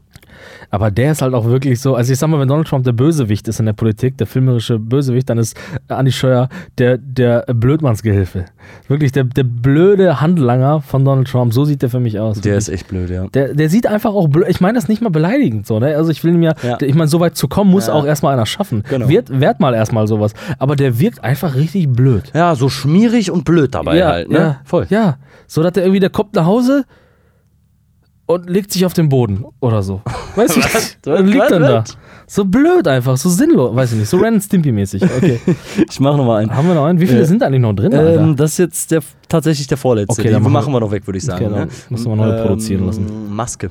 Aber 0.70 0.90
der 0.90 1.12
ist 1.12 1.22
halt 1.22 1.34
auch 1.34 1.44
wirklich 1.46 1.80
so, 1.80 1.94
also 1.94 2.12
ich 2.12 2.18
sag 2.18 2.28
mal, 2.28 2.38
wenn 2.40 2.48
Donald 2.48 2.68
Trump 2.68 2.84
der 2.84 2.92
Bösewicht 2.92 3.48
ist 3.48 3.60
in 3.60 3.66
der 3.66 3.72
Politik, 3.72 4.16
der 4.18 4.26
filmerische 4.26 4.78
Bösewicht, 4.78 5.28
dann 5.30 5.38
ist 5.38 5.56
Andi 5.88 6.12
Scheuer 6.12 6.48
der, 6.78 6.98
der 6.98 7.44
Blödmannsgehilfe. 7.52 8.46
Wirklich 8.88 9.12
der, 9.12 9.24
der 9.24 9.44
blöde 9.44 10.20
Handlanger 10.20 10.80
von 10.82 11.04
Donald 11.04 11.28
Trump, 11.28 11.52
so 11.54 11.64
sieht 11.64 11.82
der 11.82 11.90
für 11.90 12.00
mich 12.00 12.18
aus. 12.18 12.36
Der 12.40 12.52
Wirklich. 12.52 12.58
ist 12.58 12.68
echt 12.68 12.88
blöd, 12.88 13.10
ja. 13.10 13.26
Der, 13.28 13.54
der 13.54 13.68
sieht 13.70 13.86
einfach 13.86 14.12
auch 14.14 14.28
blöd. 14.28 14.46
Ich 14.48 14.60
meine 14.60 14.74
das 14.76 14.88
nicht 14.88 15.00
mal 15.02 15.10
beleidigend 15.10 15.66
so, 15.66 15.78
ne? 15.78 15.96
Also 15.96 16.10
ich 16.10 16.22
will 16.24 16.34
ihm 16.34 16.42
ja, 16.42 16.54
Ja. 16.62 16.78
ich 16.80 16.94
meine, 16.94 17.08
so 17.08 17.20
weit 17.20 17.36
zu 17.36 17.48
kommen, 17.48 17.70
muss 17.70 17.86
Ja. 17.88 17.94
auch 17.94 18.04
erstmal 18.04 18.32
einer 18.34 18.46
schaffen. 18.46 18.82
Genau. 18.88 19.08
Wird, 19.08 19.40
werd 19.40 19.60
mal 19.60 19.74
erstmal 19.74 20.06
sowas. 20.06 20.32
Aber 20.58 20.76
der 20.76 20.98
wirkt 20.98 21.22
einfach 21.24 21.54
richtig 21.54 21.90
blöd. 21.92 22.30
Ja, 22.34 22.54
so 22.54 22.68
schmierig 22.68 23.30
und 23.30 23.44
blöd 23.44 23.74
dabei 23.74 24.04
halt, 24.04 24.30
ne? 24.30 24.38
ja, 24.38 24.60
Voll. 24.64 24.86
Ja, 24.90 25.18
so 25.46 25.62
dass 25.62 25.72
der 25.72 25.84
irgendwie, 25.84 26.00
der 26.00 26.10
kommt 26.10 26.34
nach 26.34 26.44
Hause 26.46 26.84
und 28.26 28.50
legt 28.50 28.72
sich 28.72 28.84
auf 28.84 28.92
den 28.92 29.08
Boden 29.08 29.44
oder 29.60 29.82
so. 29.82 30.02
Weiß 30.36 30.56
ich 30.56 30.64
nicht. 30.74 31.06
Und 31.06 31.26
liegt 31.26 31.50
dann 31.50 31.62
da. 31.62 31.84
So 32.26 32.44
blöd 32.44 32.86
einfach, 32.86 33.16
so 33.16 33.28
sinnlos. 33.30 33.74
Weiß 33.74 33.92
ich 33.92 33.98
nicht, 33.98 34.08
so 34.08 34.18
Ren 34.18 34.38
Stimpy-mäßig. 34.40 35.02
Okay. 35.02 35.40
Ich 35.90 35.98
mache 36.00 36.16
nochmal 36.18 36.42
einen. 36.42 36.54
Haben 36.54 36.68
wir 36.68 36.74
noch 36.74 36.84
einen? 36.84 37.00
Wie 37.00 37.06
viele 37.06 37.20
Äh, 37.22 37.24
sind 37.24 37.42
eigentlich 37.42 37.62
noch 37.62 37.72
drin? 37.72 37.92
Ähm, 37.92 38.36
das 38.36 38.52
ist 38.52 38.58
jetzt 38.58 38.90
der, 38.90 39.00
tatsächlich 39.28 39.66
der 39.66 39.78
vorletzte. 39.78 40.20
Okay, 40.20 40.30
dann 40.30 40.42
machen 40.42 40.52
machen 40.52 40.72
wir- 40.72 40.76
wir 40.76 40.80
noch 40.80 40.90
weg, 40.90 41.06
würde 41.06 41.16
ich 41.18 41.24
sagen. 41.24 41.46
Okay, 41.46 41.54
dann 41.54 41.68
ne? 41.68 41.74
müssen 41.88 42.10
wir 42.10 42.16
neu 42.16 42.42
produzieren 42.42 42.84
lassen. 42.86 43.34
Maske. 43.34 43.70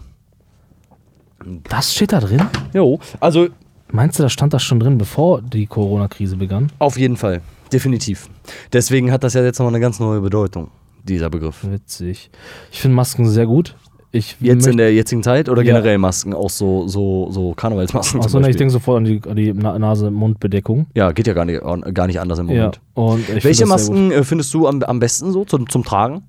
das 1.69 1.93
steht 1.93 2.13
da 2.13 2.19
drin? 2.19 2.41
Jo, 2.73 2.99
also 3.19 3.47
Meinst 3.89 4.19
du, 4.19 4.23
da 4.23 4.27
stand 4.29 4.53
das 4.53 4.63
schon 4.63 4.81
drin, 4.81 4.97
bevor 4.97 5.41
die 5.41 5.65
Corona-Krise 5.65 6.35
begann? 6.35 6.69
auf 6.79 6.97
jeden 6.97 7.15
Fall. 7.15 7.39
Definitiv. 7.71 8.27
Deswegen 8.73 9.11
hat 9.13 9.23
das 9.23 9.33
ja 9.33 9.43
jetzt 9.43 9.59
nochmal 9.59 9.73
eine 9.75 9.79
ganz 9.81 9.99
neue 10.01 10.19
Bedeutung, 10.19 10.71
dieser 11.03 11.29
Begriff. 11.29 11.63
Witzig. 11.63 12.29
Ich 12.71 12.81
finde 12.81 12.95
Masken 12.95 13.29
sehr 13.29 13.45
gut. 13.45 13.75
Ich 14.17 14.35
Jetzt 14.39 14.67
in 14.67 14.77
der 14.77 14.93
jetzigen 14.93 15.23
Zeit 15.23 15.47
oder 15.49 15.61
Ja. 15.61 15.73
generell 15.73 15.97
Masken, 15.97 16.33
auch 16.33 16.49
so, 16.49 16.87
so, 16.87 17.29
so 17.31 17.53
Karnevalsmasken 17.53 18.19
Achso, 18.19 18.29
zum 18.29 18.41
ne, 18.41 18.47
ich 18.47 18.49
Beispiel. 18.49 18.59
denke 18.59 18.71
sofort 18.73 18.97
an 18.97 19.05
die, 19.05 19.21
an 19.27 19.35
die 19.35 19.53
Na- 19.53 19.77
Nase-Mund-Bedeckung. 19.77 20.87
Ja, 20.95 21.11
geht 21.11 21.27
ja 21.27 21.33
gar 21.33 21.45
nicht, 21.45 21.61
gar 21.93 22.07
nicht 22.07 22.19
anders 22.19 22.39
im 22.39 22.49
Ja. 22.49 22.55
Moment. 22.55 22.79
Und 22.95 23.19
ich 23.19 23.25
find 23.25 23.43
Welche 23.43 23.47
das 23.49 23.57
sehr 23.57 23.67
Masken 23.67 24.11
äh, 24.11 24.23
findest 24.23 24.53
du 24.53 24.67
am, 24.67 24.81
am 24.83 24.99
besten 24.99 25.31
so 25.31 25.45
zum, 25.45 25.69
zum 25.69 25.83
Tragen? 25.83 26.23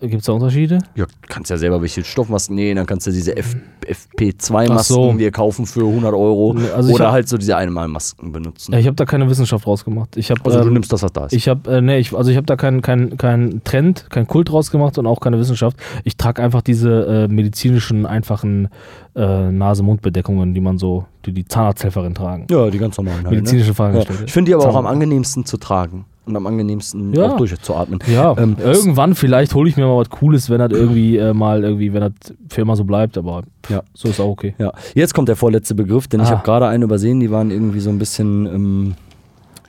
Gut. 0.00 0.10
Gibt's 0.10 0.26
da 0.26 0.32
Unterschiede? 0.32 0.78
Ja, 0.94 1.04
du 1.06 1.12
kannst 1.28 1.50
ja 1.50 1.56
selber 1.58 1.80
welche 1.80 2.02
Stoffmasken 2.04 2.56
nähen, 2.56 2.76
dann 2.76 2.86
kannst 2.86 3.06
du 3.06 3.10
diese 3.12 3.36
F, 3.36 3.56
FP2-Masken 3.86 4.76
Ach 4.76 4.84
so. 4.84 5.30
kaufen 5.32 5.66
für 5.66 5.86
100 5.86 6.12
Euro 6.14 6.56
also 6.74 6.92
oder 6.94 7.06
hab- 7.06 7.12
halt 7.12 7.28
so 7.28 7.36
diese 7.38 7.56
Einmalmasken 7.56 8.32
benutzen. 8.32 8.72
Ja, 8.72 8.78
ich 8.78 8.86
habe 8.86 8.96
da 8.96 9.04
keine 9.04 9.28
Wissenschaft 9.28 9.66
rausgemacht. 9.66 10.16
Ich 10.16 10.30
habe 10.30 10.40
also 10.44 10.60
du 10.60 10.66
ähm, 10.68 10.74
nimmst 10.74 10.92
das, 10.92 11.02
was 11.02 11.12
da 11.12 11.26
ist. 11.26 11.32
ich 11.32 11.48
habe 11.48 11.70
äh, 11.70 11.80
nee, 11.80 11.98
ich, 11.98 12.14
also 12.14 12.30
ich 12.30 12.36
habe 12.36 12.46
da 12.46 12.56
keinen 12.56 12.82
kein, 12.82 13.16
kein 13.16 13.62
Trend, 13.64 14.06
kein 14.10 14.26
Kult 14.26 14.52
rausgemacht 14.52 14.98
und 14.98 15.06
auch 15.06 15.20
keine 15.20 15.38
Wissenschaft. 15.38 15.76
Ich 16.04 16.16
trage 16.16 16.42
einfach 16.42 16.62
diese 16.62 17.26
äh, 17.28 17.28
medizinischen 17.28 18.06
einfachen 18.06 18.68
äh, 19.14 19.50
Nase-Mund-Bedeckungen, 19.50 20.54
die 20.54 20.60
man 20.60 20.78
so, 20.78 21.04
die 21.26 21.32
die 21.32 21.44
Zahnarzthelferin 21.44 22.14
tragen. 22.14 22.46
ja, 22.50 22.70
die 22.70 22.78
ganz 22.78 22.96
normalen 22.96 23.24
halt, 23.24 23.30
Medizinische 23.30 23.66
ne? 23.66 23.70
ja. 23.70 23.74
Fachangestellte. 23.74 24.24
Ich 24.24 24.32
finde 24.32 24.50
die 24.50 24.54
aber 24.54 24.64
auch 24.64 24.76
am 24.76 24.84
Zahn- 24.84 24.92
angenehmsten 24.94 25.44
zu 25.44 25.56
tragen 25.56 26.04
und 26.26 26.36
am 26.36 26.46
angenehmsten 26.46 27.12
Ja. 27.14 27.26
auch 27.32 27.36
durchzuatmen. 27.36 27.98
Ja, 28.06 28.36
Ähm, 28.38 28.56
irgendwann 28.62 29.14
vielleicht 29.14 29.54
hole 29.54 29.68
ich 29.68 29.76
mir 29.76 29.86
mal 29.86 29.96
was 29.96 30.10
Cooles, 30.10 30.48
wenn 30.50 30.58
das 30.58 30.70
irgendwie 30.70 31.16
äh, 31.16 31.32
mal 31.32 31.64
irgendwie, 31.64 31.92
wenn 31.92 32.00
das 32.02 32.12
für 32.48 32.60
immer 32.60 32.76
so 32.76 32.84
bleibt, 32.84 33.16
aber 33.18 33.42
Ja. 33.68 33.82
so 33.94 34.08
ist 34.08 34.20
auch 34.20 34.28
okay. 34.28 34.54
Ja, 34.58 34.72
jetzt 34.94 35.14
kommt 35.14 35.28
der 35.28 35.36
vorletzte 35.36 35.74
Begriff, 35.74 36.06
denn 36.08 36.20
ich 36.20 36.28
Ah. 36.28 36.32
habe 36.32 36.44
gerade 36.44 36.66
einen 36.68 36.82
übersehen, 36.84 37.20
die 37.20 37.30
waren 37.30 37.50
irgendwie 37.50 37.80
so 37.80 37.90
ein 37.90 37.98
bisschen, 37.98 38.46
ähm, 38.46 38.94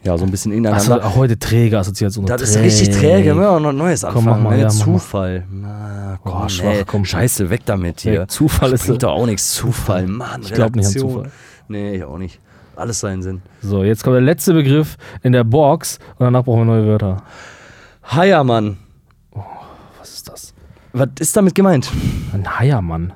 ja, 0.03 0.17
so 0.17 0.25
ein 0.25 0.31
bisschen 0.31 0.51
ineinander. 0.51 1.05
auch 1.05 1.15
heute 1.15 1.37
träge 1.39 1.77
Assoziation. 1.79 2.25
das 2.25 2.41
ist 2.41 2.57
richtig 2.59 2.89
träge, 2.89 3.35
wir 3.35 3.59
noch 3.59 3.71
Neues 3.71 4.01
Komm, 4.01 4.25
mach 4.25 4.33
anfangen. 4.37 4.43
mal, 4.43 4.49
ne? 4.55 4.61
ja, 4.61 4.67
mal. 4.67 4.71
Zufall. 4.71 5.43
Na, 5.51 6.19
komm, 6.23 6.41
Oh, 6.45 6.49
schwach, 6.49 6.65
nee. 6.73 6.83
komm. 6.85 7.05
Scheiße, 7.05 7.49
weg 7.49 7.61
damit 7.65 8.01
hier. 8.01 8.13
Ja, 8.13 8.27
Zufall 8.27 8.73
ist 8.73 8.85
Bringt 8.87 9.03
doch 9.03 9.11
auch 9.11 9.25
nichts. 9.25 9.53
Zufall, 9.53 10.07
Mann. 10.07 10.41
Ich 10.43 10.53
glaub 10.53 10.75
nicht 10.75 10.87
an. 10.87 10.91
Zufall. 10.93 11.31
Nee, 11.67 11.95
ich 11.97 12.03
auch 12.03 12.17
nicht. 12.17 12.39
Alles 12.75 12.99
seinen 12.99 13.21
Sinn. 13.21 13.41
So, 13.61 13.83
jetzt 13.83 14.03
kommt 14.03 14.15
der 14.15 14.21
letzte 14.21 14.53
Begriff 14.53 14.97
in 15.23 15.33
der 15.33 15.43
Box 15.43 15.99
und 16.17 16.25
danach 16.25 16.43
brauchen 16.43 16.61
wir 16.61 16.65
neue 16.65 16.87
Wörter. 16.87 17.23
Heiermann. 18.09 18.77
Was 19.99 20.13
ist 20.13 20.29
das? 20.29 20.53
Was 20.93 21.09
ist 21.19 21.35
damit 21.35 21.55
gemeint? 21.55 21.89
Ein 22.33 22.59
Heiermann. 22.59 23.13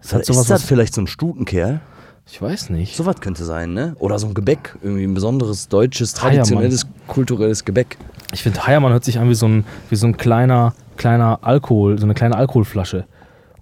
Das 0.00 0.12
hat 0.12 0.28
ist 0.28 0.50
das 0.50 0.64
vielleicht 0.64 0.94
so 0.94 1.00
ein 1.00 1.06
Stutenkerl? 1.06 1.80
ich 2.26 2.40
weiß 2.40 2.70
nicht. 2.70 2.96
Sowas 2.96 3.20
könnte 3.20 3.44
sein, 3.44 3.74
ne? 3.74 3.94
Oder 3.98 4.18
so 4.18 4.26
ein 4.26 4.34
Gebäck. 4.34 4.76
Irgendwie 4.82 5.04
ein 5.04 5.14
besonderes 5.14 5.68
deutsches, 5.68 6.14
Heiermann. 6.16 6.36
traditionelles, 6.36 6.86
kulturelles 7.06 7.64
Gebäck. 7.64 7.98
Ich 8.32 8.42
finde, 8.42 8.66
Heiermann 8.66 8.92
hört 8.92 9.04
sich 9.04 9.18
an 9.18 9.28
wie 9.28 9.34
so 9.34 9.46
ein, 9.46 9.64
wie 9.90 9.96
so 9.96 10.06
ein 10.06 10.16
kleiner, 10.16 10.74
kleiner 10.96 11.38
Alkohol, 11.42 11.98
so 11.98 12.04
eine 12.06 12.14
kleine 12.14 12.36
Alkoholflasche. 12.36 13.06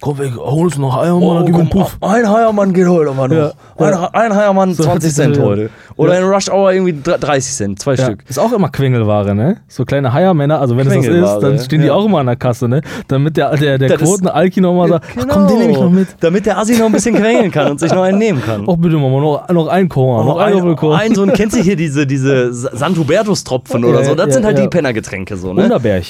Komm, 0.02 0.18
holen 0.18 0.64
uns 0.64 0.76
noch 0.78 0.96
Heiermann, 1.00 1.36
dann 1.36 1.46
gib 1.46 1.54
einen 1.54 1.70
Puff. 1.70 1.96
ein 2.00 2.28
Heiermann 2.28 2.72
geht 2.72 2.88
heute 2.88 3.12
mal 3.14 3.28
noch. 3.28 3.36
Ja, 3.36 3.52
Ein, 3.78 3.94
ein 4.14 4.34
Heiermann 4.34 4.74
So 4.74 4.82
20 4.82 4.92
hört 4.92 5.02
sich 5.02 5.14
Cent 5.14 5.38
heute. 5.38 5.70
Oder 5.96 6.14
Ja. 6.14 6.18
in 6.18 6.24
Rush 6.26 6.50
Hour 6.50 6.72
irgendwie 6.72 6.94
dr- 6.94 7.18
30 7.18 7.52
Cent, 7.54 7.78
zwei 7.78 7.94
Ja, 7.94 8.06
Stück. 8.06 8.24
ist 8.28 8.36
auch 8.40 8.52
immer 8.52 8.68
Quengelware, 8.68 9.32
ne? 9.32 9.58
So 9.68 9.84
kleine 9.84 10.12
Heiermänner, 10.12 10.60
also 10.60 10.76
wenn 10.76 10.88
es 10.88 10.94
das 11.06 11.06
ist, 11.06 11.38
dann 11.40 11.58
stehen 11.60 11.82
die 11.82 11.90
auch 11.92 12.04
immer 12.04 12.18
an 12.18 12.26
der 12.26 12.34
Kasse, 12.34 12.66
ne? 12.68 12.80
Damit 13.06 13.36
der, 13.36 13.56
der, 13.56 13.78
der 13.78 13.96
Quoten-Alki 13.96 14.60
nochmal 14.60 14.88
sagt, 14.88 15.06
ach 15.20 15.26
komm, 15.28 15.46
den 15.46 15.58
nehme 15.58 15.70
ich 15.70 15.78
noch 15.78 15.90
mit. 15.90 16.08
Damit 16.18 16.46
der 16.46 16.58
Assi 16.58 16.76
noch 16.76 16.86
ein 16.86 16.92
bisschen 16.92 17.14
quengeln 17.14 17.52
kann 17.52 17.70
und 17.70 17.78
sich 17.78 17.92
noch 17.94 18.02
einen 18.02 18.18
nehmen 18.18 18.42
kann. 18.44 18.62
Och 18.68 18.76
bitte, 18.78 18.96
Mama, 18.96 19.20
noch, 19.20 19.48
noch 19.50 19.68
ein 19.68 19.88
Korn, 19.88 20.26
noch, 20.26 20.38
ein 20.38 20.48
ein, 20.52 20.58
Doppelkorn. 20.58 20.98
ein 21.00 21.14
so 21.14 21.22
ein, 21.22 21.32
kennst 21.34 21.56
du 21.56 21.62
hier 21.62 21.76
diese, 21.76 22.08
diese 22.08 22.52
St. 22.52 22.96
Hubertus-Tropfen 22.98 23.84
oder 23.84 24.02
so? 24.02 24.16
Das 24.16 24.34
sind 24.34 24.44
halt 24.44 24.58
die 24.58 24.66
Pennergetränke 24.66 25.36
so, 25.36 25.52
ne? 25.52 25.62
Unterberg. 25.62 26.02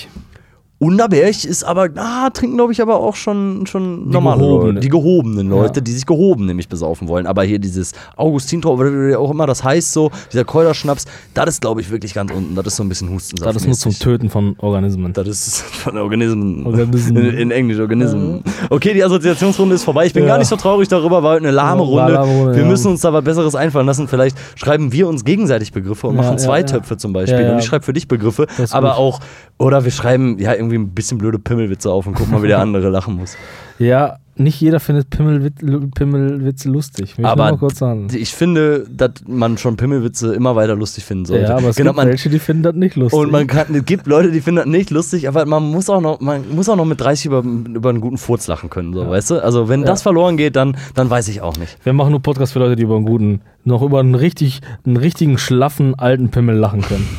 Unterberg 0.83 1.45
ist 1.45 1.63
aber, 1.63 1.91
ah, 1.95 2.29
trinken 2.31 2.57
glaube 2.57 2.73
ich 2.73 2.83
aber 2.83 2.97
auch 2.99 3.15
schon, 3.15 3.67
schon 3.67 4.11
normale 4.11 4.41
gehobene. 4.41 4.67
Leute. 4.73 4.81
Die 4.81 4.89
gehobenen 4.89 5.49
Leute, 5.49 5.79
Ja. 5.79 5.81
die 5.85 5.93
sich 5.93 6.07
gehoben 6.07 6.47
nämlich 6.47 6.69
besaufen 6.69 7.07
wollen. 7.07 7.29
Aber 7.29 7.45
hier 7.45 7.61
dieses 7.61 7.93
Augustintor, 8.17 8.75
oder 8.79 8.91
wie 9.11 9.15
auch 9.15 9.31
immer 9.31 9.47
das 9.47 9.63
heißt 9.63 9.93
so, 9.93 10.11
dieser 10.33 10.45
Kräuterschnaps, 10.45 11.05
das 11.35 11.49
ist 11.51 11.61
glaube 11.61 11.83
ich 11.83 11.91
wirklich 11.93 12.15
ganz 12.15 12.33
unten. 12.33 12.57
Das 12.57 12.67
ist 12.67 12.77
so 12.77 12.83
ein 12.83 12.89
bisschen 12.89 13.11
Hustensaft. 13.11 13.49
Das 13.55 13.63
ist 13.63 13.67
nur 13.69 13.77
zum 13.77 13.93
Töten 13.97 14.29
von 14.29 14.57
Organismen. 14.59 15.13
Das 15.13 15.29
ist 15.29 15.61
von 15.63 15.97
Organismen. 15.97 16.67
Organismen. 16.67 17.27
In, 17.29 17.35
in 17.39 17.51
Englisch 17.53 17.79
Organismen. 17.79 18.43
Okay, 18.69 18.93
die 18.93 19.05
Assoziationsrunde 19.05 19.77
ist 19.77 19.85
vorbei. 19.85 20.07
Ich 20.07 20.13
bin 20.13 20.25
Ja. 20.25 20.31
gar 20.31 20.39
nicht 20.39 20.49
so 20.49 20.57
traurig 20.57 20.89
darüber, 20.89 21.23
war 21.23 21.35
heute 21.35 21.45
eine 21.45 21.53
lahme 21.53 21.83
Ja, 21.85 21.89
Runde. 21.89 22.13
lahme 22.15 22.33
Runde, 22.33 22.55
wir 22.57 22.63
ja. 22.65 22.69
müssen 22.69 22.89
uns 22.91 23.03
da 23.03 23.13
was 23.13 23.23
Besseres 23.23 23.55
einfallen 23.55 23.87
lassen. 23.87 24.09
Vielleicht 24.09 24.37
schreiben 24.57 24.91
wir 24.93 25.07
uns 25.07 25.25
gegenseitig 25.25 25.71
Begriffe 25.71 26.09
und 26.09 26.17
Ja, 26.17 26.23
machen 26.23 26.33
ja, 26.39 26.39
zwei 26.39 26.59
ja. 26.59 26.67
Töpfe 26.67 26.97
zum 26.97 27.13
Beispiel. 27.13 27.39
Ja, 27.41 27.47
ja. 27.47 27.53
Und 27.53 27.59
ich 27.61 27.67
schreibe 27.67 27.85
für 27.85 27.93
dich 27.93 28.09
Begriffe. 28.09 28.49
Aber 28.73 28.89
gut. 28.91 28.99
auch, 28.99 29.21
oder 29.61 29.85
wir 29.85 29.93
schreiben 29.93 30.39
ja 30.41 30.55
irgendwie 30.55 30.72
ein 30.77 30.95
bisschen 30.95 31.19
blöde 31.19 31.39
Pimmelwitze 31.39 31.91
auf 31.91 32.07
und 32.07 32.15
gucken 32.15 32.33
mal, 32.33 32.43
wie 32.43 32.49
der 32.49 32.59
andere 32.61 32.89
lachen 32.89 33.17
muss. 33.17 33.37
Ja, 33.79 34.19
nicht 34.37 34.61
jeder 34.61 34.81
findet 34.81 35.11
Pimmelwit 35.11 35.55
Pimmelwitze 35.95 36.69
lustig. 36.71 37.19
Will 37.19 37.25
ich 37.25 37.31
Aber 37.31 37.59
sagen. 37.75 38.09
ich 38.15 38.35
finde, 38.35 38.87
dass 38.91 39.11
man 39.27 39.59
schon 39.59 39.77
Pimmelwitze 39.77 40.35
immer 40.35 40.57
weiter 40.57 40.75
lustig 40.75 41.05
finden 41.05 41.27
sollte. 41.27 41.45
Ja, 41.45 41.57
aber 41.57 41.69
es 41.69 41.77
Genau, 41.77 41.91
gibt 41.91 41.97
man, 41.99 42.09
welche, 42.09 42.31
die 42.31 42.39
finden 42.39 42.63
das 42.63 42.75
nicht 42.75 42.97
lustig. 42.97 43.19
Und 43.19 43.31
man 43.31 43.47
kann, 43.47 43.75
es 43.75 43.85
gibt 43.85 44.07
Leute, 44.07 44.31
die 44.33 44.41
finden 44.41 44.57
das 44.57 44.67
nicht 44.67 44.91
lustig, 44.91 45.29
aber 45.29 45.45
man 45.45 45.63
muss 45.71 45.91
auch 45.91 46.01
noch, 46.01 46.21
man 46.21 46.45
muss 46.55 46.69
auch 46.69 46.77
noch 46.77 46.85
mit 46.87 47.01
30 47.01 47.27
über, 47.27 47.39
über 47.41 47.91
einen 47.91 48.01
guten 48.01 48.17
Furz 48.19 48.47
lachen 48.49 48.71
können, 48.71 48.95
so, 48.95 49.09
weißt 49.09 49.33
du? 49.33 49.43
Also 49.45 49.69
wenn 49.69 49.81
Ja. 49.81 49.87
das 49.87 50.03
verloren 50.03 50.37
geht, 50.37 50.57
dann, 50.57 50.77
dann 50.95 51.11
weiß 51.11 51.29
ich 51.29 51.41
auch 51.43 51.57
nicht. 51.59 51.77
wir 51.85 51.93
machen 51.93 52.11
nur 52.13 52.21
Podcasts 52.23 52.53
für 52.55 52.59
Leute, 52.59 52.77
die 52.77 52.85
über 52.85 52.97
einen 52.97 53.05
guten, 53.05 53.43
noch 53.65 53.83
über 53.83 54.01
einen 54.01 54.15
richtig, 54.15 54.61
einen 54.87 54.97
richtigen 54.97 55.37
schlaffen 55.39 55.95
alten 55.99 56.31
Pimmel 56.31 56.57
lachen 56.57 56.81
können. 56.83 57.07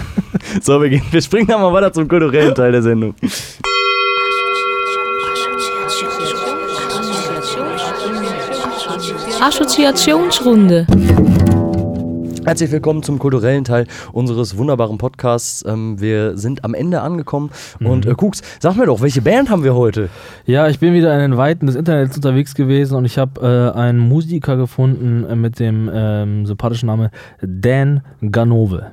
So, 0.61 0.81
wir, 0.81 0.89
gehen, 0.89 1.01
wir 1.11 1.21
springen 1.21 1.47
dann 1.47 1.61
mal 1.61 1.71
weiter 1.73 1.93
zum 1.93 2.07
kulturellen 2.07 2.53
Teil 2.53 2.71
der 2.71 2.81
Sendung. 2.83 3.15
Assoziationsrunde. 9.43 10.87
Herzlich 12.45 12.71
willkommen 12.71 13.03
zum 13.03 13.19
kulturellen 13.19 13.65
Teil 13.65 13.87
unseres 14.13 14.55
wunderbaren 14.55 14.97
Podcasts. 14.97 15.65
Ähm, 15.67 15.99
wir 15.99 16.37
sind 16.37 16.63
am 16.63 16.73
Ende 16.73 17.01
angekommen. 17.01 17.51
Und 17.81 18.05
äh, 18.05 18.13
Kuks, 18.13 18.41
sag 18.61 18.77
mir 18.77 18.85
doch, 18.85 19.01
welche 19.01 19.21
Band 19.21 19.49
haben 19.49 19.65
wir 19.65 19.75
heute? 19.75 20.07
Ja, 20.45 20.69
ich 20.69 20.79
bin 20.79 20.93
wieder 20.93 21.13
in 21.13 21.19
den 21.19 21.35
Weiten 21.35 21.65
des 21.65 21.75
Internets 21.75 22.15
unterwegs 22.15 22.55
gewesen 22.55 22.95
und 22.95 23.03
ich 23.03 23.17
habe 23.17 23.73
äh, 23.75 23.77
einen 23.77 23.99
Musiker 23.99 24.55
gefunden 24.55 25.25
äh, 25.29 25.35
mit 25.35 25.59
dem 25.59 25.91
ähm, 25.93 26.45
sympathischen 26.45 26.87
Namen 26.87 27.09
Dan 27.41 28.01
Ganove. 28.31 28.91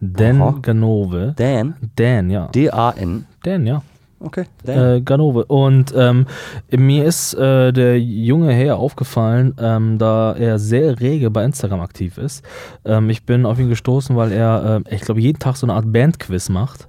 Dan 0.00 0.42
Aha. 0.42 0.58
Ganove. 0.60 1.34
Dan. 1.36 1.76
Dan, 1.94 2.30
ja. 2.30 2.48
D-A-N. 2.48 3.26
Dan, 3.44 3.64
ja. 3.64 3.82
Okay, 4.20 4.44
Dan. 4.64 4.96
Äh, 4.96 5.00
Ganove. 5.00 5.44
Und 5.44 5.94
ähm, 5.96 6.26
mir 6.70 7.04
ist 7.04 7.34
äh, 7.34 7.72
der 7.72 8.00
junge 8.00 8.52
Herr 8.52 8.76
aufgefallen, 8.76 9.54
ähm, 9.60 9.98
da 9.98 10.32
er 10.32 10.58
sehr 10.58 10.98
rege 10.98 11.30
bei 11.30 11.44
Instagram 11.44 11.80
aktiv 11.80 12.18
ist. 12.18 12.44
Ähm, 12.84 13.10
ich 13.10 13.24
bin 13.24 13.46
auf 13.46 13.60
ihn 13.60 13.68
gestoßen, 13.68 14.16
weil 14.16 14.32
er, 14.32 14.82
äh, 14.86 14.94
ich 14.94 15.02
glaube, 15.02 15.20
jeden 15.20 15.38
Tag 15.38 15.56
so 15.56 15.66
eine 15.66 15.74
Art 15.74 15.92
Bandquiz 15.92 16.48
macht. 16.48 16.88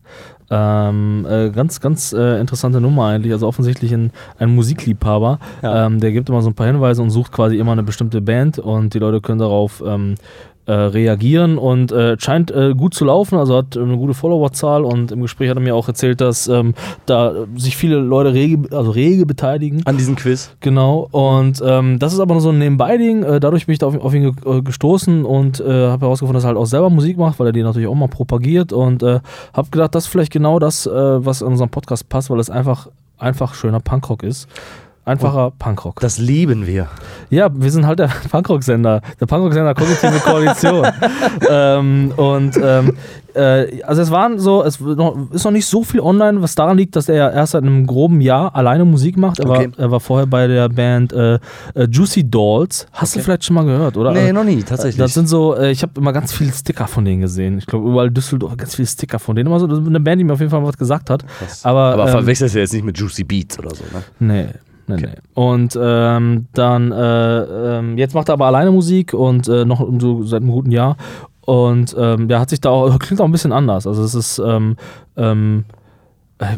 Ähm, 0.51 1.27
äh, 1.29 1.51
ganz, 1.51 1.79
ganz 1.79 2.11
äh, 2.11 2.39
interessante 2.39 2.81
Nummer 2.81 3.05
eigentlich. 3.05 3.31
Also 3.33 3.47
offensichtlich 3.47 3.93
ein, 3.93 4.11
ein 4.39 4.55
Musikliebhaber. 4.55 5.39
Ja. 5.61 5.85
Ähm, 5.85 5.99
der 5.99 6.11
gibt 6.11 6.29
immer 6.29 6.41
so 6.41 6.49
ein 6.49 6.55
paar 6.55 6.67
Hinweise 6.67 7.03
und 7.03 7.11
sucht 7.11 7.31
quasi 7.31 7.57
immer 7.57 7.73
eine 7.73 7.83
bestimmte 7.83 8.21
Band 8.21 8.57
und 8.57 8.93
die 8.93 8.99
Leute 8.99 9.21
können 9.21 9.39
darauf 9.39 9.83
ähm, 9.85 10.15
äh, 10.69 10.71
reagieren 10.71 11.57
und 11.57 11.91
äh, 11.91 12.15
scheint 12.19 12.51
äh, 12.51 12.75
gut 12.75 12.93
zu 12.93 13.03
laufen, 13.03 13.39
also 13.39 13.57
hat 13.57 13.75
eine 13.75 13.97
gute 13.97 14.13
Followerzahl 14.13 14.85
und 14.85 15.11
im 15.11 15.21
Gespräch 15.23 15.49
hat 15.49 15.57
er 15.57 15.61
mir 15.61 15.73
auch 15.73 15.87
erzählt, 15.87 16.21
dass 16.21 16.47
ähm, 16.47 16.75
da 17.07 17.33
sich 17.55 17.75
viele 17.75 17.95
Leute 17.95 18.33
rege, 18.33 18.77
also 18.77 18.91
rege 18.91 19.25
beteiligen. 19.25 19.81
An 19.85 19.97
diesem 19.97 20.15
Quiz. 20.15 20.55
Genau, 20.59 21.07
und 21.11 21.59
ähm, 21.65 21.97
das 21.97 22.13
ist 22.13 22.19
aber 22.19 22.35
nur 22.35 22.41
so 22.41 22.49
ein 22.49 22.59
Nebenbei-Ding. 22.59 23.23
Äh, 23.23 23.39
dadurch 23.39 23.65
bin 23.65 23.73
ich 23.73 23.79
da 23.79 23.87
auf, 23.87 23.99
auf 23.99 24.13
ihn 24.13 24.31
ge 24.31 24.57
äh, 24.57 24.61
gestoßen 24.61 25.25
und 25.25 25.59
habe 25.59 26.05
herausgefunden, 26.05 26.35
dass 26.35 26.43
er 26.43 26.49
halt 26.49 26.57
auch 26.57 26.65
selber 26.65 26.91
Musik 26.91 27.17
macht, 27.17 27.39
weil 27.39 27.47
er 27.47 27.53
die 27.53 27.63
natürlich 27.63 27.87
auch 27.87 27.95
mal 27.95 28.07
propagiert 28.07 28.71
und 28.71 29.01
habe 29.01 29.69
gedacht, 29.71 29.95
das 29.95 30.03
ist 30.03 30.09
vielleicht 30.09 30.31
genau 30.31 30.59
das, 30.59 30.85
was 30.87 31.41
in 31.41 31.47
unserem 31.47 31.69
Podcast 31.69 32.09
passt, 32.09 32.29
weil 32.29 32.39
es 32.39 32.49
einfach, 32.49 32.87
einfach 33.17 33.55
schöner 33.55 33.79
Punkrock 33.79 34.23
ist. 34.23 34.47
Einfacher 35.05 35.51
Punkrock. 35.57 35.99
Das 36.01 36.17
lieben 36.19 36.67
wir. 36.67 36.87
Ja, 37.29 37.49
wir 37.53 37.71
sind 37.71 37.87
halt 37.87 37.99
der 37.99 38.07
Punkrock-Sender, 38.31 39.01
der 39.19 39.25
Punkrock-Sender 39.25 39.73
Kognitive 39.73 40.19
Koalition. 40.23 40.85
ähm, 41.49 42.11
und 42.15 42.55
ähm, 42.61 42.93
äh, 43.33 43.81
also 43.83 44.01
es 44.03 44.11
waren 44.11 44.39
so, 44.39 44.63
es 44.63 44.79
ist 44.79 45.43
noch 45.45 45.51
nicht 45.51 45.65
so 45.65 45.83
viel 45.83 45.99
online, 45.99 46.41
was 46.41 46.53
daran 46.55 46.77
liegt, 46.77 46.95
dass 46.95 47.09
er 47.09 47.15
ja 47.15 47.29
erst 47.31 47.53
seit 47.53 47.63
einem 47.63 47.87
groben 47.87 48.21
Jahr 48.21 48.55
alleine 48.55 48.85
Musik 48.85 49.17
macht. 49.17 49.39
Er, 49.39 49.49
Okay. 49.49 49.71
war, 49.71 49.79
er 49.85 49.91
war 49.91 49.99
vorher 49.99 50.27
bei 50.27 50.45
der 50.47 50.69
Band 50.69 51.11
äh, 51.13 51.35
äh, 51.35 51.39
Juicy 51.89 52.29
Dolls. 52.29 52.85
Hast 52.93 53.15
du 53.15 53.19
Okay. 53.19 53.25
vielleicht 53.25 53.45
schon 53.45 53.55
mal 53.55 53.65
gehört, 53.65 53.97
oder? 53.97 54.11
Nee, 54.11 54.29
Äh, 54.29 54.33
noch 54.33 54.43
nie, 54.43 54.61
tatsächlich. 54.61 54.97
Das 54.97 55.13
sind 55.15 55.27
so, 55.27 55.55
äh, 55.55 55.71
ich 55.71 55.81
habe 55.81 55.93
immer 55.97 56.13
ganz 56.13 56.33
viele 56.33 56.51
Sticker 56.51 56.87
von 56.87 57.03
denen 57.05 57.21
gesehen. 57.21 57.57
Ich 57.57 57.65
glaube, 57.65 57.89
überall 57.89 58.11
Düsseldorf 58.11 58.55
ganz 58.57 58.75
viele 58.75 58.87
Sticker 58.87 59.17
von 59.17 59.35
denen. 59.35 59.47
Immer 59.47 59.59
so 59.59 59.67
eine 59.67 59.99
Band, 59.99 60.19
die 60.19 60.23
mir 60.23 60.33
auf 60.33 60.39
jeden 60.39 60.51
Fall 60.51 60.63
was 60.63 60.77
gesagt 60.77 61.09
hat. 61.09 61.25
Aber, 61.63 61.93
Aber 61.93 62.03
ähm, 62.05 62.09
verwechselst 62.09 62.53
du 62.53 62.59
jetzt 62.59 62.73
nicht 62.73 62.85
mit 62.85 62.97
Juicy 62.97 63.23
Beats 63.23 63.57
oder 63.57 63.71
so, 63.73 63.83
ne? 63.91 64.03
Nee. 64.19 64.47
Nee, 64.89 65.01
nee. 65.01 65.15
Und 65.33 65.77
ähm, 65.79 66.47
dann, 66.53 66.91
äh, 66.91 67.77
ähm, 67.77 67.97
jetzt 67.97 68.15
macht 68.15 68.29
er 68.29 68.33
aber 68.33 68.47
alleine 68.47 68.71
Musik 68.71 69.13
und 69.13 69.47
äh, 69.47 69.65
noch 69.65 69.87
so 69.99 70.23
seit 70.23 70.41
einem 70.41 70.51
guten 70.51 70.71
Jahr. 70.71 70.97
Und 71.41 71.95
ähm, 71.97 72.27
der 72.27 72.39
hat 72.39 72.49
sich 72.49 72.61
da 72.61 72.69
auch, 72.69 72.97
klingt 72.99 73.21
auch 73.21 73.25
ein 73.25 73.31
bisschen 73.31 73.51
anders. 73.51 73.87
Also 73.87 74.03
es 74.03 74.15
ist, 74.15 74.39
ähm, 74.39 74.75
ähm, 75.17 75.65
äh, 75.65 75.78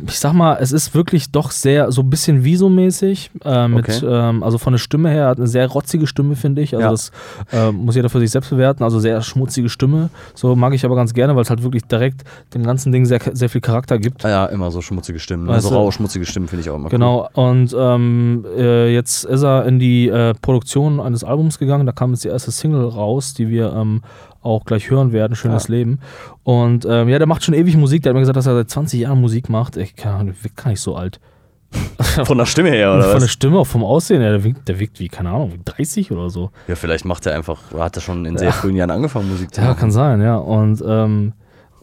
ich 0.07 0.19
sag 0.19 0.33
mal, 0.33 0.57
es 0.61 0.71
ist 0.71 0.93
wirklich 0.93 1.31
doch 1.31 1.49
sehr, 1.49 1.91
so 1.91 2.01
ein 2.03 2.09
bisschen 2.09 2.43
Viso-mäßig. 2.43 3.31
Äh, 3.43 3.67
mit, 3.67 3.89
Okay. 3.89 4.05
ähm, 4.05 4.43
also 4.43 4.59
von 4.59 4.73
der 4.73 4.77
Stimme 4.77 5.09
her, 5.09 5.25
hat 5.27 5.39
eine 5.39 5.47
sehr 5.47 5.67
rotzige 5.67 6.05
Stimme, 6.05 6.35
finde 6.35 6.61
ich. 6.61 6.75
Also 6.75 6.83
Ja. 6.85 6.91
das 6.91 7.11
äh, 7.51 7.71
muss 7.71 7.95
jeder 7.95 8.09
für 8.09 8.19
sich 8.19 8.29
selbst 8.29 8.51
bewerten. 8.51 8.83
Also 8.83 8.99
sehr 8.99 9.19
schmutzige 9.21 9.69
Stimme. 9.69 10.09
So 10.35 10.55
mag 10.55 10.73
ich 10.75 10.85
aber 10.85 10.95
ganz 10.95 11.13
gerne, 11.15 11.35
weil 11.35 11.41
es 11.41 11.49
halt 11.49 11.63
wirklich 11.63 11.83
direkt 11.85 12.23
dem 12.53 12.63
ganzen 12.63 12.91
Ding 12.91 13.05
sehr, 13.05 13.19
sehr 13.33 13.49
viel 13.49 13.61
Charakter 13.61 13.97
gibt. 13.97 14.23
Ah 14.23 14.29
ja, 14.29 14.45
immer 14.45 14.69
so 14.69 14.81
schmutzige 14.81 15.17
Stimmen. 15.17 15.47
Weißt 15.47 15.65
Also 15.65 15.75
raue, 15.75 15.91
schmutzige 15.91 16.25
Stimmen 16.27 16.47
finde 16.47 16.61
ich 16.61 16.69
auch 16.69 16.75
immer 16.75 16.89
Genau, 16.89 17.27
und 17.33 17.75
ähm, 17.75 18.45
äh, 18.55 18.93
jetzt 18.93 19.23
ist 19.23 19.41
er 19.43 19.65
in 19.65 19.79
die 19.79 20.09
äh, 20.09 20.35
Produktion 20.41 20.99
eines 20.99 21.23
Albums 21.23 21.57
gegangen. 21.57 21.87
Da 21.87 21.91
kam 21.91 22.11
jetzt 22.11 22.23
die 22.23 22.27
erste 22.29 22.51
Single 22.51 22.85
raus, 22.87 23.33
die 23.33 23.49
wir 23.49 23.73
ähm, 23.73 24.01
auch 24.41 24.65
gleich 24.65 24.89
hören 24.89 25.11
werden, 25.11 25.35
Schönes 25.35 25.67
Ja. 25.67 25.75
Leben. 25.75 25.99
Und 26.43 26.85
ähm, 26.89 27.09
ja, 27.09 27.17
der 27.17 27.27
macht 27.27 27.43
schon 27.43 27.53
ewig 27.53 27.77
Musik. 27.77 28.03
Der 28.03 28.09
hat 28.11 28.15
mir 28.15 28.21
gesagt, 28.21 28.37
dass 28.37 28.47
er 28.47 28.55
seit 28.55 28.69
20 28.69 28.99
Jahren 29.01 29.21
Musik 29.21 29.49
macht. 29.49 29.77
Ich 29.77 29.95
kann, 29.95 30.27
der 30.27 30.35
wirkt 30.43 30.57
gar 30.57 30.69
nicht 30.69 30.81
so 30.81 30.95
alt. 30.95 31.19
Von 32.25 32.37
der 32.37 32.45
Stimme 32.45 32.69
her, 32.71 32.91
oder 32.93 33.03
Von 33.03 33.11
der 33.13 33.21
was? 33.21 33.31
Stimme, 33.31 33.57
auch 33.59 33.67
vom 33.67 33.83
Aussehen, 33.85 34.19
her, 34.21 34.31
der 34.31 34.43
wirkt, 34.43 34.67
der 34.67 34.77
wirkt 34.79 34.99
wie, 34.99 35.07
keine 35.07 35.29
Ahnung, 35.29 35.53
wie 35.53 35.59
30 35.63 36.11
oder 36.11 36.29
so. 36.29 36.51
Ja, 36.67 36.75
vielleicht 36.75 37.05
macht 37.05 37.25
er 37.25 37.33
einfach, 37.33 37.61
hat 37.77 37.95
er 37.95 38.01
schon 38.01 38.25
in 38.25 38.37
sehr 38.37 38.51
frühen 38.51 38.75
Jahren 38.75 38.91
angefangen, 38.91 39.29
Musik 39.29 39.53
zu 39.55 39.61
Ja, 39.61 39.67
machen. 39.67 39.79
kann 39.79 39.91
sein, 39.91 40.21
ja. 40.21 40.35
Und 40.35 40.83
ähm, 40.85 41.31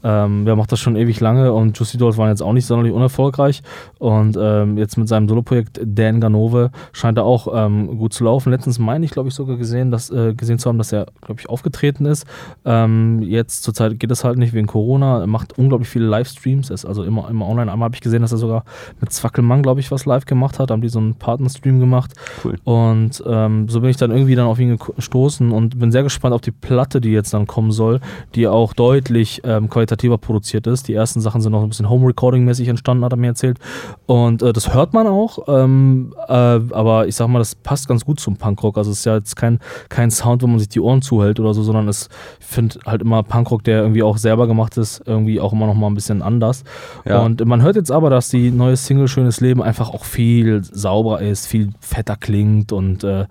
ähm, 0.03 0.45
der 0.45 0.57
macht 0.57 0.73
das 0.73 0.81
schon 0.81 0.97
ewig 0.97 1.21
lange 1.21 1.53
und 1.53 1.79
Juicy 1.79 1.99
Dolls 1.99 2.17
waren 2.17 2.29
jetzt 2.29 2.43
auch 2.43 2.53
nicht 2.53 2.67
sonderlich 2.67 2.93
unerfolgreich. 2.93 3.63
Und 3.99 4.39
ähm, 4.41 4.79
jetzt 4.79 4.97
mit 4.97 5.09
seinem 5.09 5.29
Soloprojekt 5.29 5.81
Dan 5.85 6.21
Ganove 6.21 6.71
scheint 6.93 7.19
er 7.19 7.25
auch 7.25 7.49
ähm, 7.53 7.99
gut 7.99 8.13
zu 8.13 8.25
laufen. 8.25 8.51
Letztens 8.51 8.79
meine 8.79 9.05
ich, 9.05 9.11
glaube 9.11 9.29
ich, 9.29 9.35
sogar 9.35 9.57
gesehen, 9.57 9.91
dass, 9.91 10.11
äh, 10.11 10.35
gesehen 10.35 10.59
zu 10.59 10.69
haben, 10.69 10.79
dass 10.79 10.93
er, 10.93 11.07
glaube 11.23 11.41
ich, 11.41 11.49
aufgetreten 11.49 12.07
ist. 12.07 12.27
Ähm, 12.65 13.23
jetzt 13.23 13.63
zurzeit 13.63 13.99
geht 13.99 14.11
es 14.11 14.25
halt 14.25 14.39
nicht 14.39 14.53
wegen 14.53 14.67
Corona. 14.67 15.21
Er 15.21 15.27
macht 15.27 15.59
unglaublich 15.59 15.89
viele 15.89 16.07
Livestreams, 16.07 16.71
ist 16.71 16.85
also 16.85 17.03
immer, 17.03 17.29
immer 17.29 17.47
online. 17.47 17.73
Einmal 17.73 17.87
habe 17.87 17.95
ich 17.95 18.01
gesehen, 18.01 18.23
dass 18.23 18.33
er 18.33 18.39
sogar 18.39 18.65
mit 19.01 19.13
Zwackelmann, 19.13 19.63
glaube 19.63 19.81
ich, 19.81 19.91
was 19.91 20.07
live 20.07 20.27
gemacht 20.27 20.59
hat. 20.59 20.71
Haben 20.71 20.83
die 20.83 20.89
so 20.89 20.99
einen 20.99 21.15
Partnerstream 21.15 21.81
gemacht. 21.81 22.13
Cool. 22.45 22.59
Und 22.65 23.23
ähm, 23.27 23.69
so 23.69 23.81
bin 23.81 23.91
ich 23.91 23.97
dann 23.97 24.11
irgendwie 24.11 24.35
dann 24.35 24.47
auf 24.47 24.59
ihn 24.59 24.79
gestoßen 24.97 25.51
und 25.51 25.79
bin 25.79 25.91
sehr 25.91 26.03
gespannt 26.03 26.35
auf 26.35 26.41
die 26.41 26.51
Platte, 26.51 27.01
die 27.01 27.11
jetzt 27.11 27.35
dann 27.35 27.47
kommen 27.47 27.73
soll, 27.73 28.01
die 28.35 28.47
auch 28.47 28.73
deutlich 28.73 29.43
ähm, 29.45 29.69
qualitativer 29.89 30.19
produziert 30.19 30.67
ist. 30.67 30.89
Die 30.89 30.95
ersten 30.95 31.21
Sachen 31.21 31.41
sind 31.41 31.53
noch 31.53 31.63
ein 31.63 31.69
bisschen 31.69 31.89
Home-Recording-mäßig 31.89 32.69
entstanden, 32.69 33.05
hat 33.05 33.13
er 33.13 33.17
mir 33.17 33.29
erzählt. 33.29 33.59
Und 34.07 34.43
äh, 34.43 34.53
das 34.53 34.75
hört 34.75 34.93
man 34.93 35.07
auch, 35.07 35.49
ähm, 35.49 36.15
äh, 36.29 36.33
aber 36.33 37.07
ich 37.07 37.17
sag 37.17 37.29
mal, 37.29 37.39
das 37.39 37.55
passt 37.55 37.89
ganz 37.89 38.05
gut 38.05 38.21
zum 38.21 38.37
Punkrock. 38.37 38.77
Also 38.77 38.91
es 38.91 38.99
ist 38.99 39.05
ja 39.05 39.17
jetzt 39.17 39.37
kein, 39.37 39.59
kein 39.89 40.11
Sound, 40.11 40.43
wo 40.43 40.47
man 40.47 40.59
sich 40.59 40.69
die 40.69 40.81
Ohren 40.81 41.03
zuhält 41.03 41.41
oder 41.41 41.55
so, 41.55 41.63
sondern 41.63 41.89
es, 41.89 42.09
ich 42.41 42.47
finde 42.47 42.79
halt 42.87 43.03
immer 43.03 43.23
Punkrock, 43.23 43.65
der 43.65 43.81
irgendwie 43.81 44.03
auch 44.03 44.19
selber 44.19 44.47
gemacht 44.47 44.77
ist, 44.77 45.03
irgendwie 45.07 45.41
auch 45.41 45.53
immer 45.53 45.67
noch 45.67 45.75
mal 45.75 45.87
ein 45.87 45.95
bisschen 45.95 46.23
anders. 46.23 46.65
Ja. 47.05 47.21
Und 47.23 47.45
man 47.45 47.63
hört 47.63 47.77
jetzt 47.77 47.91
aber, 47.91 48.11
dass 48.11 48.29
die 48.29 48.51
neue 48.51 48.77
Single 48.77 49.09
Schönes 49.09 49.41
Leben 49.41 49.63
einfach 49.63 49.91
auch 49.91 50.05
viel 50.05 50.63
sauberer 50.63 51.23
ist, 51.23 51.47
viel 51.47 51.71
fetter 51.81 52.17
klingt 52.17 52.73
und 52.73 53.05
äh, 53.05 53.27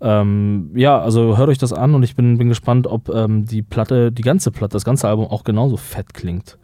ähm, 0.00 0.70
ja, 0.74 0.98
also 0.98 1.36
hört 1.36 1.48
euch 1.50 1.58
das 1.58 1.72
an 1.72 1.94
und 1.94 2.02
ich 2.02 2.16
bin, 2.16 2.38
bin 2.38 2.48
gespannt, 2.48 2.86
ob 2.86 3.08
ähm, 3.10 3.44
die 3.44 3.62
Platte, 3.62 4.10
die 4.10 4.22
ganze 4.22 4.50
Platte, 4.50 4.72
das 4.72 4.84
ganze 4.84 5.08
Album 5.08 5.26
auch 5.26 5.44
genauso 5.44 5.76
fett 5.76 5.99
klingt. 6.04 6.56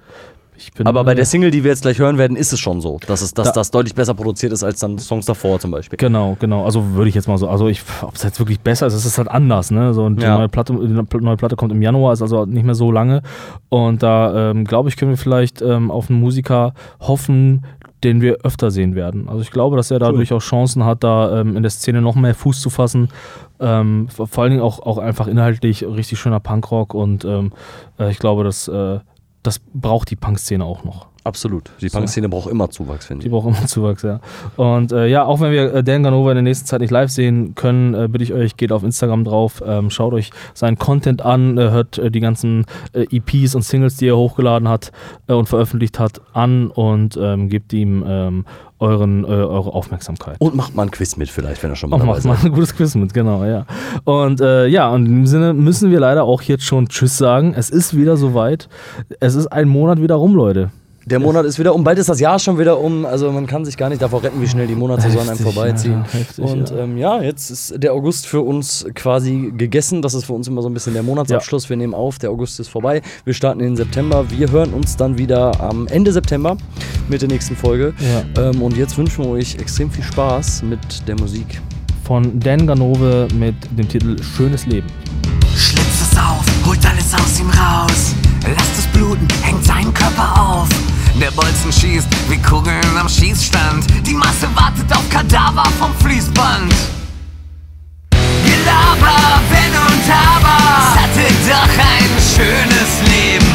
Ich 0.59 0.73
bin, 0.73 0.87
Aber 0.87 1.05
bei 1.05 1.15
der 1.15 1.27
Single, 1.27 1.51
die 1.51 1.65
wir 1.65 1.71
jetzt 1.71 1.83
gleich 1.83 1.99
hören 1.99 2.17
werden, 2.17 2.35
ist 2.35 2.51
es 2.51 2.59
schon 2.59 2.81
so, 2.81 2.99
dass, 3.07 3.21
es, 3.21 3.35
dass 3.35 3.49
Da- 3.49 3.53
das 3.53 3.71
deutlich 3.71 3.95
besser 3.95 4.15
produziert 4.15 4.53
ist 4.55 4.65
als 4.65 4.81
dann 4.81 4.99
Songs 4.99 5.27
davor 5.27 5.61
zum 5.61 5.71
Beispiel. 5.71 5.99
Genau, 5.99 6.35
genau. 6.41 6.65
Also 6.65 6.95
würde 6.95 7.11
ich 7.11 7.15
jetzt 7.15 7.29
mal 7.29 7.37
so, 7.37 7.47
also 7.47 7.67
ob 8.01 8.15
es 8.15 8.23
jetzt 8.23 8.39
wirklich 8.39 8.61
besser 8.61 8.87
ist, 8.87 8.95
es 8.95 9.05
ist 9.05 9.19
halt 9.19 9.29
anders, 9.29 9.71
ne? 9.71 9.93
So, 9.93 10.05
und 10.05 10.17
die 10.17 10.23
Ja. 10.25 10.39
neue 10.39 10.49
Platte, 10.49 10.73
die 10.73 11.19
neue 11.21 11.37
Platte 11.37 11.57
kommt 11.57 11.73
im 11.73 11.83
Januar, 11.83 12.15
ist 12.15 12.23
also 12.23 12.47
nicht 12.47 12.65
mehr 12.65 12.75
so 12.75 12.91
lange. 12.91 13.21
Und 13.69 14.03
da 14.03 14.51
ähm, 14.53 14.65
glaube 14.65 14.89
ich, 14.89 14.97
können 14.97 15.11
wir 15.11 15.19
vielleicht 15.19 15.61
ähm, 15.61 15.91
auf 15.91 16.09
einen 16.09 16.21
Musiker 16.21 16.73
hoffen, 17.01 17.67
den 18.03 18.23
wir 18.23 18.39
öfter 18.43 18.71
sehen 18.71 18.95
werden. 18.95 19.29
Also 19.29 19.43
ich 19.43 19.51
glaube, 19.51 19.77
dass 19.77 19.91
er 19.91 19.99
da 19.99 20.09
Cool. 20.09 20.17
durchaus 20.17 20.45
Chancen 20.45 20.85
hat, 20.87 21.05
da 21.05 21.39
ähm, 21.41 21.55
in 21.57 21.65
der 21.65 21.71
Szene 21.71 22.01
noch 22.01 22.15
mehr 22.15 22.35
Fuß 22.35 22.63
zu 22.63 22.71
fassen. 22.71 23.09
Ähm, 23.61 24.09
vor 24.09 24.27
vor 24.27 24.43
allen 24.45 24.53
Dingen 24.53 24.63
auch, 24.63 24.81
auch 24.81 24.97
einfach 24.97 25.27
inhaltlich 25.27 25.83
richtig 25.85 26.19
schöner 26.19 26.41
Punkrock 26.41 26.95
und 26.95 27.27
ähm, 27.27 27.53
äh, 27.99 28.11
ich 28.11 28.19
glaube, 28.19 28.43
dass 28.43 28.69
äh, 28.69 29.01
das 29.47 29.59
braucht 29.59 30.11
die 30.11 30.17
Punk-Szene 30.17 30.65
auch 30.65 30.85
noch. 30.85 31.09
Absolut. 31.27 31.71
Die 31.81 31.89
Punk-Szene 31.89 32.29
braucht 32.29 32.49
immer 32.49 32.71
Zuwachs, 32.71 33.07
finde 33.07 33.23
Die 33.23 33.27
ich. 33.27 33.33
braucht 33.33 33.49
immer 33.49 33.67
Zuwachs, 33.67 34.03
ja. 34.03 34.21
Und 34.55 34.93
äh, 34.93 35.09
ja, 35.09 35.25
auch 35.25 35.41
wenn 35.41 35.51
wir 35.51 35.75
äh, 35.75 35.83
Dan 35.83 36.05
Ganova 36.05 36.31
in 36.31 36.37
der 36.37 36.43
nächsten 36.43 36.67
Zeit 36.67 36.81
nicht 36.81 36.93
live 36.93 37.11
sehen 37.11 37.57
können, 37.57 37.95
äh, 37.95 38.07
bitte 38.09 38.23
ich 38.23 38.33
euch, 38.33 38.57
geht 38.57 38.71
auf 38.71 38.85
Instagram 38.85 39.25
drauf, 39.25 39.61
ähm, 39.67 39.91
schaut 39.91 40.13
euch 40.13 40.31
seinen 40.55 40.79
Content 40.79 41.23
an, 41.23 41.59
äh, 41.59 41.71
hört 41.71 41.99
äh, 41.99 42.11
die 42.13 42.21
ganzen 42.21 42.65
EPs 42.93 43.57
und 43.57 43.63
Singles, 43.63 43.97
die 43.97 44.07
er 44.07 44.17
hochgeladen 44.17 44.69
hat 44.69 44.93
und 45.27 45.49
veröffentlicht 45.49 45.99
hat, 45.99 46.21
an 46.33 46.69
und 46.71 47.19
ähm, 47.21 47.49
gebt 47.49 47.73
ihm 47.73 48.05
ähm, 48.07 48.45
euren, 48.79 49.25
äh, 49.25 49.29
eure 49.29 49.73
Aufmerksamkeit. 49.73 50.37
Und 50.39 50.55
macht 50.55 50.75
mal 50.77 50.83
ein 50.85 50.91
Quiz 50.91 51.17
mit 51.17 51.29
vielleicht, 51.29 51.63
wenn 51.63 51.71
er 51.71 51.77
schon 51.77 51.91
mal 51.91 51.97
Auch 51.97 52.01
dabei 52.01 52.11
macht 52.13 52.19
ist. 52.21 52.25
mal 52.27 52.37
ein 52.45 52.53
gutes 52.53 52.77
Quiz 52.77 52.95
mit, 52.95 53.13
genau, 53.15 53.45
ja. 53.45 53.65
Und 54.05 54.41
äh, 54.41 54.67
ja, 54.69 54.89
und 54.91 55.07
in 55.07 55.13
dem 55.13 55.27
Sinne 55.27 55.55
müssen 55.55 55.91
wir 55.91 55.99
leider 55.99 56.25
auch 56.25 56.43
jetzt 56.43 56.65
schon 56.65 56.87
Tschüss 56.89 57.17
sagen. 57.19 57.55
Es 57.57 57.71
ist 57.71 57.97
wieder 57.97 58.17
soweit. 58.17 58.69
Es 59.19 59.35
ist 59.35 59.47
ein 59.49 59.67
Monat 59.69 60.01
wieder 60.01 60.15
rum, 60.17 60.35
Leute. 60.35 60.71
Der 61.09 61.21
Monat 61.21 61.47
ist 61.47 61.57
wieder 61.61 61.73
um, 61.73 61.85
bald 61.85 62.01
ist 62.01 62.09
das 62.09 62.19
Jahr 62.19 62.37
schon 62.41 62.59
wieder 62.59 62.81
um. 62.81 63.07
Also 63.07 63.31
man 63.31 63.47
kann 63.47 63.65
sich 63.65 63.77
gar 63.77 63.89
nicht 63.89 64.03
davor 64.03 64.25
retten, 64.25 64.43
wie 64.43 64.49
schnell 64.49 64.67
die 64.67 64.75
Monatssaison 64.75 65.21
einem 65.21 65.29
Heftig, 65.39 65.55
vorbeiziehen. 65.55 66.05
ja, 66.05 66.19
heftig, 66.19 66.45
und 66.45 66.71
ja. 66.71 66.79
ähm, 66.79 66.99
ja, 66.99 67.23
jetzt 67.23 67.49
ist 67.49 67.75
der 67.81 67.93
August 67.93 68.27
für 68.27 68.41
uns 68.41 68.85
quasi 68.93 69.53
gegessen. 69.57 70.03
Das 70.03 70.15
ist 70.15 70.25
für 70.25 70.33
uns 70.33 70.49
immer 70.49 70.63
so 70.63 70.69
ein 70.69 70.75
bisschen 70.75 70.95
der 70.95 71.05
Monatsabschluss. 71.05 71.71
Wir 71.71 71.77
nehmen 71.77 71.95
auf, 71.95 72.19
der 72.19 72.31
August 72.31 72.59
ist 72.59 72.67
vorbei. 72.67 73.03
Wir 73.25 73.35
starten 73.35 73.61
in 73.61 73.67
den 73.67 73.77
September. 73.77 74.29
Wir 74.33 74.51
hören 74.51 74.75
uns 74.75 74.97
dann 74.97 75.17
wieder 75.17 75.61
am 75.61 75.87
Ende 75.87 76.11
September 76.11 76.57
mit 77.09 77.23
der 77.23 77.29
nächsten 77.29 77.55
Folge. 77.55 77.95
Ja. 78.37 78.51
Ähm, 78.51 78.61
und 78.61 78.77
jetzt 78.77 78.99
wünschen 78.99 79.27
wir 79.27 79.31
euch 79.31 79.55
extrem 79.61 79.89
viel 79.89 80.03
Spaß 80.03 80.65
mit 80.65 81.07
der 81.07 81.15
Musik. 81.21 81.61
Von 82.03 82.41
Dan 82.41 82.67
Ganove 82.67 83.29
mit 83.39 83.55
dem 83.79 83.89
Titel 83.89 84.21
Schönes 84.21 84.67
Leben. 84.67 84.89
Schlitzt 85.55 86.03
es 86.03 86.19
auf, 86.19 86.45
holt 86.67 86.85
alles 86.85 87.15
aus 87.15 87.39
ihm 87.39 87.51
raus. 87.51 88.13
Lasst 88.57 88.77
es 88.77 88.87
bluten, 88.89 89.29
hängt 89.43 89.65
seinen 89.65 89.95
Körper 89.95 90.41
auf. 90.41 90.69
Der 91.21 91.31
Bolzen 91.31 91.73
schießt 91.73 92.09
wie 92.29 92.37
Kugeln 92.37 92.97
am 92.99 93.09
Schießstand. 93.09 93.87
Die 94.07 94.13
Masse 94.13 94.49
wartet 94.55 94.93
auf 94.95 95.09
Kadaver 95.09 95.65
vom 95.79 95.95
Fließband. 95.97 96.75
Gelaber, 98.45 99.41
wenn 99.49 99.73
und 99.73 100.07
aber. 100.13 100.59
Es 100.83 101.01
hatte 101.01 101.27
doch 101.49 101.73
ein 101.79 102.11
schönes 102.21 102.93
Leben. 103.11 103.55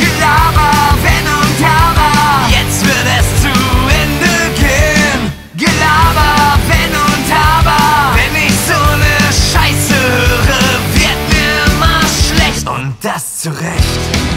Gelaber, 0.00 0.96
wenn 1.02 1.26
und 1.26 1.60
aber. 1.64 2.48
Jetzt 2.50 2.84
wird 2.84 3.06
es 3.20 3.42
zu 3.42 3.54
Ende 4.02 4.54
gehen. 4.56 5.32
Gelaber, 5.56 6.58
wenn 6.66 6.90
und 6.90 7.30
aber. 7.32 8.16
Wenn 8.16 8.34
ich 8.46 8.52
so 8.66 8.96
ne 8.96 9.16
Scheiße 9.30 9.94
höre, 9.94 10.80
wird 10.92 11.20
mir 11.30 11.72
immer 11.72 12.00
schlecht. 12.02 12.68
Und 12.68 12.96
das 13.00 13.38
zu 13.38 13.50
Recht. 13.50 14.35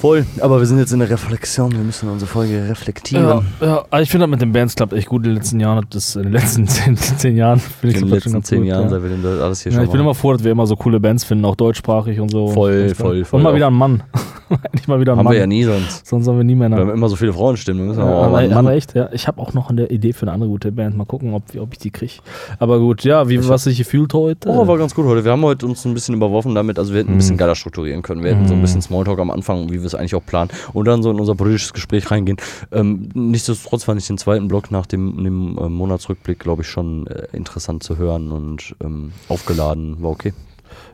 Voll, 0.00 0.24
aber 0.40 0.60
wir 0.60 0.66
sind 0.66 0.78
jetzt 0.78 0.92
in 0.92 0.98
der 1.00 1.10
Reflexion, 1.10 1.72
wir 1.72 1.80
müssen 1.80 2.08
unsere 2.08 2.26
Folge 2.30 2.56
Ja, 2.58 2.64
reflektieren. 2.64 3.44
ja, 3.60 3.84
aber 3.90 4.00
ich 4.00 4.10
finde 4.10 4.24
das 4.24 4.30
mit 4.30 4.40
den 4.40 4.50
Bands 4.50 4.74
klappt 4.74 4.94
echt 4.94 5.08
gut. 5.08 5.20
In 5.26 5.30
den 5.30 5.34
letzten 5.34 5.60
Jahren 5.60 5.84
das, 5.90 6.16
in 6.16 6.22
den 6.22 6.32
letzten 6.32 6.66
zehn, 6.66 6.96
zehn 6.96 7.36
Jahren 7.36 7.60
In 7.82 7.90
den 7.92 8.08
letzten 8.08 8.42
zehn 8.42 8.60
gut, 8.60 8.68
Jahren, 8.68 8.84
ja. 8.84 8.88
seit 8.88 9.02
wir 9.02 9.10
das 9.22 9.40
alles 9.42 9.60
hier 9.62 9.72
Ja, 9.72 9.76
schon 9.76 9.84
ich 9.84 9.90
bin 9.90 10.00
immer 10.00 10.14
froh, 10.14 10.32
dass 10.32 10.42
wir 10.42 10.52
immer 10.52 10.66
so 10.66 10.74
coole 10.76 11.00
Bands 11.00 11.24
finden, 11.24 11.44
auch 11.44 11.54
deutschsprachig 11.54 12.18
und 12.18 12.30
so. 12.30 12.48
Voll, 12.48 12.86
Echt, 12.86 12.96
voll, 12.96 13.18
ja. 13.18 13.24
voll 13.24 13.38
Und 13.38 13.44
mal 13.44 13.54
wieder 13.54 13.66
ein 13.66 13.74
Mann. 13.74 14.02
Endlich 14.64 14.88
mal 14.88 15.00
wieder 15.00 15.12
ein 15.12 15.18
Haben 15.18 15.24
Mann. 15.24 15.32
wir 15.34 15.40
ja 15.40 15.46
nie 15.46 15.64
sonst. 15.64 16.06
Sonst 16.06 16.26
haben 16.28 16.36
wir 16.36 16.44
nie 16.44 16.54
Männer. 16.54 16.76
Wir 16.76 16.82
haben 16.86 16.92
immer 16.94 17.08
so 17.08 17.16
viele 17.16 17.32
Frauenstimmen. 17.32 17.86
Müssen 17.86 17.98
wir 18.02 18.04
Ja, 18.06 18.12
aber, 18.22 18.38
einen 18.38 18.50
Mann- 18.50 18.66
aber 18.66 18.74
echt, 18.76 18.94
ja. 18.94 19.08
Ich 19.12 19.26
habe 19.28 19.40
auch 19.40 19.52
noch 19.54 19.70
eine 19.70 19.86
Idee 19.86 20.12
für 20.12 20.22
eine 20.22 20.32
andere 20.32 20.50
gute 20.50 20.72
Band. 20.72 20.96
Mal 20.96 21.04
gucken, 21.06 21.32
ob, 21.34 21.42
ob 21.58 21.72
ich 21.72 21.78
die 21.78 21.90
kriege. 21.90 22.14
Aber 22.58 22.78
gut, 22.80 23.04
ja, 23.04 23.28
wie 23.28 23.48
was 23.48 23.64
sich 23.64 23.78
gefühlt 23.78 24.12
heute? 24.14 24.48
Oh, 24.48 24.66
war 24.66 24.76
ganz 24.78 24.94
gut 24.94 25.06
heute. 25.06 25.24
Wir 25.24 25.32
haben 25.32 25.42
heute 25.42 25.66
uns 25.66 25.84
ein 25.84 25.94
bisschen 25.94 26.14
überworfen 26.14 26.54
damit, 26.54 26.78
also 26.78 26.92
wir 26.92 27.00
hätten 27.00 27.10
ein 27.10 27.14
Mhm. 27.14 27.18
bisschen 27.18 27.36
geiler 27.36 27.54
strukturieren 27.54 28.02
können. 28.02 28.22
Wir 28.24 28.32
hätten 28.34 28.48
so 28.48 28.54
ein 28.54 28.60
bisschen 28.60 28.82
Smalltalk 28.82 29.18
am 29.20 29.30
Anfang, 29.30 29.68
wie 29.70 29.78
wir 29.80 29.86
es 29.86 29.94
eigentlich 29.94 30.14
auch 30.14 30.24
planen, 30.26 30.50
und 30.72 30.86
dann 30.86 31.02
so 31.02 31.10
in 31.10 31.20
unser 31.20 31.34
politisches 31.34 31.72
Gespräch 31.72 32.10
reingehen. 32.10 32.38
Ähm, 32.72 33.08
nichtsdestotrotz 33.14 33.84
fand 33.84 34.00
ich 34.00 34.06
den 34.06 34.18
zweiten 34.18 34.48
Block 34.48 34.70
nach 34.70 34.86
dem, 34.86 35.22
dem 35.22 35.58
äh, 35.58 35.68
Monatsrückblick, 35.68 36.38
glaube 36.40 36.62
ich, 36.62 36.68
schon 36.68 37.06
äh, 37.06 37.26
interessant 37.32 37.82
zu 37.82 37.96
hören 37.98 38.32
und 38.32 38.74
ähm, 38.82 39.12
aufgeladen. 39.28 39.96
War 40.02 40.10
okay. 40.10 40.32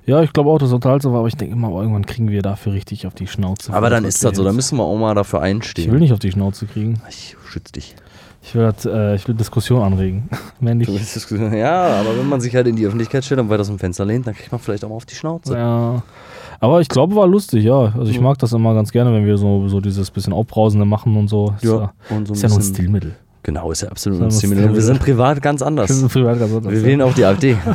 Ja, 0.06 0.22
ich 0.22 0.32
glaube 0.32 0.50
auch, 0.50 0.58
dass 0.58 0.68
es 0.68 0.72
total 0.72 1.00
so 1.02 1.12
war, 1.12 1.20
aber 1.20 1.28
ich 1.28 1.36
denke 1.36 1.54
immer, 1.54 1.70
irgendwann 1.70 2.06
kriegen 2.06 2.28
wir 2.30 2.42
dafür 2.42 2.72
richtig 2.72 3.06
auf 3.06 3.14
die 3.14 3.26
Schnauze. 3.26 3.72
Aber 3.72 3.90
dann 3.90 4.04
ist 4.04 4.22
wir 4.22 4.30
das 4.30 4.36
so, 4.38 4.44
da 4.44 4.52
müssen 4.52 4.78
wir 4.78 4.84
auch 4.84 4.96
mal 4.98 5.14
dafür 5.14 5.40
Ich 5.40 5.44
will 5.44 5.50
einstehen. 5.50 5.98
nicht 5.98 6.12
auf 6.12 6.18
die 6.18 6.30
Schnauze 6.32 6.66
kriegen. 6.66 7.00
Ich 7.08 7.36
schütze 7.48 7.72
dich. 7.72 7.94
Ich 8.42 8.54
will, 8.54 8.62
das, 8.62 8.86
äh, 8.86 9.16
ich 9.16 9.26
will 9.26 9.34
Diskussion 9.34 9.82
anregen. 9.82 10.28
Wenn 10.60 10.78
Du 10.78 10.92
ich, 10.92 11.00
willst 11.00 11.16
das- 11.16 11.28
Ja, 11.52 11.86
aber 12.00 12.16
wenn 12.16 12.28
man 12.28 12.40
sich 12.40 12.54
halt 12.54 12.68
in 12.68 12.76
die 12.76 12.86
Öffentlichkeit 12.86 13.24
stellt 13.24 13.40
und 13.40 13.48
weiter 13.50 13.62
aus 13.62 13.66
dem 13.66 13.78
Fenster 13.80 14.04
lehnt, 14.04 14.26
dann 14.26 14.34
kriegt 14.34 14.52
man 14.52 14.60
vielleicht 14.60 14.84
auch 14.84 14.88
mal 14.88 14.94
auf 14.96 15.06
die 15.06 15.14
Schnauze. 15.16 15.54
ja. 15.56 16.02
Aber 16.58 16.80
ich 16.80 16.88
glaube, 16.88 17.14
war 17.16 17.26
lustig, 17.26 17.64
ja. 17.64 17.92
Also 17.98 18.06
ich 18.06 18.16
Ja. 18.16 18.22
mag 18.22 18.38
das 18.38 18.52
immer 18.54 18.72
ganz 18.72 18.90
gerne, 18.90 19.12
wenn 19.12 19.26
wir 19.26 19.36
so, 19.36 19.68
so 19.68 19.80
dieses 19.82 20.10
bisschen 20.10 20.32
Aufbrausende 20.32 20.86
machen 20.86 21.14
und 21.16 21.28
so. 21.28 21.52
Ist 21.60 21.64
ja, 21.64 21.92
und 22.08 22.26
so 22.28 22.32
ist 22.32 22.42
ja 22.42 22.48
nur 22.48 22.58
ein 22.58 22.62
Stilmittel. 22.62 23.14
Genau, 23.42 23.70
ist 23.72 23.82
ja 23.82 23.88
absolut 23.90 24.18
Ist 24.18 24.22
ja 24.22 24.26
ein 24.26 24.30
Stilmittel. 24.30 24.64
Und 24.64 24.74
Wir 24.74 24.80
Stilmittel. 24.80 25.04
sind 25.06 25.16
privat 25.18 25.42
ganz 25.42 25.60
anders. 25.60 25.88
Das 25.88 25.98
ist 25.98 26.10
privat 26.12 26.38
ganz 26.38 26.52
anders, 26.54 26.72
Wir 26.72 26.80
ja. 26.80 26.86
wählen 26.86 27.02
auch 27.02 27.12
die 27.12 27.24
AfD. 27.26 27.56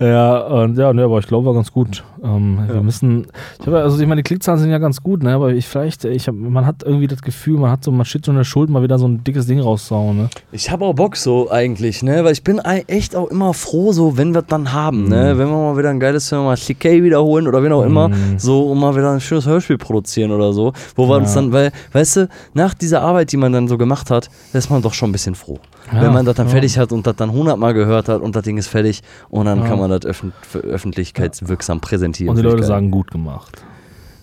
Ja, 0.00 0.38
und 0.38 0.76
ja, 0.78 0.92
ne, 0.92 1.04
aber 1.04 1.18
ich 1.18 1.26
glaube, 1.26 1.46
war 1.46 1.54
ganz 1.54 1.72
gut. 1.72 2.02
Ähm, 2.22 2.58
Wir 2.68 2.80
müssen, 2.82 3.26
ich 3.60 3.66
habe, 3.66 3.80
also 3.82 4.00
ich 4.00 4.06
meine, 4.06 4.20
die 4.22 4.26
Klickzahlen 4.26 4.60
sind 4.60 4.70
ja 4.70 4.78
ganz 4.78 5.02
gut, 5.02 5.22
ne, 5.22 5.32
aber 5.34 5.50
ich 5.52 5.66
vielleicht, 5.66 6.04
ich 6.04 6.28
hab, 6.28 6.34
man 6.34 6.66
hat 6.66 6.82
irgendwie 6.84 7.06
das 7.06 7.22
Gefühl, 7.22 7.58
man 7.58 7.70
hat 7.70 7.84
so, 7.84 7.90
man 7.90 8.04
steht 8.04 8.24
so 8.24 8.30
in 8.32 8.36
der 8.38 8.44
Schuld, 8.44 8.70
mal 8.70 8.82
wieder 8.82 8.98
so 8.98 9.06
ein 9.08 9.24
dickes 9.24 9.46
Ding 9.46 9.60
rauszuhauen, 9.60 10.16
ne? 10.16 10.28
Ich 10.52 10.70
habe 10.70 10.84
auch 10.84 10.94
Bock 10.94 11.16
so 11.16 11.50
eigentlich, 11.50 12.02
ne? 12.02 12.24
Weil 12.24 12.32
ich 12.32 12.44
bin 12.44 12.58
echt 12.58 13.16
auch 13.16 13.28
immer 13.28 13.54
froh, 13.54 13.92
so 13.92 14.16
wenn 14.16 14.34
wir 14.34 14.42
dann 14.42 14.72
haben, 14.72 15.08
ne? 15.08 15.36
Wenn 15.38 15.48
wir 15.48 15.56
mal 15.56 15.76
wieder 15.76 15.90
ein 15.90 16.00
geiles 16.00 16.28
Film, 16.28 16.44
mal 16.44 16.56
TK 16.56 17.02
wiederholen 17.02 17.46
oder 17.48 17.62
wen 17.62 17.72
auch 17.72 17.84
immer, 17.84 18.08
Mhm. 18.08 18.38
so 18.38 18.70
und 18.70 18.78
mal 18.78 18.94
wieder 18.94 19.10
ein 19.12 19.20
schönes 19.20 19.46
Hörspiel 19.46 19.78
produzieren 19.78 20.30
oder 20.30 20.52
so, 20.52 20.72
wo 20.96 21.08
wir 21.08 21.16
uns 21.16 21.34
Ja. 21.34 21.40
dann, 21.40 21.52
weil, 21.52 21.72
weißt 21.92 22.16
du, 22.16 22.28
nach 22.54 22.74
dieser 22.74 23.02
Arbeit, 23.02 23.32
die 23.32 23.36
man 23.36 23.52
dann 23.52 23.68
so 23.68 23.76
gemacht 23.78 24.10
hat, 24.10 24.28
ist 24.52 24.70
man 24.70 24.82
doch 24.82 24.94
schon 24.94 25.08
ein 25.10 25.12
bisschen 25.12 25.34
froh. 25.34 25.58
Ja, 25.92 26.00
wenn 26.02 26.12
man 26.12 26.24
das 26.24 26.36
dann 26.36 26.46
ja. 26.46 26.52
fertig 26.52 26.78
hat 26.78 26.92
und 26.92 27.06
das 27.06 27.16
dann 27.16 27.32
hundertmal 27.32 27.74
gehört 27.74 28.08
hat 28.08 28.22
und 28.22 28.34
das 28.36 28.42
Ding 28.44 28.56
ist 28.56 28.68
fertig 28.68 29.02
und 29.30 29.46
dann 29.46 29.60
Ja. 29.60 29.66
kann 29.66 29.78
man 29.78 29.81
das 29.88 30.04
öffn 30.04 30.32
öffentlichkeitswirksam 30.62 31.80
präsentieren. 31.80 32.30
Und 32.30 32.36
die 32.36 32.42
Leute 32.42 32.64
sagen, 32.64 32.90
gut 32.90 33.10
gemacht. 33.10 33.64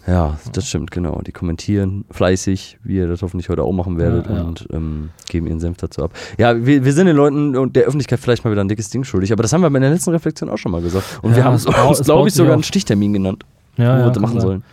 Ja, 0.07 0.39
das 0.53 0.68
stimmt, 0.68 0.89
genau. 0.89 1.22
Die 1.26 1.32
kommentieren 1.32 2.03
fleißig, 2.10 2.80
wie 2.84 2.95
ihr 2.95 3.07
das 3.07 3.22
hoffentlich 3.22 3.49
heute 3.49 3.62
auch 3.64 3.72
machen 3.72 3.97
werdet 3.99 4.28
Ja, 4.28 4.38
ja. 4.38 4.41
und 4.41 4.68
ähm, 4.72 5.10
geben 5.28 5.45
ihren 5.45 5.60
Senf 5.60 5.78
dazu 5.78 6.03
ab. 6.03 6.14
Ja, 6.38 6.66
wir, 6.66 6.84
wir 6.84 6.93
sind 6.93 7.05
den 7.05 7.16
Leuten 7.16 7.55
und 7.55 7.76
der 7.76 7.84
Öffentlichkeit 7.84 8.20
vielleicht 8.20 8.43
mal 8.43 8.49
wieder 8.51 8.64
ein 8.64 8.68
dickes 8.70 8.89
Ding 8.89 9.03
schuldig, 9.03 9.32
aber 9.32 9.43
das 9.43 9.53
haben 9.53 9.62
wir 9.62 9.70
bei 9.70 9.78
der 9.80 9.91
letzten 9.91 10.10
Reflexion 10.10 10.49
auch 10.49 10.57
schon 10.57 10.72
mal 10.72 10.82
gesagt. 10.82 11.20
Und 11.22 11.32
Ja, 11.32 11.38
wir 11.38 11.43
haben 11.43 11.55
es 11.55 11.66
uns, 11.68 12.01
glaube 12.05 12.28
ich, 12.28 12.34
sogar 12.34 12.53
einen 12.53 12.64
Stichtermin 12.64 13.14
genannt, 13.14 13.43
wo 13.78 13.84
wir 13.84 14.10
das 14.10 14.20
machen 14.20 14.39
sollen. 14.39 14.64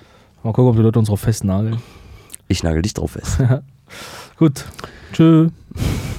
Mal 0.43 0.53
gucken, 0.53 0.70
ob 0.70 0.76
die 0.76 0.82
Leute 0.82 0.99
uns 0.99 1.09
drauf 1.09 1.20
festnageln. 1.20 1.78
Ich 2.49 2.62
nagel 2.62 2.80
dich 2.80 2.95
drauf 2.95 3.11
fest. 3.11 3.39
Gut. 4.39 4.64
Tschö. 5.12 5.49